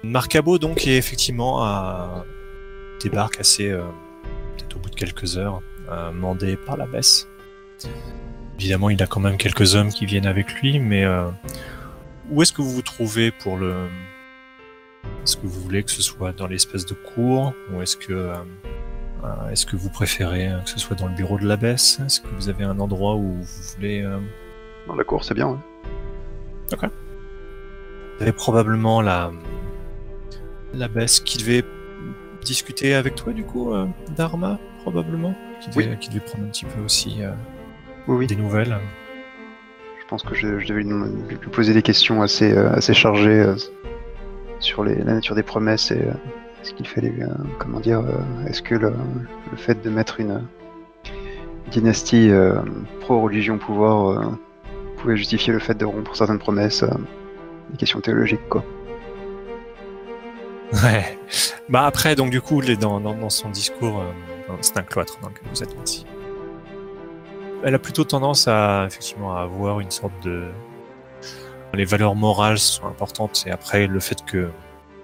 Marcabo, 0.02 0.58
donc, 0.58 0.86
est 0.86 0.96
effectivement 0.96 1.62
à... 1.64 2.24
débarque 3.02 3.38
assez, 3.40 3.70
euh, 3.70 3.82
peut-être 4.56 4.76
au 4.76 4.80
bout 4.80 4.90
de 4.90 4.94
quelques 4.94 5.36
heures, 5.38 5.62
euh, 5.90 6.12
mandé 6.12 6.56
par 6.56 6.76
la 6.76 6.86
baisse. 6.86 7.28
Évidemment, 8.58 8.90
il 8.90 9.02
a 9.02 9.06
quand 9.06 9.20
même 9.20 9.36
quelques 9.38 9.74
hommes 9.74 9.88
qui 9.90 10.06
viennent 10.06 10.26
avec 10.26 10.52
lui, 10.60 10.78
mais 10.78 11.04
euh, 11.04 11.28
où 12.30 12.42
est-ce 12.42 12.52
que 12.52 12.62
vous 12.62 12.70
vous 12.70 12.82
trouvez 12.82 13.30
pour 13.30 13.56
le. 13.56 13.74
Est-ce 15.24 15.36
que 15.36 15.46
vous 15.46 15.60
voulez 15.60 15.82
que 15.82 15.90
ce 15.90 16.02
soit 16.02 16.32
dans 16.32 16.46
l'espèce 16.46 16.86
de 16.86 16.94
cour, 16.94 17.54
ou 17.72 17.82
est-ce 17.82 17.96
que. 17.96 18.12
euh, 18.12 18.34
euh, 19.24 19.48
Est-ce 19.50 19.66
que 19.66 19.74
vous 19.76 19.88
préférez 19.90 20.48
euh, 20.48 20.58
que 20.60 20.70
ce 20.70 20.78
soit 20.78 20.96
dans 20.96 21.06
le 21.08 21.14
bureau 21.14 21.38
de 21.38 21.46
l'abbesse 21.46 22.00
Est-ce 22.06 22.20
que 22.20 22.28
vous 22.36 22.48
avez 22.48 22.64
un 22.64 22.78
endroit 22.80 23.14
où 23.16 23.32
vous 23.40 23.62
voulez... 23.76 24.02
euh, 24.02 24.18
Dans 24.86 24.94
la 24.96 25.04
cour, 25.04 25.24
c'est 25.24 25.34
bien. 25.34 25.48
ouais. 25.48 25.56
Vous 26.70 26.86
avez 28.22 28.32
probablement 28.32 29.00
la 29.02 29.30
l'abbesse 30.74 31.20
qui 31.20 31.38
devait 31.38 31.64
discuter 32.44 32.94
avec 32.94 33.14
toi 33.14 33.32
du 33.32 33.44
coup, 33.44 33.72
euh, 33.74 33.86
Dharma, 34.16 34.58
probablement 34.82 35.34
qui 35.60 35.70
devait, 35.70 35.96
qui 35.98 36.08
devait 36.08 36.20
prendre 36.20 36.44
un 36.44 36.48
petit 36.48 36.64
peu 36.64 36.80
aussi 36.84 37.18
euh, 37.22 37.30
Oui, 38.08 38.16
oui. 38.18 38.26
des 38.26 38.36
nouvelles. 38.36 38.76
Je 40.00 40.06
pense 40.08 40.22
que 40.22 40.34
je, 40.34 40.58
je 40.58 40.66
devais 40.66 40.82
lui, 40.82 40.92
lui 41.28 41.36
poser 41.50 41.72
des 41.74 41.82
questions 41.82 42.22
assez, 42.22 42.52
euh, 42.52 42.70
assez 42.72 42.94
chargées 42.94 43.40
euh, 43.40 43.54
sur 44.60 44.82
les- 44.84 44.96
la 44.96 45.14
nature 45.14 45.34
des 45.34 45.42
promesses 45.42 45.90
et 45.90 46.02
ce 46.62 46.72
qu'il 46.74 46.86
fallait, 46.86 47.12
comment 47.58 47.80
dire, 47.80 48.04
est-ce 48.46 48.62
que 48.62 48.76
le, 48.76 48.92
le 49.50 49.56
fait 49.56 49.82
de 49.82 49.90
mettre 49.90 50.20
une 50.20 50.46
dynastie 51.72 52.30
pro-religion 53.00 53.54
au 53.54 53.58
pouvoir 53.58 54.10
euh, 54.10 54.24
pouvait 54.98 55.16
justifier 55.16 55.52
le 55.52 55.58
fait 55.58 55.74
de 55.74 55.84
rompre 55.84 56.14
certaines 56.14 56.38
promesses, 56.38 56.84
des 57.72 57.78
questions 57.78 58.00
théologiques, 58.00 58.48
quoi. 58.48 58.64
Ouais. 60.84 61.18
Bah 61.68 61.84
après, 61.84 62.14
donc 62.14 62.30
du 62.30 62.40
coup, 62.40 62.62
dans, 62.62 63.30
son 63.30 63.50
discours, 63.50 64.00
euh, 64.00 64.54
c'est 64.60 64.78
un 64.78 64.82
cloître 64.82 65.18
dans 65.20 65.28
lequel 65.28 65.44
vous 65.52 65.62
êtes 65.62 65.74
ici. 65.84 66.06
Elle 67.64 67.74
a 67.74 67.78
plutôt 67.78 68.04
tendance 68.04 68.48
à 68.48 68.86
effectivement 68.86 69.36
à 69.36 69.42
avoir 69.42 69.80
une 69.80 69.90
sorte 69.90 70.12
de 70.22 70.48
les 71.74 71.84
valeurs 71.84 72.14
morales 72.14 72.58
sont 72.58 72.86
importantes 72.86 73.44
et 73.46 73.50
après 73.50 73.86
le 73.86 74.00
fait 74.00 74.24
que 74.24 74.50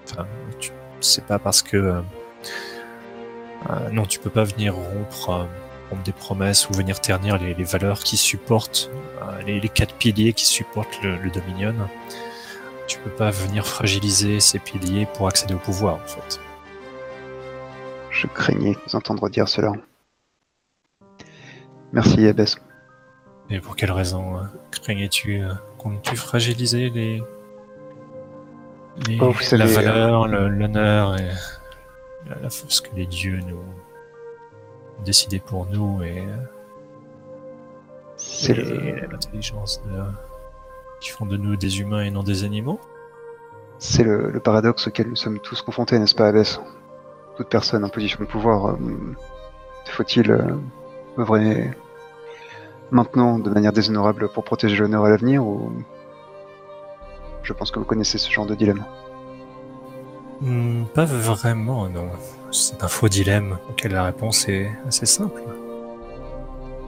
enfin 0.05 0.27
tu 0.59 0.71
c'est 1.01 1.25
pas 1.25 1.39
parce 1.39 1.63
que 1.63 1.77
euh, 1.77 2.01
euh, 3.71 3.91
non 3.91 4.05
tu 4.05 4.19
peux 4.19 4.31
pas 4.31 4.45
venir 4.45 4.75
rompre, 4.75 5.31
euh, 5.31 5.45
rompre 5.91 6.03
des 6.03 6.13
promesses 6.13 6.69
ou 6.69 6.75
venir 6.75 7.01
ternir 7.01 7.39
les, 7.39 7.55
valeurs 7.65 8.01
qui 8.01 8.17
supportent 8.17 8.91
euh, 9.23 9.43
les, 9.43 9.69
quatre 9.69 9.95
piliers 9.95 10.33
qui 10.33 10.47
supportent 10.47 11.03
le 11.03 11.31
Dominion 11.31 11.75
tu 12.89 12.99
peux 12.99 13.11
pas 13.11 13.31
venir 13.31 13.65
fragiliser 13.67 14.41
ces 14.41 14.59
piliers 14.59 15.07
pour 15.15 15.29
accéder 15.29 15.55
au 15.55 15.59
pouvoir, 15.59 15.95
en 15.97 16.07
fait. 16.09 16.41
Je 18.11 18.27
craignais 18.27 18.77
vous 18.87 18.97
entendre 18.97 19.29
dire 19.29 19.47
cela. 19.49 19.73
Merci, 21.93 22.27
Abbess. 22.27 22.57
Et 23.51 23.61
pour 23.61 23.77
quelle 23.77 23.93
raison 23.93 24.39
euh, 24.39 24.43
craignais-tu 24.71 25.41
euh, 25.43 25.53
Comptes-tu 25.79 26.17
fragiliser 26.17 26.91
les, 26.91 27.23
les 29.07 29.19
Oh, 29.21 29.33
savez, 29.41 29.59
la 29.65 29.67
valeur, 29.71 30.27
le- 30.27 30.49
l'honneur 30.49 31.17
et 31.19 31.31
la, 32.29 32.37
la 32.43 32.51
force 32.51 32.81
que 32.81 32.95
les 32.97 33.07
dieux 33.07 33.41
nous 33.47 33.57
ont 34.99 35.03
décidé 35.05 35.39
pour 35.41 35.67
nous 35.67 36.03
et, 36.03 36.27
C'est 38.17 38.53
et 38.53 38.65
le... 38.65 39.07
l'intelligence 39.13 39.81
de- 39.85 40.05
qui 41.01 41.11
font 41.11 41.27
de 41.27 41.37
nous 41.37 41.57
des 41.57 41.81
humains 41.81 42.03
et 42.03 42.11
non 42.11 42.23
des 42.23 42.45
animaux 42.45 42.81
C'est 43.79 44.03
le, 44.03 44.31
le 44.31 44.41
paradoxe 44.41 44.87
auquel 44.89 45.09
nous 45.09 45.17
sommes 45.17 45.39
tous 45.39 45.63
confrontés, 45.63 45.99
n'est-ce 45.99 46.15
pas, 46.15 46.29
Abbess 46.29 46.61
Toute 47.37 47.49
personne 47.49 47.85
en 47.85 47.89
position 47.89 48.19
de 48.21 48.27
pouvoir, 48.27 48.71
euh, 48.71 48.79
faut-il 49.87 50.31
euh, 50.31 50.55
œuvrer 51.19 51.71
maintenant 52.91 53.39
de 53.39 53.51
manière 53.51 53.73
déshonorable 53.73 54.29
pour 54.31 54.45
protéger 54.45 54.77
l'honneur 54.77 55.05
à 55.05 55.11
l'avenir 55.11 55.45
ou 55.45 55.73
je 57.43 57.53
pense 57.53 57.71
que 57.71 57.79
vous 57.79 57.85
connaissez 57.85 58.19
ce 58.19 58.31
genre 58.31 58.47
de 58.47 58.55
dilemme. 58.55 58.85
Hmm, 60.41 60.85
pas 60.95 61.05
vraiment, 61.05 61.89
non. 61.89 62.11
C'est 62.51 62.83
un 62.83 62.89
faux 62.89 63.09
dilemme 63.09 63.59
auquel 63.69 63.93
la 63.93 64.05
réponse 64.05 64.49
est 64.49 64.71
assez 64.87 65.07
simple. 65.07 65.43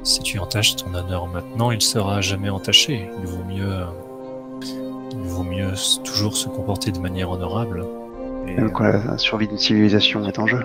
Si 0.02 0.20
tu 0.22 0.38
entaches 0.38 0.76
ton 0.76 0.94
honneur 0.94 1.26
maintenant, 1.26 1.70
il 1.70 1.82
sera 1.82 2.20
jamais 2.20 2.48
entaché. 2.48 3.10
Il 3.20 3.26
vaut 3.26 3.44
mieux, 3.44 3.84
il 5.12 5.28
vaut 5.28 5.42
mieux 5.42 5.72
toujours 6.04 6.36
se 6.36 6.48
comporter 6.48 6.90
de 6.90 6.98
manière 6.98 7.30
honorable. 7.30 7.84
Et, 8.46 8.54
Même 8.54 8.72
quand 8.72 8.84
la 8.84 9.18
survie 9.18 9.46
d'une 9.46 9.58
civilisation 9.58 10.26
est 10.26 10.38
en 10.38 10.46
jeu. 10.46 10.64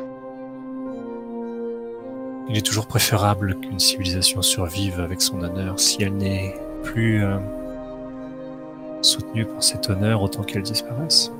Il 2.47 2.57
est 2.57 2.65
toujours 2.65 2.85
préférable 2.85 3.59
qu'une 3.59 3.79
civilisation 3.79 4.41
survive 4.41 4.99
avec 4.99 5.21
son 5.21 5.41
honneur 5.41 5.79
si 5.79 6.03
elle 6.03 6.13
n'est 6.13 6.55
plus 6.83 7.23
euh, 7.23 7.37
soutenue 9.01 9.45
par 9.45 9.61
cet 9.61 9.89
honneur 9.89 10.21
autant 10.21 10.43
qu'elle 10.43 10.61
disparaisse. 10.61 11.31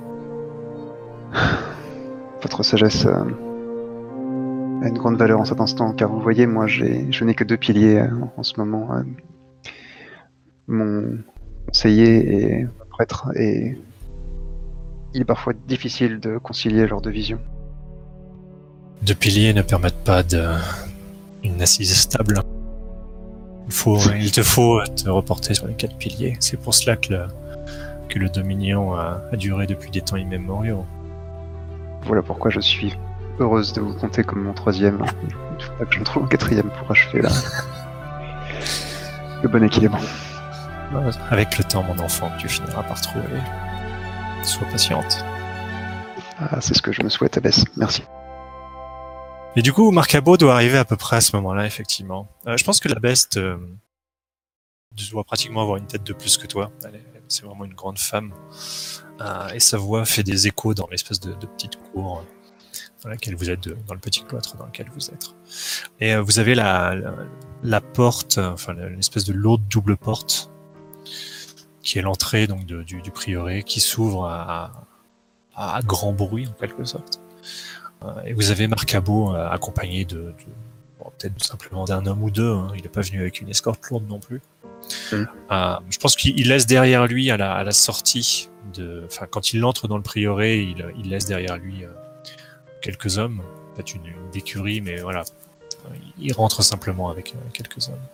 Votre 2.41 2.63
sagesse 2.63 3.05
euh, 3.05 3.23
a 4.85 4.89
une 4.89 4.97
grande 4.97 5.17
valeur 5.17 5.39
en 5.39 5.45
cet 5.45 5.59
instant, 5.59 5.93
car 5.93 6.09
vous 6.09 6.21
voyez, 6.21 6.47
moi, 6.47 6.67
je 6.67 7.23
n'ai 7.23 7.35
que 7.35 7.43
deux 7.43 7.57
piliers 7.57 7.99
euh, 7.99 8.09
en 8.37 8.43
ce 8.43 8.59
moment. 8.59 8.93
euh, 8.93 9.03
mon 10.67 11.17
conseiller 11.67 12.35
et 12.35 12.63
mon 12.63 12.85
prêtre, 12.89 13.31
et 13.35 13.77
il 15.13 15.21
est 15.21 15.25
parfois 15.25 15.53
difficile 15.67 16.19
de 16.19 16.37
concilier 16.37 16.87
leurs 16.87 17.01
deux 17.01 17.09
visions. 17.11 17.39
Deux 19.01 19.15
piliers 19.15 19.53
ne 19.53 19.61
permettent 19.61 20.03
pas 20.03 20.23
de 20.23 20.43
une 21.43 21.61
assise 21.61 21.95
stable. 21.95 22.41
Il, 23.67 23.73
faut, 23.73 23.99
il 24.17 24.31
te 24.31 24.41
faut 24.41 24.81
te 24.83 25.09
reporter 25.09 25.53
sur 25.53 25.67
les 25.67 25.75
quatre 25.75 25.97
piliers. 25.97 26.37
C'est 26.39 26.59
pour 26.59 26.73
cela 26.73 26.97
que 26.97 27.13
le, 27.13 27.27
que 28.09 28.19
le 28.19 28.29
Dominion 28.29 28.93
a, 28.93 29.21
a 29.31 29.35
duré 29.35 29.67
depuis 29.67 29.91
des 29.91 30.01
temps 30.01 30.15
immémoriaux. 30.17 30.85
Voilà 32.03 32.21
pourquoi 32.21 32.49
je 32.51 32.59
suis 32.59 32.95
heureuse 33.39 33.73
de 33.73 33.81
vous 33.81 33.93
compter 33.93 34.23
comme 34.23 34.43
mon 34.43 34.53
troisième. 34.53 35.03
Il 35.59 35.65
faudra 35.65 35.85
que 35.85 35.93
je 35.93 35.99
me 35.99 36.05
trouve 36.05 36.23
un 36.23 36.27
quatrième 36.27 36.69
pour 36.69 36.91
achever 36.91 37.21
là. 37.21 37.29
le 39.43 39.49
bon 39.49 39.63
équilibre. 39.63 39.99
Avec 41.29 41.57
le 41.57 41.63
temps, 41.63 41.83
mon 41.83 41.97
enfant, 41.99 42.31
tu 42.39 42.47
finiras 42.47 42.83
par 42.83 43.01
trouver. 43.01 43.25
Sois 44.43 44.67
patiente. 44.67 45.25
Ah, 46.39 46.61
c'est 46.61 46.73
ce 46.73 46.81
que 46.81 46.91
je 46.91 47.01
me 47.01 47.09
souhaite, 47.09 47.37
Abbess. 47.37 47.63
Merci. 47.77 48.03
Et 49.55 49.61
du 49.61 49.71
coup, 49.71 49.91
Marcabo 49.91 50.37
doit 50.37 50.53
arriver 50.53 50.77
à 50.77 50.85
peu 50.85 50.97
près 50.97 51.17
à 51.17 51.21
ce 51.21 51.35
moment-là, 51.37 51.65
effectivement. 51.65 52.27
Euh, 52.45 52.57
je 52.57 52.63
pense 52.63 52.79
que 52.79 52.89
la 52.89 52.99
beste 52.99 53.37
euh, 53.37 53.57
doit 54.91 55.23
pratiquement 55.23 55.61
avoir 55.61 55.77
une 55.77 55.87
tête 55.87 56.03
de 56.03 56.13
plus 56.13 56.37
que 56.37 56.47
toi. 56.47 56.71
C'est 57.27 57.45
vraiment 57.45 57.65
une 57.65 57.73
grande 57.73 57.97
femme. 57.97 58.33
Euh, 59.21 59.47
et 59.49 59.59
sa 59.59 59.77
voix 59.77 60.05
fait 60.05 60.23
des 60.23 60.47
échos 60.47 60.73
dans 60.73 60.87
l'espèce 60.91 61.19
de, 61.21 61.33
de 61.33 61.45
petite 61.45 61.77
cour 61.77 62.23
dans 63.05 63.11
laquelle 63.11 63.35
vous 63.35 63.49
êtes, 63.51 63.69
dans 63.85 63.93
le 63.93 63.99
petit 63.99 64.23
cloître 64.23 64.57
dans 64.57 64.65
lequel 64.65 64.87
vous 64.93 65.09
êtes. 65.11 65.27
Et 66.01 66.15
euh, 66.15 66.21
vous 66.21 66.39
avez 66.39 66.55
la, 66.55 66.95
la, 66.95 67.13
la 67.63 67.79
porte, 67.81 68.39
euh, 68.39 68.51
enfin 68.51 68.73
l'espèce 68.73 69.25
de 69.25 69.33
lourde 69.33 69.61
double 69.69 69.95
porte, 69.95 70.49
qui 71.83 71.99
est 71.99 72.01
l'entrée 72.01 72.47
donc 72.47 72.65
de- 72.65 72.81
du, 72.81 73.01
du 73.03 73.11
prieuré, 73.11 73.61
qui 73.63 73.79
s'ouvre 73.79 74.25
à, 74.25 74.87
à, 75.55 75.79
grand 75.83 76.13
bruit 76.13 76.47
en 76.47 76.53
quelque 76.59 76.83
sorte. 76.83 77.21
Euh, 78.03 78.21
Et 78.25 78.33
vous 78.33 78.49
avez 78.49 78.67
Marcabo 78.67 79.31
accompagné 79.35 80.03
de, 80.03 80.15
de- 80.15 80.33
bon, 80.99 81.11
peut-être 81.17 81.43
simplement 81.43 81.85
d'un 81.85 82.05
homme 82.07 82.23
ou 82.23 82.31
deux. 82.31 82.51
hein. 82.51 82.69
Il 82.75 82.81
n'est 82.81 82.89
pas 82.89 83.01
venu 83.01 83.21
avec 83.21 83.39
une 83.39 83.49
escorte 83.49 83.87
lourde 83.89 84.07
non 84.09 84.19
plus. 84.19 84.41
Euh, 85.13 85.75
je 85.89 85.97
pense 85.99 86.15
qu'il 86.15 86.39
il 86.39 86.49
laisse 86.49 86.65
derrière 86.65 87.05
lui 87.07 87.29
à 87.31 87.37
la, 87.37 87.53
à 87.53 87.63
la 87.63 87.71
sortie 87.71 88.49
de, 88.73 89.03
enfin 89.05 89.25
quand 89.29 89.53
il 89.53 89.63
entre 89.63 89.87
dans 89.87 89.97
le 89.97 90.03
prieuré, 90.03 90.59
il, 90.61 90.85
il 90.97 91.09
laisse 91.09 91.25
derrière 91.27 91.57
lui 91.57 91.83
euh, 91.85 91.89
quelques 92.85 93.17
hommes, 93.17 93.41
peut-être 93.73 93.95
une, 93.95 94.05
une 94.05 94.29
d'écurie, 94.31 94.79
mais 94.79 94.97
voilà, 95.01 95.23
il 96.19 96.31
rentre 96.33 96.61
simplement 96.61 97.09
avec 97.09 97.33
euh, 97.33 97.49
quelques 97.51 97.89
hommes. 97.89 98.05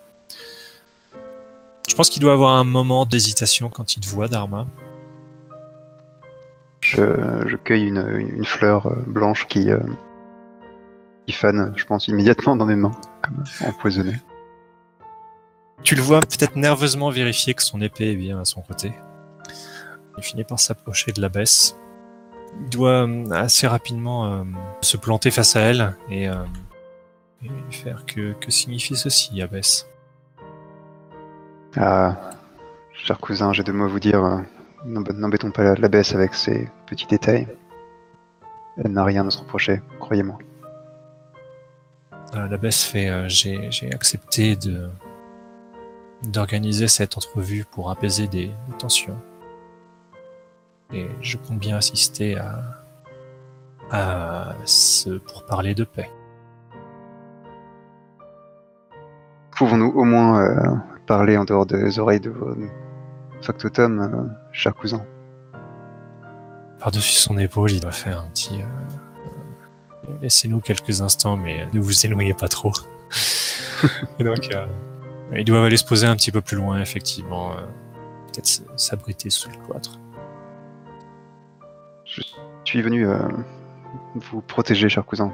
Je 1.89 1.93
pense 1.93 2.10
qu'il 2.10 2.22
doit 2.22 2.31
avoir 2.31 2.56
un 2.56 2.64
moment 2.64 3.06
d'hésitation 3.06 3.68
quand 3.69 3.98
il 3.98 3.99
te 3.99 4.07
voit, 4.07 4.30
Dharma. 4.30 4.65
Je, 6.80 7.03
je 7.48 7.56
cueille 7.57 7.88
une, 7.88 8.38
une 8.38 8.45
fleur 8.45 8.88
euh, 8.88 8.95
blanche 9.07 9.45
qui, 9.48 9.69
euh, 9.69 9.80
qui 11.27 11.34
fane, 11.34 11.73
je 11.76 11.84
pense, 11.84 12.07
immédiatement 12.07 12.56
dans 12.56 12.65
mes 12.65 12.77
mains, 12.77 12.95
comme 13.22 13.43
empoisonnée. 13.68 14.15
Tu 15.84 15.95
le 15.95 16.02
vois 16.02 16.22
peut-être 16.22 16.56
nerveusement 16.56 17.10
vérifier 17.10 17.53
que 17.56 17.64
son 17.64 17.81
épée 17.81 18.11
est 18.11 18.15
bien 18.15 18.39
à 18.39 18.45
son 18.45 18.61
côté. 18.61 18.93
Il 20.18 20.23
finit 20.23 20.45
par 20.45 20.61
s'approcher 20.61 21.11
de 21.11 21.19
la 21.19 21.27
baisse. 21.27 21.76
Il 22.59 22.69
doit 22.69 23.07
euh, 23.07 23.29
assez 23.31 23.67
rapidement 23.67 24.25
euh, 24.25 24.43
se 24.81 24.97
planter 24.97 25.31
face 25.31 25.55
à 25.55 25.61
elle 25.61 25.95
et, 26.09 26.27
euh, 26.29 26.35
et 27.43 27.49
faire 27.71 28.05
que, 28.05 28.33
que 28.33 28.51
signifie 28.51 28.95
ceci, 28.95 29.41
Abbesse. 29.41 29.87
Ah, 31.77 32.17
cher 32.93 33.17
cousin, 33.19 33.53
j'ai 33.53 33.63
deux 33.63 33.73
mots 33.73 33.85
à 33.85 33.87
vous 33.87 33.99
dire. 33.99 34.21
n'emb- 34.85 35.11
N'embêtons 35.13 35.51
pas 35.51 35.63
la- 35.63 35.75
l'abbesse 35.75 36.13
avec 36.13 36.33
ces 36.33 36.69
petits 36.85 37.07
détails. 37.07 37.47
Elle 38.77 38.91
n'a 38.91 39.03
rien 39.03 39.25
à 39.27 39.31
se 39.31 39.39
reprocher, 39.39 39.81
croyez-moi. 39.99 40.37
Euh, 42.35 42.47
L'abbesse 42.47 42.83
fait 42.83 43.09
euh, 43.09 43.27
j'ai 43.27 43.91
accepté 43.93 44.55
de 44.55 44.89
d'organiser 46.23 46.87
cette 46.87 47.17
entrevue 47.17 47.65
pour 47.71 47.89
apaiser 47.89 48.27
des, 48.27 48.47
des 48.47 48.77
tensions. 48.77 49.17
Et 50.93 51.07
je 51.22 51.38
compte 51.38 51.59
bien 51.59 51.77
assister 51.77 52.38
à, 52.38 52.61
à 53.91 54.55
ce 54.65 55.18
pour 55.18 55.45
parler 55.45 55.73
de 55.76 55.84
paix. 55.84 56.09
Pouvons-nous 59.55 59.91
au 59.95 60.03
moins 60.03 60.41
euh, 60.41 60.76
parler 61.05 61.38
en 61.38 61.45
dehors 61.45 61.65
des 61.65 61.99
oreilles 61.99 62.19
de 62.19 62.30
vos 62.30 62.55
factotums, 63.41 63.99
euh, 63.99 64.27
cher 64.51 64.73
cousin 64.73 65.05
Par-dessus 66.80 67.13
son 67.13 67.38
épaule, 67.38 67.72
il 67.72 67.80
doit 67.80 67.91
faire 67.91 68.22
un 68.22 68.30
petit. 68.30 68.61
euh, 68.61 68.65
euh, 70.09 70.13
Laissez-nous 70.22 70.59
quelques 70.61 71.01
instants, 71.01 71.38
mais 71.38 71.68
ne 71.73 71.80
vous 71.80 72.05
éloignez 72.05 72.34
pas 72.34 72.47
trop. 72.47 72.72
Et 74.19 74.23
donc, 74.23 74.49
ils 75.35 75.45
doivent 75.45 75.65
aller 75.65 75.77
se 75.77 75.85
poser 75.85 76.07
un 76.07 76.15
petit 76.15 76.31
peu 76.31 76.41
plus 76.41 76.57
loin, 76.57 76.80
effectivement. 76.81 77.51
Peut-être 78.27 78.61
s'abriter 78.80 79.30
sous 79.30 79.49
le 79.49 79.57
cloître. 79.65 79.99
Je 82.11 82.21
suis 82.65 82.81
venu 82.81 83.07
euh, 83.07 83.17
vous 84.15 84.41
protéger, 84.41 84.89
cher 84.89 85.05
cousin. 85.05 85.33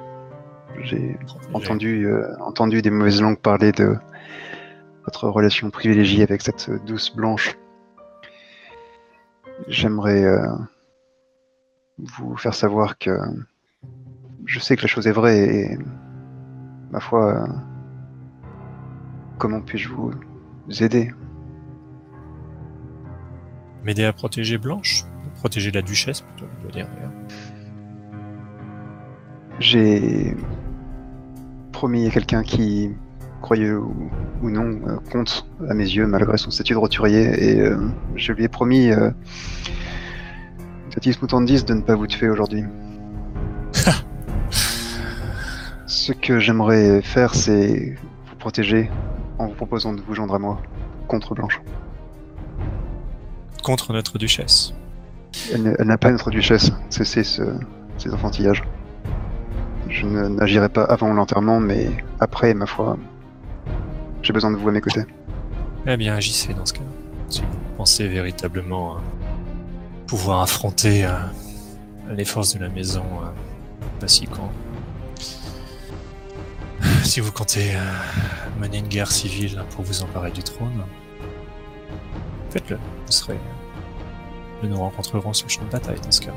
J'ai 0.83 1.17
entendu, 1.53 2.05
euh, 2.05 2.37
entendu 2.39 2.83
des 2.83 2.91
mauvaises 2.91 3.19
langues 3.19 3.39
parler 3.39 3.71
de 3.71 3.95
votre 5.05 5.27
relation 5.27 5.71
privilégiée 5.71 6.21
avec 6.21 6.41
cette 6.41 6.69
douce 6.85 7.15
blanche. 7.15 7.57
J'aimerais 9.67 10.23
euh, 10.23 10.45
vous 11.97 12.37
faire 12.37 12.53
savoir 12.53 12.99
que 12.99 13.17
je 14.45 14.59
sais 14.59 14.75
que 14.75 14.83
la 14.83 14.87
chose 14.87 15.07
est 15.07 15.11
vraie 15.11 15.39
et 15.39 15.79
ma 16.91 16.99
foi, 16.99 17.47
comment 19.39 19.61
puis-je 19.61 19.89
vous 19.89 20.11
aider? 20.79 21.11
M'aider 23.83 24.05
à 24.05 24.13
protéger 24.13 24.59
Blanche? 24.59 25.05
Protéger 25.37 25.71
la 25.71 25.81
duchesse, 25.81 26.21
plutôt, 26.21 26.45
je 26.57 26.63
dois 26.63 26.71
dire. 26.71 26.87
d'ailleurs. 26.95 27.11
J'ai 29.59 30.35
promis 31.71 32.07
à 32.07 32.09
quelqu'un 32.09 32.43
qui, 32.43 32.91
croyez 33.41 33.71
ou, 33.71 34.09
ou 34.41 34.49
non, 34.49 34.79
euh, 34.87 34.97
compte 35.11 35.47
à 35.69 35.73
mes 35.73 35.83
yeux 35.85 36.07
malgré 36.07 36.37
son 36.37 36.51
statut 36.51 36.73
de 36.73 36.77
roturier, 36.77 37.51
et 37.51 37.61
euh, 37.61 37.77
je 38.15 38.31
lui 38.33 38.43
ai 38.43 38.47
promis, 38.47 38.91
euh, 38.91 39.11
Tatis 40.91 41.17
Mutandis, 41.21 41.63
de 41.63 41.73
ne 41.73 41.81
pas 41.81 41.95
vous 41.95 42.07
tuer 42.07 42.29
aujourd'hui. 42.29 42.63
Ce 45.85 46.11
que 46.11 46.39
j'aimerais 46.39 47.01
faire, 47.01 47.35
c'est 47.35 47.95
vous 48.27 48.35
protéger 48.37 48.89
en 49.39 49.47
vous 49.47 49.53
proposant 49.53 49.93
de 49.93 50.01
vous 50.01 50.15
joindre 50.15 50.35
à 50.35 50.39
moi 50.39 50.61
contre 51.07 51.35
Blanche. 51.35 51.61
Contre 53.63 53.93
notre 53.93 54.17
duchesse. 54.17 54.73
Elle, 55.53 55.75
n'a 55.85 55.97
pas 55.97 56.11
notre 56.11 56.29
duchesse, 56.29 56.71
cessez 56.89 57.23
ce, 57.23 57.43
ces 57.97 58.13
enfantillages. 58.13 58.63
Je 59.89 60.05
n'agirai 60.05 60.69
pas 60.69 60.83
avant 60.83 61.13
l'enterrement, 61.13 61.59
mais 61.59 61.89
après, 62.19 62.53
ma 62.53 62.65
foi, 62.65 62.97
j'ai 64.21 64.33
besoin 64.33 64.51
de 64.51 64.57
vous 64.57 64.67
à 64.67 64.71
mes 64.71 64.81
côtés. 64.81 65.05
Eh 65.85 65.95
bien, 65.95 66.15
agissez 66.15 66.53
dans 66.53 66.65
ce 66.65 66.73
cas. 66.73 66.81
Si 67.29 67.41
vous 67.41 67.47
pensez 67.77 68.07
véritablement 68.07 68.97
pouvoir 70.07 70.41
affronter 70.41 71.05
euh, 71.05 71.11
les 72.09 72.25
forces 72.25 72.55
de 72.55 72.63
la 72.63 72.69
maison 72.69 73.03
euh, 73.21 73.29
Bassican. 74.01 74.51
Si 77.03 77.21
vous 77.21 77.31
comptez 77.31 77.75
euh, 77.75 77.79
mener 78.59 78.79
une 78.79 78.87
guerre 78.87 79.11
civile 79.11 79.63
pour 79.71 79.83
vous 79.83 80.03
emparer 80.03 80.31
du 80.31 80.43
trône, 80.43 80.83
faites-le. 82.49 82.75
Vous 82.75 83.11
serez. 83.11 83.39
Nous 84.63 84.69
nous 84.69 84.77
rencontrerons 84.77 85.33
sur 85.33 85.47
le 85.47 85.51
champ 85.51 85.63
de 85.63 85.69
bataille 85.69 85.99
dans 86.03 86.11
ce 86.11 86.21
cas. 86.21 86.31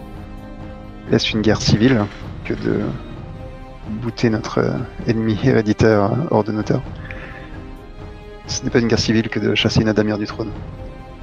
Est-ce 1.11 1.33
une 1.35 1.43
guerre 1.43 1.61
civile 1.63 2.05
que 2.45 2.55
de 2.55 2.81
bouter 4.03 4.31
notre 4.31 4.59
euh, 4.59 4.79
ennemi 5.07 5.39
héréditaire 5.43 6.05
euh, 6.05 6.17
hors 6.31 6.45
de 6.45 6.53
nos 6.53 6.63
terres 6.63 6.83
Ce 8.47 8.63
n'est 8.63 8.71
pas 8.71 8.79
une 8.79 8.89
guerre 8.89 8.99
civile 9.01 9.29
que 9.29 9.41
de 9.41 9.55
chasser 9.55 9.81
une 9.81 9.89
Adamir 9.89 10.19
du 10.19 10.27
trône. 10.27 10.53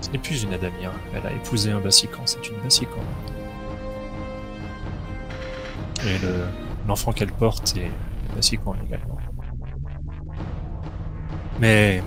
Ce 0.01 0.09
n'est 0.09 0.17
plus 0.17 0.43
une 0.43 0.53
Adamir. 0.53 0.91
Elle 1.15 1.25
a 1.25 1.31
épousé 1.33 1.71
un 1.71 1.79
Bassican. 1.79 2.21
C'est 2.25 2.47
une 2.49 2.57
Bassican. 2.63 2.99
Et 6.05 6.17
le- 6.19 6.45
l'enfant 6.87 7.11
qu'elle 7.11 7.31
porte 7.31 7.75
est 7.77 7.91
Bassican 8.35 8.75
également. 8.85 9.17
Mais 11.59 12.03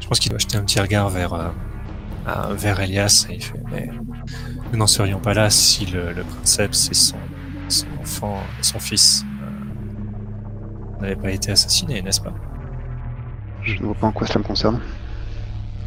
je 0.00 0.06
pense 0.08 0.18
qu'il 0.18 0.30
doit 0.30 0.38
jeter 0.38 0.56
un 0.58 0.62
petit 0.64 0.80
regard 0.80 1.08
vers, 1.08 1.32
euh, 1.34 1.48
vers 2.54 2.80
Elias 2.80 3.26
et 3.28 3.34
il 3.34 3.42
fait 3.42 3.62
Mais 3.70 3.90
nous 4.72 4.78
n'en 4.78 4.86
serions 4.86 5.20
pas 5.20 5.34
là 5.34 5.50
si 5.50 5.86
le, 5.86 6.12
le 6.12 6.24
princeps 6.24 6.90
et 6.90 6.94
son, 6.94 7.16
son 7.68 7.86
enfant, 8.00 8.38
son 8.62 8.78
fils, 8.78 9.24
euh, 9.42 11.00
n'avaient 11.00 11.16
pas 11.16 11.30
été 11.30 11.52
assassinés, 11.52 12.02
n'est-ce 12.02 12.20
pas? 12.20 12.34
Je 13.62 13.74
ne 13.74 13.86
vois 13.86 13.94
pas 13.94 14.06
en 14.08 14.12
quoi 14.12 14.26
cela 14.26 14.40
me 14.40 14.44
concerne. 14.44 14.80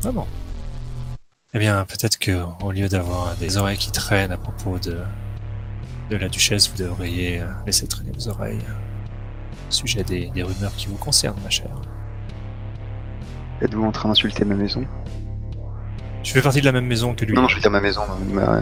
Vraiment. 0.02 0.28
Eh 1.54 1.60
bien, 1.60 1.86
peut-être 1.86 2.18
que 2.20 2.44
au 2.64 2.72
lieu 2.72 2.88
d'avoir 2.88 3.36
des 3.36 3.58
oreilles 3.58 3.78
qui 3.78 3.92
traînent 3.92 4.32
à 4.32 4.38
propos 4.38 4.80
de, 4.80 5.00
de 6.10 6.16
la 6.16 6.30
duchesse, 6.30 6.70
vous 6.70 6.78
devriez 6.78 7.42
euh, 7.42 7.48
laisser 7.66 7.88
traîner 7.88 8.12
vos 8.12 8.28
oreilles 8.30 8.62
euh, 8.70 9.68
au 9.70 9.72
sujet 9.72 10.04
des, 10.04 10.30
des 10.30 10.44
rumeurs 10.44 10.76
qui 10.76 10.88
vous 10.88 10.98
concernent, 10.98 11.40
ma 11.44 11.50
chère. 11.50 11.82
Êtes-vous 13.62 13.84
en 13.84 13.92
train 13.92 14.10
d'insulter 14.10 14.46
ma 14.46 14.56
maison? 14.56 14.86
Je 16.28 16.34
fais 16.34 16.42
partie 16.42 16.60
de 16.60 16.66
la 16.66 16.74
même 16.74 16.86
maison 16.86 17.14
que 17.14 17.24
lui. 17.24 17.34
Non, 17.34 17.44
non, 17.44 17.48
je 17.48 17.56
veux 17.56 17.62
dire 17.62 17.72
ma 17.72 17.80
maison. 17.80 18.02
ma- 18.34 18.60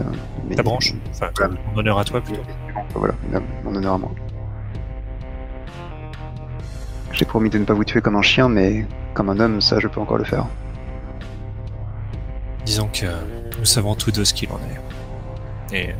mes- 0.47 0.55
Ta 0.55 0.61
branche 0.61 0.93
Enfin, 1.09 1.29
Voilà. 1.35 1.53
mon 1.73 1.79
honneur 1.79 1.97
à 1.97 2.05
toi 2.05 2.21
plutôt. 2.21 2.41
Voilà, 2.93 3.15
mon 3.63 3.75
honneur 3.75 3.95
à 3.95 3.97
moi. 3.97 4.11
J'ai 7.11 7.25
promis 7.25 7.49
de 7.49 7.57
ne 7.57 7.65
pas 7.65 7.73
vous 7.73 7.83
tuer 7.83 8.01
comme 8.01 8.17
un 8.17 8.21
chien, 8.21 8.49
mais 8.49 8.85
comme 9.15 9.29
un 9.31 9.39
homme, 9.39 9.61
ça 9.61 9.79
je 9.79 9.87
peux 9.87 9.99
encore 9.99 10.17
le 10.17 10.25
faire. 10.25 10.45
Disons 12.65 12.87
que 12.93 13.07
nous 13.57 13.65
savons 13.65 13.95
tous 13.95 14.11
deux 14.11 14.25
ce 14.25 14.33
qu'il 14.35 14.49
en 14.51 14.59
est. 15.71 15.75
Et 15.75 15.95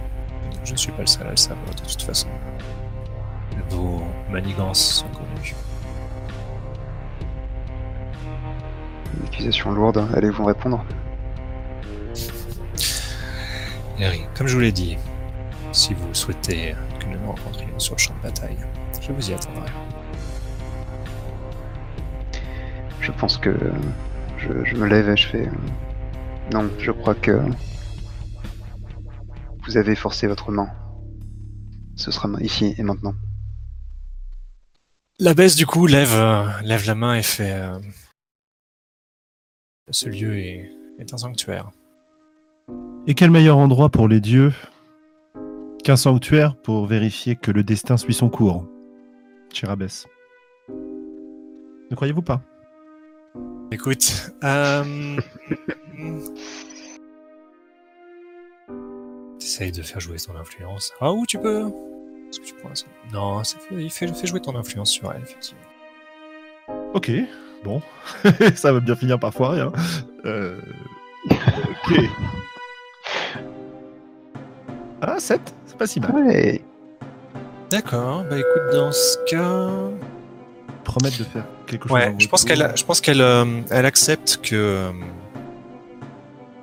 je 0.64 0.72
ne 0.74 0.78
suis 0.78 0.92
pas 0.92 1.02
le 1.02 1.08
seul 1.08 1.26
à 1.26 1.32
le 1.32 1.38
savoir 1.38 1.66
de 1.66 1.82
toute 1.82 2.02
façon. 2.04 2.28
Vos 3.72 4.04
manigances 4.32 4.98
sont 5.00 5.08
connues. 5.08 5.56
Une 9.20 9.26
accusation 9.26 9.72
lourde, 9.72 10.08
allez-vous 10.16 10.44
me 10.44 10.48
répondre? 10.48 10.86
Harry, 13.99 14.22
comme 14.35 14.47
je 14.47 14.55
vous 14.55 14.61
l'ai 14.61 14.72
dit, 14.72 14.97
si 15.72 15.93
vous 15.93 16.13
souhaitez 16.13 16.76
que 16.99 17.05
nous 17.05 17.19
nous 17.19 17.27
rencontrions 17.31 17.80
sur 17.80 17.95
le 17.95 17.99
champ 17.99 18.15
de 18.17 18.22
bataille, 18.23 18.57
je 19.01 19.11
vous 19.11 19.30
y 19.30 19.34
attendrai. 19.34 19.69
Je 23.01 23.11
pense 23.11 23.38
que 23.38 23.55
je, 24.38 24.65
je 24.65 24.76
me 24.76 24.88
lève 24.88 25.09
et 25.09 25.17
je 25.17 25.27
fais. 25.27 25.49
Non, 26.53 26.69
je 26.80 26.91
crois 26.91 27.15
que 27.15 27.39
vous 29.65 29.77
avez 29.77 29.95
forcé 29.95 30.27
votre 30.27 30.51
main. 30.51 30.69
Ce 31.95 32.11
sera 32.11 32.30
ici 32.41 32.76
et 32.77 32.84
maintenant. 32.84 33.15
La 35.19 35.34
baisse 35.34 35.55
du 35.55 35.65
coup 35.65 35.88
lève, 35.88 36.13
euh, 36.13 36.45
lève 36.63 36.85
la 36.85 36.95
main 36.95 37.15
et 37.15 37.23
fait. 37.23 37.53
euh, 37.53 37.80
Ce 39.89 40.09
lieu 40.09 40.38
est, 40.38 40.69
est 40.99 41.13
un 41.13 41.17
sanctuaire. 41.17 41.72
Et 43.08 43.14
quel 43.14 43.30
meilleur 43.32 43.58
endroit 43.58 43.90
pour 43.90 44.08
les 44.08 44.20
dieux 44.20 44.54
qu'un 45.84 45.96
sanctuaire 45.96 46.56
pour 46.56 46.86
vérifier 46.88 47.36
que 47.36 47.52
le 47.52 47.64
destin 47.64 47.98
suit 47.98 48.14
son 48.14 48.30
cours 48.30 48.66
Cher 49.54 49.70
Abbesse? 49.70 50.08
Ne 50.70 51.96
croyez-vous 51.96 52.24
pas? 52.24 52.42
Écoute, 53.72 54.32
euh... 54.44 55.18
T'essayes 59.40 59.72
de 59.72 59.84
faire 59.84 60.00
jouer 60.00 60.18
ton 60.18 60.36
influence. 60.36 60.92
Ah, 61.00 61.14
ou 61.14 61.26
tu 61.28 61.38
peux? 61.38 61.68
Est-ce 62.30 62.40
que 62.40 62.46
tu 62.46 62.56
Non, 63.14 63.42
il 63.72 63.92
fait, 63.92 64.08
fait 64.08 64.28
jouer 64.28 64.40
ton 64.42 64.56
influence 64.56 64.90
sur 64.90 65.12
elle, 65.12 65.22
effectivement. 65.22 65.62
Ok, 66.96 67.12
bon. 67.64 67.82
Ça 68.56 68.74
va 68.74 68.80
bien 68.80 68.96
finir 68.96 69.20
par 69.20 69.32
foirer. 69.34 69.62
Hein. 69.62 69.72
Euh, 70.26 70.60
Ok. 71.30 72.00
Ah, 75.01 75.19
7 75.19 75.41
C'est 75.65 75.77
pas 75.77 75.88
si 75.88 75.99
mal. 75.99 76.13
Ouais, 76.13 76.61
D'accord, 77.69 78.23
bah 78.30 78.38
écoute, 78.38 78.61
dans 78.72 78.91
ce 78.91 79.17
cas. 79.30 79.69
Promettre 80.84 81.17
de 81.17 81.23
faire 81.23 81.45
quelque 81.65 81.88
chose. 81.89 81.97
Ouais, 81.97 82.15
je 82.17 82.27
pense 82.27 82.45
qu'elle, 82.45 82.72
je 82.76 82.84
pense 82.84 83.01
qu'elle, 83.01 83.22
euh, 83.22 83.61
elle 83.72 83.85
accepte 83.85 84.39
que 84.43 84.55
euh, 84.55 84.91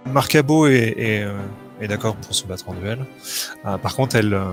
Marcabo 0.07 0.67
est, 0.67 0.95
est, 0.97 1.23
euh, 1.25 1.39
est 1.81 1.89
d'accord 1.89 2.15
pour 2.17 2.35
se 2.35 2.47
battre 2.47 2.69
en 2.69 2.75
duel. 2.75 3.05
Ah, 3.65 3.79
par 3.79 3.97
contre, 3.97 4.17
elle, 4.17 4.33
euh, 4.35 4.53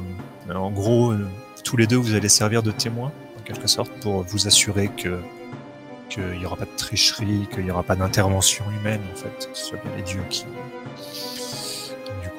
en 0.53 0.72
gros, 0.72 1.11
euh, 1.11 1.27
tous 1.64 1.77
les 1.77 1.85
deux, 1.88 1.97
vous 1.97 2.15
allez 2.15 2.30
servir 2.30 2.64
de 2.64 2.72
témoins 2.72 3.11
en 3.39 3.43
quelque 3.43 3.68
sorte 3.68 3.91
pour 4.01 4.23
vous 4.23 4.47
assurer 4.47 4.89
que 4.89 5.19
qu'il 6.10 6.39
n'y 6.39 6.45
aura 6.45 6.56
pas 6.56 6.65
de 6.65 6.76
tricherie, 6.76 7.47
qu'il 7.53 7.64
n'y 7.65 7.69
aura 7.72 7.84
pas 7.84 7.95
d'intervention 7.95 8.65
humaine 8.81 9.01
en 9.14 9.15
fait, 9.15 9.47
que 9.51 9.56
ce 9.56 9.65
soit 9.65 9.77
bien 9.85 9.95
les 9.95 10.01
dieux 10.01 10.23
qui. 10.31 10.45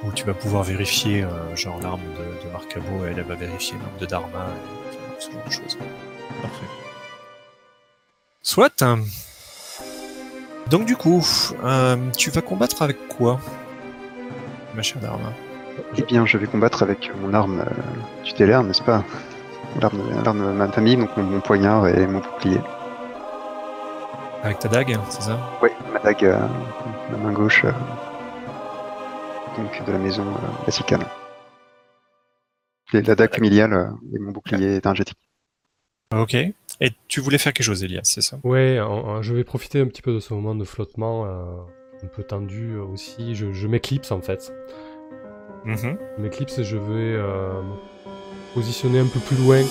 Coup, 0.00 0.12
tu 0.14 0.24
vas 0.24 0.32
pouvoir 0.32 0.62
vérifier 0.62 1.22
euh, 1.24 1.54
genre 1.54 1.78
l'arme 1.82 2.00
de, 2.00 2.46
de 2.46 2.52
Marcabo, 2.52 3.04
elle, 3.04 3.18
elle 3.18 3.24
va 3.24 3.34
vérifier 3.34 3.76
l'arme 3.78 3.98
de 4.00 4.06
Dharma, 4.06 4.46
et, 4.46 4.88
enfin, 4.88 5.14
ce 5.18 5.30
genre 5.30 5.44
de 5.44 5.50
choses. 5.50 5.78
Parfait. 6.40 6.66
Soit. 8.40 8.82
Donc 10.70 10.86
du 10.86 10.96
coup, 10.96 11.22
euh, 11.64 11.96
tu 12.16 12.30
vas 12.30 12.40
combattre 12.40 12.80
avec 12.80 13.08
quoi, 13.08 13.40
ma 14.74 14.80
chère 14.80 15.02
Dharma? 15.02 15.34
Eh 15.98 16.02
bien, 16.02 16.24
je 16.24 16.38
vais 16.38 16.46
combattre 16.46 16.82
avec 16.82 17.10
mon 17.20 17.34
arme 17.34 17.60
euh, 17.60 18.24
tutélaire, 18.24 18.62
n'est-ce 18.62 18.82
pas? 18.82 19.04
L'arme 19.82 20.00
l'arme 20.24 20.46
de 20.46 20.52
ma 20.52 20.68
famille, 20.68 20.96
donc 20.96 21.14
mon, 21.18 21.24
mon 21.24 21.40
poignard 21.40 21.86
et 21.88 22.06
mon 22.06 22.20
bouclier. 22.20 22.60
Avec 24.42 24.60
ta 24.60 24.68
dague, 24.68 24.98
c'est 25.10 25.22
ça? 25.22 25.38
Ouais, 25.60 25.74
ma 25.92 25.98
dague, 25.98 26.24
euh, 26.24 26.38
ma 27.12 27.18
main 27.18 27.32
gauche, 27.32 27.64
euh, 27.66 27.72
donc 29.62 29.86
de 29.86 29.92
la 29.92 29.98
maison 29.98 30.26
euh, 30.26 30.64
bassicale. 30.66 31.06
Et 32.92 33.02
la 33.02 33.14
dague 33.14 33.32
familiale 33.34 33.72
euh, 33.72 33.88
et 34.14 34.18
mon 34.18 34.32
bouclier 34.32 34.76
énergétique. 34.76 35.18
Ok. 36.16 36.34
Et 36.34 36.90
tu 37.08 37.20
voulais 37.20 37.38
faire 37.38 37.52
quelque 37.52 37.66
chose, 37.66 37.84
Elias, 37.84 38.00
c'est 38.04 38.20
ça? 38.22 38.38
En- 38.42 39.22
je 39.22 39.34
vais 39.34 39.44
profiter 39.44 39.80
un 39.80 39.86
petit 39.86 40.02
peu 40.02 40.12
de 40.12 40.20
ce 40.20 40.34
moment 40.34 40.54
de 40.54 40.64
flottement, 40.64 41.24
euh, 41.26 41.62
un 42.02 42.06
peu 42.08 42.24
tendu 42.24 42.76
aussi. 42.78 43.34
Je, 43.34 43.52
je 43.52 43.66
m'éclipse 43.68 44.10
en 44.10 44.20
fait. 44.20 44.52
Mhm. 45.64 45.98
Je 46.16 46.22
m'éclipse 46.22 46.58
et 46.58 46.64
je 46.64 46.76
vais 46.76 47.14
euh, 47.16 47.62
me 47.62 47.74
positionner 48.54 48.98
un 48.98 49.06
peu 49.06 49.20
plus 49.20 49.36
loin. 49.36 49.62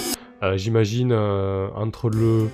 Euh, 0.43 0.55
J'imagine 0.55 1.11
euh, 1.11 1.67
entre 1.75 2.09
le 2.09 2.47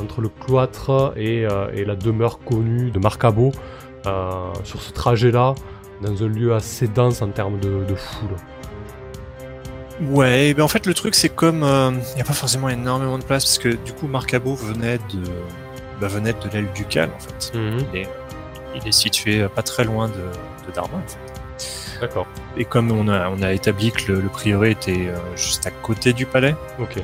entre 0.00 0.20
le 0.22 0.30
cloître 0.30 1.12
et, 1.16 1.44
euh, 1.46 1.70
et 1.74 1.84
la 1.84 1.94
demeure 1.94 2.38
connue 2.40 2.90
de 2.90 2.98
Marcabo, 2.98 3.52
euh, 4.06 4.52
sur 4.64 4.80
ce 4.80 4.90
trajet-là, 4.90 5.54
dans 6.02 6.22
un 6.22 6.28
lieu 6.28 6.54
assez 6.54 6.88
dense 6.88 7.22
en 7.22 7.28
termes 7.28 7.58
de, 7.60 7.84
de 7.84 7.94
foule. 7.94 8.36
Ouais, 10.10 10.52
ben 10.54 10.62
en 10.64 10.68
fait 10.68 10.86
le 10.86 10.94
truc 10.94 11.14
c'est 11.14 11.28
comme 11.28 11.58
il 11.58 12.14
n'y 12.16 12.20
a 12.20 12.24
pas 12.24 12.32
forcément 12.32 12.68
énormément 12.68 13.18
de 13.18 13.24
place 13.24 13.44
parce 13.44 13.58
que 13.58 13.68
du 13.68 13.92
coup 13.92 14.08
Marcabo 14.08 14.54
venait 14.54 14.98
de 14.98 15.22
bah, 16.00 16.08
venait 16.08 16.32
de 16.32 16.48
l'aile 16.52 16.68
ducale 16.74 17.10
en 17.14 17.20
fait. 17.20 17.52
Il, 17.54 17.98
est, 18.00 18.08
il 18.74 18.88
est 18.88 18.92
situé 18.92 19.42
euh, 19.42 19.48
pas 19.48 19.62
très 19.62 19.84
loin 19.84 20.08
de, 20.08 20.14
de 20.72 20.78
en 20.80 20.84
fait. 21.06 21.18
D'accord. 22.00 22.26
Et 22.56 22.64
comme 22.64 22.90
on 22.90 23.06
a, 23.06 23.28
on 23.30 23.40
a 23.42 23.52
établi 23.52 23.92
que 23.92 24.10
le, 24.10 24.20
le 24.20 24.28
prieuré 24.28 24.72
était 24.72 25.06
euh, 25.06 25.16
juste 25.36 25.66
à 25.66 25.70
côté 25.70 26.12
du 26.12 26.26
palais, 26.26 26.56
Ok. 26.80 26.96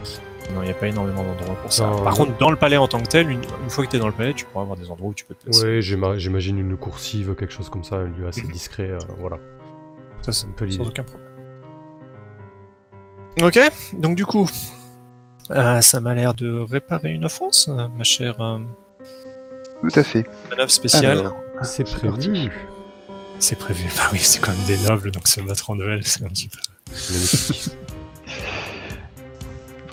Non, 0.54 0.62
il 0.62 0.66
n'y 0.66 0.70
a 0.70 0.74
pas 0.74 0.88
énormément 0.88 1.22
d'endroits 1.24 1.56
pour 1.56 1.72
ça. 1.72 1.86
Non, 1.86 2.02
Par 2.02 2.12
non. 2.18 2.24
contre, 2.26 2.38
dans 2.38 2.50
le 2.50 2.56
palais 2.56 2.76
en 2.76 2.88
tant 2.88 3.00
que 3.00 3.06
tel, 3.08 3.30
une, 3.30 3.42
une 3.62 3.70
fois 3.70 3.84
que 3.84 3.90
tu 3.90 3.96
es 3.96 4.00
dans 4.00 4.06
le 4.06 4.12
palais, 4.14 4.34
tu 4.34 4.44
pourras 4.46 4.62
avoir 4.62 4.76
des 4.78 4.90
endroits 4.90 5.10
où 5.10 5.14
tu 5.14 5.24
peux 5.24 5.34
te 5.34 5.44
placer. 5.44 5.64
Ouais, 5.64 5.82
j'ima- 5.82 6.16
j'imagine 6.18 6.58
une 6.58 6.76
coursive, 6.76 7.34
quelque 7.34 7.52
chose 7.52 7.68
comme 7.68 7.84
ça, 7.84 7.96
un 7.96 8.04
lieu 8.04 8.26
assez 8.26 8.42
discret. 8.52 8.90
euh, 8.90 8.98
voilà. 9.18 9.36
Ça, 10.22 10.32
c'est 10.32 10.46
un 10.46 10.50
peu 10.52 10.64
l'idée. 10.64 10.82
sans 10.82 10.88
aucun 10.90 11.04
problème. 11.04 11.26
Ok, 13.42 13.58
donc 13.92 14.16
du 14.16 14.26
coup, 14.26 14.48
euh, 15.50 15.80
ça 15.80 16.00
m'a 16.00 16.14
l'air 16.14 16.34
de 16.34 16.58
réparer 16.58 17.10
une 17.12 17.24
offense, 17.24 17.68
euh, 17.68 17.86
ma 17.96 18.02
chère 18.02 18.40
euh, 18.40 18.58
Tout 19.82 20.00
à 20.00 20.02
fait. 20.02 20.26
manœuvre 20.50 20.70
spéciale. 20.70 21.18
Alors, 21.18 21.36
C'est 21.62 21.84
prévu. 21.84 22.50
C'est 23.38 23.56
prévu. 23.56 23.84
Bah 23.96 24.08
oui, 24.12 24.18
c'est 24.18 24.40
quand 24.40 24.50
même 24.50 24.66
des 24.66 24.78
nobles, 24.88 25.12
donc 25.12 25.28
se 25.28 25.40
battre 25.40 25.70
en 25.70 25.76
duel, 25.76 26.04
c'est 26.04 26.24
un 26.24 26.28
petit 26.28 26.48
peu. 26.48 26.58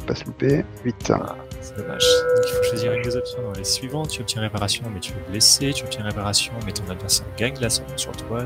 Pas 0.07 0.15
se 0.15 0.25
louper. 0.25 0.63
8. 0.83 1.11
Ah, 1.15 1.35
c'est 1.61 1.77
dommage. 1.77 2.03
Donc 2.35 2.45
il 2.47 2.53
faut 2.57 2.63
choisir 2.63 2.93
une 2.93 3.01
des 3.01 3.15
options 3.15 3.41
dans 3.41 3.53
les 3.57 3.63
suivantes. 3.63 4.09
Tu 4.09 4.21
obtiens 4.21 4.41
réparation, 4.41 4.83
mais 4.93 4.99
tu 4.99 5.13
es 5.13 5.31
blessé. 5.31 5.73
Tu 5.73 5.83
obtiens 5.83 6.03
réparation, 6.03 6.53
mais 6.65 6.71
ton 6.71 6.87
adversaire 6.91 7.25
gagne 7.37 7.55
l'ascendant 7.59 7.97
sur 7.97 8.11
toi. 8.11 8.43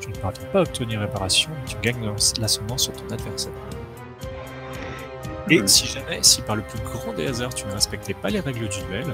Tu 0.00 0.08
ne 0.08 0.14
parviens 0.16 0.46
pas 0.52 0.60
à 0.60 0.62
obtenir 0.62 1.00
réparation, 1.00 1.50
mais 1.60 1.70
tu 1.70 1.76
gagnes 1.82 2.10
l'ascendant 2.40 2.78
sur 2.78 2.92
ton 2.94 3.12
adversaire. 3.14 3.52
Et 5.50 5.58
Mhm. 5.60 5.68
si 5.68 5.86
jamais, 5.86 6.18
si 6.22 6.40
par 6.40 6.56
le 6.56 6.62
plus 6.62 6.78
grand 6.80 7.12
des 7.12 7.26
hasards 7.26 7.52
tu 7.54 7.66
ne 7.66 7.72
respectais 7.72 8.14
pas 8.14 8.30
les 8.30 8.40
règles 8.40 8.66
du 8.66 8.78
duel, 8.88 9.04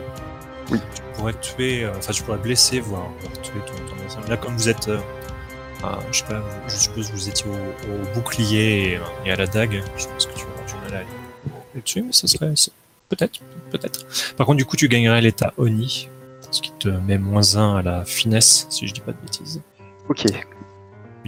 Oui. 0.70 0.78
tu 0.94 1.02
pourrais 1.14 1.32
tuer, 1.34 1.84
euh, 1.84 1.90
enfin 1.98 2.12
tu 2.12 2.22
pourrais 2.22 2.38
blesser, 2.38 2.78
voire, 2.78 3.08
voire 3.20 3.32
tuer 3.42 3.58
ton, 3.66 3.74
ton 3.84 3.92
adversaire. 3.94 4.28
Là, 4.28 4.36
comme 4.36 4.54
vous 4.56 4.68
êtes, 4.68 4.86
euh, 4.86 4.98
ah, 5.82 5.98
je 6.12 6.18
sais 6.18 6.24
pas, 6.26 6.40
je 6.68 6.76
suppose 6.76 7.08
que 7.08 7.14
vous 7.16 7.28
étiez 7.28 7.46
au, 7.50 7.92
au 7.92 8.14
bouclier 8.14 8.92
et, 8.92 9.00
et 9.26 9.32
à 9.32 9.36
la 9.36 9.48
dague, 9.48 9.82
je 9.96 10.06
pense 10.06 10.26
que 10.26 10.34
tu 10.34 10.39
tuer, 11.84 12.02
mais 12.02 12.12
ça 12.12 12.26
serait 12.26 12.52
peut-être, 13.08 13.40
peut-être. 13.70 14.34
Par 14.36 14.46
contre, 14.46 14.58
du 14.58 14.64
coup, 14.64 14.76
tu 14.76 14.88
gagnerais 14.88 15.20
l'état 15.20 15.52
Oni, 15.56 16.08
ce 16.50 16.60
qui 16.60 16.72
te 16.72 16.88
met 16.88 17.18
moins 17.18 17.56
1 17.56 17.76
à 17.76 17.82
la 17.82 18.04
finesse, 18.04 18.66
si 18.70 18.86
je 18.86 18.94
dis 18.94 19.00
pas 19.00 19.12
de 19.12 19.18
bêtises. 19.18 19.62
Ok. 20.08 20.24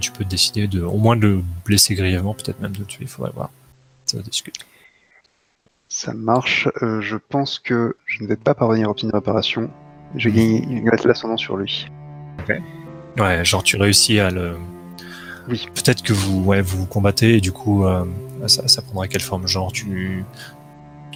Tu 0.01 0.11
peux 0.11 0.25
décider 0.25 0.67
de, 0.67 0.83
au 0.83 0.97
moins 0.97 1.17
de 1.17 1.27
le 1.27 1.43
blesser 1.65 1.95
grièvement, 1.95 2.35
peut-être 2.35 2.61
même 2.61 2.73
de 2.73 2.81
le 2.81 2.87
tuer, 2.87 3.03
il 3.03 3.09
faudrait 3.09 3.33
voir. 3.33 3.51
Ça 4.07 4.17
va 4.17 4.23
discuter. 4.23 4.61
Ça 5.89 6.15
marche. 6.15 6.69
Euh, 6.83 7.01
je 7.03 7.17
pense 7.17 7.59
que 7.59 7.97
je 8.07 8.23
ne 8.23 8.29
vais 8.29 8.37
pas 8.37 8.55
parvenir 8.55 8.89
à 8.89 8.91
obtenir 8.91 9.15
réparation. 9.15 9.71
Je 10.17 10.29
vais 10.29 10.37
gagner 10.37 10.67
il 10.69 10.85
va 10.85 10.95
être 10.95 11.07
l'ascendant 11.07 11.37
sur 11.37 11.57
lui. 11.57 11.87
Ouais, 13.19 13.45
genre 13.45 13.63
tu 13.63 13.77
réussis 13.77 14.19
à 14.19 14.31
le. 14.31 14.57
Oui. 15.49 15.69
Peut-être 15.75 16.03
que 16.03 16.13
vous, 16.13 16.43
ouais, 16.45 16.63
vous 16.63 16.79
vous 16.79 16.87
combattez 16.87 17.37
et 17.37 17.41
du 17.41 17.53
coup, 17.53 17.85
euh, 17.85 18.05
ça, 18.49 18.67
ça 18.69 18.83
prendrait 18.83 19.09
quelle 19.09 19.21
forme 19.23 19.47
Genre 19.47 19.73
tu. 19.73 20.25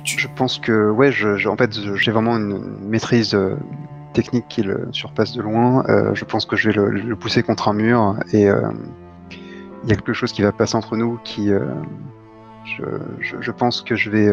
Je 0.05 0.29
pense 0.37 0.59
que, 0.59 0.91
ouais, 0.91 1.11
je, 1.11 1.49
en 1.49 1.57
fait, 1.57 1.73
j'ai 1.97 2.13
vraiment 2.13 2.37
une, 2.37 2.53
une 2.81 2.89
maîtrise 2.89 3.35
euh, 3.35 3.57
technique 4.13 4.47
qui 4.49 4.63
le 4.63 4.89
surpasse 4.93 5.33
de 5.33 5.43
loin. 5.43 5.85
Euh, 5.89 6.15
je 6.15 6.25
pense 6.25 6.47
que 6.47 6.55
je 6.55 6.71
vais 6.71 6.77
le, 6.77 7.17
pousser 7.17 7.43
contre 7.43 7.69
un 7.69 7.73
mur 7.73 8.17
et 8.33 8.49
euh, 8.49 8.61
il 9.83 9.89
y 9.89 9.93
a 9.93 9.97
quelque 9.97 10.13
chose 10.13 10.33
qui 10.33 10.43
va 10.43 10.53
passer 10.53 10.77
entre 10.77 10.97
nous 10.97 11.19
qui. 11.25 11.51
je, 12.65 12.83
je- 13.41 13.51
pense 13.51 13.83
que 13.83 13.95
je 13.97 14.11
vais, 14.11 14.29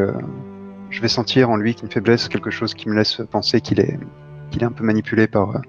je 0.89 1.01
vais 1.01 1.07
sentir 1.07 1.49
en 1.49 1.55
lui 1.57 1.73
qu'une 1.75 1.89
faiblesse, 1.89 2.27
quelque 2.27 2.51
chose 2.51 2.73
qui 2.73 2.87
me 2.89 2.95
laisse 2.95 3.21
penser 3.31 3.61
qu'il 3.61 3.79
est, 3.79 3.99
qu'il 4.51 4.61
est 4.61 4.65
un 4.65 4.71
peu 4.71 4.83
manipulé 4.83 5.27
par, 5.27 5.61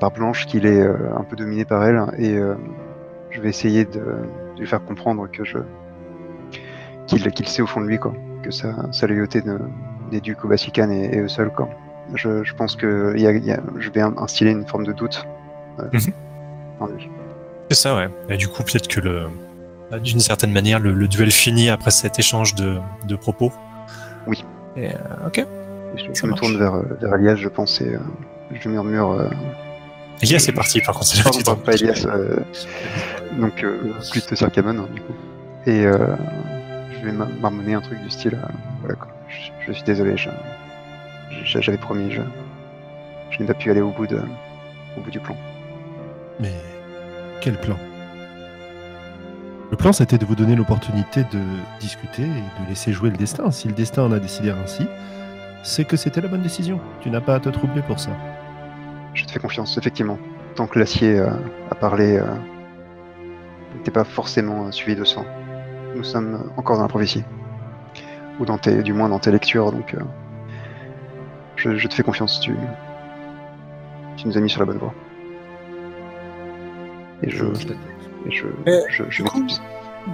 par 0.00 0.10
Blanche, 0.12 0.46
qu'il 0.46 0.66
est 0.66 0.82
un 0.82 1.22
peu 1.28 1.36
dominé 1.36 1.64
par 1.64 1.84
elle 1.84 2.02
et 2.18 2.38
je 3.30 3.40
vais 3.40 3.48
essayer 3.48 3.84
de 3.84 4.02
lui 4.58 4.66
faire 4.66 4.84
comprendre 4.84 5.28
que 5.30 5.44
je 5.44 5.58
qu'il 7.06 7.30
qu'il 7.32 7.48
sait 7.48 7.62
au 7.62 7.66
fond 7.66 7.80
de 7.80 7.86
lui 7.86 7.98
quoi 7.98 8.12
que 8.42 8.50
sa, 8.50 8.74
sa 8.92 9.06
loyauté 9.06 9.42
due 10.22 10.36
qu'au 10.36 10.48
Vatican 10.48 10.90
et, 10.90 11.10
et 11.16 11.18
eux 11.20 11.28
seuls. 11.28 11.50
Quoi. 11.50 11.68
Je, 12.14 12.44
je 12.44 12.54
pense 12.54 12.76
que 12.76 13.12
il 13.16 13.22
y 13.22 13.26
a- 13.26 13.32
y 13.32 13.50
a- 13.52 13.60
je 13.78 13.90
vais 13.90 14.00
in- 14.02 14.14
instiller 14.18 14.50
une 14.52 14.66
forme 14.66 14.84
de 14.86 14.92
doute 14.92 15.24
euh, 15.80 15.84
en 16.80 16.86
lui. 16.86 17.08
C'est 17.70 17.76
ça, 17.76 17.96
ouais. 17.96 18.08
Et 18.28 18.36
du 18.36 18.46
coup, 18.48 18.62
peut-être 18.62 18.86
que 18.88 19.00
le. 19.00 19.22
D'une 20.02 20.20
certaine 20.20 20.52
manière, 20.52 20.80
le, 20.80 20.92
le 20.92 21.08
duel 21.08 21.30
finit 21.30 21.68
après 21.70 21.90
cet 21.90 22.18
échange 22.18 22.54
de, 22.54 22.78
de 23.06 23.16
propos. 23.16 23.52
Oui. 24.26 24.44
Et, 24.76 24.88
euh, 24.88 25.26
ok. 25.26 25.38
Et 25.38 25.46
je, 26.14 26.26
me 26.26 26.34
tourne 26.34 26.56
vers, 26.58 26.74
euh, 26.74 26.82
vers 27.00 27.14
Elias, 27.14 27.36
je 27.36 27.48
pense, 27.48 27.80
et 27.80 27.94
euh, 27.94 27.98
je 28.52 28.68
murmure. 28.68 29.12
Euh, 29.12 29.28
Elias 30.22 30.40
c'est 30.40 30.52
parti, 30.52 30.80
par 30.80 30.94
contre. 30.94 31.06
c'est 31.06 31.62
pas 31.64 31.72
Elias, 31.74 32.06
euh, 32.08 32.36
donc 33.38 33.62
euh, 33.62 33.92
plus 34.10 34.26
de 34.26 34.34
Circamon, 34.34 34.70
hein, 34.80 34.88
du 34.94 35.00
coup. 35.00 35.12
Et 35.66 35.86
euh, 35.86 35.96
vais 37.04 37.12
m'a- 37.12 37.28
marmonner 37.40 37.74
un 37.74 37.80
truc 37.80 38.00
du 38.02 38.10
style. 38.10 38.34
euh, 38.34 38.46
voilà 38.80 38.94
quoi. 38.96 39.08
Je, 39.28 39.50
je 39.66 39.72
suis 39.72 39.84
désolé, 39.84 40.16
je- 40.16 40.30
je- 41.44 41.60
j'avais 41.60 41.78
promis, 41.78 42.10
je, 42.10 42.20
je 43.30 43.38
n'ai 43.40 43.46
pas 43.46 43.54
pu 43.54 43.70
aller 43.70 43.80
au 43.80 43.90
bout, 43.90 44.06
de, 44.06 44.20
au 44.96 45.00
bout 45.00 45.10
du 45.10 45.20
plan. 45.20 45.36
Mais 46.40 46.52
quel 47.40 47.58
plan? 47.60 47.76
Le 49.70 49.76
plan, 49.76 49.92
c'était 49.92 50.18
de 50.18 50.24
vous 50.24 50.36
donner 50.36 50.54
l'opportunité 50.54 51.22
de 51.32 51.40
discuter 51.80 52.22
et 52.22 52.62
de 52.62 52.68
laisser 52.68 52.92
jouer 52.92 53.10
le 53.10 53.16
destin. 53.16 53.50
Si 53.50 53.66
le 53.66 53.74
destin 53.74 54.02
en 54.04 54.12
a 54.12 54.18
décidé 54.20 54.50
ainsi, 54.50 54.86
c'est 55.62 55.84
que 55.84 55.96
c'était 55.96 56.20
la 56.20 56.28
bonne 56.28 56.42
décision. 56.42 56.78
Tu 57.00 57.10
n'as 57.10 57.20
pas 57.20 57.34
à 57.36 57.40
te 57.40 57.48
troubler 57.48 57.82
pour 57.82 57.98
ça. 57.98 58.10
Je 59.14 59.24
te 59.24 59.32
fais 59.32 59.40
confiance, 59.40 59.76
effectivement. 59.78 60.18
Tant 60.54 60.66
que 60.66 60.78
l'acier 60.78 61.18
euh, 61.18 61.30
a 61.70 61.74
parlé, 61.74 62.18
euh, 62.18 62.24
n'était 63.74 63.90
pas 63.90 64.04
forcément 64.04 64.66
euh, 64.66 64.70
suivi 64.70 64.94
de 64.96 65.04
sang. 65.04 65.24
Nous 65.94 66.04
sommes 66.04 66.50
encore 66.56 66.76
dans 66.76 66.82
la 66.82 66.88
prophétie. 66.88 67.24
Ou 68.40 68.44
dans 68.44 68.58
tes, 68.58 68.82
du 68.82 68.92
moins 68.92 69.08
dans 69.08 69.20
tes 69.20 69.30
lectures, 69.30 69.70
donc 69.70 69.94
euh, 69.94 70.00
je, 71.56 71.76
je 71.76 71.86
te 71.86 71.94
fais 71.94 72.02
confiance, 72.02 72.40
tu, 72.40 72.56
tu 74.16 74.26
nous 74.26 74.36
as 74.36 74.40
mis 74.40 74.50
sur 74.50 74.60
la 74.60 74.66
bonne 74.66 74.78
voie. 74.78 74.92
Et 77.22 77.30
je, 77.30 77.44
et 77.46 78.30
je, 78.30 78.46
Mais, 78.66 78.80
je, 78.90 79.04
je 79.08 79.22
du 79.22 79.28
coup, 79.30 79.46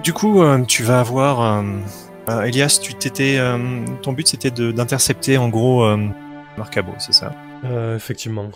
Du 0.03 0.13
coup, 0.13 0.41
euh, 0.43 0.63
tu 0.65 0.83
vas 0.83 0.99
avoir. 0.99 1.41
euh, 1.41 1.63
euh, 2.29 2.41
Elias, 2.43 2.79
tu 2.81 2.93
t'étais. 2.93 3.37
euh, 3.39 3.57
ton 4.03 4.13
but 4.13 4.27
c'était 4.27 4.51
de- 4.51 4.71
d'intercepter 4.71 5.37
en 5.39 5.49
gros 5.49 5.83
euh, 5.83 5.97
Marcabo, 6.57 6.91
c'est 6.99 7.13
ça? 7.13 7.31
Euh, 7.65 7.95
effectivement. 7.95 8.49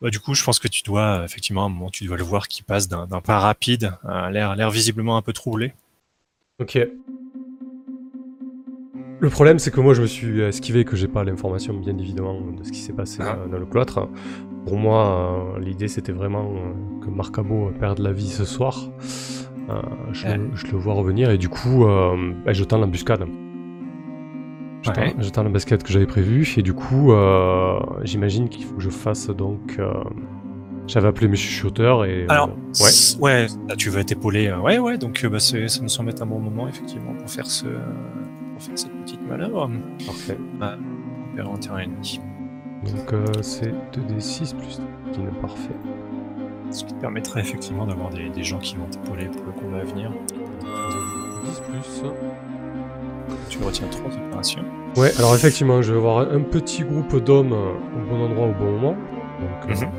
Bah, 0.00 0.10
du 0.10 0.20
coup, 0.20 0.34
je 0.34 0.44
pense 0.44 0.58
que 0.60 0.68
tu 0.68 0.82
dois, 0.84 1.20
euh, 1.20 1.24
effectivement, 1.24 1.62
à 1.62 1.66
un 1.66 1.70
moment, 1.70 1.90
tu 1.90 2.04
dois 2.04 2.16
le 2.16 2.22
voir 2.22 2.46
qui 2.48 2.62
passe 2.62 2.86
d'un 2.88 3.06
d'un 3.06 3.20
pas 3.20 3.40
rapide, 3.40 3.92
euh, 4.04 4.30
l'air 4.30 4.54
l'air 4.54 4.70
visiblement 4.70 5.16
un 5.16 5.22
peu 5.22 5.32
troublé. 5.32 5.72
Ok. 6.60 6.78
Le 9.20 9.30
problème, 9.30 9.58
c'est 9.58 9.72
que 9.72 9.80
moi, 9.80 9.94
je 9.94 10.02
me 10.02 10.06
suis 10.06 10.40
esquivé, 10.42 10.84
que 10.84 10.94
j'ai 10.96 11.08
pas 11.08 11.24
l'information, 11.24 11.74
bien 11.74 11.98
évidemment, 11.98 12.40
de 12.52 12.62
ce 12.62 12.70
qui 12.70 12.78
s'est 12.78 12.92
passé 12.92 13.18
Ah. 13.24 13.36
euh, 13.40 13.48
dans 13.48 13.58
le 13.58 13.66
cloître. 13.66 14.08
Pour 14.64 14.76
moi, 14.76 15.56
euh, 15.56 15.58
l'idée, 15.58 15.88
c'était 15.88 16.12
vraiment 16.12 16.52
euh, 16.54 17.04
que 17.04 17.10
Marcabo 17.10 17.72
perde 17.80 17.98
la 17.98 18.12
vie 18.12 18.28
ce 18.28 18.44
soir. 18.44 18.88
Euh, 19.70 19.82
je, 20.12 20.28
Ouais. 20.28 20.38
je 20.54 20.66
le 20.68 20.78
vois 20.78 20.94
revenir, 20.94 21.30
et 21.30 21.38
du 21.38 21.48
coup, 21.48 21.84
euh, 21.86 22.32
bah, 22.44 22.52
je 22.52 22.62
tends 22.62 22.78
l'embuscade. 22.78 23.24
Ouais. 24.96 25.14
tends 25.32 25.42
l'embuscade 25.42 25.82
que 25.82 25.92
j'avais 25.92 26.06
prévue, 26.06 26.46
et 26.56 26.62
du 26.62 26.72
coup, 26.74 27.12
euh, 27.12 27.78
j'imagine 28.02 28.48
qu'il 28.48 28.64
faut 28.64 28.74
que 28.74 28.82
je 28.82 28.90
fasse 28.90 29.28
donc. 29.30 29.76
euh, 29.78 29.92
J'avais 30.86 31.08
appelé 31.08 31.28
mes 31.28 31.36
chuchoteurs, 31.36 32.04
et. 32.06 32.22
euh, 32.22 32.26
Alors, 32.30 32.48
ouais. 32.48 33.20
ouais, 33.20 33.46
là, 33.68 33.76
tu 33.76 33.90
vas 33.90 34.00
être 34.00 34.12
épaulé. 34.12 34.46
euh, 34.48 34.58
ouais, 34.58 34.78
ouais, 34.78 34.96
donc 34.98 35.24
bah, 35.26 35.38
ça 35.40 35.56
me 35.82 35.88
semble 35.88 36.10
être 36.10 36.22
un 36.22 36.26
bon 36.26 36.38
moment, 36.40 36.66
effectivement, 36.68 37.12
pour 37.14 37.28
faire, 37.30 37.46
ce, 37.46 37.66
pour 37.66 38.62
faire 38.62 38.78
cette 38.78 38.92
petite 39.02 39.26
manœuvre. 39.28 39.70
Parfait. 40.06 40.38
Vers 41.36 41.50
un 41.50 41.56
terrain 41.58 41.78
ennemi. 41.80 42.20
Donc, 42.84 43.12
c'est 43.42 43.72
2d6 43.92 44.54
plus 44.56 44.80
qui 45.12 45.20
est 45.20 45.40
parfait. 45.40 45.74
Ce 46.70 46.84
qui 46.84 46.92
te 46.94 47.00
permettra 47.00 47.40
effectivement 47.40 47.86
d'avoir 47.86 48.10
des, 48.10 48.28
des 48.28 48.44
gens 48.44 48.58
qui 48.58 48.76
vont 48.76 48.84
t'épauler 48.86 49.26
pour 49.26 49.44
le 49.46 49.52
combat 49.52 49.78
à 49.78 49.84
venir. 49.84 50.10
10 51.44 51.60
plus. 51.60 52.02
Tu 53.48 53.58
retiens 53.62 53.86
trois 53.88 54.10
opérations. 54.26 54.64
Ouais, 54.96 55.12
alors 55.18 55.34
effectivement, 55.34 55.80
je 55.82 55.92
vais 55.92 55.98
avoir 55.98 56.30
un 56.32 56.40
petit 56.40 56.82
groupe 56.82 57.16
d'hommes 57.22 57.52
euh, 57.52 57.72
au 57.96 58.06
bon 58.08 58.24
endroit 58.24 58.46
au 58.48 58.52
bon 58.52 58.72
moment. 58.72 58.92
Donc 59.40 59.70
euh, 59.70 59.74
Mhm. 59.74 59.90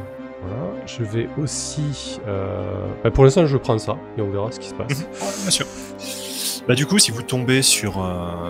voilà. 0.42 0.64
Je 0.86 1.04
vais 1.04 1.30
aussi. 1.42 2.20
euh, 2.28 2.86
bah, 3.04 3.12
pour 3.12 3.24
l'instant, 3.24 3.46
je 3.46 3.58
prends 3.58 3.78
ça 3.78 3.96
et 4.18 4.22
on 4.22 4.30
verra 4.30 4.52
ce 4.52 4.60
qui 4.60 4.70
se 4.70 4.74
passe. 4.74 5.00
Ouais, 5.02 5.42
bien 5.44 5.52
sûr. 5.52 5.66
Bah, 6.68 6.76
du 6.76 6.86
coup, 6.86 7.00
si 7.00 7.12
vous 7.12 7.22
tombez 7.24 7.62
sur, 7.62 8.04
euh, 8.04 8.50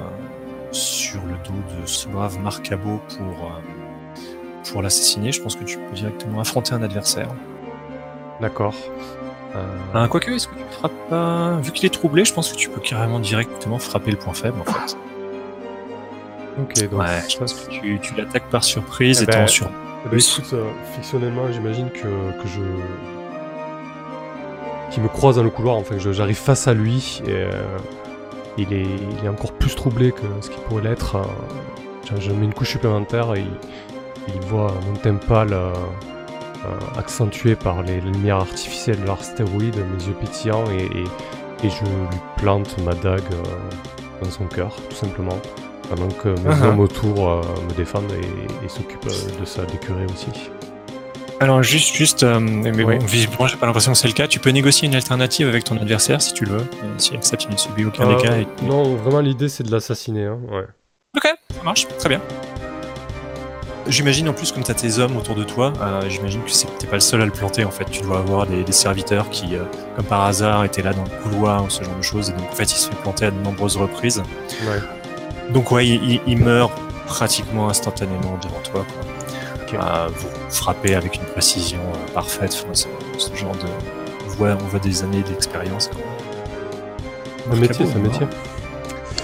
sur 0.72 1.20
le 1.22 1.34
dos 1.48 1.82
de 1.82 1.86
ce 1.86 2.08
brave 2.08 2.38
Marcabo 2.40 3.00
pour, 3.18 3.46
euh, 3.46 4.70
pour 4.72 4.82
l'assassiner, 4.82 5.32
je 5.32 5.42
pense 5.42 5.56
que 5.56 5.64
tu 5.64 5.78
peux 5.78 5.96
directement 5.96 6.40
affronter 6.42 6.74
un 6.74 6.82
adversaire. 6.84 7.30
D'accord. 8.42 8.74
Euh, 9.56 10.08
quoique, 10.08 10.32
est-ce 10.32 10.48
que 10.48 10.56
tu 10.56 10.64
frappes 10.72 11.10
pas? 11.10 11.58
Vu 11.62 11.72
qu'il 11.72 11.86
est 11.86 11.90
troublé, 11.94 12.24
je 12.26 12.34
pense 12.34 12.52
que 12.52 12.58
tu 12.58 12.70
peux 12.70 12.80
carrément 12.82 13.20
directement 13.20 13.80
frapper 13.80 14.12
le 14.12 14.18
point 14.18 14.34
faible 14.34 14.60
en 14.62 14.72
fait. 14.72 14.96
ok, 16.62 16.90
donc. 16.92 17.00
Ouais, 17.02 17.24
je 17.28 17.38
pense 17.38 17.54
que 17.54 17.70
tu, 17.72 18.00
tu 18.00 18.14
l'attaques 18.16 18.50
par 18.50 18.64
surprise 18.64 19.20
Eh 19.22 19.24
étant 19.24 19.40
ben, 19.40 19.48
sur. 19.48 19.68
Eh 20.06 20.10
ben, 20.10 20.20
écoute, 20.20 20.54
euh, 20.54 20.70
fictionnellement, 20.94 21.52
j'imagine 21.52 21.90
que, 21.90 22.00
que 22.42 22.48
je. 22.48 22.62
Qui 24.92 25.02
me 25.02 25.08
croise 25.08 25.36
dans 25.36 25.44
le 25.44 25.50
couloir, 25.52 25.84
que 25.84 26.00
je- 26.00 26.12
j'arrive 26.12 26.38
face 26.38 26.68
à 26.68 26.74
lui 26.74 27.22
et. 27.26 27.32
euh, 27.32 27.50
il, 28.58 28.74
est, 28.74 28.82
il 28.84 29.26
est 29.26 29.30
encore 29.30 29.54
plus 29.54 29.74
troublé 29.76 30.12
que 30.12 30.22
ce 30.42 30.50
qu'il 30.50 30.60
pourrait 30.64 30.82
l'être. 30.84 31.16
euh, 31.16 31.24
je, 32.16 32.20
je 32.22 32.32
mets 32.32 32.46
une 32.46 32.54
couche 32.54 32.72
supplémentaire 32.72 33.34
et 33.36 33.40
il, 33.40 34.34
il 34.36 34.42
voit 34.42 34.74
mon 34.88 34.96
teint 34.98 35.16
pâle 35.16 35.54
accentué 36.98 37.56
par 37.56 37.82
les 37.84 38.02
lumières 38.02 38.38
artificielles 38.38 39.00
de 39.02 39.06
l'astéroïde, 39.08 39.76
mes 39.76 40.04
yeux 40.06 40.14
pétillants 40.20 40.66
et, 40.72 40.84
et, 40.84 41.66
et 41.66 41.70
je 41.70 41.84
lui 41.84 42.18
plante 42.38 42.76
ma 42.84 42.94
dague 42.94 43.22
euh, 43.32 44.24
dans 44.24 44.30
son 44.32 44.46
cœur, 44.46 44.76
tout 44.90 44.96
simplement. 44.96 45.38
Pendant 45.90 46.10
que 46.10 46.30
mes 46.30 46.52
ah. 46.62 46.68
hommes 46.68 46.80
autour 46.82 47.30
euh, 47.30 47.42
me 47.68 47.74
défendent 47.76 48.12
et, 48.12 48.66
et 48.66 48.70
s'occupent 48.70 49.08
euh, 49.08 49.40
de 49.40 49.46
sa 49.46 49.66
d'écurie 49.66 50.06
aussi. 50.06 50.28
Alors 51.40 51.64
juste, 51.64 51.96
juste, 51.96 52.24
euh, 52.24 52.40
mais 52.40 52.72
Oui. 52.84 52.98
bon, 52.98 53.06
visiblement 53.06 53.48
j'ai 53.48 53.56
pas 53.56 53.66
l'impression 53.66 53.94
que 53.94 53.98
c'est 53.98 54.08
le 54.10 54.14
cas. 54.14 54.28
Tu 54.28 54.40
peux 54.40 54.50
négocier 54.50 54.88
une 54.88 54.96
alternative 54.96 55.48
avec 55.48 55.64
ton 55.64 55.78
adversaire 55.78 56.22
si 56.22 56.34
tu 56.34 56.46
le 56.46 56.58
veux. 56.58 56.66
S'il 56.98 57.16
accepte, 57.16 57.46
il 57.46 57.52
ne 57.52 57.58
subit 57.58 57.86
aucun 57.86 58.08
Euh, 58.10 58.42
et- 58.42 58.66
Non, 58.66 58.96
vraiment 58.96 59.22
l'idée 59.22 59.48
c'est 59.50 59.64
de 59.64 59.72
l'assassiner. 59.72 60.26
Hein. 60.26 60.38
Ouais. 60.52 60.66
Ok, 61.16 61.24
ça 61.56 61.64
marche, 61.64 61.88
très 61.98 62.10
bien. 62.10 62.22
J'imagine 63.88 64.30
en 64.30 64.34
plus 64.34 64.52
comme 64.52 64.64
tu 64.64 64.70
as 64.72 64.76
tes 64.76 65.00
hommes 65.00 65.18
autour 65.18 65.34
de 65.36 65.44
toi, 65.44 65.74
euh, 65.82 66.02
j'imagine 66.10 66.42
que 66.44 66.52
t'es 66.78 66.86
pas 66.86 66.96
le 66.98 67.00
seul 67.00 67.22
à 67.22 67.26
le 67.26 67.32
planter 67.32 67.64
en 67.66 67.72
fait. 67.72 67.86
Tu 67.90 68.02
dois 68.02 68.20
avoir 68.20 68.46
des, 68.46 68.64
des 68.64 68.72
serviteurs 68.72 69.30
qui, 69.32 69.56
euh, 69.56 69.64
comme 69.96 70.06
par 70.06 70.26
hasard, 70.26 70.64
étaient 70.64 70.84
là 70.84 70.94
dans 70.94 71.04
le 71.06 71.24
couloir 71.24 71.64
ou 71.64 71.70
ce 71.70 71.84
genre 71.84 71.96
de 71.96 72.02
choses. 72.04 72.30
Et 72.30 72.34
donc 72.34 72.50
en 72.52 72.56
fait, 72.56 72.66
il 72.72 72.76
se 72.76 72.90
fait 72.90 72.96
planter 72.98 73.26
à 73.26 73.32
de 73.32 73.40
nombreuses 73.40 73.78
reprises. 73.78 74.22
Ouais. 74.68 74.80
Donc 75.54 75.72
ouais, 75.72 75.88
il, 75.88 76.12
il- 76.12 76.22
il 76.28 76.38
meurt 76.38 76.72
pratiquement 77.08 77.70
instantanément 77.70 78.38
devant 78.44 78.60
toi. 78.64 78.86
Quoi. 78.86 79.80
Euh, 79.82 80.08
vous 80.16 80.28
frappez 80.50 80.94
avec 80.96 81.16
une 81.16 81.26
précision 81.26 81.80
euh, 81.80 82.14
parfaite. 82.14 82.56
Enfin, 82.72 82.88
ce 83.18 83.36
genre 83.36 83.54
de... 83.56 83.66
On 84.26 84.30
voit, 84.34 84.50
on 84.62 84.68
voit 84.68 84.80
des 84.80 85.04
années 85.04 85.22
d'expérience. 85.24 85.90
Un 87.52 87.56
métier, 87.56 87.86
c'est 87.88 87.96
un 87.96 88.00
métier. 88.00 88.28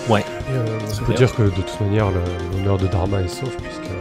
Ouais. 0.10 0.22
Et, 0.22 0.98
peut 1.00 1.06
bien. 1.08 1.16
dire 1.16 1.36
que 1.36 1.44
de 1.44 1.50
toute 1.50 1.82
manière, 1.82 2.08
l'honneur 2.54 2.78
de 2.78 2.86
Dharma 2.88 3.22
est 3.22 3.28
sauf, 3.28 3.56
puisqu'elle 3.58 3.96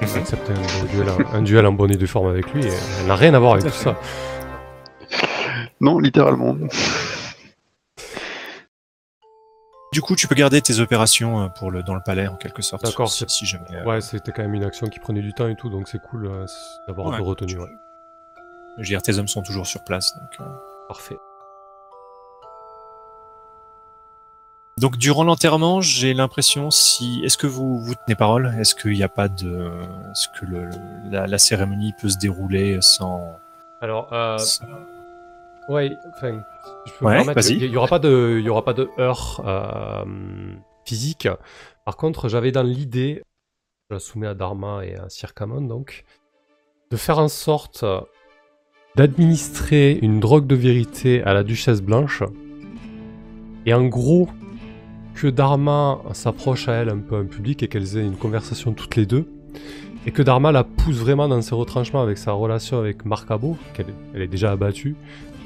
a, 0.00 0.04
elle 0.04 0.08
a 0.08 0.12
Mhm. 0.12 0.18
accepté 0.20 0.52
un, 0.52 0.56
bon 0.56 0.84
duel, 0.92 1.26
un 1.32 1.42
duel 1.42 1.66
en 1.66 1.72
bonne 1.72 1.90
et 1.92 1.96
due 1.96 2.06
forme 2.06 2.28
avec 2.28 2.52
lui, 2.52 2.64
et 2.66 2.70
elle 3.00 3.06
n'a 3.06 3.16
rien 3.16 3.34
à 3.34 3.38
voir 3.38 3.52
avec 3.54 3.64
Tout 3.64 3.70
ça. 3.70 3.96
Non, 5.80 5.98
littéralement. 5.98 6.56
Du 9.92 10.02
coup, 10.02 10.14
tu 10.16 10.26
peux 10.26 10.34
garder 10.34 10.60
tes 10.60 10.80
opérations 10.80 11.40
euh, 11.42 11.48
pour 11.48 11.70
le, 11.70 11.82
dans 11.82 11.94
le 11.94 12.02
palais 12.04 12.26
en 12.26 12.36
quelque 12.36 12.60
sorte. 12.60 12.84
D'accord, 12.84 13.10
si, 13.10 13.46
jamais. 13.46 13.64
euh, 13.72 13.84
Ouais, 13.84 14.00
c'était 14.00 14.32
quand 14.32 14.42
même 14.42 14.54
une 14.54 14.64
action 14.64 14.88
qui 14.88 14.98
prenait 14.98 15.22
du 15.22 15.32
temps 15.32 15.48
et 15.48 15.56
tout, 15.56 15.70
donc 15.70 15.88
c'est 15.88 16.00
cool 16.02 16.26
euh, 16.26 16.44
d'avoir 16.86 17.12
un 17.12 17.16
peu 17.16 17.22
retenu. 17.22 17.58
Ouais. 17.58 17.68
Je 18.76 18.82
veux 18.82 18.86
dire, 18.88 19.00
tes 19.00 19.18
hommes 19.18 19.28
sont 19.28 19.42
toujours 19.42 19.66
sur 19.66 19.82
place. 19.84 20.12
Donc, 20.14 20.46
euh. 20.46 20.50
Parfait. 20.88 21.16
Donc 24.78 24.98
durant 24.98 25.24
l'enterrement, 25.24 25.80
j'ai 25.80 26.12
l'impression 26.12 26.70
si. 26.70 27.22
Est-ce 27.24 27.38
que 27.38 27.46
vous, 27.46 27.78
vous 27.80 27.94
tenez 27.94 28.14
parole? 28.14 28.54
Est-ce 28.58 28.74
qu'il 28.74 28.92
n'y 28.92 29.02
a 29.02 29.08
pas 29.08 29.28
de. 29.28 29.70
Est-ce 30.10 30.28
que 30.38 30.46
le, 30.46 30.68
la, 31.10 31.26
la 31.26 31.38
cérémonie 31.38 31.94
peut 32.00 32.08
se 32.08 32.18
dérouler 32.18 32.78
sans. 32.82 33.22
Alors, 33.80 34.12
euh, 34.12 34.36
sans- 34.38 34.64
ouais, 35.70 35.90
enfin, 36.14 36.42
je 36.86 36.92
peux 36.98 37.04
Ouais, 37.06 37.22
il 37.48 37.70
n'y 37.70 37.76
aura 37.76 37.88
pas 37.88 37.98
de, 37.98 38.36
il 38.38 38.44
y 38.44 38.48
aura 38.50 38.64
pas 38.64 38.74
de 38.74 38.88
heure 38.98 39.42
euh, 39.46 40.04
physique. 40.84 41.28
Par 41.84 41.96
contre, 41.96 42.28
j'avais 42.28 42.52
dans 42.52 42.62
l'idée, 42.62 43.22
je 43.88 43.94
la 43.94 44.00
soumets 44.00 44.26
à 44.26 44.34
Dharma 44.34 44.84
et 44.84 44.96
à 44.96 45.08
Circamon 45.08 45.60
donc, 45.62 46.04
de 46.90 46.96
faire 46.96 47.18
en 47.18 47.28
sorte 47.28 47.84
d'administrer 48.96 49.98
une 50.02 50.20
drogue 50.20 50.46
de 50.46 50.54
vérité 50.54 51.22
à 51.22 51.32
la 51.32 51.44
Duchesse 51.44 51.80
Blanche. 51.82 52.22
Et 53.66 53.74
en 53.74 53.84
gros, 53.84 54.28
que 55.16 55.28
Dharma 55.28 55.98
s'approche 56.12 56.68
à 56.68 56.74
elle 56.74 56.90
un 56.90 56.98
peu 56.98 57.16
en 57.16 57.24
public 57.24 57.62
et 57.62 57.68
qu'elles 57.68 57.96
aient 57.96 58.04
une 58.04 58.16
conversation 58.16 58.72
toutes 58.72 58.96
les 58.96 59.06
deux. 59.06 59.26
Et 60.04 60.12
que 60.12 60.22
Dharma 60.22 60.52
la 60.52 60.62
pousse 60.62 60.96
vraiment 60.96 61.26
dans 61.26 61.40
ses 61.40 61.54
retranchements 61.54 62.02
avec 62.02 62.18
sa 62.18 62.32
relation 62.32 62.78
avec 62.78 63.04
Marcabo, 63.04 63.56
qu'elle 63.74 63.86
elle 64.14 64.22
est 64.22 64.28
déjà 64.28 64.52
abattue. 64.52 64.94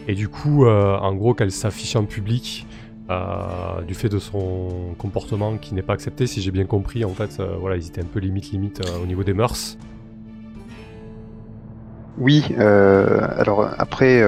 Et 0.08 0.14
du 0.14 0.28
coup, 0.28 0.66
euh, 0.66 0.98
en 0.98 1.14
gros, 1.14 1.34
qu'elle 1.34 1.52
s'affiche 1.52 1.94
en 1.94 2.04
public 2.04 2.66
euh, 3.10 3.80
du 3.86 3.94
fait 3.94 4.08
de 4.08 4.18
son 4.18 4.94
comportement 4.98 5.56
qui 5.56 5.74
n'est 5.74 5.82
pas 5.82 5.94
accepté, 5.94 6.26
si 6.26 6.42
j'ai 6.42 6.50
bien 6.50 6.66
compris. 6.66 7.04
En 7.04 7.14
fait, 7.14 7.38
euh, 7.38 7.54
voilà, 7.58 7.76
ils 7.76 7.86
étaient 7.86 8.02
un 8.02 8.12
peu 8.12 8.18
limite 8.18 8.50
limite 8.50 8.82
au 9.00 9.06
niveau 9.06 9.22
des 9.22 9.34
mœurs. 9.34 9.78
Oui, 12.18 12.44
alors 12.58 13.70
après, 13.78 14.22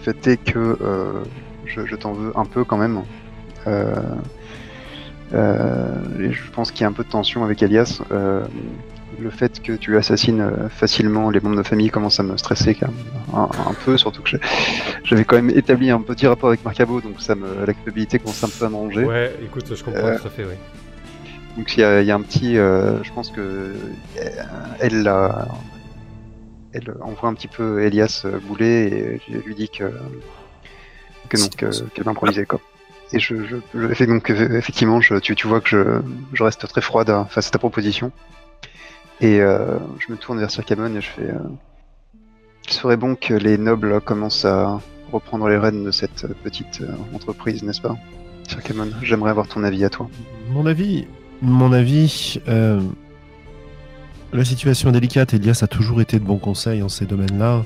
fait 0.00 0.26
est 0.26 0.42
que 0.42 0.78
je 1.66 1.94
t'en 1.94 2.14
veux 2.14 2.32
un 2.36 2.46
peu 2.46 2.64
quand 2.64 2.78
même. 2.78 3.02
Euh, 3.66 3.94
euh, 5.32 5.86
et 6.20 6.32
je 6.32 6.50
pense 6.50 6.72
qu'il 6.72 6.80
y 6.82 6.84
a 6.84 6.88
un 6.88 6.92
peu 6.92 7.04
de 7.04 7.08
tension 7.08 7.44
avec 7.44 7.62
Elias. 7.62 8.00
Euh, 8.10 8.42
le 9.20 9.30
fait 9.30 9.60
que 9.62 9.72
tu 9.74 9.96
assassines 9.98 10.50
facilement 10.70 11.30
les 11.30 11.40
membres 11.40 11.56
de 11.56 11.62
famille 11.62 11.90
commence 11.90 12.18
à 12.20 12.22
me 12.22 12.36
stresser 12.36 12.74
quand 12.74 12.86
même 12.88 12.96
un, 13.34 13.48
un 13.68 13.74
peu, 13.84 13.98
surtout 13.98 14.22
que 14.22 14.36
j'avais 15.04 15.24
quand 15.24 15.36
même 15.36 15.50
établi 15.50 15.90
un 15.90 16.00
petit 16.00 16.26
rapport 16.26 16.48
avec 16.48 16.64
Marcabo, 16.64 17.00
donc 17.00 17.20
ça 17.20 17.34
me, 17.34 17.66
la 17.66 17.74
culpabilité 17.74 18.18
commence 18.18 18.42
un 18.44 18.48
peu 18.48 18.64
à 18.64 18.68
me 18.70 18.76
ranger. 18.76 19.04
Ouais, 19.04 19.34
écoute, 19.44 19.66
je 19.74 19.84
comprends 19.84 20.16
tout 20.16 20.26
à 20.26 20.30
fait, 20.30 20.44
oui. 20.44 20.54
Donc 21.58 21.76
il 21.76 21.80
y, 21.80 21.84
a 21.84 22.00
il 22.00 22.06
y 22.06 22.10
a 22.10 22.14
un 22.14 22.22
petit, 22.22 22.56
euh, 22.56 23.02
je 23.02 23.12
pense 23.12 23.30
que 23.30 23.74
elle, 24.78 25.02
l'a- 25.02 25.48
elle 26.72 26.94
envoie 27.02 27.28
un 27.28 27.34
petit 27.34 27.48
peu 27.48 27.82
Elias 27.82 28.24
bouler 28.44 29.20
et 29.28 29.38
lui 29.46 29.54
dis 29.54 29.68
que 29.68 29.92
que 31.28 31.36
donc 31.36 31.62
euh, 31.62 31.70
qu'elle 31.92 32.04
va 32.04 32.12
improviser 32.12 32.46
quoi. 32.46 32.60
Et 33.12 33.18
je, 33.18 33.34
je, 33.44 34.04
donc 34.04 34.30
euh, 34.30 34.56
effectivement, 34.56 35.00
je, 35.00 35.16
tu, 35.16 35.46
vois 35.46 35.60
que 35.60 36.02
je, 36.32 36.42
reste 36.42 36.66
très 36.68 36.80
froide 36.80 37.10
hein, 37.10 37.26
face 37.28 37.48
à 37.48 37.50
ta 37.50 37.58
proposition. 37.58 38.12
Et 39.20 39.40
euh, 39.40 39.78
je 39.98 40.12
me 40.12 40.16
tourne 40.16 40.38
vers 40.38 40.50
Sir 40.50 40.64
Camon 40.64 40.94
et 40.94 41.00
je 41.00 41.08
fais, 41.08 41.28
euh, 41.30 41.38
il 42.66 42.72
serait 42.72 42.96
bon 42.96 43.16
que 43.16 43.34
les 43.34 43.58
nobles 43.58 44.00
commencent 44.00 44.44
à 44.44 44.80
reprendre 45.12 45.48
les 45.48 45.58
rênes 45.58 45.84
de 45.84 45.90
cette 45.90 46.26
petite 46.42 46.80
euh, 46.80 46.94
entreprise, 47.14 47.62
n'est-ce 47.62 47.80
pas, 47.80 47.96
Sir 48.48 48.62
Camon 48.62 48.88
J'aimerais 49.02 49.30
avoir 49.30 49.48
ton 49.48 49.64
avis 49.64 49.84
à 49.84 49.90
toi. 49.90 50.08
Mon 50.50 50.64
avis, 50.66 51.06
mon 51.42 51.72
avis, 51.72 52.40
la 52.46 54.44
situation 54.44 54.90
est 54.90 54.92
délicate. 54.92 55.34
Elias 55.34 55.60
a 55.62 55.66
toujours 55.66 56.00
été 56.00 56.18
de 56.18 56.24
bons 56.24 56.38
conseils 56.38 56.82
en 56.82 56.88
ces 56.88 57.06
domaines-là. 57.06 57.64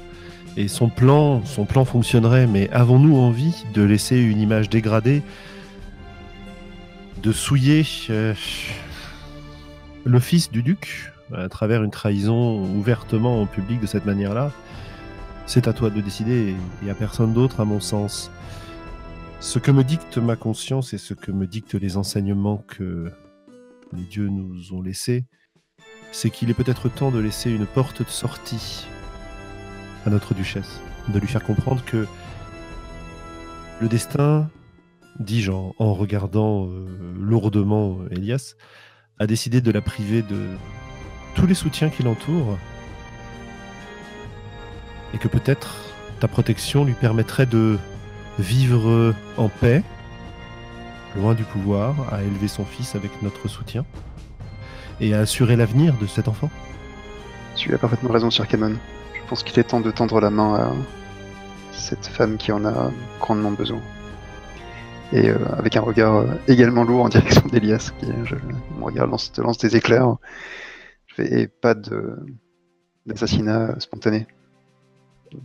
Et 0.56 0.68
son 0.68 0.88
plan, 0.88 1.44
son 1.44 1.64
plan 1.64 1.84
fonctionnerait, 1.84 2.46
mais 2.46 2.70
avons-nous 2.70 3.16
envie 3.16 3.64
de 3.74 3.82
laisser 3.82 4.18
une 4.18 4.38
image 4.38 4.70
dégradée, 4.70 5.22
de 7.22 7.32
souiller 7.32 7.84
euh, 8.10 8.34
fils 10.20 10.50
du 10.52 10.62
duc 10.62 11.12
à 11.34 11.48
travers 11.48 11.82
une 11.82 11.90
trahison 11.90 12.62
ouvertement 12.76 13.42
en 13.42 13.46
public 13.46 13.80
de 13.80 13.86
cette 13.86 14.06
manière-là? 14.06 14.52
C'est 15.46 15.66
à 15.66 15.72
toi 15.72 15.90
de 15.90 16.00
décider 16.00 16.54
et 16.86 16.90
à 16.90 16.94
personne 16.94 17.32
d'autre, 17.32 17.60
à 17.60 17.64
mon 17.64 17.80
sens. 17.80 18.30
Ce 19.40 19.58
que 19.58 19.72
me 19.72 19.82
dicte 19.82 20.18
ma 20.18 20.36
conscience 20.36 20.94
et 20.94 20.98
ce 20.98 21.14
que 21.14 21.32
me 21.32 21.48
dictent 21.48 21.74
les 21.74 21.96
enseignements 21.96 22.64
que 22.68 23.10
les 23.92 24.04
dieux 24.04 24.28
nous 24.28 24.72
ont 24.72 24.82
laissés, 24.82 25.24
c'est 26.12 26.30
qu'il 26.30 26.48
est 26.48 26.54
peut-être 26.54 26.88
temps 26.88 27.10
de 27.10 27.18
laisser 27.18 27.50
une 27.50 27.66
porte 27.66 28.02
de 28.02 28.08
sortie 28.08 28.86
à 30.06 30.10
notre 30.10 30.34
duchesse, 30.34 30.80
de 31.08 31.18
lui 31.18 31.28
faire 31.28 31.42
comprendre 31.42 31.82
que 31.84 32.06
le 33.80 33.88
destin, 33.88 34.48
dis-je 35.18 35.50
en, 35.50 35.74
en 35.78 35.94
regardant 35.94 36.66
euh, 36.66 36.86
lourdement 37.18 37.98
Elias, 38.10 38.54
a 39.18 39.26
décidé 39.26 39.60
de 39.60 39.70
la 39.70 39.80
priver 39.80 40.22
de 40.22 40.48
tous 41.34 41.46
les 41.46 41.54
soutiens 41.54 41.88
qui 41.88 42.02
l'entourent, 42.02 42.58
et 45.12 45.18
que 45.18 45.28
peut-être 45.28 45.76
ta 46.20 46.28
protection 46.28 46.84
lui 46.84 46.94
permettrait 46.94 47.46
de 47.46 47.78
vivre 48.38 49.14
en 49.36 49.48
paix, 49.48 49.82
loin 51.16 51.34
du 51.34 51.44
pouvoir, 51.44 52.12
à 52.12 52.22
élever 52.22 52.48
son 52.48 52.64
fils 52.64 52.94
avec 52.94 53.22
notre 53.22 53.48
soutien, 53.48 53.84
et 55.00 55.14
à 55.14 55.20
assurer 55.20 55.56
l'avenir 55.56 55.94
de 56.00 56.06
cet 56.06 56.28
enfant. 56.28 56.50
Tu 57.56 57.72
as 57.74 57.78
parfaitement 57.78 58.10
raison, 58.10 58.30
Sir 58.30 58.48
Camon. 58.48 58.74
Je 59.24 59.28
pense 59.28 59.42
qu'il 59.42 59.58
est 59.58 59.64
temps 59.64 59.80
de 59.80 59.90
tendre 59.90 60.20
la 60.20 60.30
main 60.30 60.54
à 60.54 60.72
cette 61.72 62.06
femme 62.06 62.36
qui 62.36 62.52
en 62.52 62.64
a 62.64 62.90
grandement 63.20 63.50
besoin. 63.52 63.80
Et 65.12 65.28
euh, 65.30 65.36
avec 65.56 65.76
un 65.76 65.80
regard 65.80 66.16
euh, 66.16 66.26
également 66.48 66.84
lourd 66.84 67.04
en 67.04 67.08
direction 67.08 67.42
d'Elias, 67.50 67.92
qui 67.98 68.06
je, 68.24 68.34
mon 68.78 68.86
regard 68.86 69.06
lance, 69.06 69.32
te 69.32 69.40
lance 69.40 69.58
des 69.58 69.76
éclairs. 69.76 70.16
Je 71.06 71.14
fais 71.14 71.40
et 71.42 71.48
pas 71.48 71.74
de 71.74 72.16
d'assassinat 73.06 73.78
spontané. 73.80 74.26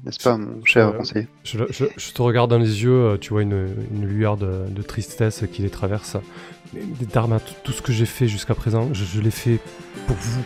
N'est-ce 0.05 0.19
pas, 0.23 0.37
mon 0.37 0.63
cher 0.65 0.89
Euh, 0.89 0.91
conseiller 0.97 1.27
Je, 1.43 1.57
je- 1.69 1.85
je 1.97 2.11
te 2.13 2.21
regarde 2.21 2.49
dans 2.49 2.57
les 2.59 2.83
yeux, 2.83 2.91
euh, 2.91 3.17
tu 3.17 3.29
vois 3.31 3.41
une, 3.41 3.67
une 3.91 4.05
lueur 4.05 4.37
de, 4.37 4.65
de 4.69 4.81
tristesse 4.81 5.43
qui 5.51 5.61
les 5.61 5.69
traverse. 5.69 6.15
Dharma, 7.13 7.39
tout, 7.63 7.71
ce 7.71 7.81
que 7.81 7.91
j'ai 7.91 8.05
fait 8.05 8.27
jusqu'à 8.27 8.55
présent, 8.55 8.89
je, 8.93 9.03
je 9.03 9.19
l'ai 9.21 9.31
fait 9.31 9.59
pour 10.07 10.15
vous. 10.15 10.41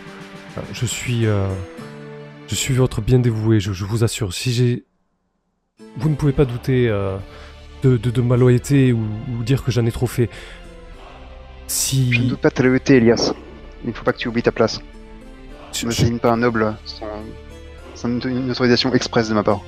Euh, 0.56 0.60
Je 0.72 0.86
suis, 0.86 1.26
euh, 1.26 1.46
je 2.48 2.54
suis 2.54 2.74
votre 2.74 3.00
bien 3.00 3.18
dévoué, 3.18 3.60
je, 3.60 3.72
je 3.72 3.84
vous 3.84 4.04
assure. 4.04 4.32
Si 4.34 4.52
j'ai, 4.52 4.84
vous 5.96 6.08
ne 6.08 6.14
pouvez 6.14 6.32
pas 6.32 6.44
douter 6.44 6.88
euh, 6.88 7.16
de, 7.82 7.96
de- 7.96 8.10
de 8.10 8.20
ma 8.20 8.36
loyauté 8.36 8.92
ou, 8.92 9.00
ou 9.38 9.42
dire 9.42 9.64
que 9.64 9.70
j'en 9.70 9.84
ai 9.86 9.92
trop 9.92 10.06
fait. 10.06 10.28
Si 11.66 12.12
Je 12.12 12.20
ne 12.20 12.28
doute 12.30 12.40
pas 12.40 12.50
de 12.50 12.54
ta 12.54 12.62
loyauté, 12.62 12.96
Elias. 12.96 13.32
Il 13.84 13.90
ne 13.90 13.94
faut 13.94 14.04
pas 14.04 14.12
que 14.12 14.18
tu 14.18 14.28
oublies 14.28 14.42
ta 14.42 14.52
place. 14.52 14.80
je- 15.72 15.82
ne 15.84 15.86
m'assassines 15.90 16.18
pas 16.20 16.32
un 16.32 16.36
noble 16.36 16.74
sans, 16.84 17.06
sans 17.94 18.08
une, 18.08 18.20
une 18.44 18.50
autorisation 18.50 18.92
expresse 18.94 19.28
de 19.28 19.34
ma 19.34 19.42
part. 19.42 19.60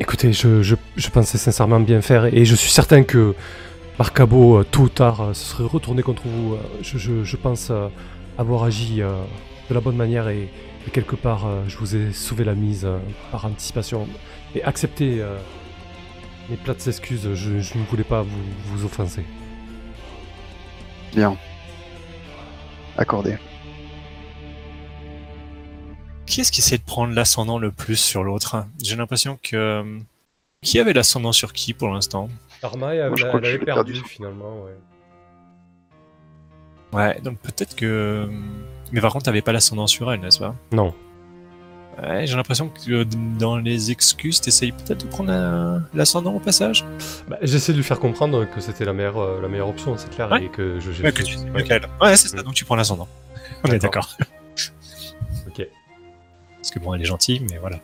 Écoutez, 0.00 0.32
je, 0.32 0.62
je, 0.62 0.74
je 0.96 1.08
pensais 1.08 1.38
sincèrement 1.38 1.80
bien 1.80 2.02
faire 2.02 2.26
et 2.26 2.44
je 2.44 2.54
suis 2.54 2.70
certain 2.70 3.02
que 3.02 3.34
Marcabo, 3.98 4.58
euh, 4.58 4.64
tôt 4.70 4.82
ou 4.82 4.88
tard, 4.90 5.20
euh, 5.22 5.32
se 5.32 5.44
serait 5.52 5.64
retourné 5.64 6.02
contre 6.02 6.22
vous. 6.26 6.54
Euh, 6.54 6.58
Je, 6.82 6.98
je, 6.98 7.24
je 7.24 7.36
pense 7.36 7.68
euh, 7.70 7.88
avoir 8.36 8.64
agi 8.64 9.00
euh, 9.00 9.08
de 9.70 9.74
la 9.74 9.80
bonne 9.80 9.96
manière 9.96 10.28
et, 10.28 10.48
et 10.86 10.90
quelque 10.90 11.16
part, 11.16 11.46
euh, 11.46 11.62
je 11.68 11.76
vous 11.78 11.96
ai 11.96 12.12
sauvé 12.12 12.44
la 12.44 12.54
mise 12.54 12.84
euh, 12.84 12.98
par 13.30 13.44
anticipation. 13.44 14.08
Et 14.54 14.62
acceptez 14.62 15.20
euh, 15.20 15.36
mes 16.48 16.56
plates 16.56 16.86
excuses, 16.86 17.34
je, 17.34 17.60
je 17.60 17.78
ne 17.78 17.84
voulais 17.84 18.04
pas 18.04 18.22
vous, 18.22 18.42
vous 18.66 18.84
offenser. 18.84 19.24
Bien. 21.14 21.36
Accordé. 22.96 23.36
Qui 26.26 26.40
est-ce 26.40 26.50
qui 26.52 26.60
essaie 26.60 26.78
de 26.78 26.82
prendre 26.82 27.14
l'ascendant 27.14 27.58
le 27.58 27.70
plus 27.70 27.96
sur 27.96 28.24
l'autre? 28.24 28.66
J'ai 28.82 28.96
l'impression 28.96 29.38
que. 29.42 29.98
Qui 30.62 30.80
avait 30.80 30.92
l'ascendant 30.92 31.32
sur 31.32 31.52
qui 31.52 31.74
pour 31.74 31.88
l'instant? 31.90 32.28
Arma, 32.62 32.94
elle, 32.94 33.08
Moi, 33.08 33.16
je 33.16 33.22
elle 33.22 33.28
crois 33.28 33.40
que 33.40 33.46
je 33.46 33.54
avait 33.54 33.64
perdu. 33.64 33.94
finalement, 34.06 34.62
ouais. 34.64 34.76
Ouais, 36.92 37.20
donc 37.20 37.38
peut-être 37.38 37.76
que. 37.76 38.28
Mais 38.92 39.00
par 39.00 39.12
contre, 39.12 39.24
t'avais 39.24 39.42
pas 39.42 39.52
l'ascendant 39.52 39.86
sur 39.86 40.12
elle, 40.12 40.20
n'est-ce 40.20 40.38
pas 40.38 40.54
Non. 40.72 40.94
Ouais, 42.02 42.26
j'ai 42.26 42.36
l'impression 42.36 42.68
que 42.68 42.90
euh, 42.90 43.04
dans 43.38 43.56
les 43.56 43.90
excuses, 43.90 44.40
t'essayes 44.42 44.72
peut-être 44.72 45.06
de 45.06 45.10
prendre 45.10 45.30
la- 45.30 45.80
l'ascendant 45.94 46.34
au 46.34 46.40
passage 46.40 46.84
Bah, 47.26 47.38
J'essaie 47.40 47.72
de 47.72 47.78
lui 47.78 47.84
faire 47.84 47.98
comprendre 47.98 48.44
que 48.44 48.60
c'était 48.60 48.84
la 48.84 48.92
meilleure, 48.92 49.18
euh, 49.18 49.40
la 49.40 49.48
meilleure 49.48 49.68
option, 49.68 49.96
c'est 49.96 50.10
clair, 50.10 50.30
Ouais. 50.30 50.44
et 50.44 50.48
que 50.50 50.78
je. 50.78 50.90
Ouais, 51.02 51.10
que 51.12 51.22
tu 51.22 51.36
ouais. 51.38 52.16
c'est 52.16 52.28
ça, 52.28 52.42
donc 52.42 52.52
tu 52.54 52.64
prends 52.66 52.76
l'ascendant. 52.76 53.08
On 53.64 53.68
est 53.72 53.78
D'accord. 53.78 54.14
Ok. 55.48 55.66
Parce 56.56 56.70
que 56.70 56.78
bon, 56.80 56.92
elle 56.94 57.00
est 57.00 57.06
gentille, 57.06 57.40
mais 57.50 57.56
voilà. 57.58 57.78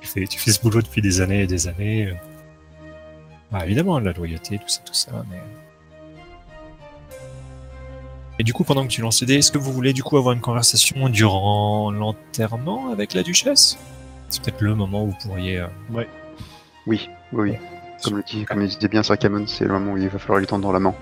Tu 0.00 0.06
fais, 0.06 0.24
tu 0.26 0.38
fais 0.38 0.52
ce 0.52 0.60
boulot 0.60 0.80
depuis 0.80 1.02
des 1.02 1.20
années 1.20 1.42
et 1.42 1.46
des 1.48 1.66
années. 1.66 2.14
Bah, 3.50 3.64
évidemment, 3.64 3.98
la 3.98 4.12
loyauté, 4.12 4.58
tout 4.58 4.68
ça, 4.68 4.80
tout 4.84 4.94
ça, 4.94 5.10
mais. 5.30 5.38
Du 8.48 8.54
coup, 8.54 8.64
pendant 8.64 8.82
que 8.84 8.88
tu 8.90 9.02
lances 9.02 9.20
les 9.20 9.26
dés, 9.26 9.34
est-ce 9.34 9.52
que 9.52 9.58
vous 9.58 9.70
voulez 9.74 9.92
du 9.92 10.02
coup 10.02 10.16
avoir 10.16 10.32
une 10.34 10.40
conversation 10.40 11.10
durant 11.10 11.90
l'enterrement 11.90 12.90
avec 12.90 13.12
la 13.12 13.22
duchesse? 13.22 13.76
C'est 14.30 14.40
peut-être 14.42 14.62
le 14.62 14.74
moment 14.74 15.04
où 15.04 15.08
vous 15.08 15.16
pourriez. 15.22 15.58
euh, 15.58 15.66
Oui, 15.90 16.04
oui, 16.86 17.10
oui. 17.34 17.56
Comme 18.02 18.16
le 18.16 18.22
dit, 18.22 18.46
comme 18.46 18.62
il 18.62 18.68
disait 18.70 18.88
bien 18.88 19.02
Sarkamon, 19.02 19.46
c'est 19.46 19.66
le 19.66 19.74
moment 19.74 19.92
où 19.92 19.96
il 19.98 20.08
va 20.08 20.18
falloir 20.18 20.38
lui 20.38 20.46
tendre 20.46 20.72
la 20.72 20.80
main. 20.80 20.94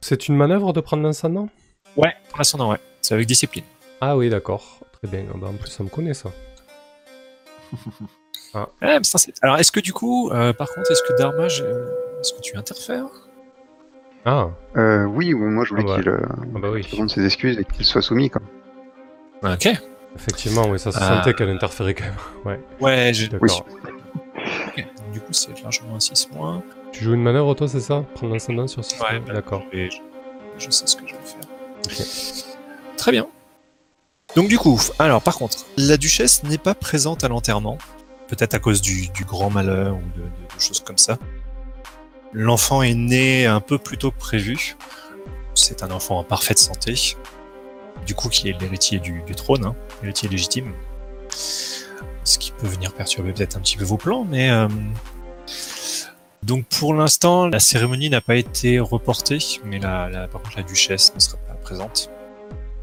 C'est 0.00 0.28
une 0.28 0.36
manœuvre 0.36 0.72
de 0.72 0.80
prendre 0.80 1.02
l'incendant 1.02 1.48
Ouais, 1.96 2.14
l'ascendant, 2.38 2.70
ouais. 2.70 2.78
C'est 3.00 3.14
avec 3.14 3.26
discipline. 3.26 3.64
Ah 4.00 4.16
oui, 4.16 4.30
d'accord. 4.30 4.78
Très 4.92 5.08
bien. 5.08 5.24
Ah 5.34 5.38
bah, 5.38 5.48
en 5.48 5.54
plus, 5.54 5.70
ça 5.72 5.82
me 5.82 5.88
connaît, 5.88 6.14
ça. 6.14 6.30
Ah, 8.54 8.68
mais 8.80 9.02
ça, 9.02 9.18
c'est- 9.18 9.34
Alors, 9.42 9.58
est-ce 9.58 9.72
que 9.72 9.80
du 9.80 9.92
coup, 9.92 10.30
euh, 10.30 10.52
par 10.52 10.68
contre, 10.72 10.88
est-ce 10.92 11.02
que 11.02 11.18
Dharma, 11.18 11.48
je- 11.48 11.64
est-ce 12.20 12.32
que 12.32 12.40
tu 12.40 12.56
interfères? 12.56 13.06
Ah, 14.26 14.48
Euh, 14.76 15.04
oui, 15.04 15.32
ou 15.32 15.38
moi 15.48 15.64
je 15.64 15.70
voulais 15.70 15.84
Ah 15.86 15.96
bah. 15.96 16.02
qu'il 16.02 16.08
euh, 16.10 16.18
ah 16.56 16.58
bah 16.58 16.68
oui. 16.72 16.84
ses 17.08 17.24
excuses 17.24 17.58
et 17.58 17.64
qu'il 17.64 17.84
soit 17.86 18.02
soumis. 18.02 18.28
Quoi. 18.28 18.42
Ok. 19.44 19.68
Effectivement, 20.16 20.66
oui, 20.68 20.78
ça 20.78 20.90
se 20.92 20.98
Ah. 21.00 21.16
sentait 21.18 21.32
qu'elle 21.34 21.50
interférait 21.50 21.94
quand 21.94 22.04
même. 22.04 22.14
Ouais, 22.44 22.60
Ouais, 22.80 23.10
j'ai. 23.14 23.28
d'accord. 23.28 23.66
Ok. 24.68 24.86
Du 25.12 25.20
coup, 25.20 25.32
c'est 25.32 25.62
largement 25.62 25.96
un 25.96 26.00
6 26.00 26.28
mois. 26.34 26.62
Tu 26.92 27.04
joues 27.04 27.14
une 27.14 27.22
manœuvre, 27.22 27.54
toi, 27.54 27.68
c'est 27.68 27.80
ça? 27.80 28.04
Prendre 28.14 28.32
l'incendant 28.32 28.66
sur 28.66 28.84
ce 28.84 28.94
Ouais, 29.02 29.20
D'accord. 29.32 29.62
Et 29.72 29.90
je, 29.90 29.98
je 30.58 30.70
sais 30.70 30.86
ce 30.86 30.96
que 30.96 31.06
je 31.06 31.14
vais 31.14 31.20
faire. 31.22 32.96
Très 32.96 33.12
bien. 33.12 33.26
Donc 34.34 34.48
du 34.48 34.58
coup, 34.58 34.78
alors 34.98 35.22
par 35.22 35.36
contre, 35.36 35.58
la 35.78 35.96
duchesse 35.96 36.42
n'est 36.42 36.58
pas 36.58 36.74
présente 36.74 37.22
à 37.24 37.28
l'enterrement, 37.28 37.78
peut-être 38.28 38.54
à 38.54 38.58
cause 38.58 38.82
du, 38.82 39.08
du 39.08 39.24
grand 39.24 39.50
malheur 39.50 39.94
ou 39.94 40.00
de, 40.18 40.22
de- 40.24 40.54
de 40.54 40.60
choses 40.60 40.80
comme 40.80 40.98
ça. 40.98 41.16
L'enfant 42.38 42.82
est 42.82 42.92
né 42.94 43.46
un 43.46 43.60
peu 43.60 43.78
plus 43.78 43.96
tôt 43.96 44.10
que 44.10 44.18
prévu. 44.18 44.76
C'est 45.54 45.82
un 45.82 45.90
enfant 45.90 46.18
en 46.18 46.22
parfaite 46.22 46.58
santé, 46.58 46.94
du 48.06 48.14
coup 48.14 48.28
qui 48.28 48.50
est 48.50 48.60
l'héritier 48.60 48.98
du, 48.98 49.22
du 49.22 49.34
trône, 49.34 49.64
hein, 49.64 49.74
l'héritier 50.02 50.28
légitime. 50.28 50.74
Ce 51.30 52.38
qui 52.38 52.52
peut 52.52 52.66
venir 52.66 52.92
perturber 52.92 53.32
peut-être 53.32 53.56
un 53.56 53.60
petit 53.60 53.78
peu 53.78 53.84
vos 53.84 53.96
plans, 53.96 54.24
mais 54.28 54.50
euh, 54.50 54.68
donc 56.42 56.66
pour 56.66 56.92
l'instant, 56.92 57.46
la 57.48 57.58
cérémonie 57.58 58.10
n'a 58.10 58.20
pas 58.20 58.36
été 58.36 58.80
reportée, 58.80 59.38
mais 59.64 59.78
la, 59.78 60.10
la- 60.10 60.28
par 60.28 60.42
contre 60.42 60.58
la 60.58 60.62
duchesse 60.62 61.14
ne 61.14 61.20
sera 61.20 61.38
pas 61.38 61.54
présente. 61.54 62.10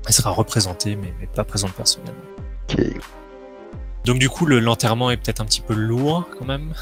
Elle 0.08 0.14
sera 0.14 0.32
représentée, 0.32 0.96
mais, 0.96 1.14
mais 1.20 1.28
pas 1.28 1.44
présente 1.44 1.74
personnellement. 1.74 2.24
Donc 4.04 4.18
du 4.18 4.30
coup, 4.30 4.48
le- 4.48 4.60
l'enterrement 4.60 5.12
est 5.12 5.18
peut-être 5.18 5.42
un 5.42 5.46
petit 5.46 5.62
peu 5.62 5.76
lourd 5.76 6.28
quand 6.40 6.46
même. 6.46 6.74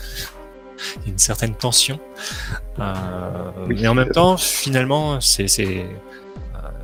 Il 0.98 1.03
y 1.03 1.10
a 1.10 1.12
une 1.12 1.18
certaine 1.20 1.56
tension. 1.56 1.99
Euh, 2.80 3.52
Oui. 3.68 3.78
mais 3.82 3.88
en 3.88 3.94
même 3.94 4.10
temps, 4.10 4.38
finalement, 4.38 5.20
c'est 5.22 5.45
euh, 5.60 5.84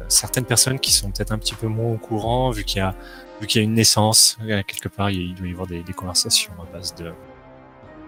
certaines 0.08 0.46
personnes 0.46 0.80
qui 0.80 0.92
sont 0.92 1.12
peut-être 1.12 1.32
un 1.32 1.38
petit 1.38 1.56
peu 1.56 1.68
moins 1.68 1.92
au 1.94 1.98
courant, 1.98 2.52
vu 2.52 2.64
qu'il 2.64 2.78
y 2.78 2.82
a 2.82 2.94
vu 3.40 3.46
qu'il 3.48 3.62
y 3.62 3.64
a 3.64 3.66
une 3.66 3.76
naissance 3.76 4.38
euh, 4.48 4.64
quelque 4.66 4.90
part, 4.90 5.12
il 5.12 5.36
doit 5.36 5.48
y 5.48 5.52
avoir 5.52 5.68
des, 5.68 5.84
des 5.84 5.94
conversations 5.94 6.52
à 6.60 6.66
base 6.76 6.96
de 6.96 7.12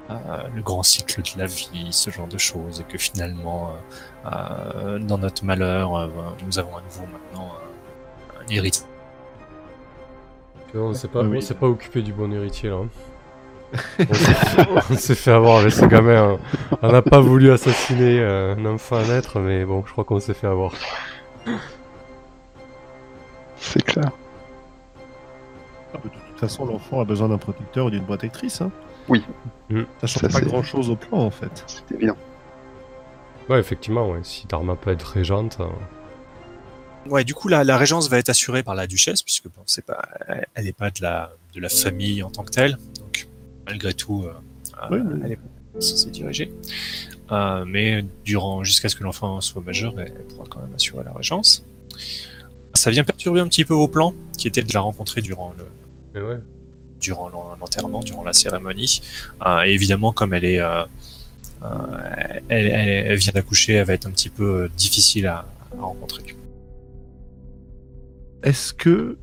euh, 0.10 0.16
le 0.56 0.62
grand 0.64 0.82
cycle 0.82 1.22
de 1.22 1.30
la 1.38 1.46
vie, 1.46 1.88
ce 1.92 2.10
genre 2.10 2.28
de 2.28 2.40
choses, 2.40 2.80
et 2.82 2.84
que 2.84 2.98
finalement, 2.98 3.70
euh, 4.26 4.30
euh, 4.32 5.00
dans 5.00 5.20
notre 5.20 5.46
malheur, 5.46 5.96
euh, 5.96 6.08
nous 6.48 6.58
avons 6.58 6.78
à 6.78 6.82
nouveau 6.82 7.06
maintenant 7.12 7.52
un, 7.54 8.44
un 8.44 8.48
héritier. 8.50 8.86
On 10.74 10.94
s'est 10.94 11.08
pas, 11.08 11.22
Oui, 11.22 11.28
oui. 11.30 11.38
on 11.38 11.42
s'est 11.42 11.54
pas 11.54 11.68
occupé 11.68 12.02
du 12.02 12.12
bon 12.14 12.32
héritier, 12.34 12.70
là. 12.70 12.78
hein. 12.78 12.90
On 14.00 14.96
s'est 14.96 15.16
fait- 15.16 15.32
avoir 15.32 15.58
avec 15.60 15.72
ce 15.74 15.86
gamin. 15.86 16.34
hein. 16.34 16.78
On 16.82 16.92
n'a 16.92 17.02
pas 17.02 17.20
voulu 17.20 17.52
assassiner 17.52 18.20
euh, 18.20 18.56
un 18.56 18.66
enfant 18.66 18.98
à 18.98 19.04
naître, 19.06 19.40
mais 19.40 19.64
bon, 19.66 19.84
je 19.86 19.92
crois 19.92 20.04
qu'on 20.04 20.20
s'est 20.20 20.34
fait 20.34 20.48
avoir. 20.48 20.74
C'est 23.58 23.84
clair. 23.84 24.12
Ah, 25.94 25.98
de 26.04 26.10
toute 26.10 26.40
façon, 26.40 26.66
l'enfant 26.66 27.02
a 27.02 27.06
besoin 27.06 27.30
d'un 27.30 27.38
protecteur 27.38 27.88
ou 27.88 27.90
d'une 27.90 28.06
protectrice. 28.06 28.62
Hein. 28.62 28.72
Oui. 29.08 29.24
Mm. 29.70 29.82
Ça 30.02 30.08
change 30.08 30.32
Ça, 30.32 30.40
pas 30.40 30.46
grand 30.46 30.64
chose 30.64 30.90
au 30.90 30.96
plan 30.96 31.18
en 31.20 31.32
fait. 31.32 31.64
C'est 31.68 31.96
évident. 31.96 32.18
Ouais, 33.50 33.60
effectivement, 33.60 34.10
ouais. 34.10 34.20
Si 34.24 34.46
Dharma 34.48 34.76
peut 34.76 34.92
être 34.92 35.04
régente. 35.04 35.58
euh, 35.60 35.66
Ouais, 37.10 37.24
du 37.24 37.34
coup, 37.34 37.48
la, 37.48 37.64
la 37.64 37.78
régence 37.78 38.10
va 38.10 38.18
être 38.20 38.30
assurée 38.30 38.62
par 38.62 38.76
la 38.76 38.86
duchesse, 38.86 39.24
puisque 39.24 39.46
bon, 39.46 39.64
c'est 39.66 39.86
pas, 39.86 40.02
elle 40.54 40.66
n'est 40.66 40.74
pas 40.74 40.92
de 40.92 41.02
la, 41.02 41.32
de 41.56 41.60
la 41.62 41.70
famille 41.70 42.22
en 42.22 42.30
tant 42.30 42.44
que 42.44 42.52
telle. 42.52 42.78
Malgré 43.70 43.94
tout, 43.94 44.24
euh, 44.26 44.34
Oui, 44.92 44.98
oui. 45.00 45.20
elle 45.24 45.32
est 45.34 45.82
censée 45.82 46.10
diriger. 46.10 46.52
Euh, 47.32 47.64
mais 47.68 48.04
durant, 48.26 48.64
jusqu'à 48.64 48.90
ce 48.90 48.96
que 48.96 49.04
l'enfant 49.04 49.40
soit 49.42 49.62
majeur, 49.62 49.94
elle, 50.00 50.14
elle 50.18 50.24
pourra 50.26 50.46
quand 50.50 50.60
même 50.62 50.74
assurer 50.74 51.04
la 51.04 51.14
régence. 51.14 51.64
Ça 52.74 52.90
vient 52.92 53.04
perturber 53.04 53.40
un 53.40 53.48
petit 53.48 53.66
peu 53.66 53.74
vos 53.76 53.88
plans, 53.88 54.14
qui 54.38 54.48
étaient 54.48 54.64
de 54.64 54.74
la 54.74 54.80
rencontrer 54.82 55.22
durant 55.22 55.54
le, 56.16 56.28
ouais. 56.28 56.40
durant 57.00 57.30
l'en- 57.30 57.56
l'enterrement, 57.60 58.00
durant 58.00 58.24
la 58.24 58.34
cérémonie. 58.34 59.02
Euh, 59.46 59.64
et 59.66 59.74
évidemment, 59.74 60.12
comme 60.12 60.34
elle 60.34 60.46
est, 60.46 60.60
euh, 60.60 60.84
euh, 61.64 61.68
elle, 62.50 62.66
elle- 62.68 62.90
elle 63.12 63.18
vient 63.18 63.34
d'accoucher, 63.34 63.74
elle 63.74 63.86
va 63.86 63.94
être 63.94 64.08
un 64.08 64.12
petit 64.12 64.30
peu 64.30 64.64
euh, 64.64 64.70
difficile 64.76 65.28
à, 65.28 65.46
à 65.78 65.82
rencontrer. 65.82 66.24
Est-ce 68.44 68.74
que, 68.74 69.18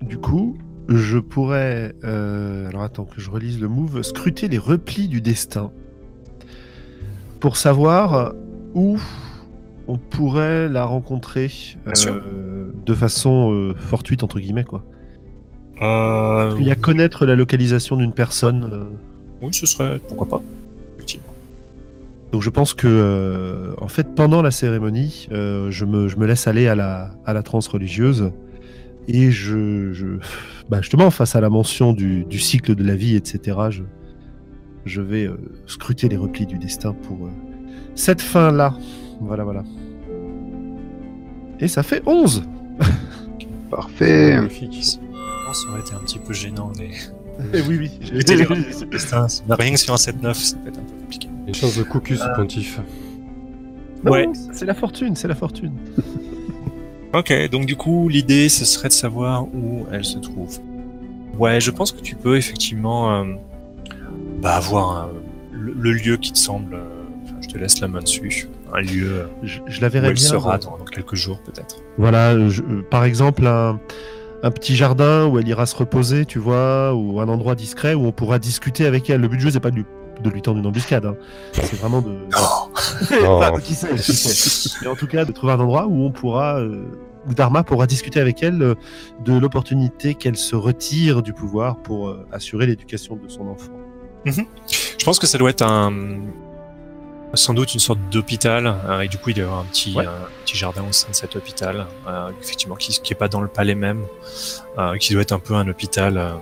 du 0.00 0.18
coup, 0.18 0.56
je 0.88 1.18
pourrais. 1.18 1.94
euh, 2.04 2.68
alors 2.68 2.82
attends 2.82 3.04
que 3.04 3.20
je 3.20 3.30
relise 3.30 3.60
le 3.60 3.68
move. 3.68 4.02
Scruter 4.02 4.48
les 4.48 4.58
replis 4.58 5.08
du 5.08 5.20
destin. 5.20 5.70
Pour 7.40 7.56
savoir 7.56 8.34
où 8.74 8.98
on 9.88 9.98
pourrait 9.98 10.68
la 10.68 10.84
rencontrer 10.84 11.50
euh, 12.06 12.70
de 12.86 12.94
façon 12.94 13.52
euh, 13.52 13.74
fortuite, 13.74 14.22
entre 14.22 14.38
guillemets, 14.38 14.64
quoi. 14.64 14.84
Il 15.80 16.64
y 16.64 16.70
a 16.70 16.76
connaître 16.76 17.26
la 17.26 17.34
localisation 17.34 17.96
d'une 17.96 18.12
personne. 18.12 18.86
Oui, 19.40 19.52
ce 19.52 19.66
serait 19.66 19.98
pourquoi 20.06 20.28
pas. 20.28 20.42
Effectivement. 20.94 21.34
Donc 22.30 22.42
je 22.42 22.50
pense 22.50 22.72
que, 22.72 23.74
en 23.78 23.88
fait, 23.88 24.14
pendant 24.14 24.42
la 24.42 24.52
cérémonie, 24.52 25.26
je, 25.32 25.84
me, 25.84 26.06
je 26.06 26.16
me 26.16 26.26
laisse 26.26 26.46
aller 26.46 26.68
à 26.68 26.76
la, 26.76 27.10
à 27.26 27.32
la 27.32 27.42
transe 27.42 27.66
religieuse 27.66 28.30
et 29.08 29.32
je, 29.32 29.92
je 29.92 30.06
bah, 30.72 30.80
justement, 30.80 31.10
face 31.10 31.36
à 31.36 31.42
la 31.42 31.50
mention 31.50 31.92
du, 31.92 32.24
du 32.24 32.38
cycle 32.38 32.74
de 32.74 32.82
la 32.82 32.96
vie, 32.96 33.14
etc., 33.14 33.58
je, 33.68 33.82
je 34.86 35.02
vais 35.02 35.26
euh, 35.26 35.36
scruter 35.66 36.08
les 36.08 36.16
replis 36.16 36.46
du 36.46 36.56
destin 36.56 36.94
pour 36.94 37.26
euh, 37.26 37.30
cette 37.94 38.22
fin-là. 38.22 38.74
Voilà, 39.20 39.44
voilà. 39.44 39.64
Et 41.60 41.68
ça 41.68 41.82
fait 41.82 42.02
11 42.06 42.44
Parfait. 43.70 44.36
Magnifique. 44.36 44.98
Je 45.02 45.46
pense 45.46 45.58
que 45.58 45.66
ça 45.66 45.70
aurait 45.72 45.80
été 45.82 45.92
un 45.92 45.98
petit 45.98 46.18
peu 46.18 46.32
gênant. 46.32 46.72
Mais... 46.78 46.88
Eh 47.52 47.60
oui, 47.68 47.76
oui. 47.78 47.90
Putain, 48.90 49.26
rien 49.50 49.72
que 49.72 49.78
sur 49.78 49.92
un 49.92 49.96
7-9, 49.98 50.32
ça 50.32 50.56
peut 50.56 50.68
être 50.70 50.78
un 50.78 50.84
peu 50.84 50.94
compliqué. 51.02 51.28
Une 51.46 51.54
chance 51.54 51.76
de 51.76 51.82
caucus 51.82 52.22
Euh, 52.22 52.34
pontif. 52.34 52.80
Non, 54.04 54.12
Ouais. 54.12 54.26
C'est 54.54 54.64
la 54.64 54.74
fortune, 54.74 55.16
c'est 55.16 55.28
la 55.28 55.34
fortune. 55.34 55.74
Ok, 57.14 57.32
donc 57.50 57.66
du 57.66 57.76
coup, 57.76 58.08
l'idée, 58.08 58.48
ce 58.48 58.64
serait 58.64 58.88
de 58.88 58.92
savoir 58.94 59.44
où 59.44 59.86
elle 59.92 60.04
se 60.04 60.18
trouve. 60.18 60.58
Ouais, 61.38 61.60
je 61.60 61.70
pense 61.70 61.92
que 61.92 62.00
tu 62.00 62.14
peux 62.16 62.36
effectivement 62.36 63.14
euh, 63.14 63.24
bah, 64.40 64.54
avoir 64.56 64.96
un- 64.96 65.08
le, 65.52 65.74
le 65.78 65.92
lieu 65.92 66.16
qui 66.16 66.32
te 66.32 66.38
semble. 66.38 66.74
euh, 66.74 66.84
je 67.40 67.48
te 67.48 67.58
laisse 67.58 67.80
la 67.80 67.88
main 67.88 68.00
dessus. 68.00 68.46
euh, 68.72 68.76
un 68.76 68.80
lieu 68.80 69.28
Je, 69.42 69.58
je 69.66 69.80
la 69.82 69.88
où 69.88 69.90
verrais 69.90 70.08
elle 70.08 70.14
bien. 70.14 70.28
sera 70.28 70.54
euh, 70.54 70.58
dans, 70.58 70.78
dans 70.78 70.84
quelques 70.84 71.14
jours 71.16 71.38
peut-être. 71.44 71.76
Voilà, 71.98 72.48
je- 72.48 72.62
euh, 72.62 72.82
par 72.90 73.04
exemple, 73.04 73.46
un, 73.46 73.78
un 74.42 74.50
petit 74.50 74.74
jardin 74.76 75.26
où 75.26 75.38
elle 75.38 75.48
ira 75.48 75.66
se 75.66 75.76
reposer, 75.76 76.24
tu 76.24 76.38
vois, 76.38 76.94
ou 76.94 77.20
un 77.20 77.28
endroit 77.28 77.54
discret 77.54 77.92
où 77.94 78.06
on 78.06 78.12
pourra 78.12 78.38
discuter 78.38 78.86
avec 78.86 79.10
elle. 79.10 79.20
Le 79.20 79.28
but 79.28 79.36
du 79.36 79.42
jeu, 79.44 79.50
c'est 79.50 79.60
pas 79.60 79.70
de 79.70 79.76
lui, 79.76 79.84
de 80.22 80.30
lui 80.30 80.40
tendre 80.40 80.58
une 80.58 80.66
embuscade. 80.66 81.04
hein. 81.04 81.16
C'est 81.52 81.76
vraiment 81.76 82.00
de. 82.00 82.12
Enfin, 83.26 83.60
qui 83.62 83.74
sait, 83.74 83.94
qui 83.94 84.12
sait. 84.12 84.70
Mais 84.82 84.88
en 84.88 84.94
tout 84.96 85.06
cas, 85.06 85.24
de 85.24 85.32
trouver 85.32 85.52
un 85.52 85.60
endroit 85.60 85.86
où 85.86 86.04
on 86.04 86.10
pourra. 86.10 86.58
euh, 86.60 86.84
où 87.28 87.34
Dharma 87.34 87.62
pourra 87.62 87.86
discuter 87.86 88.18
avec 88.18 88.42
elle 88.42 88.60
euh, 88.62 88.74
de 89.24 89.38
l'opportunité 89.38 90.14
qu'elle 90.16 90.36
se 90.36 90.56
retire 90.56 91.22
du 91.22 91.32
pouvoir 91.32 91.76
pour 91.76 92.08
euh, 92.08 92.26
assurer 92.32 92.66
l'éducation 92.66 93.14
de 93.14 93.28
son 93.28 93.46
enfant. 93.46 93.70
Je 94.24 95.04
pense 95.04 95.20
que 95.20 95.26
ça 95.28 95.38
doit 95.38 95.50
être 95.50 95.62
un 95.62 95.92
sans 97.34 97.54
doute 97.54 97.74
une 97.74 97.80
sorte 97.80 98.00
d'hôpital 98.10 98.66
euh, 98.88 99.00
et 99.00 99.08
du 99.08 99.18
coup 99.18 99.30
il 99.30 99.34
doit 99.34 99.42
y 99.44 99.46
avoir 99.46 99.60
un 99.60 99.64
petit 99.66 99.94
Ouais. 99.96 100.04
un 100.04 100.10
petit 100.44 100.56
jardin 100.56 100.82
au 100.86 100.92
sein 100.92 101.08
de 101.10 101.14
cet 101.14 101.34
hôpital 101.36 101.86
euh, 102.06 102.30
effectivement 102.42 102.74
qui 102.76 102.92
qui 103.00 103.12
est 103.12 103.16
pas 103.16 103.28
dans 103.28 103.40
le 103.40 103.48
palais 103.48 103.74
même 103.74 104.02
euh, 104.78 104.96
qui 104.98 105.12
doit 105.14 105.22
être 105.22 105.32
un 105.32 105.38
peu 105.38 105.54
un 105.54 105.66
hôpital 105.68 106.18
euh, 106.18 106.32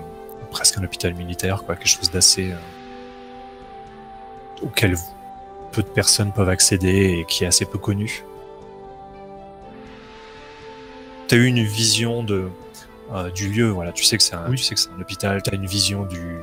presque 0.50 0.78
un 0.78 0.82
hôpital 0.84 1.14
militaire 1.14 1.62
quoi 1.64 1.76
quelque 1.76 1.88
chose 1.88 2.10
d'assez 2.10 2.50
euh, 2.52 2.56
auquel 4.62 4.96
peu 5.72 5.82
de 5.82 5.88
personnes 5.88 6.32
peuvent 6.32 6.48
accéder 6.48 7.18
et 7.20 7.24
qui 7.24 7.44
est 7.44 7.47
assez 7.47 7.64
peu 7.64 7.78
connu. 7.78 8.24
Tu 11.28 11.34
as 11.34 11.38
eu 11.38 11.47
une 11.47 11.62
vision 11.62 12.22
de 12.22 12.48
euh, 13.12 13.30
du 13.30 13.48
lieu 13.48 13.68
voilà 13.70 13.92
tu 13.92 14.05
sais 14.05 14.16
que 14.16 14.22
c'est 14.22 14.34
un 14.34 14.48
Oui. 14.48 14.56
tu 14.56 14.62
sais 14.62 14.74
que 14.74 14.80
c'est 14.80 14.90
un 14.97 15.01
hôpital 15.01 15.42
tu 15.42 15.51
as 15.51 15.55
une 15.55 15.66
vision 15.66 16.05
du 16.05 16.38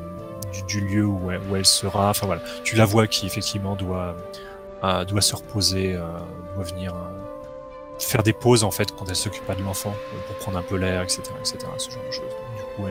du, 0.51 0.63
du 0.63 0.81
lieu 0.81 1.05
où 1.05 1.31
elle, 1.31 1.41
où 1.49 1.55
elle 1.55 1.65
sera. 1.65 2.09
Enfin 2.09 2.25
voilà, 2.25 2.41
tu 2.63 2.75
la 2.75 2.85
vois 2.85 3.07
qui 3.07 3.25
effectivement 3.25 3.75
doit 3.75 4.15
euh, 4.83 5.05
doit 5.05 5.21
se 5.21 5.35
reposer, 5.35 5.95
euh, 5.95 6.01
doit 6.55 6.63
venir 6.63 6.93
faire 7.99 8.21
des 8.21 8.33
pauses 8.33 8.63
en 8.63 8.71
fait 8.71 8.91
quand 8.95 9.09
elle 9.09 9.15
s'occupe 9.15 9.45
pas 9.45 9.55
de 9.55 9.63
l'enfant 9.63 9.93
pour 10.27 10.35
prendre 10.37 10.57
un 10.57 10.61
peu 10.61 10.77
l'air, 10.77 11.01
etc., 11.01 11.23
etc. 11.39 11.57
Ce 11.77 11.89
genre 11.89 12.03
de 12.05 12.11
choses. 12.11 12.31
Du 12.57 12.63
coup, 12.75 12.87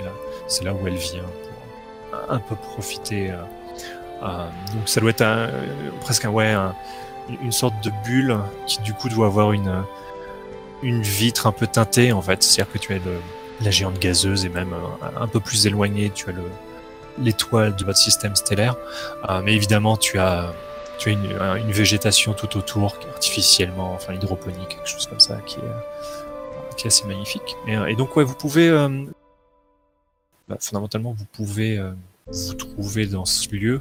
c'est 0.48 0.64
là 0.64 0.74
où 0.74 0.86
elle 0.86 0.96
vient 0.96 1.22
pour 1.22 2.30
un 2.30 2.38
peu 2.40 2.56
profiter. 2.56 3.32
Euh, 4.22 4.26
euh, 4.26 4.48
donc 4.74 4.88
ça 4.88 5.00
doit 5.00 5.10
être 5.10 5.22
un- 5.22 5.48
euh, 5.48 5.90
presque 6.00 6.24
un, 6.24 6.30
ouais, 6.30 6.50
un- 6.50 6.74
une 7.42 7.52
sorte 7.52 7.74
de 7.82 7.90
bulle 8.04 8.38
qui 8.66 8.80
du 8.82 8.92
coup 8.94 9.08
doit 9.08 9.26
avoir 9.26 9.52
une 9.52 9.82
une 10.82 11.02
vitre 11.02 11.46
un 11.46 11.52
peu 11.52 11.66
teintée 11.66 12.12
en 12.12 12.22
fait. 12.22 12.42
C'est-à-dire 12.42 12.72
que 12.72 12.78
tu 12.78 12.92
as 12.92 12.98
le, 12.98 13.18
la 13.62 13.70
géante 13.70 13.98
gazeuse 13.98 14.44
et 14.44 14.48
même 14.48 14.72
euh, 14.74 15.06
un 15.20 15.26
peu 15.26 15.40
plus 15.40 15.66
éloigné, 15.66 16.10
tu 16.10 16.28
as 16.28 16.32
le 16.32 16.42
l'étoile 17.18 17.74
de 17.74 17.84
votre 17.84 17.96
système 17.98 18.36
stellaire. 18.36 18.76
Euh, 19.30 19.40
mais 19.42 19.54
évidemment, 19.54 19.96
tu 19.96 20.18
as, 20.18 20.52
tu 20.98 21.08
as 21.08 21.12
une, 21.12 21.32
un- 21.40 21.54
une 21.56 21.72
végétation 21.72 22.34
tout 22.34 22.58
autour, 22.58 22.98
artificiellement, 23.14 23.94
enfin 23.94 24.12
hydroponique, 24.12 24.68
quelque 24.68 24.86
chose 24.88 25.06
comme 25.06 25.18
ça, 25.20 25.36
qui 25.46 25.56
est, 25.56 25.62
euh, 25.64 26.74
qui 26.76 26.84
est 26.84 26.88
assez 26.88 27.06
magnifique. 27.06 27.56
Et, 27.66 27.74
euh, 27.74 27.94
donc, 27.94 28.14
ouais, 28.16 28.22
vous 28.24 28.34
pouvez, 28.34 28.68
euh, 28.68 29.06
bah, 30.46 30.56
fondamentalement, 30.60 31.14
vous 31.16 31.24
pouvez 31.32 31.78
euh, 31.78 31.92
vous 32.32 32.54
trouver 32.54 33.06
dans 33.06 33.24
ce 33.24 33.54
lieu. 33.54 33.80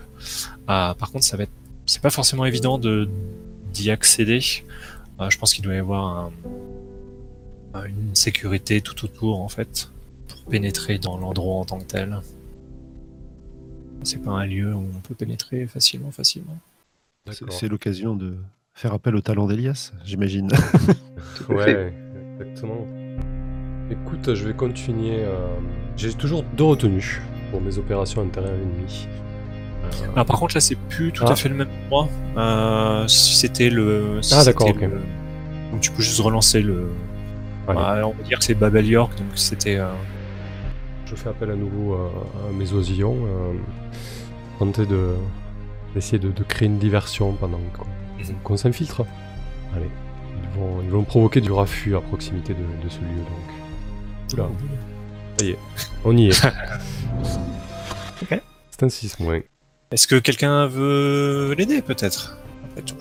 Euh, 0.69 0.93
par 0.93 1.11
contre, 1.11 1.23
ça 1.25 1.37
va 1.37 1.43
être, 1.43 1.51
c'est 1.85 2.01
pas 2.01 2.09
forcément 2.09 2.45
évident 2.45 2.77
de 2.77 3.09
d'y 3.73 3.91
accéder. 3.91 4.39
Euh, 5.19 5.29
je 5.29 5.37
pense 5.37 5.53
qu'il 5.53 5.63
doit 5.63 5.73
y 5.73 5.77
avoir 5.77 6.31
un- 7.73 7.85
une 7.85 8.15
sécurité 8.15 8.79
tout 8.81 9.03
autour, 9.03 9.41
en 9.41 9.49
fait, 9.49 9.91
pour 10.29 10.41
pénétrer 10.45 10.97
dans 10.97 11.17
l'endroit 11.17 11.55
en 11.55 11.65
tant 11.65 11.79
que 11.79 11.83
tel. 11.85 12.21
C'est 14.03 14.21
pas 14.23 14.31
un 14.31 14.45
lieu 14.45 14.73
où 14.73 14.85
on 14.95 14.99
peut 15.01 15.15
pénétrer 15.15 15.65
facilement, 15.67 16.11
facilement. 16.11 16.57
C'est 17.49 17.67
l'occasion 17.67 18.15
de 18.15 18.35
faire 18.73 18.93
appel 18.93 19.15
au 19.15 19.21
talent 19.21 19.47
d'Elias, 19.47 19.91
j'imagine. 20.05 20.51
Ouais, 21.49 21.91
exactement. 22.39 22.85
Écoute, 23.91 24.33
je 24.35 24.45
vais 24.47 24.53
continuer. 24.53 25.23
euh, 25.23 25.47
J'ai 25.97 26.13
toujours 26.13 26.43
deux 26.55 26.63
retenues 26.63 27.21
pour 27.55 27.61
mes 27.61 27.77
opérations 27.77 28.21
intérieures 28.21 28.51
ennemies. 28.53 29.07
Euh, 29.85 30.07
Ah, 30.17 30.25
par 30.25 30.37
contre, 30.39 30.55
là, 30.55 30.59
c'est 30.61 30.75
plus 30.75 31.13
tout 31.13 31.23
Ah. 31.25 31.31
à 31.31 31.35
fait 31.37 31.47
le 31.47 31.55
même 31.55 31.69
endroit. 31.85 32.09
Euh, 32.37 33.07
si 33.07 33.35
c'était 33.35 33.69
le. 33.69 34.19
si 34.21 34.33
Ah, 34.33 34.43
d'accord, 34.43 34.67
c'était 34.67 34.85
ok. 34.87 34.91
le- 34.91 35.01
Donc, 35.71 35.79
tu 35.79 35.89
peux 35.91 36.01
juste 36.03 36.19
relancer 36.19 36.61
le. 36.61 36.89
allez, 37.69 37.79
Ah, 37.81 38.01
on 38.07 38.11
va 38.11 38.23
dire 38.23 38.39
que 38.39 38.43
c'est 38.43 38.55
Babel 38.55 38.85
York, 38.87 39.17
donc 39.17 39.27
c'était. 39.35 39.77
euh, 39.77 39.87
Je 41.05 41.15
fais 41.15 41.29
appel 41.29 41.49
à 41.51 41.55
nouveau 41.55 41.93
à, 41.93 42.49
à 42.49 42.51
mes 42.51 42.71
oisillons. 42.73 43.15
euh, 43.25 43.53
tenter 44.59 44.85
de 44.85 45.13
d'essayer 45.93 46.19
de, 46.19 46.29
de 46.29 46.43
créer 46.43 46.67
une 46.67 46.77
diversion 46.77 47.31
pendant 47.33 47.59
qu'on 47.73 47.85
Mhm. 48.21 48.35
qu'on 48.43 48.57
s'infiltre. 48.57 49.03
Allez, 49.75 49.89
ils 50.43 50.59
vont, 50.59 50.81
ils 50.83 50.89
vont 50.89 51.03
provoquer 51.03 51.39
du 51.39 51.51
raffut 51.53 51.95
à 51.95 52.01
proximité 52.01 52.53
de, 52.53 52.59
de 52.83 52.89
ce 52.89 52.99
lieu. 52.99 53.23
Donc, 53.29 54.33
Oula. 54.33 54.49
Ça 55.37 55.45
y 55.45 55.49
est, 55.51 55.59
on 56.03 56.15
y 56.17 56.29
est. 56.29 56.45
Ok. 58.21 58.41
C'est 58.71 58.83
un 58.83 58.89
6 58.89 59.19
moins. 59.19 59.41
Est-ce 59.91 60.07
que 60.07 60.15
quelqu'un 60.15 60.67
veut 60.67 61.53
l'aider, 61.57 61.81
peut-être 61.81 62.37
Après 62.63 62.81
tout? 62.81 62.95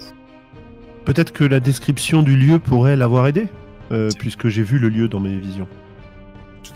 Peut-être 1.05 1.33
que 1.33 1.45
la 1.45 1.61
description 1.61 2.23
du 2.23 2.37
lieu 2.37 2.59
pourrait 2.59 2.97
l'avoir 2.97 3.27
aidé, 3.27 3.47
euh, 3.93 4.11
puisque 4.19 4.49
j'ai 4.49 4.63
vu 4.63 4.79
le 4.79 4.89
lieu 4.89 5.09
dans 5.09 5.21
mes 5.21 5.39
visions. 5.39 5.69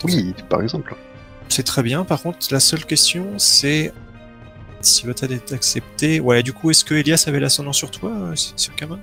Oui, 0.05 0.33
par 0.49 0.61
exemple. 0.61 0.95
C'est 1.49 1.63
très 1.63 1.83
bien. 1.83 2.05
Par 2.05 2.21
contre, 2.21 2.39
la 2.51 2.59
seule 2.59 2.85
question, 2.85 3.37
c'est 3.37 3.91
si 4.81 5.05
votre 5.05 5.23
aide 5.23 5.31
est 5.31 5.51
acceptée. 5.51 6.19
Ouais, 6.19 6.43
du 6.43 6.53
coup, 6.53 6.71
est-ce 6.71 6.85
que 6.85 6.93
Elias 6.93 7.25
avait 7.27 7.39
l'ascendant 7.39 7.73
sur 7.73 7.91
toi, 7.91 8.11
euh, 8.11 8.35
sur 8.35 8.75
Kamon 8.75 8.99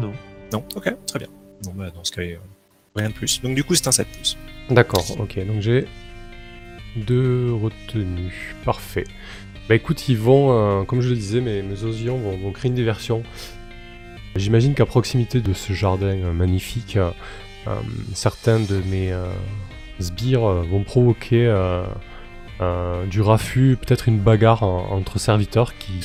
Non. 0.00 0.12
Non 0.52 0.64
Ok, 0.74 0.92
très 1.06 1.18
bien. 1.18 1.28
Bon, 1.64 1.72
bah, 1.74 1.90
dans 1.94 2.02
ce 2.02 2.10
cas, 2.10 2.22
euh, 2.22 2.36
rien 2.96 3.10
de 3.10 3.14
plus. 3.14 3.40
Donc, 3.42 3.54
du 3.54 3.62
coup, 3.62 3.74
c'est 3.74 3.86
un 3.86 3.92
7 3.92 4.08
plus. 4.08 4.36
D'accord, 4.70 5.04
ok, 5.18 5.44
donc 5.46 5.60
j'ai 5.60 5.86
deux 6.96 7.52
retenues. 7.52 8.54
Parfait. 8.64 9.04
Bah 9.68 9.74
écoute, 9.74 10.08
ils 10.08 10.16
vont, 10.18 10.52
euh, 10.52 10.84
comme 10.84 11.00
je 11.00 11.08
le 11.10 11.14
disais, 11.16 11.40
mes, 11.40 11.62
mes 11.62 11.82
oisillons 11.84 12.18
vont, 12.18 12.52
créer 12.52 12.68
une 12.68 12.74
diversion. 12.74 13.22
J'imagine 14.36 14.74
qu'à 14.74 14.86
proximité 14.86 15.40
de 15.40 15.52
ce 15.52 15.72
jardin 15.72 16.06
euh, 16.18 16.32
magnifique, 16.32 16.96
euh, 16.96 17.10
certains 18.14 18.58
de 18.60 18.82
mes 18.90 19.14
sbires 20.00 20.40
vont 20.40 20.82
provoquer 20.82 21.46
du 23.10 23.20
raffut, 23.20 23.76
peut-être 23.80 24.08
une 24.08 24.18
bagarre 24.18 24.62
en- 24.62 24.90
entre 24.92 25.18
serviteurs 25.18 25.76
qui. 25.78 26.00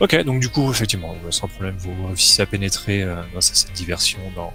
Ok, 0.00 0.16
donc 0.24 0.40
du 0.40 0.48
coup, 0.48 0.70
effectivement, 0.70 1.14
sans 1.30 1.48
problème, 1.48 1.76
vous 1.78 2.06
réussissez 2.06 2.42
à 2.42 2.46
pénétrer 2.46 3.06
grâce 3.32 3.50
à 3.50 3.54
cette 3.54 3.72
diversion 3.72 4.18
dans... 4.36 4.52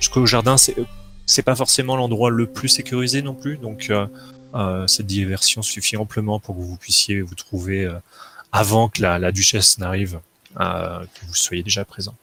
Jusqu'au 0.00 0.26
jardin, 0.26 0.56
c'est 0.56 0.74
c'est 1.26 1.42
pas 1.42 1.54
forcément 1.56 1.96
l'endroit 1.96 2.30
le 2.30 2.46
plus 2.46 2.68
sécurisé 2.68 3.22
non 3.22 3.34
plus, 3.34 3.56
donc 3.56 3.88
euh, 3.90 4.06
euh, 4.54 4.86
cette 4.86 5.06
diversion 5.06 5.62
suffit 5.62 5.96
amplement 5.96 6.38
pour 6.40 6.54
que 6.56 6.60
vous 6.60 6.76
puissiez 6.76 7.20
vous 7.22 7.34
trouver 7.34 7.84
euh, 7.84 7.94
avant 8.52 8.88
que 8.88 9.02
la, 9.02 9.18
la 9.18 9.32
duchesse 9.32 9.78
n'arrive, 9.78 10.20
euh, 10.60 11.00
que 11.00 11.26
vous 11.26 11.34
soyez 11.34 11.62
déjà 11.62 11.84
présent. 11.84 12.14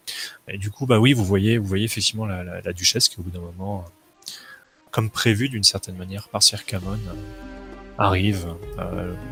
Et 0.47 0.57
du 0.57 0.69
coup, 0.71 0.85
bah 0.85 0.99
oui, 0.99 1.13
vous 1.13 1.25
voyez, 1.25 1.57
vous 1.57 1.65
voyez 1.65 1.85
effectivement 1.85 2.25
la, 2.25 2.43
la, 2.43 2.61
la 2.61 2.73
duchesse 2.73 3.09
qui 3.09 3.19
au 3.19 3.23
bout 3.23 3.31
d'un 3.31 3.41
moment, 3.41 3.85
euh, 3.85 4.31
comme 4.91 5.09
prévu 5.09 5.49
d'une 5.49 5.63
certaine 5.63 5.95
manière 5.97 6.29
par 6.29 6.41
Sir 6.43 6.65
Camon, 6.65 6.93
euh, 6.93 7.13
arrive. 7.97 8.47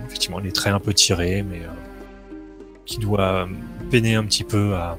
Effectivement, 0.08 0.40
les 0.40 0.52
traits 0.52 0.74
un 0.74 0.80
peu 0.80 0.94
tirés, 0.94 1.42
mais 1.44 1.62
qui 2.86 2.98
doit 2.98 3.48
peiner 3.90 4.16
un 4.16 4.26
petit 4.26 4.44
peu 4.44 4.76
à, 4.76 4.98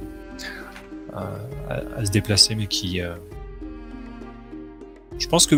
à- 1.14 1.80
à 1.97 2.05
se 2.05 2.10
déplacer, 2.10 2.55
mais 2.55 2.66
qui. 2.66 3.01
Je 5.20 5.28
pense 5.28 5.47
que 5.47 5.55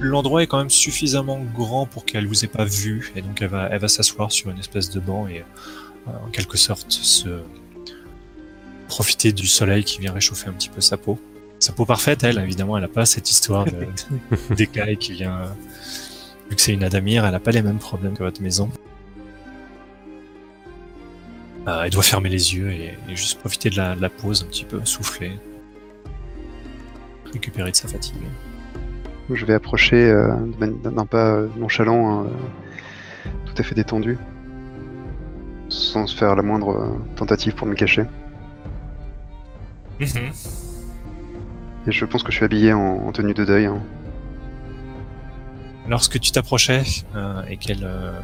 l'endroit 0.00 0.42
est 0.42 0.46
quand 0.46 0.58
même 0.58 0.68
suffisamment 0.70 1.40
grand 1.54 1.86
pour 1.86 2.04
qu'elle 2.04 2.26
vous 2.26 2.44
ait 2.44 2.48
pas 2.48 2.64
vu, 2.66 3.12
et 3.16 3.22
donc 3.22 3.40
elle 3.40 3.48
va, 3.48 3.68
elle 3.70 3.80
va 3.80 3.88
s'asseoir 3.88 4.30
sur 4.30 4.50
une 4.50 4.58
espèce 4.58 4.90
de 4.90 5.00
banc 5.00 5.26
et 5.28 5.40
euh, 5.40 6.10
en 6.26 6.30
quelque 6.30 6.58
sorte 6.58 6.90
se 6.90 7.40
profiter 8.88 9.32
du 9.32 9.46
soleil 9.46 9.82
qui 9.84 10.00
vient 10.00 10.12
réchauffer 10.12 10.48
un 10.48 10.52
petit 10.52 10.68
peu 10.68 10.80
sa 10.82 10.96
peau. 10.98 11.18
Sa 11.60 11.72
peau 11.72 11.86
parfaite, 11.86 12.22
elle, 12.24 12.38
évidemment, 12.38 12.76
elle 12.76 12.84
a 12.84 12.88
pas 12.88 13.06
cette 13.06 13.30
histoire 13.30 13.64
de- 13.64 13.86
d'écaille 14.54 14.98
qui 14.98 15.12
vient. 15.12 15.38
euh, 15.40 15.46
vu 16.50 16.56
que 16.56 16.60
c'est 16.60 16.72
une 16.74 16.84
Adamir, 16.84 17.24
elle 17.24 17.34
a 17.34 17.40
pas 17.40 17.52
les 17.52 17.62
mêmes 17.62 17.78
problèmes 17.78 18.14
que 18.14 18.22
votre 18.24 18.42
maison. 18.42 18.70
Euh, 21.66 21.84
elle 21.84 21.90
doit 21.90 22.02
fermer 22.02 22.28
les 22.28 22.54
yeux 22.54 22.70
et, 22.72 22.98
et 23.08 23.16
juste 23.16 23.38
profiter 23.38 23.70
de 23.70 23.76
la, 23.76 23.94
de 23.96 24.02
la 24.02 24.10
pause 24.10 24.42
un 24.42 24.46
petit 24.46 24.64
peu, 24.66 24.84
souffler, 24.84 25.38
récupérer 27.32 27.70
de 27.70 27.76
sa 27.76 27.88
fatigue. 27.88 28.16
Je 29.30 29.46
vais 29.46 29.54
approcher 29.54 30.10
euh, 30.10 30.34
d'un 30.58 31.06
pas 31.06 31.32
euh, 31.32 31.48
nonchalant, 31.56 32.10
hein, 32.20 32.26
euh, 32.26 33.30
tout 33.46 33.54
à 33.56 33.62
fait 33.62 33.74
détendu, 33.74 34.18
sans 35.68 36.06
faire 36.06 36.36
la 36.36 36.42
moindre 36.42 36.98
tentative 37.16 37.54
pour 37.54 37.66
me 37.66 37.74
cacher. 37.74 38.04
Et 41.86 41.92
je 41.92 42.04
pense 42.04 42.22
que 42.22 42.30
je 42.32 42.36
suis 42.36 42.44
habillé 42.44 42.72
en, 42.72 42.80
en 43.06 43.12
tenue 43.12 43.34
de 43.34 43.44
deuil. 43.44 43.66
hein. 43.66 43.82
Lorsque 45.88 46.18
tu 46.18 46.32
t'approchais 46.32 46.82
euh, 47.14 47.42
et 47.48 47.56
qu'elle 47.58 47.84
euh, 47.84 48.18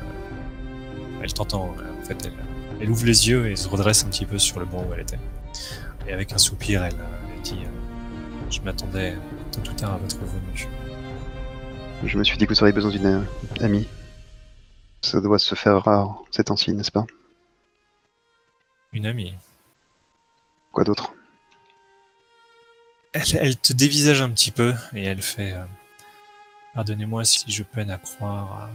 elle 1.22 1.32
t'entend, 1.32 1.74
en 1.74 2.04
fait, 2.06 2.16
elle, 2.26 2.32
elle 2.80 2.90
ouvre 2.90 3.04
les 3.04 3.28
yeux 3.28 3.50
et 3.50 3.56
se 3.56 3.68
redresse 3.68 4.04
un 4.04 4.08
petit 4.08 4.24
peu 4.24 4.38
sur 4.38 4.58
le 4.60 4.66
banc 4.66 4.84
où 4.88 4.94
elle 4.94 5.00
était. 5.00 5.18
et 6.08 6.12
avec 6.12 6.32
un 6.32 6.38
soupir, 6.38 6.82
elle, 6.84 6.94
elle 7.34 7.42
dit 7.42 7.60
euh, 7.64 8.50
Je 8.50 8.60
m'attendais 8.62 9.14
tôt 9.52 9.60
ou 9.70 9.74
tard 9.74 9.94
à 9.94 9.98
votre 9.98 10.18
venue. 10.20 10.68
Je 12.04 12.18
me 12.18 12.24
suis 12.24 12.38
dit 12.38 12.46
que 12.46 12.52
vous 12.52 12.60
auriez 12.60 12.72
besoin 12.72 12.90
d'une 12.90 13.06
euh, 13.06 13.22
amie. 13.60 13.86
Ça 15.02 15.20
doit 15.20 15.38
se 15.38 15.54
faire 15.54 15.82
rare 15.82 16.22
ces 16.30 16.44
temps-ci, 16.44 16.72
n'est-ce 16.72 16.90
pas? 16.90 17.06
Une 18.92 19.06
amie. 19.06 19.34
Quoi 20.72 20.84
d'autre? 20.84 21.12
Elle, 23.12 23.36
elle 23.36 23.56
te 23.56 23.72
dévisage 23.72 24.22
un 24.22 24.30
petit 24.30 24.50
peu 24.50 24.74
et 24.94 25.04
elle 25.04 25.22
fait 25.22 25.52
euh, 25.52 25.64
Pardonnez-moi 26.74 27.24
si 27.24 27.50
je 27.50 27.62
peine 27.62 27.90
à 27.90 27.98
croire 27.98 28.52
à, 28.52 28.70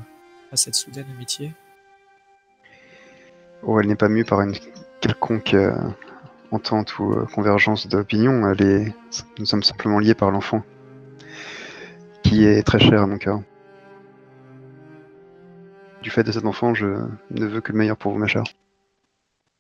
à 0.52 0.56
cette 0.56 0.76
soudaine 0.76 1.10
amitié. 1.10 1.54
Oh, 3.64 3.80
elle 3.80 3.88
n'est 3.88 3.96
pas 3.96 4.10
mue 4.10 4.26
par 4.26 4.42
une 4.42 4.56
quelconque 5.02 5.54
euh, 5.54 5.76
entente 6.52 7.00
ou 7.00 7.26
convergence 7.34 7.88
d'opinion. 7.88 8.50
Elle 8.50 8.62
est... 8.62 8.96
Nous 9.40 9.46
sommes 9.46 9.64
simplement 9.64 10.00
liés 10.00 10.16
par 10.16 10.32
l'enfant, 10.32 10.64
qui 12.26 12.44
est 12.46 12.64
très 12.64 12.80
cher 12.80 13.02
à 13.04 13.08
mon 13.08 13.18
cœur. 13.18 13.40
Du 16.02 16.10
fait 16.10 16.24
de 16.24 16.32
cet 16.32 16.46
enfant, 16.46 16.74
je 16.74 16.86
ne 17.32 17.46
veux 17.46 17.62
que 17.62 17.72
le 17.72 17.78
meilleur 17.78 17.98
pour 17.98 18.12
vous, 18.12 18.18
ma 18.18 18.28
chère. 18.28 18.44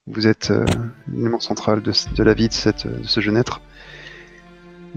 Vous 0.08 0.26
êtes 0.28 0.50
euh, 0.52 0.66
l'élément 1.12 1.40
central 1.40 1.82
de, 1.82 1.92
la 2.24 2.34
vie 2.34 2.48
de, 2.48 2.54
cette, 2.54 2.88
de 2.88 3.04
ce 3.08 3.20
jeune 3.22 3.38
être, 3.38 3.62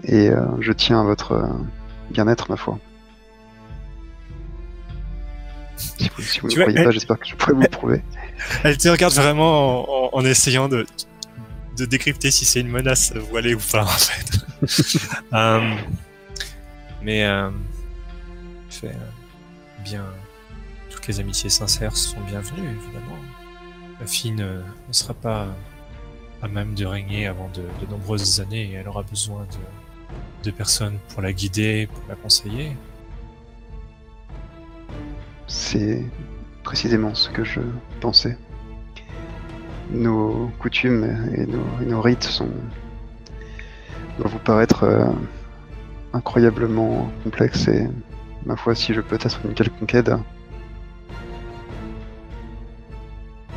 et 0.04 0.28
euh, 0.30 0.44
je 0.60 0.72
tiens 0.72 1.00
à 1.00 1.04
votre 1.04 1.32
euh, 1.32 1.46
bien-être, 2.10 2.50
ma 2.50 2.56
foi. 2.56 2.78
Si 5.76 6.10
vous, 6.14 6.22
si 6.22 6.40
vous 6.40 6.48
ne 6.48 6.54
vois, 6.54 6.62
croyez 6.64 6.78
elle- 6.78 6.84
pas, 6.86 6.90
j'espère 6.90 7.18
que 7.18 7.26
je 7.26 7.34
pourrai 7.36 7.52
vous 7.54 7.60
le 7.62 7.68
prouver. 7.68 8.02
Elle 8.64 8.76
te 8.78 8.88
regarde 8.88 9.14
vraiment 9.14 9.84
en, 9.88 10.08
en- 10.14 10.18
en 10.18 10.24
essayant 10.24 10.68
de, 10.68 10.84
de 11.76 11.84
décrypter 11.86 12.30
si 12.30 12.44
c'est 12.44 12.60
une 12.60 12.68
menace 12.68 13.12
voilée 13.30 13.54
ou 13.54 13.60
pas, 13.72 13.84
en 13.84 13.86
fait. 13.86 14.38
Euh, 15.32 15.60
mais, 17.02 17.24
euh, 17.24 17.50
fait, 18.70 18.88
euh, 18.88 19.82
bien, 19.84 20.04
toutes 20.90 21.06
les 21.06 21.20
amitiés 21.20 21.50
sincères 21.50 21.96
sont 21.96 22.20
bienvenues, 22.22 22.68
évidemment. 22.68 23.18
La 24.00 24.06
fille 24.06 24.32
ne, 24.32 24.60
sera 24.90 25.14
pas 25.14 25.46
à 26.42 26.48
même 26.48 26.74
de 26.74 26.86
régner 26.86 27.26
avant 27.26 27.50
de, 27.54 27.62
nombreuses 27.90 28.40
années 28.40 28.70
et 28.70 28.74
elle 28.74 28.88
aura 28.88 29.02
besoin 29.02 29.46
de, 30.44 30.50
personnes 30.50 30.98
pour 31.10 31.20
la 31.20 31.34
guider, 31.34 31.88
pour 31.92 32.02
la 32.08 32.14
conseiller. 32.14 32.74
C'est 35.46 36.02
précisément 36.62 37.14
ce 37.14 37.28
que 37.28 37.44
je 37.44 37.60
pensais. 38.00 38.38
Nos 39.90 40.50
coutumes 40.58 41.04
et 41.34 41.46
nos, 41.46 41.82
et 41.82 41.86
nos 41.86 42.00
rites 42.00 42.24
sont 42.24 42.48
doivent 44.18 44.32
vous 44.32 44.38
paraître 44.38 44.84
euh, 44.84 45.06
incroyablement 46.18 47.10
complexes 47.24 47.68
et 47.68 47.88
ma 48.44 48.56
foi, 48.56 48.74
si 48.74 48.92
je 48.94 49.00
peux 49.00 49.16
être 49.16 49.40
une 49.44 49.54
quelconque 49.54 49.94
aide, 49.94 50.16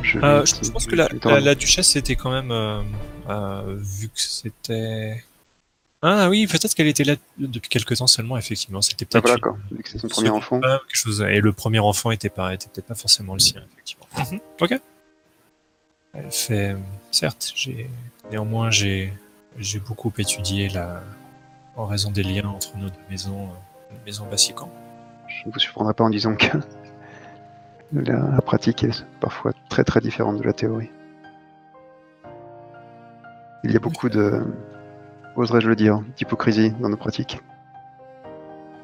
je, 0.02 0.18
Euh, 0.18 0.44
je, 0.44 0.70
pense 0.70 0.86
que 0.86 0.96
la, 0.96 1.54
duchesse 1.54 1.94
était 1.96 2.16
quand 2.16 2.30
même, 2.30 2.50
euh, 2.50 2.82
euh, 3.28 3.76
vu 3.78 4.08
que 4.08 4.20
c'était... 4.20 5.22
Ah 6.04 6.28
oui, 6.28 6.48
peut-être 6.48 6.74
qu'elle 6.74 6.88
était 6.88 7.04
là 7.04 7.14
depuis 7.38 7.68
quelques 7.68 7.96
temps 7.96 8.08
seulement, 8.08 8.36
effectivement. 8.36 8.82
C'était 8.82 9.06
Ah, 9.14 9.20
peut-être 9.20 9.22
voilà 9.22 9.36
une- 9.36 9.40
quoi, 9.40 9.58
vu 9.76 9.82
que 9.84 9.88
c'est 9.88 9.98
son 9.98 10.08
premier 10.08 10.30
enfant. 10.30 10.60
femme, 10.60 10.78
quelque 10.88 10.96
chose. 10.96 11.20
Et 11.28 11.40
le 11.40 11.52
premier 11.52 11.78
enfant 11.78 12.10
était 12.10 12.28
pas, 12.28 12.52
était 12.52 12.66
peut-être 12.68 12.86
pas 12.88 12.96
forcément 12.96 13.34
le 13.34 13.38
sien, 13.38 13.62
effectivement. 13.72 14.06
Mhm, 14.18 14.40
Ok. 14.60 14.80
Elle 16.14 16.30
fait, 16.32 16.76
certes, 17.12 17.52
j'ai 17.54 17.88
néanmoins 18.30 18.70
j'ai 18.70 19.12
j'ai 19.58 19.78
beaucoup 19.78 20.12
étudié 20.18 20.68
la, 20.70 21.02
en 21.76 21.86
raison 21.86 22.10
des 22.10 22.22
liens 22.22 22.48
entre 22.48 22.76
nos 22.76 22.88
deux 22.88 23.00
maisons, 23.10 23.48
euh, 23.48 23.96
maison. 24.04 24.26
Je 24.30 25.48
ne 25.48 25.52
vous 25.52 25.58
surprendrai 25.58 25.94
pas 25.94 26.04
en 26.04 26.10
disant 26.10 26.34
que 26.34 26.58
la, 27.92 28.40
pratique 28.42 28.84
est 28.84 29.04
parfois 29.20 29.52
très 29.68 29.84
très 29.84 30.00
différente 30.00 30.38
de 30.38 30.42
la 30.42 30.52
théorie. 30.52 30.90
Il 33.64 33.70
y 33.70 33.76
a 33.76 33.80
beaucoup 33.80 34.08
de, 34.08 34.42
oserais-je 35.36 35.68
le 35.68 35.76
dire, 35.76 36.00
d'hypocrisie 36.16 36.70
dans 36.80 36.88
nos 36.88 36.96
pratiques, 36.96 37.40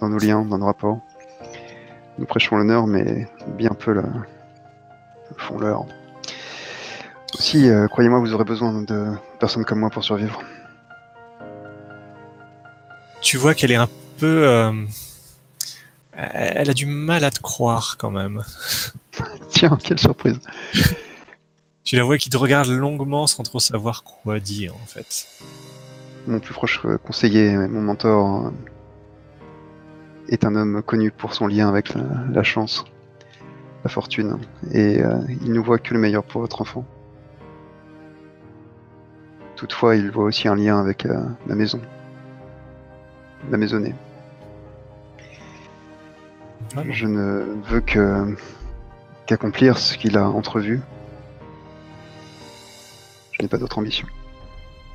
dans 0.01 0.09
nos 0.09 0.19
liens, 0.19 0.45
dans 0.45 0.59
nos 0.59 0.67
rapports. 0.67 1.01
Nous 2.19 2.27
prêchons 2.27 2.57
l'honneur, 2.57 2.87
mais 2.87 3.29
bien 3.57 3.71
peu 3.71 3.93
le, 3.93 4.03
le 4.03 5.37
font 5.37 5.59
l'heure. 5.59 5.85
Aussi, 7.35 7.69
euh, 7.69 7.87
croyez-moi, 7.89 8.21
vous 8.21 8.33
aurez 8.33 8.45
besoin 8.45 8.83
de 8.83 9.13
personnes 9.39 9.65
comme 9.65 9.81
moi 9.81 9.91
pour 9.91 10.03
survivre. 10.03 10.43
Tu 13.29 13.37
vois 13.37 13.53
qu'elle 13.53 13.73
est 13.73 13.77
un 13.77 13.91
peu, 14.17 14.49
euh, 14.49 14.73
elle 16.17 16.71
a 16.71 16.73
du 16.73 16.87
mal 16.87 17.25
à 17.25 17.31
te 17.31 17.41
croire 17.41 17.99
quand 17.99 18.11
même. 18.11 18.43
Tiens, 19.51 19.77
quelle 19.85 19.99
surprise 19.99 20.41
Tu 21.85 21.97
la 21.97 22.05
vois 22.05 22.17
qui 22.17 22.31
te 22.31 22.39
regarde 22.39 22.69
longuement 22.69 23.27
sans 23.27 23.43
trop 23.43 23.61
savoir 23.61 24.03
quoi 24.03 24.41
dire 24.41 24.75
en 24.75 24.87
fait. 24.87 25.29
Mon 26.27 26.41
plus 26.41 26.55
proche 26.55 26.81
euh, 26.87 26.97
conseiller, 26.97 27.55
mon 27.55 27.83
mentor, 27.83 28.47
euh, 28.47 28.51
est 30.31 30.47
un 30.47 30.55
homme 30.57 30.83
connu 30.83 31.11
pour 31.11 31.35
son 31.35 31.49
lien 31.49 31.69
avec 31.69 31.93
la, 31.93 32.05
la 32.33 32.43
chance, 32.43 32.87
la 33.85 33.91
fortune, 33.91 34.39
et 34.73 35.03
euh, 35.03 35.19
il 35.43 35.53
ne 35.53 35.61
voit 35.61 35.79
que 35.79 35.93
le 35.93 36.01
meilleur 36.01 36.25
pour 36.25 36.41
votre 36.41 36.63
enfant. 36.63 36.87
Toutefois, 39.55 39.97
il 39.97 40.11
voit 40.11 40.25
aussi 40.25 40.49
un 40.49 40.55
lien 40.55 40.81
avec 40.81 41.05
euh, 41.05 41.21
la 41.47 41.55
maison, 41.55 41.83
la 43.51 43.57
maisonnée. 43.57 43.95
Je 46.91 47.07
ne 47.07 47.57
veux 47.65 47.81
que 47.81 48.37
qu'accomplir 49.27 49.79
ce 49.79 49.97
qu'il 49.97 50.17
a 50.17 50.29
entrevu. 50.29 50.81
Je 53.33 53.43
n'ai 53.43 53.49
pas 53.49 53.59
d'autre 53.59 53.79
ambition. 53.79 54.07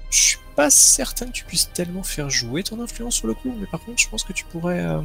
Je 0.09 0.21
suis 0.21 0.39
pas 0.55 0.69
certain 0.69 1.27
que 1.27 1.31
tu 1.31 1.45
puisses 1.45 1.71
tellement 1.71 2.03
faire 2.03 2.29
jouer 2.29 2.63
ton 2.63 2.79
influence 2.81 3.15
sur 3.15 3.27
le 3.27 3.33
coup, 3.33 3.55
mais 3.59 3.65
par 3.65 3.79
contre, 3.79 3.99
je 3.99 4.09
pense 4.09 4.23
que 4.23 4.33
tu 4.33 4.45
pourrais, 4.45 4.83
euh, 4.83 5.01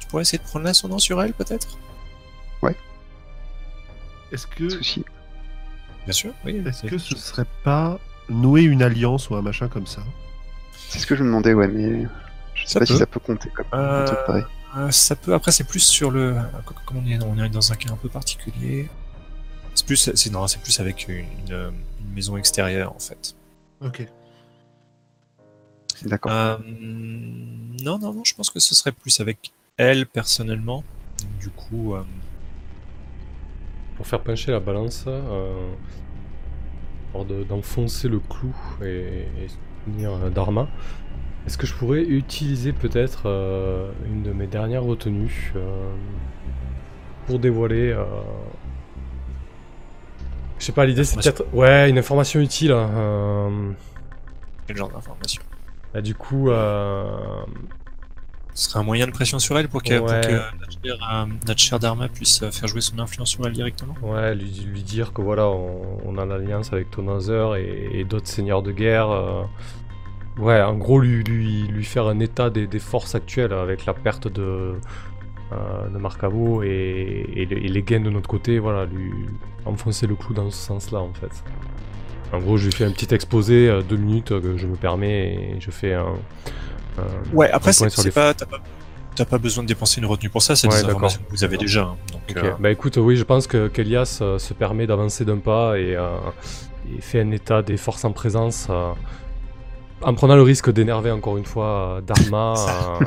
tu 0.00 0.06
pourrais 0.08 0.22
essayer 0.22 0.38
de 0.38 0.44
prendre 0.44 0.64
l'ascendant 0.64 0.98
sur 0.98 1.20
elle, 1.22 1.32
peut-être? 1.32 1.78
Est-ce 4.32 4.46
que, 4.46 4.68
Souci. 4.68 5.04
Bien 6.04 6.12
sûr, 6.12 6.32
oui. 6.44 6.62
est-ce 6.66 6.86
que 6.86 6.98
ce 6.98 7.16
serait 7.16 7.46
pas 7.64 7.98
nouer 8.28 8.62
une 8.62 8.82
alliance 8.82 9.30
ou 9.30 9.36
un 9.36 9.42
machin 9.42 9.68
comme 9.68 9.86
ça? 9.86 10.02
C'est 10.88 10.98
ce 10.98 11.06
que 11.06 11.16
je 11.16 11.22
me 11.22 11.28
demandais, 11.28 11.54
ouais, 11.54 11.68
mais 11.68 12.06
je 12.56 12.62
sais 12.66 12.68
Ça 12.68 12.80
pas 12.80 12.86
si 12.86 12.92
peut. 12.94 12.98
ça 12.98 13.06
peut 13.06 13.20
compter 13.20 13.50
comme 13.50 13.66
un 13.72 13.78
Euh, 13.78 14.06
truc 14.06 14.18
pareil. 14.26 14.44
euh, 14.78 14.90
ça 14.90 15.16
peut. 15.16 15.34
Après, 15.34 15.52
c'est 15.52 15.64
plus 15.64 15.80
sur 15.80 16.10
le. 16.10 16.36
Comme 16.86 16.98
on 16.98 17.06
est, 17.06 17.22
on 17.22 17.38
est 17.42 17.48
dans 17.50 17.72
un 17.72 17.76
cas 17.76 17.92
un 17.92 17.96
peu 17.96 18.08
particulier. 18.08 18.88
C'est 19.74 19.86
plus, 19.86 20.10
c'est 20.14 20.30
non, 20.32 20.46
c'est 20.48 20.60
plus 20.62 20.80
avec 20.80 21.06
une, 21.08 21.72
maison 22.14 22.36
extérieure 22.38 22.94
en 22.94 22.98
fait. 22.98 23.36
Ok. 23.82 24.08
D'accord. 26.04 26.32
Euh, 26.32 26.56
non, 26.66 27.98
non, 27.98 28.12
non. 28.14 28.22
Je 28.24 28.34
pense 28.34 28.50
que 28.50 28.58
ce 28.60 28.74
serait 28.74 28.92
plus 28.92 29.20
avec 29.20 29.52
elle 29.76 30.06
personnellement. 30.06 30.82
Du 31.40 31.50
coup, 31.50 31.94
euh, 31.94 32.02
Pour 33.96 34.06
faire 34.06 34.22
pencher 34.22 34.50
la 34.52 34.60
balance, 34.60 35.04
euh, 35.06 35.74
d'enfoncer 37.48 38.08
le 38.08 38.20
clou 38.20 38.54
et, 38.82 39.26
et 39.42 39.48
soutenir 39.48 40.12
euh, 40.12 40.28
Dharma, 40.30 40.68
est-ce 41.46 41.56
que 41.58 41.66
je 41.66 41.74
pourrais 41.74 42.02
utiliser 42.02 42.72
peut-être 42.72 43.22
euh, 43.26 43.90
une 44.06 44.22
de 44.22 44.32
mes 44.32 44.46
dernières 44.46 44.82
retenues 44.84 45.52
euh, 45.56 45.60
pour 47.26 47.38
dévoiler. 47.38 47.90
euh, 47.92 48.04
Je 50.58 50.64
sais 50.64 50.72
pas, 50.72 50.86
l'idée 50.86 51.04
c'est 51.04 51.16
peut-être. 51.20 51.44
Ouais, 51.52 51.88
une 51.90 51.98
information 51.98 52.40
utile. 52.40 52.72
hein, 52.72 53.50
quel 54.66 54.76
genre 54.76 54.90
d'information? 54.90 55.42
Bah, 55.94 56.00
du 56.00 56.14
coup, 56.14 56.50
euh, 56.50 57.04
Ce 58.54 58.68
serait 58.70 58.80
un 58.80 58.82
moyen 58.82 59.06
de 59.06 59.12
pression 59.12 59.38
sur 59.38 59.58
elle 59.58 59.68
pour, 59.68 59.82
pour 59.82 59.90
Ouais. 59.90 60.00
que 60.00 60.32
euh, 60.32 61.26
notre 61.46 61.60
cher 61.60 61.78
Dharma 61.78 62.08
puisse 62.08 62.38
faire 62.50 62.66
jouer 62.68 62.80
son 62.80 62.98
influence 62.98 63.30
sur 63.30 63.46
elle 63.46 63.52
directement? 63.52 63.94
Ouais, 64.02 64.34
lui, 64.34 64.50
lui 64.66 64.82
dire 64.82 65.12
que 65.12 65.20
voilà, 65.20 65.46
on, 65.46 65.98
on 66.04 66.18
a 66.18 66.24
l'alliance 66.26 66.72
avec 66.72 66.90
Tonazer 66.90 67.56
et, 67.56 67.90
et 68.00 68.04
d'autres 68.04 68.28
seigneurs 68.28 68.62
de 68.62 68.72
guerre. 68.72 69.08
Ouais, 70.38 70.60
en 70.62 70.74
gros, 70.74 70.98
lui, 71.00 71.22
lui, 71.24 71.66
lui 71.68 71.84
faire 71.84 72.06
un 72.06 72.20
état 72.20 72.50
des, 72.50 72.66
des 72.66 72.78
forces 72.78 73.14
actuelles 73.14 73.52
avec 73.52 73.86
la 73.86 73.94
perte 73.94 74.28
de, 74.28 74.74
euh, 75.52 75.88
de 75.92 75.98
Marcavo 75.98 76.62
et, 76.62 77.26
et 77.34 77.46
les- 77.46 77.56
et 77.56 77.68
les 77.68 77.82
gains 77.82 78.00
de 78.00 78.10
notre 78.10 78.28
côté, 78.28 78.58
voilà, 78.58 78.84
lui 78.86 79.12
enfoncer 79.64 80.06
le 80.06 80.14
clou 80.16 80.34
dans 80.34 80.50
ce 80.50 80.58
sens-là 80.58 81.00
en 81.00 81.12
fait. 81.12 81.30
En 82.32 82.40
gros, 82.40 82.56
je 82.56 82.66
lui 82.66 82.72
fais 82.72 82.84
un 82.84 82.90
petit 82.90 83.14
exposé, 83.14 83.68
euh, 83.68 83.82
deux 83.82 83.96
minutes, 83.96 84.32
euh, 84.32 84.40
que 84.40 84.56
je 84.56 84.66
me 84.66 84.74
permets 84.76 85.34
et 85.34 85.60
je 85.60 85.70
fais 85.70 85.94
un. 85.94 86.06
un- 86.98 87.02
Ouais, 87.34 87.50
après, 87.50 87.72
c'est 87.72 88.10
pas, 88.10 88.34
t'as 88.34 88.46
pas, 88.46 88.58
pas 89.24 89.38
besoin 89.38 89.62
de 89.62 89.68
dépenser 89.68 90.00
une 90.00 90.06
retenue 90.06 90.28
pour 90.28 90.42
ça, 90.42 90.56
c'est 90.56 90.66
Ouais, 90.68 90.74
des 90.74 90.84
informations 90.90 91.20
que 91.24 91.30
vous 91.30 91.44
avez 91.44 91.56
déjà. 91.56 91.82
hein. 91.82 91.96
Donc, 92.12 92.36
euh, 92.36 92.52
bah 92.58 92.70
écoute, 92.70 92.96
oui, 92.96 93.16
je 93.16 93.22
pense 93.24 93.46
que 93.46 93.68
qu'Elias 93.68 94.18
euh, 94.22 94.38
se 94.38 94.52
permet 94.54 94.86
d'avancer 94.88 95.24
d'un 95.24 95.38
pas 95.38 95.78
et, 95.78 95.92
et 95.92 97.00
fait 97.00 97.20
un 97.20 97.30
état 97.30 97.62
des 97.62 97.76
forces 97.76 98.04
en 98.04 98.12
présence. 98.12 98.66
En 100.02 100.14
prenant 100.14 100.36
le 100.36 100.42
risque 100.42 100.70
d'énerver 100.70 101.10
encore 101.10 101.36
une 101.36 101.44
fois 101.46 101.96
euh, 101.96 102.00
Dharma, 102.00 102.54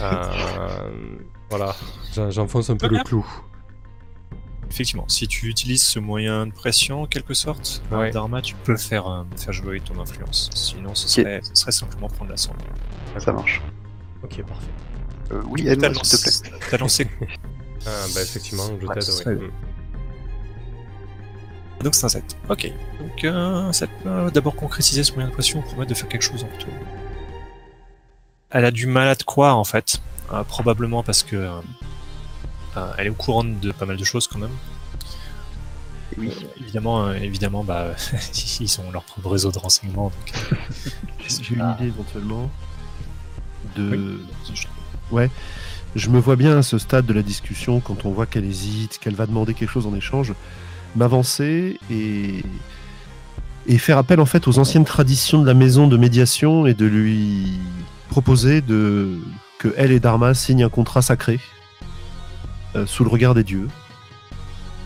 euh, 0.00 0.90
voilà, 1.50 1.74
j'en- 2.14 2.30
j'enfonce 2.30 2.70
un 2.70 2.76
peu 2.76 2.88
le 2.88 3.02
clou. 3.02 3.24
Effectivement, 4.70 5.04
si 5.08 5.28
tu 5.28 5.46
utilises 5.46 5.82
ce 5.84 5.98
moyen 6.00 6.46
de 6.46 6.52
pression, 6.52 7.02
en 7.02 7.06
quelque 7.06 7.32
sorte, 7.34 7.82
Ouais. 7.92 8.10
Dharma, 8.10 8.42
tu 8.42 8.54
peux 8.56 8.76
faire, 8.76 9.06
euh, 9.08 9.22
faire 9.36 9.52
jouer 9.52 9.80
ton 9.80 10.00
influence. 10.00 10.50
Sinon, 10.54 10.94
ce 10.94 11.06
serait, 11.08 11.40
ce 11.44 11.54
serait 11.54 11.70
simplement 11.72 12.08
prendre 12.08 12.30
la 12.32 12.36
somme. 12.36 12.56
Ça 13.18 13.32
marche. 13.32 13.62
Ok, 14.24 14.42
parfait. 14.42 14.66
Euh, 15.32 15.42
oui, 15.48 15.62
lancé, 15.64 16.16
s'il 16.16 16.42
te 16.42 16.48
plaît. 16.48 16.58
t'as 16.70 16.76
lancé 16.78 17.08
Ah, 17.86 17.90
bah 18.14 18.22
effectivement, 18.22 18.64
je 18.80 18.86
Ouais, 18.86 18.94
t'aide, 18.94 19.50
Donc 21.84 21.94
c'est 21.94 22.06
un 22.06 22.08
7. 22.08 22.36
Ok. 22.48 22.72
Donc 22.98 23.24
euh, 23.24 23.68
un 23.68 23.72
7, 23.72 23.88
euh, 24.06 24.30
d'abord 24.30 24.56
concrétiser 24.56 25.04
ce 25.04 25.12
moyen 25.12 25.28
de 25.28 25.34
pression 25.34 25.60
pour 25.60 25.70
permettre 25.70 25.90
de 25.90 25.94
faire 25.94 26.08
quelque 26.08 26.22
chose 26.22 26.42
en 26.42 26.48
retour. 26.48 26.72
Elle 28.50 28.64
a 28.64 28.70
du 28.70 28.86
mal 28.86 29.08
à 29.08 29.14
te 29.14 29.24
croire 29.24 29.56
en 29.58 29.64
fait. 29.64 30.00
Euh, 30.32 30.42
probablement 30.42 31.02
parce 31.02 31.22
que 31.22 31.36
euh, 31.36 31.50
euh, 32.76 32.92
elle 32.98 33.06
est 33.06 33.10
au 33.10 33.14
courant 33.14 33.44
de 33.44 33.70
pas 33.72 33.86
mal 33.86 33.96
de 33.96 34.04
choses 34.04 34.26
quand 34.26 34.38
même. 34.38 34.56
Oui. 36.18 36.30
Euh, 36.30 36.46
évidemment, 36.60 37.06
euh, 37.06 37.14
évidemment, 37.14 37.64
bah, 37.64 37.94
ils 38.60 38.80
ont 38.80 38.90
leur 38.90 39.04
propre 39.04 39.30
réseau 39.30 39.50
de 39.50 39.58
renseignements. 39.58 40.10
Donc, 40.10 40.52
euh, 40.52 40.56
J'ai 41.28 41.54
une 41.54 41.74
idée 41.78 41.86
éventuellement 41.86 42.50
de. 43.76 44.20
Oui. 45.10 45.24
Je 45.94 46.10
me 46.10 46.18
vois 46.18 46.36
bien 46.36 46.58
à 46.58 46.62
ce 46.62 46.78
stade 46.78 47.06
de 47.06 47.12
la 47.12 47.22
discussion, 47.22 47.80
quand 47.80 48.04
on 48.04 48.10
voit 48.10 48.26
qu'elle 48.26 48.44
hésite, 48.44 48.98
qu'elle 48.98 49.14
va 49.14 49.26
demander 49.26 49.54
quelque 49.54 49.70
chose 49.70 49.86
en 49.86 49.94
échange, 49.94 50.34
m'avancer 50.96 51.78
et 51.90 52.42
et 53.66 53.78
faire 53.78 53.96
appel 53.96 54.20
en 54.20 54.26
fait 54.26 54.46
aux 54.46 54.58
anciennes 54.58 54.84
traditions 54.84 55.40
de 55.40 55.46
la 55.46 55.54
maison 55.54 55.86
de 55.86 55.96
médiation 55.96 56.66
et 56.66 56.74
de 56.74 56.84
lui 56.84 57.58
proposer 58.10 58.60
de 58.60 59.18
que 59.58 59.72
elle 59.78 59.90
et 59.92 60.00
Dharma 60.00 60.34
signent 60.34 60.64
un 60.64 60.68
contrat 60.68 61.00
sacré 61.00 61.40
euh, 62.76 62.84
sous 62.86 63.04
le 63.04 63.10
regard 63.10 63.34
des 63.34 63.44
dieux, 63.44 63.68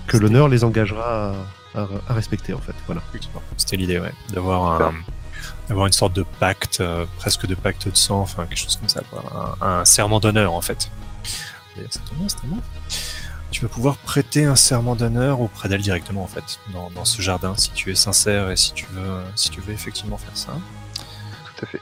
que 0.07 0.17
l'honneur 0.17 0.49
les 0.49 0.63
engagera 0.63 1.35
à, 1.75 1.81
à- 1.81 1.89
à 2.09 2.13
respecter 2.15 2.53
en 2.55 2.61
fait. 2.61 2.75
Voilà. 2.87 3.03
C'était 3.57 3.77
l'idée, 3.77 3.99
ouais, 3.99 4.13
d'avoir 4.33 4.81
un, 4.81 4.95
d'avoir 5.69 5.87
une 5.87 5.93
sorte 5.93 6.13
de 6.15 6.25
pacte, 6.39 6.79
euh, 6.81 7.05
presque 7.17 7.47
de 7.47 7.55
pacte 7.57 7.89
de 7.89 7.97
sang, 7.97 8.21
enfin 8.21 8.45
quelque 8.47 8.59
chose 8.59 8.77
comme 8.77 8.89
ça, 8.89 9.03
quoi. 9.11 9.57
Un, 9.61 9.81
un 9.81 9.85
serment 9.85 10.21
d'honneur 10.21 10.53
en 10.53 10.61
fait. 10.61 10.91
C'est 11.91 12.45
bon. 12.45 12.59
Tu 13.51 13.63
vas 13.63 13.69
pouvoir 13.69 13.97
prêter 13.97 14.45
un 14.45 14.57
serment 14.57 14.95
d'honneur 14.95 15.41
auprès 15.41 15.69
d'elle 15.69 15.81
directement 15.81 16.23
en 16.23 16.27
fait, 16.27 16.61
dans, 16.73 16.91
dans 16.91 17.05
ce 17.07 17.23
jardin, 17.23 17.55
si 17.57 17.71
tu 17.71 17.91
es 17.91 17.95
sincère 17.95 18.51
et 18.51 18.57
si 18.57 18.73
tu 18.75 18.85
veux, 18.93 19.21
si 19.37 19.49
tu 19.51 19.61
veux 19.61 19.73
effectivement 19.73 20.19
faire 20.19 20.37
ça. 20.37 20.53
Tout 21.57 21.65
à 21.65 21.69
fait. 21.69 21.81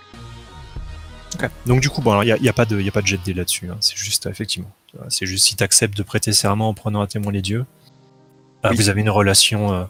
Donc 1.67 1.81
du 1.81 1.91
coup, 1.91 2.01
bon, 2.03 2.23
il 2.23 2.27
n'y 2.27 2.33
a, 2.33 2.37
y 2.39 2.49
a 2.49 2.53
pas 2.53 2.65
de, 2.65 2.81
y 2.81 2.89
a 2.89 2.93
pas 2.93 3.03
de 3.03 3.07
jet 3.09 3.19
de 3.19 3.23
dés 3.25 3.35
là-dessus. 3.35 3.69
hein. 3.69 3.77
C'est 3.81 3.97
juste, 3.97 4.27
effectivement, 4.27 4.71
c'est 5.09 5.27
juste 5.27 5.45
si 5.45 5.57
tu 5.57 5.65
acceptes 5.65 5.97
de 5.97 6.03
prêter 6.03 6.33
serment 6.33 6.69
en 6.69 6.75
prenant 6.75 7.03
à 7.03 7.07
témoin 7.09 7.33
les 7.33 7.43
dieux, 7.43 7.67
Oui. 8.65 8.77
vous 8.77 8.89
avez 8.89 9.01
une 9.03 9.11
relation 9.11 9.73
euh, 9.75 9.85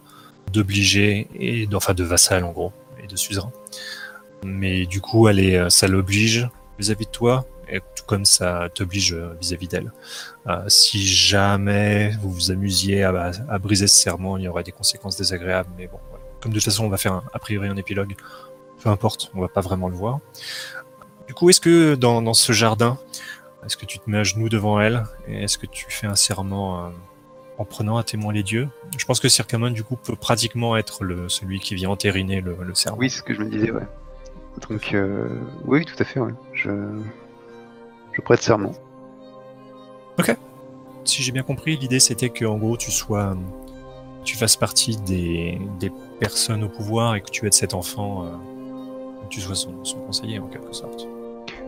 d'obligé 0.53 1.29
et 1.39 1.69
enfin 1.75 1.93
de 1.95 2.03
vassal 2.05 2.43
en 2.45 2.53
gros 2.53 2.73
et 3.03 3.07
de 3.07 3.17
suzerain. 3.17 3.53
Mais 4.45 4.87
du 4.87 5.01
coup, 5.03 5.29
elle 5.29 5.39
est, 5.41 5.57
euh, 5.57 5.69
ça 5.71 5.87
l'oblige 5.89 6.49
vis-à-vis 6.79 7.05
de 7.07 7.11
toi, 7.11 7.47
tout 7.95 8.05
comme 8.07 8.25
ça 8.25 8.69
t'oblige 8.75 9.13
euh, 9.13 9.35
vis-à-vis 9.41 9.69
d'elle. 9.69 9.93
Euh, 10.47 10.65
si 10.69 11.07
jamais 11.07 12.11
vous 12.21 12.31
vous 12.31 12.51
amusiez 12.51 13.05
à, 13.05 13.59
briser 13.59 13.87
ce 13.87 13.97
serment, 13.97 14.37
il 14.37 14.45
y 14.45 14.49
aurait 14.49 14.63
des 14.63 14.73
conséquences 14.73 15.17
désagréables. 15.17 15.71
Mais 15.77 15.87
bon, 15.87 15.99
comme 16.41 16.53
de 16.53 16.57
toute 16.57 16.65
façon, 16.65 16.85
on 16.85 16.89
va 16.89 16.97
faire 16.97 17.23
a 17.33 17.39
priori 17.39 17.69
un 17.69 17.77
épilogue. 17.77 18.15
Peu 18.83 18.89
importe, 18.91 19.31
on 19.35 19.41
va 19.41 19.49
pas 19.49 19.61
vraiment 19.61 19.89
le 19.89 19.97
voir. 19.97 20.21
Du 21.27 21.35
coup, 21.35 21.51
est-ce 21.51 21.61
que 21.61 21.95
dans, 21.97 22.35
ce 22.35 22.53
jardin, 22.53 22.99
est-ce 23.65 23.77
que 23.77 23.87
tu 23.87 23.99
te 23.99 24.09
mets 24.09 24.19
à 24.19 24.23
genoux 24.23 24.49
devant 24.49 24.81
elle 24.81 25.05
et 25.27 25.43
est-ce 25.43 25.59
que 25.59 25.67
tu 25.67 25.87
fais 25.89 26.07
un 26.07 26.15
serment 26.15 26.87
euh, 26.87 26.91
en 27.59 27.65
prenant 27.65 27.97
à 27.97 28.05
témoin 28.05 28.33
les 28.33 28.45
dieux? 28.45 28.69
Je 28.97 29.05
pense 29.05 29.19
que 29.19 29.29
Circamon, 29.29 29.71
du 29.71 29.83
coup, 29.83 29.97
peut 29.97 30.15
pratiquement 30.15 30.77
être 30.77 31.03
le, 31.03 31.29
celui 31.29 31.59
qui 31.59 31.75
vient 31.75 31.91
entériner 31.91 32.41
le, 32.41 32.57
serment. 32.75 32.99
Oui, 32.99 33.11
c'est 33.11 33.19
ce 33.19 33.23
que 33.25 33.35
je 33.35 33.41
me 33.41 33.51
disais, 33.51 33.73
ouais. 33.73 33.87
Donc, 34.71 34.97
oui, 35.65 35.85
tout 35.85 35.97
à 35.99 36.05
fait, 36.05 36.21
ouais. 36.21 36.33
Je, 36.53 36.71
je 38.17 38.23
prête 38.23 38.43
serment. 38.43 38.73
Si 41.05 41.23
j'ai 41.23 41.31
bien 41.31 41.45
compris, 41.45 41.77
l'idée 41.77 42.01
c'était 42.01 42.31
que 42.31 42.45
en 42.45 42.57
gros 42.59 42.77
tu 42.77 42.91
sois, 42.91 43.27
euh, 43.31 43.35
tu 44.25 44.37
fasses 44.37 44.57
partie 44.57 44.97
des, 44.97 45.61
des 45.79 45.93
personnes 46.19 46.65
au 46.65 46.69
pouvoir 46.69 47.15
et 47.15 47.21
que 47.21 47.31
tu 47.31 47.47
aides 47.47 47.53
cet 47.55 47.75
enfant, 47.75 48.25
euh, 48.25 48.31
que 49.23 49.29
tu 49.29 49.41
sois 49.41 49.55
son, 49.55 49.85
son 49.85 50.01
conseiller 50.01 50.41
en 50.41 50.49
quelque 50.49 50.73
sorte. 50.73 51.07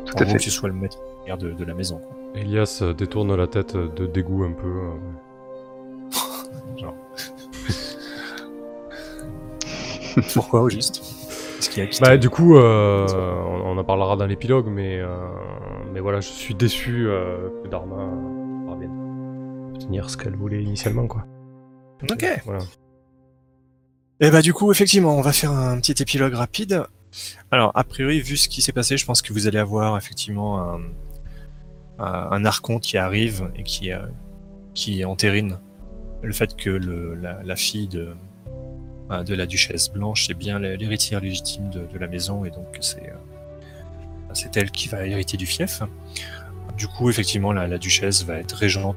Tout 0.05 0.16
en 0.16 0.19
à 0.19 0.25
gros, 0.25 0.33
fait. 0.33 0.39
que 0.39 0.43
tu 0.43 0.51
sois 0.51 0.69
le 0.69 0.75
maître 0.75 0.99
de, 1.39 1.53
de 1.53 1.65
la 1.65 1.75
maison. 1.75 1.99
quoi. 1.99 2.16
Elias 2.35 2.81
euh, 2.83 2.93
détourne 2.93 3.33
la 3.37 3.47
tête 3.47 3.77
de 3.77 4.07
dégoût 4.07 4.43
un 4.43 4.51
peu. 4.53 4.66
euh. 4.66 4.97
Genre. 6.79 6.95
Pourquoi 10.35 10.62
au 10.62 10.69
juste? 10.69 11.01
Bah, 12.01 12.16
du 12.16 12.30
coup, 12.30 12.56
euh, 12.56 13.06
on, 13.47 13.72
on 13.72 13.78
en 13.78 13.85
parlera 13.85 14.16
dans 14.16 14.26
l'épilogue, 14.26 14.68
mais, 14.68 14.98
euh, 14.98 15.09
mais 15.93 16.01
voilà, 16.01 16.20
je 16.20 16.28
suis 16.28 16.55
déçu 16.55 17.06
euh, 17.09 17.48
que 17.62 17.68
Dharma 17.68 18.10
parvienne 18.66 18.93
à 18.93 19.74
obtenir 19.74 20.10
ce 20.10 20.16
qu'elle 20.16 20.36
voulait 20.36 20.62
initialement, 20.62 21.06
quoi. 21.06 21.24
Ok. 22.10 22.24
Voilà. 22.44 22.60
Et 24.20 24.30
bah 24.30 24.43
du 24.43 24.52
coup, 24.52 24.70
effectivement, 24.72 25.16
on 25.16 25.20
va 25.20 25.32
faire 25.32 25.52
un 25.52 25.78
petit 25.80 26.01
épilogue 26.02 26.35
rapide. 26.35 26.85
Alors, 27.51 27.72
a 27.74 27.85
priori, 27.85 28.20
vu 28.20 28.36
ce 28.36 28.48
qui 28.48 28.62
s'est 28.62 28.72
passé, 28.72 28.97
je 28.97 29.06
pense 29.06 29.22
que 29.22 29.32
vous 29.32 29.47
allez 29.47 29.59
avoir 29.59 29.97
effectivement 29.97 30.60
un, 30.60 30.80
un, 31.98 32.28
un 32.30 32.44
archonte 32.44 32.82
qui 32.82 32.98
arrive 32.98 33.51
et 33.56 33.62
qui, 33.62 33.93
euh, 33.93 34.01
qui 34.74 35.05
entérine 35.05 35.59
le 36.22 36.32
fait 36.32 36.56
que 36.56 36.70
le, 36.70 37.14
la, 37.14 37.43
la 37.44 37.56
fille 37.56 37.89
de, 37.89 38.09
de 39.09 39.35
la 39.35 39.47
duchesse 39.47 39.89
blanche 39.90 40.28
est 40.28 40.35
bien 40.35 40.59
l'héritière 40.59 41.20
légitime 41.20 41.70
de, 41.70 41.98
la 41.98 42.06
maison 42.06 42.44
et 42.44 42.51
donc 42.51 42.76
c'est 42.80 43.09
euh, 43.09 44.35
c'est 44.35 44.56
elle 44.56 44.70
qui 44.70 44.89
va 44.89 45.06
hériter 45.06 45.36
du 45.36 45.47
fief. 45.47 45.82
Du 46.76 46.86
coup, 46.86 47.09
effectivement, 47.09 47.52
la, 47.52 47.78
duchesse 47.78 48.24
va 48.24 48.35
être 48.35 48.52
régente 48.52 48.97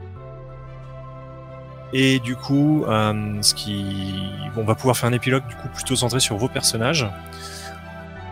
et 1.94 2.20
du 2.20 2.36
coup, 2.36 2.84
euh, 2.86 3.42
ce 3.42 3.54
qui, 3.54 4.30
on 4.56 4.64
va 4.64 4.76
pouvoir 4.76 4.96
faire 4.98 5.10
un 5.10 5.14
épilogue 5.14 5.46
du 5.48 5.56
coup 5.56 5.68
plutôt 5.74 5.96
centré 5.96 6.20
sur 6.20 6.38
vos 6.38 6.48
personnages. 6.48 7.08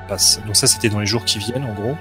Passe- 0.07 0.41
Donc 0.45 0.55
ça, 0.55 0.67
c'était 0.67 0.89
dans 0.89 0.99
les 0.99 1.05
jours 1.05 1.25
qui 1.25 1.39
viennent, 1.39 1.65
en 1.65 1.73
gros. 1.73 1.95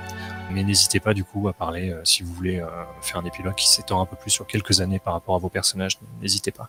Mais 0.51 0.63
n'hésitez 0.63 0.99
pas 1.01 1.15
du 1.15 1.25
coup 1.25 1.47
à 1.49 1.53
parler 1.53 1.91
euh, 1.91 2.01
si 2.05 2.23
vous 2.23 2.33
voulez 2.33 2.63
faire 3.01 3.19
un 3.19 3.25
épilogue 3.25 3.55
qui 3.55 3.69
s'étend 3.69 4.01
un 4.01 4.07
peu 4.07 4.17
plus 4.17 4.31
sur 4.31 4.47
quelques 4.47 4.81
années 4.81 4.99
par 4.99 5.15
rapport 5.15 5.37
à 5.37 5.39
vos 5.39 5.51
personnages. 5.51 5.99
N'hésitez 6.21 6.51
pas. 6.51 6.69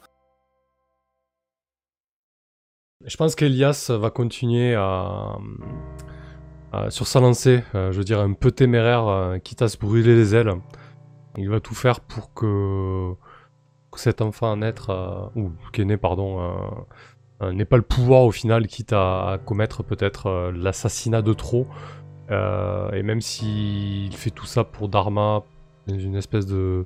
Je 3.06 3.16
pense 3.16 3.34
qu'Elias 3.36 3.92
va 3.98 4.10
continuer 4.10 4.76
à, 4.76 5.38
sur 6.90 7.08
sa 7.08 7.22
lancée, 7.22 7.64
euh, 7.74 7.94
je 7.94 8.02
veux 8.02 8.20
un 8.20 8.34
peu 8.34 8.52
téméraire, 8.52 9.08
euh, 9.08 9.38
quitte 9.38 9.62
à 9.62 9.70
se 9.70 9.78
brûler 9.78 10.16
les 10.16 10.36
ailes. 10.36 10.54
Il 11.38 11.50
va 11.50 11.62
tout 11.62 11.76
faire 11.76 12.02
pour 12.02 12.34
que, 12.34 13.14
cet 13.96 14.22
enfant 14.22 14.52
à 14.52 14.56
naître, 14.58 14.90
euh, 14.90 15.40
ou 15.40 15.52
qui 15.72 15.82
est 15.82 15.86
né, 15.86 15.96
pardon, 15.96 16.76
n'ait 17.42 17.64
pas 17.64 17.78
le 17.78 17.84
pouvoir 17.84 18.24
au 18.24 18.32
final, 18.32 18.68
quitte 18.68 18.92
à, 18.92 19.40
commettre 19.46 19.82
peut-être 19.82 20.52
l'assassinat 20.54 21.22
de 21.22 21.32
trop. 21.32 21.68
Et 22.30 23.02
même 23.02 23.22
s'il 23.22 24.14
fait 24.14 24.30
tout 24.30 24.46
ça 24.46 24.66
pour 24.66 24.90
Dharma, 24.90 25.44
une 25.88 26.16
espèce 26.16 26.46
de, 26.46 26.86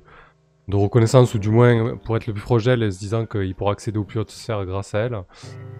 de 0.68 0.76
reconnaissance, 0.76 1.34
ou 1.34 1.38
du 1.38 1.50
moins 1.50 1.96
pour 1.96 2.16
être 2.16 2.26
le 2.26 2.32
plus 2.32 2.42
proche 2.42 2.64
d'elle, 2.64 2.90
se 2.92 2.98
disant 2.98 3.26
qu'il 3.26 3.54
pourra 3.54 3.72
accéder 3.72 3.98
aux 3.98 4.04
plus 4.04 4.20
hautes 4.20 4.30
sphères 4.30 4.64
grâce 4.64 4.94
à 4.94 5.00
elle. 5.00 5.18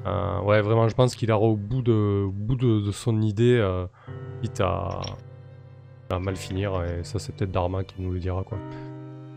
Euh, 0.06 0.40
ouais, 0.42 0.60
vraiment, 0.60 0.88
je 0.88 0.94
pense 0.94 1.14
qu'il 1.14 1.28
ira 1.30 1.38
au 1.38 1.56
bout 1.56 1.80
de, 1.82 2.24
au 2.26 2.30
bout 2.30 2.56
de, 2.56 2.80
de 2.86 2.92
son 2.92 3.22
idée, 3.22 3.56
euh, 3.58 3.86
quitte 4.42 4.60
à, 4.60 5.00
à 6.10 6.18
mal 6.18 6.36
finir, 6.36 6.82
et 6.84 7.02
ça, 7.02 7.18
c'est 7.18 7.34
peut-être 7.34 7.50
Dharma 7.50 7.82
qui 7.84 7.94
nous 7.98 8.12
le 8.12 8.18
dira, 8.18 8.42
quoi. 8.42 8.58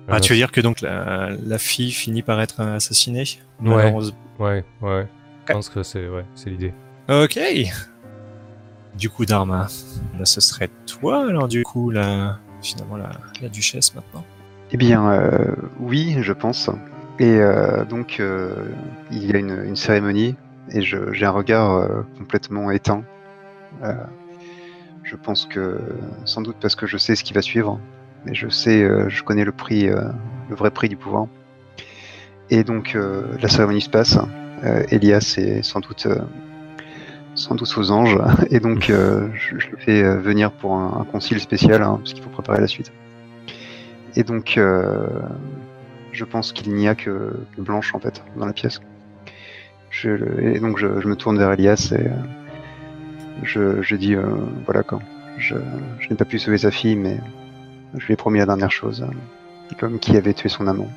Ah, 0.09 0.15
Euh, 0.15 0.19
tu 0.19 0.33
veux 0.33 0.37
dire 0.37 0.51
que 0.51 0.61
donc 0.61 0.81
la, 0.81 1.29
la 1.45 1.57
fille 1.57 1.91
finit 1.91 2.21
par 2.23 2.39
être 2.41 2.61
assassinée? 2.61 3.23
Ouais. 3.61 3.93
Ouais, 4.39 4.65
ouais. 4.81 5.07
Je 5.47 5.53
pense 5.53 5.69
que 5.69 5.81
c'est 5.83 6.07
ouais, 6.09 6.25
l'idée. 6.45 6.73
Ok. 7.09 7.39
Du 8.97 9.09
coup, 9.09 9.25
Dharma, 9.25 9.67
là, 10.17 10.25
ce 10.25 10.41
serait 10.41 10.69
toi 10.85 11.27
alors 11.29 11.47
du 11.47 11.63
coup 11.63 11.89
la 11.89 12.39
finalement 12.61 12.97
la, 12.97 13.11
la 13.41 13.49
duchesse 13.49 13.93
maintenant. 13.95 14.25
Eh 14.71 14.77
bien, 14.77 15.09
euh, 15.11 15.55
oui, 15.79 16.17
je 16.21 16.33
pense. 16.33 16.69
Et 17.19 17.37
euh, 17.39 17.85
donc, 17.85 18.19
euh, 18.19 18.53
il 19.11 19.25
y 19.25 19.33
a 19.33 19.39
une, 19.39 19.75
cérémonie 19.75 20.35
et 20.71 20.81
j'ai 20.81 21.25
un 21.25 21.31
regard 21.31 21.71
euh, 21.71 22.01
complètement 22.17 22.69
éteint. 22.71 23.03
Je 25.03 25.15
pense 25.15 25.45
que, 25.45 25.79
sans 26.25 26.41
doute 26.41 26.57
parce 26.59 26.75
que 26.75 26.85
je 26.85 26.97
sais 26.97 27.15
ce 27.15 27.23
qui 27.23 27.33
va 27.33 27.41
suivre, 27.41 27.79
mais 28.25 28.33
je 28.33 28.49
sais, 28.49 28.85
je 29.07 29.23
connais 29.23 29.45
le 29.45 29.53
prix, 29.53 29.87
le 29.87 30.55
vrai 30.55 30.71
prix 30.71 30.89
du 30.89 30.97
pouvoir. 30.97 31.27
Et 32.49 32.63
donc, 32.63 32.97
la 33.41 33.47
cérémonie 33.47 33.81
se 33.81 33.89
passe. 33.89 34.17
Elias 34.89 35.35
est 35.37 35.61
sans 35.61 35.79
doute 35.79 36.07
sans 37.35 37.53
doute 37.53 37.71
aux 37.77 37.91
anges, 37.91 38.19
et 38.49 38.59
donc 38.59 38.85
je, 38.87 39.29
je 39.57 39.69
le 39.69 39.77
fais 39.77 40.01
venir 40.17 40.51
pour 40.51 40.73
un, 40.73 41.01
un 41.01 41.03
concile 41.05 41.39
spécial, 41.39 41.83
hein, 41.83 41.99
parce 41.99 42.13
qu'il 42.13 42.23
faut 42.23 42.31
préparer 42.31 42.59
la 42.59 42.67
suite. 42.67 42.91
Et 44.15 44.23
donc, 44.23 44.57
euh, 44.57 45.07
je 46.11 46.25
pense 46.25 46.51
qu'il 46.51 46.73
n'y 46.73 46.87
a 46.87 46.95
que, 46.95 47.33
Blanche 47.57 47.93
en 47.93 47.99
fait 47.99 48.23
dans 48.37 48.45
la 48.45 48.53
pièce. 48.53 48.79
Je, 49.89 50.09
et 50.41 50.59
donc, 50.59 50.77
je, 50.77 50.87
me 50.87 51.15
tourne 51.15 51.37
vers 51.37 51.51
Elias 51.51 51.93
et 51.95 52.07
euh, 53.55 53.81
je, 53.81 53.95
dis 53.95 54.15
euh, 54.15 54.23
voilà 54.65 54.83
quand. 54.83 55.01
Je, 55.37 55.55
n'ai 56.09 56.15
pas 56.15 56.25
pu 56.25 56.39
sauver 56.39 56.57
sa 56.57 56.71
fille, 56.71 56.95
mais 56.95 57.19
je 57.95 58.05
lui 58.07 58.13
ai 58.13 58.17
promis 58.17 58.39
la 58.39 58.47
dernière 58.47 58.71
chose, 58.71 59.05
comme 59.79 59.99
qui 59.99 60.17
avait 60.17 60.33
tué 60.33 60.49
son 60.49 60.65
amant. 60.67 60.89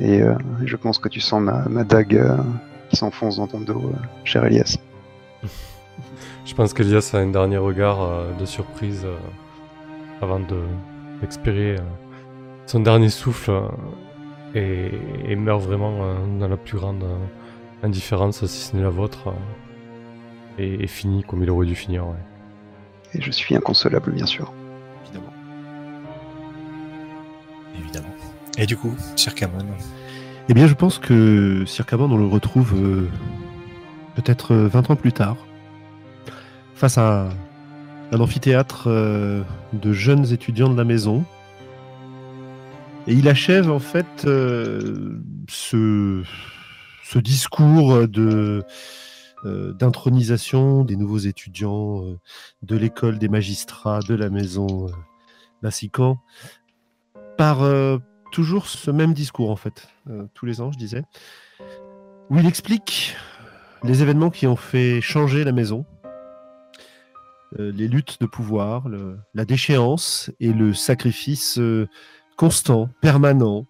Et 0.00 0.20
je 0.64 0.76
pense 0.76 0.98
que 0.98 1.08
tu 1.08 1.20
sens 1.20 1.40
ma, 1.40 1.84
dague 1.84 2.20
qui 2.90 2.96
s'enfonce 2.96 3.36
dans 3.36 3.46
ton 3.46 3.60
dos, 3.60 3.92
cher 4.24 4.44
Elias. 4.44 4.78
Je 6.44 6.54
pense 6.54 6.72
qu'Elias 6.72 7.10
a 7.12 7.18
un 7.18 7.28
dernier 7.28 7.58
regard 7.58 7.98
de 8.38 8.44
surprise 8.44 9.06
avant 10.20 10.40
de 10.40 10.56
d'expirer 11.20 11.76
euh, 11.76 11.80
son 12.66 12.80
dernier 12.80 13.08
souffle 13.10 13.50
euh, 13.50 13.68
et, 14.54 14.90
et 15.30 15.36
meurt 15.36 15.62
vraiment 15.62 15.98
euh, 16.02 16.38
dans 16.38 16.48
la 16.48 16.56
plus 16.56 16.76
grande 16.78 17.02
euh, 17.02 17.16
indifférence, 17.82 18.44
si 18.46 18.60
ce 18.66 18.76
n'est 18.76 18.82
la 18.82 18.90
vôtre, 18.90 19.28
euh, 19.28 19.32
et, 20.58 20.84
et 20.84 20.86
finit 20.86 21.22
comme 21.24 21.42
il 21.42 21.50
aurait 21.50 21.66
dû 21.66 21.74
finir. 21.74 22.06
ouais. 22.06 22.14
Et 23.14 23.22
je 23.22 23.30
suis 23.30 23.56
inconsolable, 23.56 24.12
bien 24.12 24.26
sûr. 24.26 24.52
Évidemment. 25.04 25.32
Évidemment. 27.78 28.14
Et 28.58 28.66
du 28.66 28.76
coup, 28.76 28.94
Circamon. 29.16 29.64
Eh 30.50 30.54
bien, 30.54 30.66
je 30.66 30.74
pense 30.74 30.98
que 30.98 31.64
Circaban, 31.66 32.10
on 32.10 32.16
le 32.16 32.26
retrouve 32.26 32.74
euh, 32.74 33.08
peut-être 34.16 34.54
euh, 34.54 34.68
20 34.68 34.90
ans 34.90 34.96
plus 34.96 35.12
tard, 35.12 35.36
face 36.74 36.98
à 36.98 37.28
un, 38.12 38.20
amphithéâtre 38.20 38.84
euh, 38.86 39.42
de 39.72 39.92
jeunes 39.92 40.32
étudiants 40.32 40.68
de 40.68 40.76
la 40.76 40.84
maison. 40.84 41.24
Et 43.06 43.14
il 43.14 43.28
achève 43.28 43.70
en 43.70 43.78
fait 43.78 44.24
euh, 44.26 45.20
ce, 45.48 46.22
discours 47.16 48.06
de 48.06 48.64
euh, 49.44 49.72
d'intronisation 49.72 50.84
des 50.84 50.96
nouveaux 50.96 51.18
étudiants 51.18 52.04
de 52.62 52.76
l'école 52.76 53.18
des 53.18 53.28
magistrats 53.28 54.00
de 54.00 54.14
la 54.14 54.30
maison 54.30 54.86
Bassican 55.62 56.18
par 57.36 57.60
toujours 58.32 58.66
ce 58.66 58.90
même 58.90 59.14
discours 59.14 59.50
en 59.50 59.56
fait, 59.56 59.88
tous 60.34 60.44
les 60.44 60.60
ans 60.60 60.72
je 60.72 60.78
disais, 60.78 61.04
où 62.30 62.38
il 62.38 62.46
explique 62.46 63.16
les 63.84 64.02
événements 64.02 64.30
qui 64.30 64.46
ont 64.46 64.56
fait 64.56 65.00
changer 65.00 65.44
la 65.44 65.52
maison, 65.52 65.86
les 67.56 67.88
luttes 67.88 68.18
de 68.20 68.26
pouvoir, 68.26 68.84
la 69.34 69.44
déchéance 69.44 70.30
et 70.40 70.52
le 70.52 70.74
sacrifice 70.74 71.58
euh, 71.58 71.88
constant, 72.36 72.88
permanent 73.00 73.66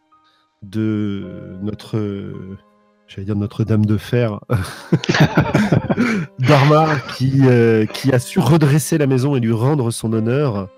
de 0.62 1.56
notre, 1.62 1.96
euh, 1.96 2.58
j'allais 3.06 3.24
dire 3.24 3.36
Notre-Dame 3.36 3.86
de 3.86 3.96
Fer, 3.96 4.40
Dharma, 6.38 6.96
qui, 7.16 7.42
euh, 7.44 7.86
qui 7.86 8.12
a 8.12 8.18
su 8.18 8.40
redresser 8.40 8.98
la 8.98 9.06
maison 9.06 9.36
et 9.36 9.40
lui 9.40 9.52
rendre 9.52 9.90
son 9.90 10.12
honneur 10.12 10.68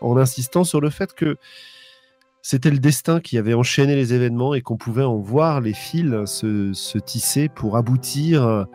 en 0.00 0.16
insistant 0.16 0.64
sur 0.64 0.80
le 0.80 0.90
fait 0.90 1.14
que 1.14 1.36
c'était 2.42 2.70
le 2.70 2.78
destin 2.78 3.20
qui 3.20 3.38
avait 3.38 3.54
enchaîné 3.54 3.94
les 3.94 4.14
événements 4.14 4.54
et 4.54 4.62
qu'on 4.62 4.76
pouvait 4.76 5.04
en 5.04 5.18
voir 5.18 5.60
les 5.60 5.74
fils 5.74 6.24
se, 6.24 6.72
se 6.72 6.98
tisser 6.98 7.48
pour 7.48 7.76
aboutir 7.76 8.66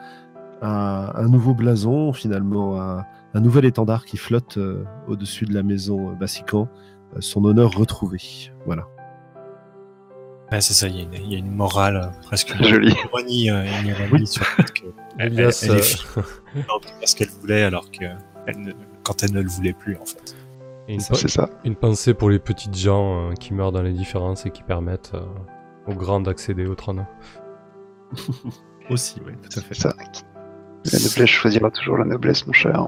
à 0.61 1.19
un 1.19 1.27
nouveau 1.27 1.53
blason, 1.53 2.13
finalement, 2.13 2.79
à 2.79 3.07
un 3.35 3.41
nouvel 3.41 3.65
étendard 3.65 4.05
qui 4.05 4.17
flotte 4.17 4.57
euh, 4.57 4.83
au-dessus 5.07 5.45
de 5.45 5.53
la 5.53 5.61
maison 5.61 6.09
euh, 6.09 6.13
Bassican, 6.15 6.67
euh, 7.15 7.21
son 7.21 7.43
honneur 7.45 7.71
retrouvé. 7.71 8.17
Voilà. 8.65 8.87
Ouais, 10.51 10.61
c'est 10.61 10.73
ça, 10.73 10.87
il 10.87 10.95
y, 10.95 10.99
a 10.99 11.03
une- 11.03 11.13
il 11.13 11.31
y 11.33 11.35
a 11.35 11.39
une 11.39 11.51
morale, 11.51 12.11
presque 12.23 12.55
une 12.57 12.63
Joli. 12.65 12.91
ironie, 13.05 13.49
une 13.49 13.87
ironie 13.87 14.27
sur 14.27 14.43
le 14.57 14.63
fait 14.63 14.71
que 14.73 14.85
elle, 15.19 15.39
elle- 15.39 15.49
est 15.49 16.05
parce 16.99 17.13
qu'elle 17.15 17.29
voulait, 17.41 17.63
alors 17.63 17.89
que 17.91 18.05
elle 18.47 18.59
ne- 18.61 18.73
quand 19.03 19.23
elle 19.23 19.33
ne 19.33 19.41
le 19.41 19.49
voulait 19.49 19.73
plus, 19.73 19.97
en 19.97 20.05
fait. 20.05 20.35
et 20.87 20.93
une, 20.93 20.99
C'est 20.99 21.27
ça. 21.27 21.49
une 21.63 21.75
pensée 21.75 22.13
pour 22.13 22.29
les 22.29 22.37
petites 22.39 22.75
gens 22.77 23.31
euh, 23.31 23.33
qui 23.33 23.53
meurent 23.53 23.71
dans 23.71 23.81
les 23.81 23.91
différences 23.93 24.45
et 24.45 24.51
qui 24.51 24.61
permettent 24.63 25.13
euh, 25.15 25.21
aux 25.91 25.95
grands 25.95 26.21
d'accéder 26.21 26.67
au 26.67 26.75
trône. 26.75 27.05
Aussi, 28.89 29.19
oui, 29.25 29.33
tout 29.41 29.59
à 29.59 29.61
fait. 29.61 29.73
C'est 29.73 29.81
ça. 29.81 29.95
La 30.93 30.99
noblesse 30.99 31.29
choisira 31.29 31.71
toujours 31.71 31.97
la 31.97 32.05
noblesse, 32.05 32.45
mon 32.45 32.53
cher. 32.53 32.87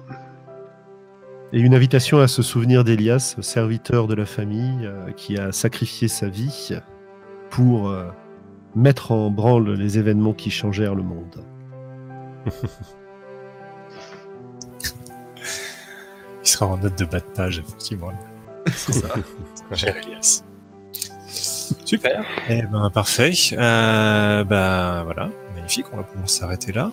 Et 1.53 1.60
une 1.60 1.74
invitation 1.74 2.19
à 2.19 2.28
se 2.28 2.41
souvenir 2.41 2.84
d'Elias, 2.84 3.38
serviteur 3.41 4.07
de 4.07 4.15
la 4.15 4.26
famille, 4.26 4.86
euh, 4.86 5.11
qui 5.11 5.38
a 5.38 5.53
sacrifié 5.53 6.10
sa 6.10 6.28
vie 6.28 6.78
pour 7.49 7.88
euh, 7.88 8.10
mettre 8.76 9.14
en 9.14 9.32
branle 9.32 9.72
les 9.74 9.98
événements 9.98 10.34
qui 10.34 10.52
changèrent 10.52 10.95
le 10.95 11.03
monde. 11.03 11.45
Il 16.44 16.48
sera 16.49 16.65
en 16.65 16.78
note 16.78 16.98
de 16.98 17.06
bas 17.06 17.19
de 17.19 17.26
page, 17.26 17.60
effectivement. 17.60 18.11
C'est 18.68 18.94
ça. 18.94 19.07
Cher 19.74 19.95
Elias. 19.98 20.44
Super. 21.86 22.26
Eh 22.49 22.64
ben, 22.64 22.90
parfait. 22.90 23.32
Euh, 23.53 24.44
bah, 24.44 25.03
voilà. 25.06 25.30
Magnifique. 25.56 25.86
On 25.94 25.98
va 25.98 26.03
pouvoir 26.03 26.30
s'arrêter 26.30 26.72
là. 26.74 26.91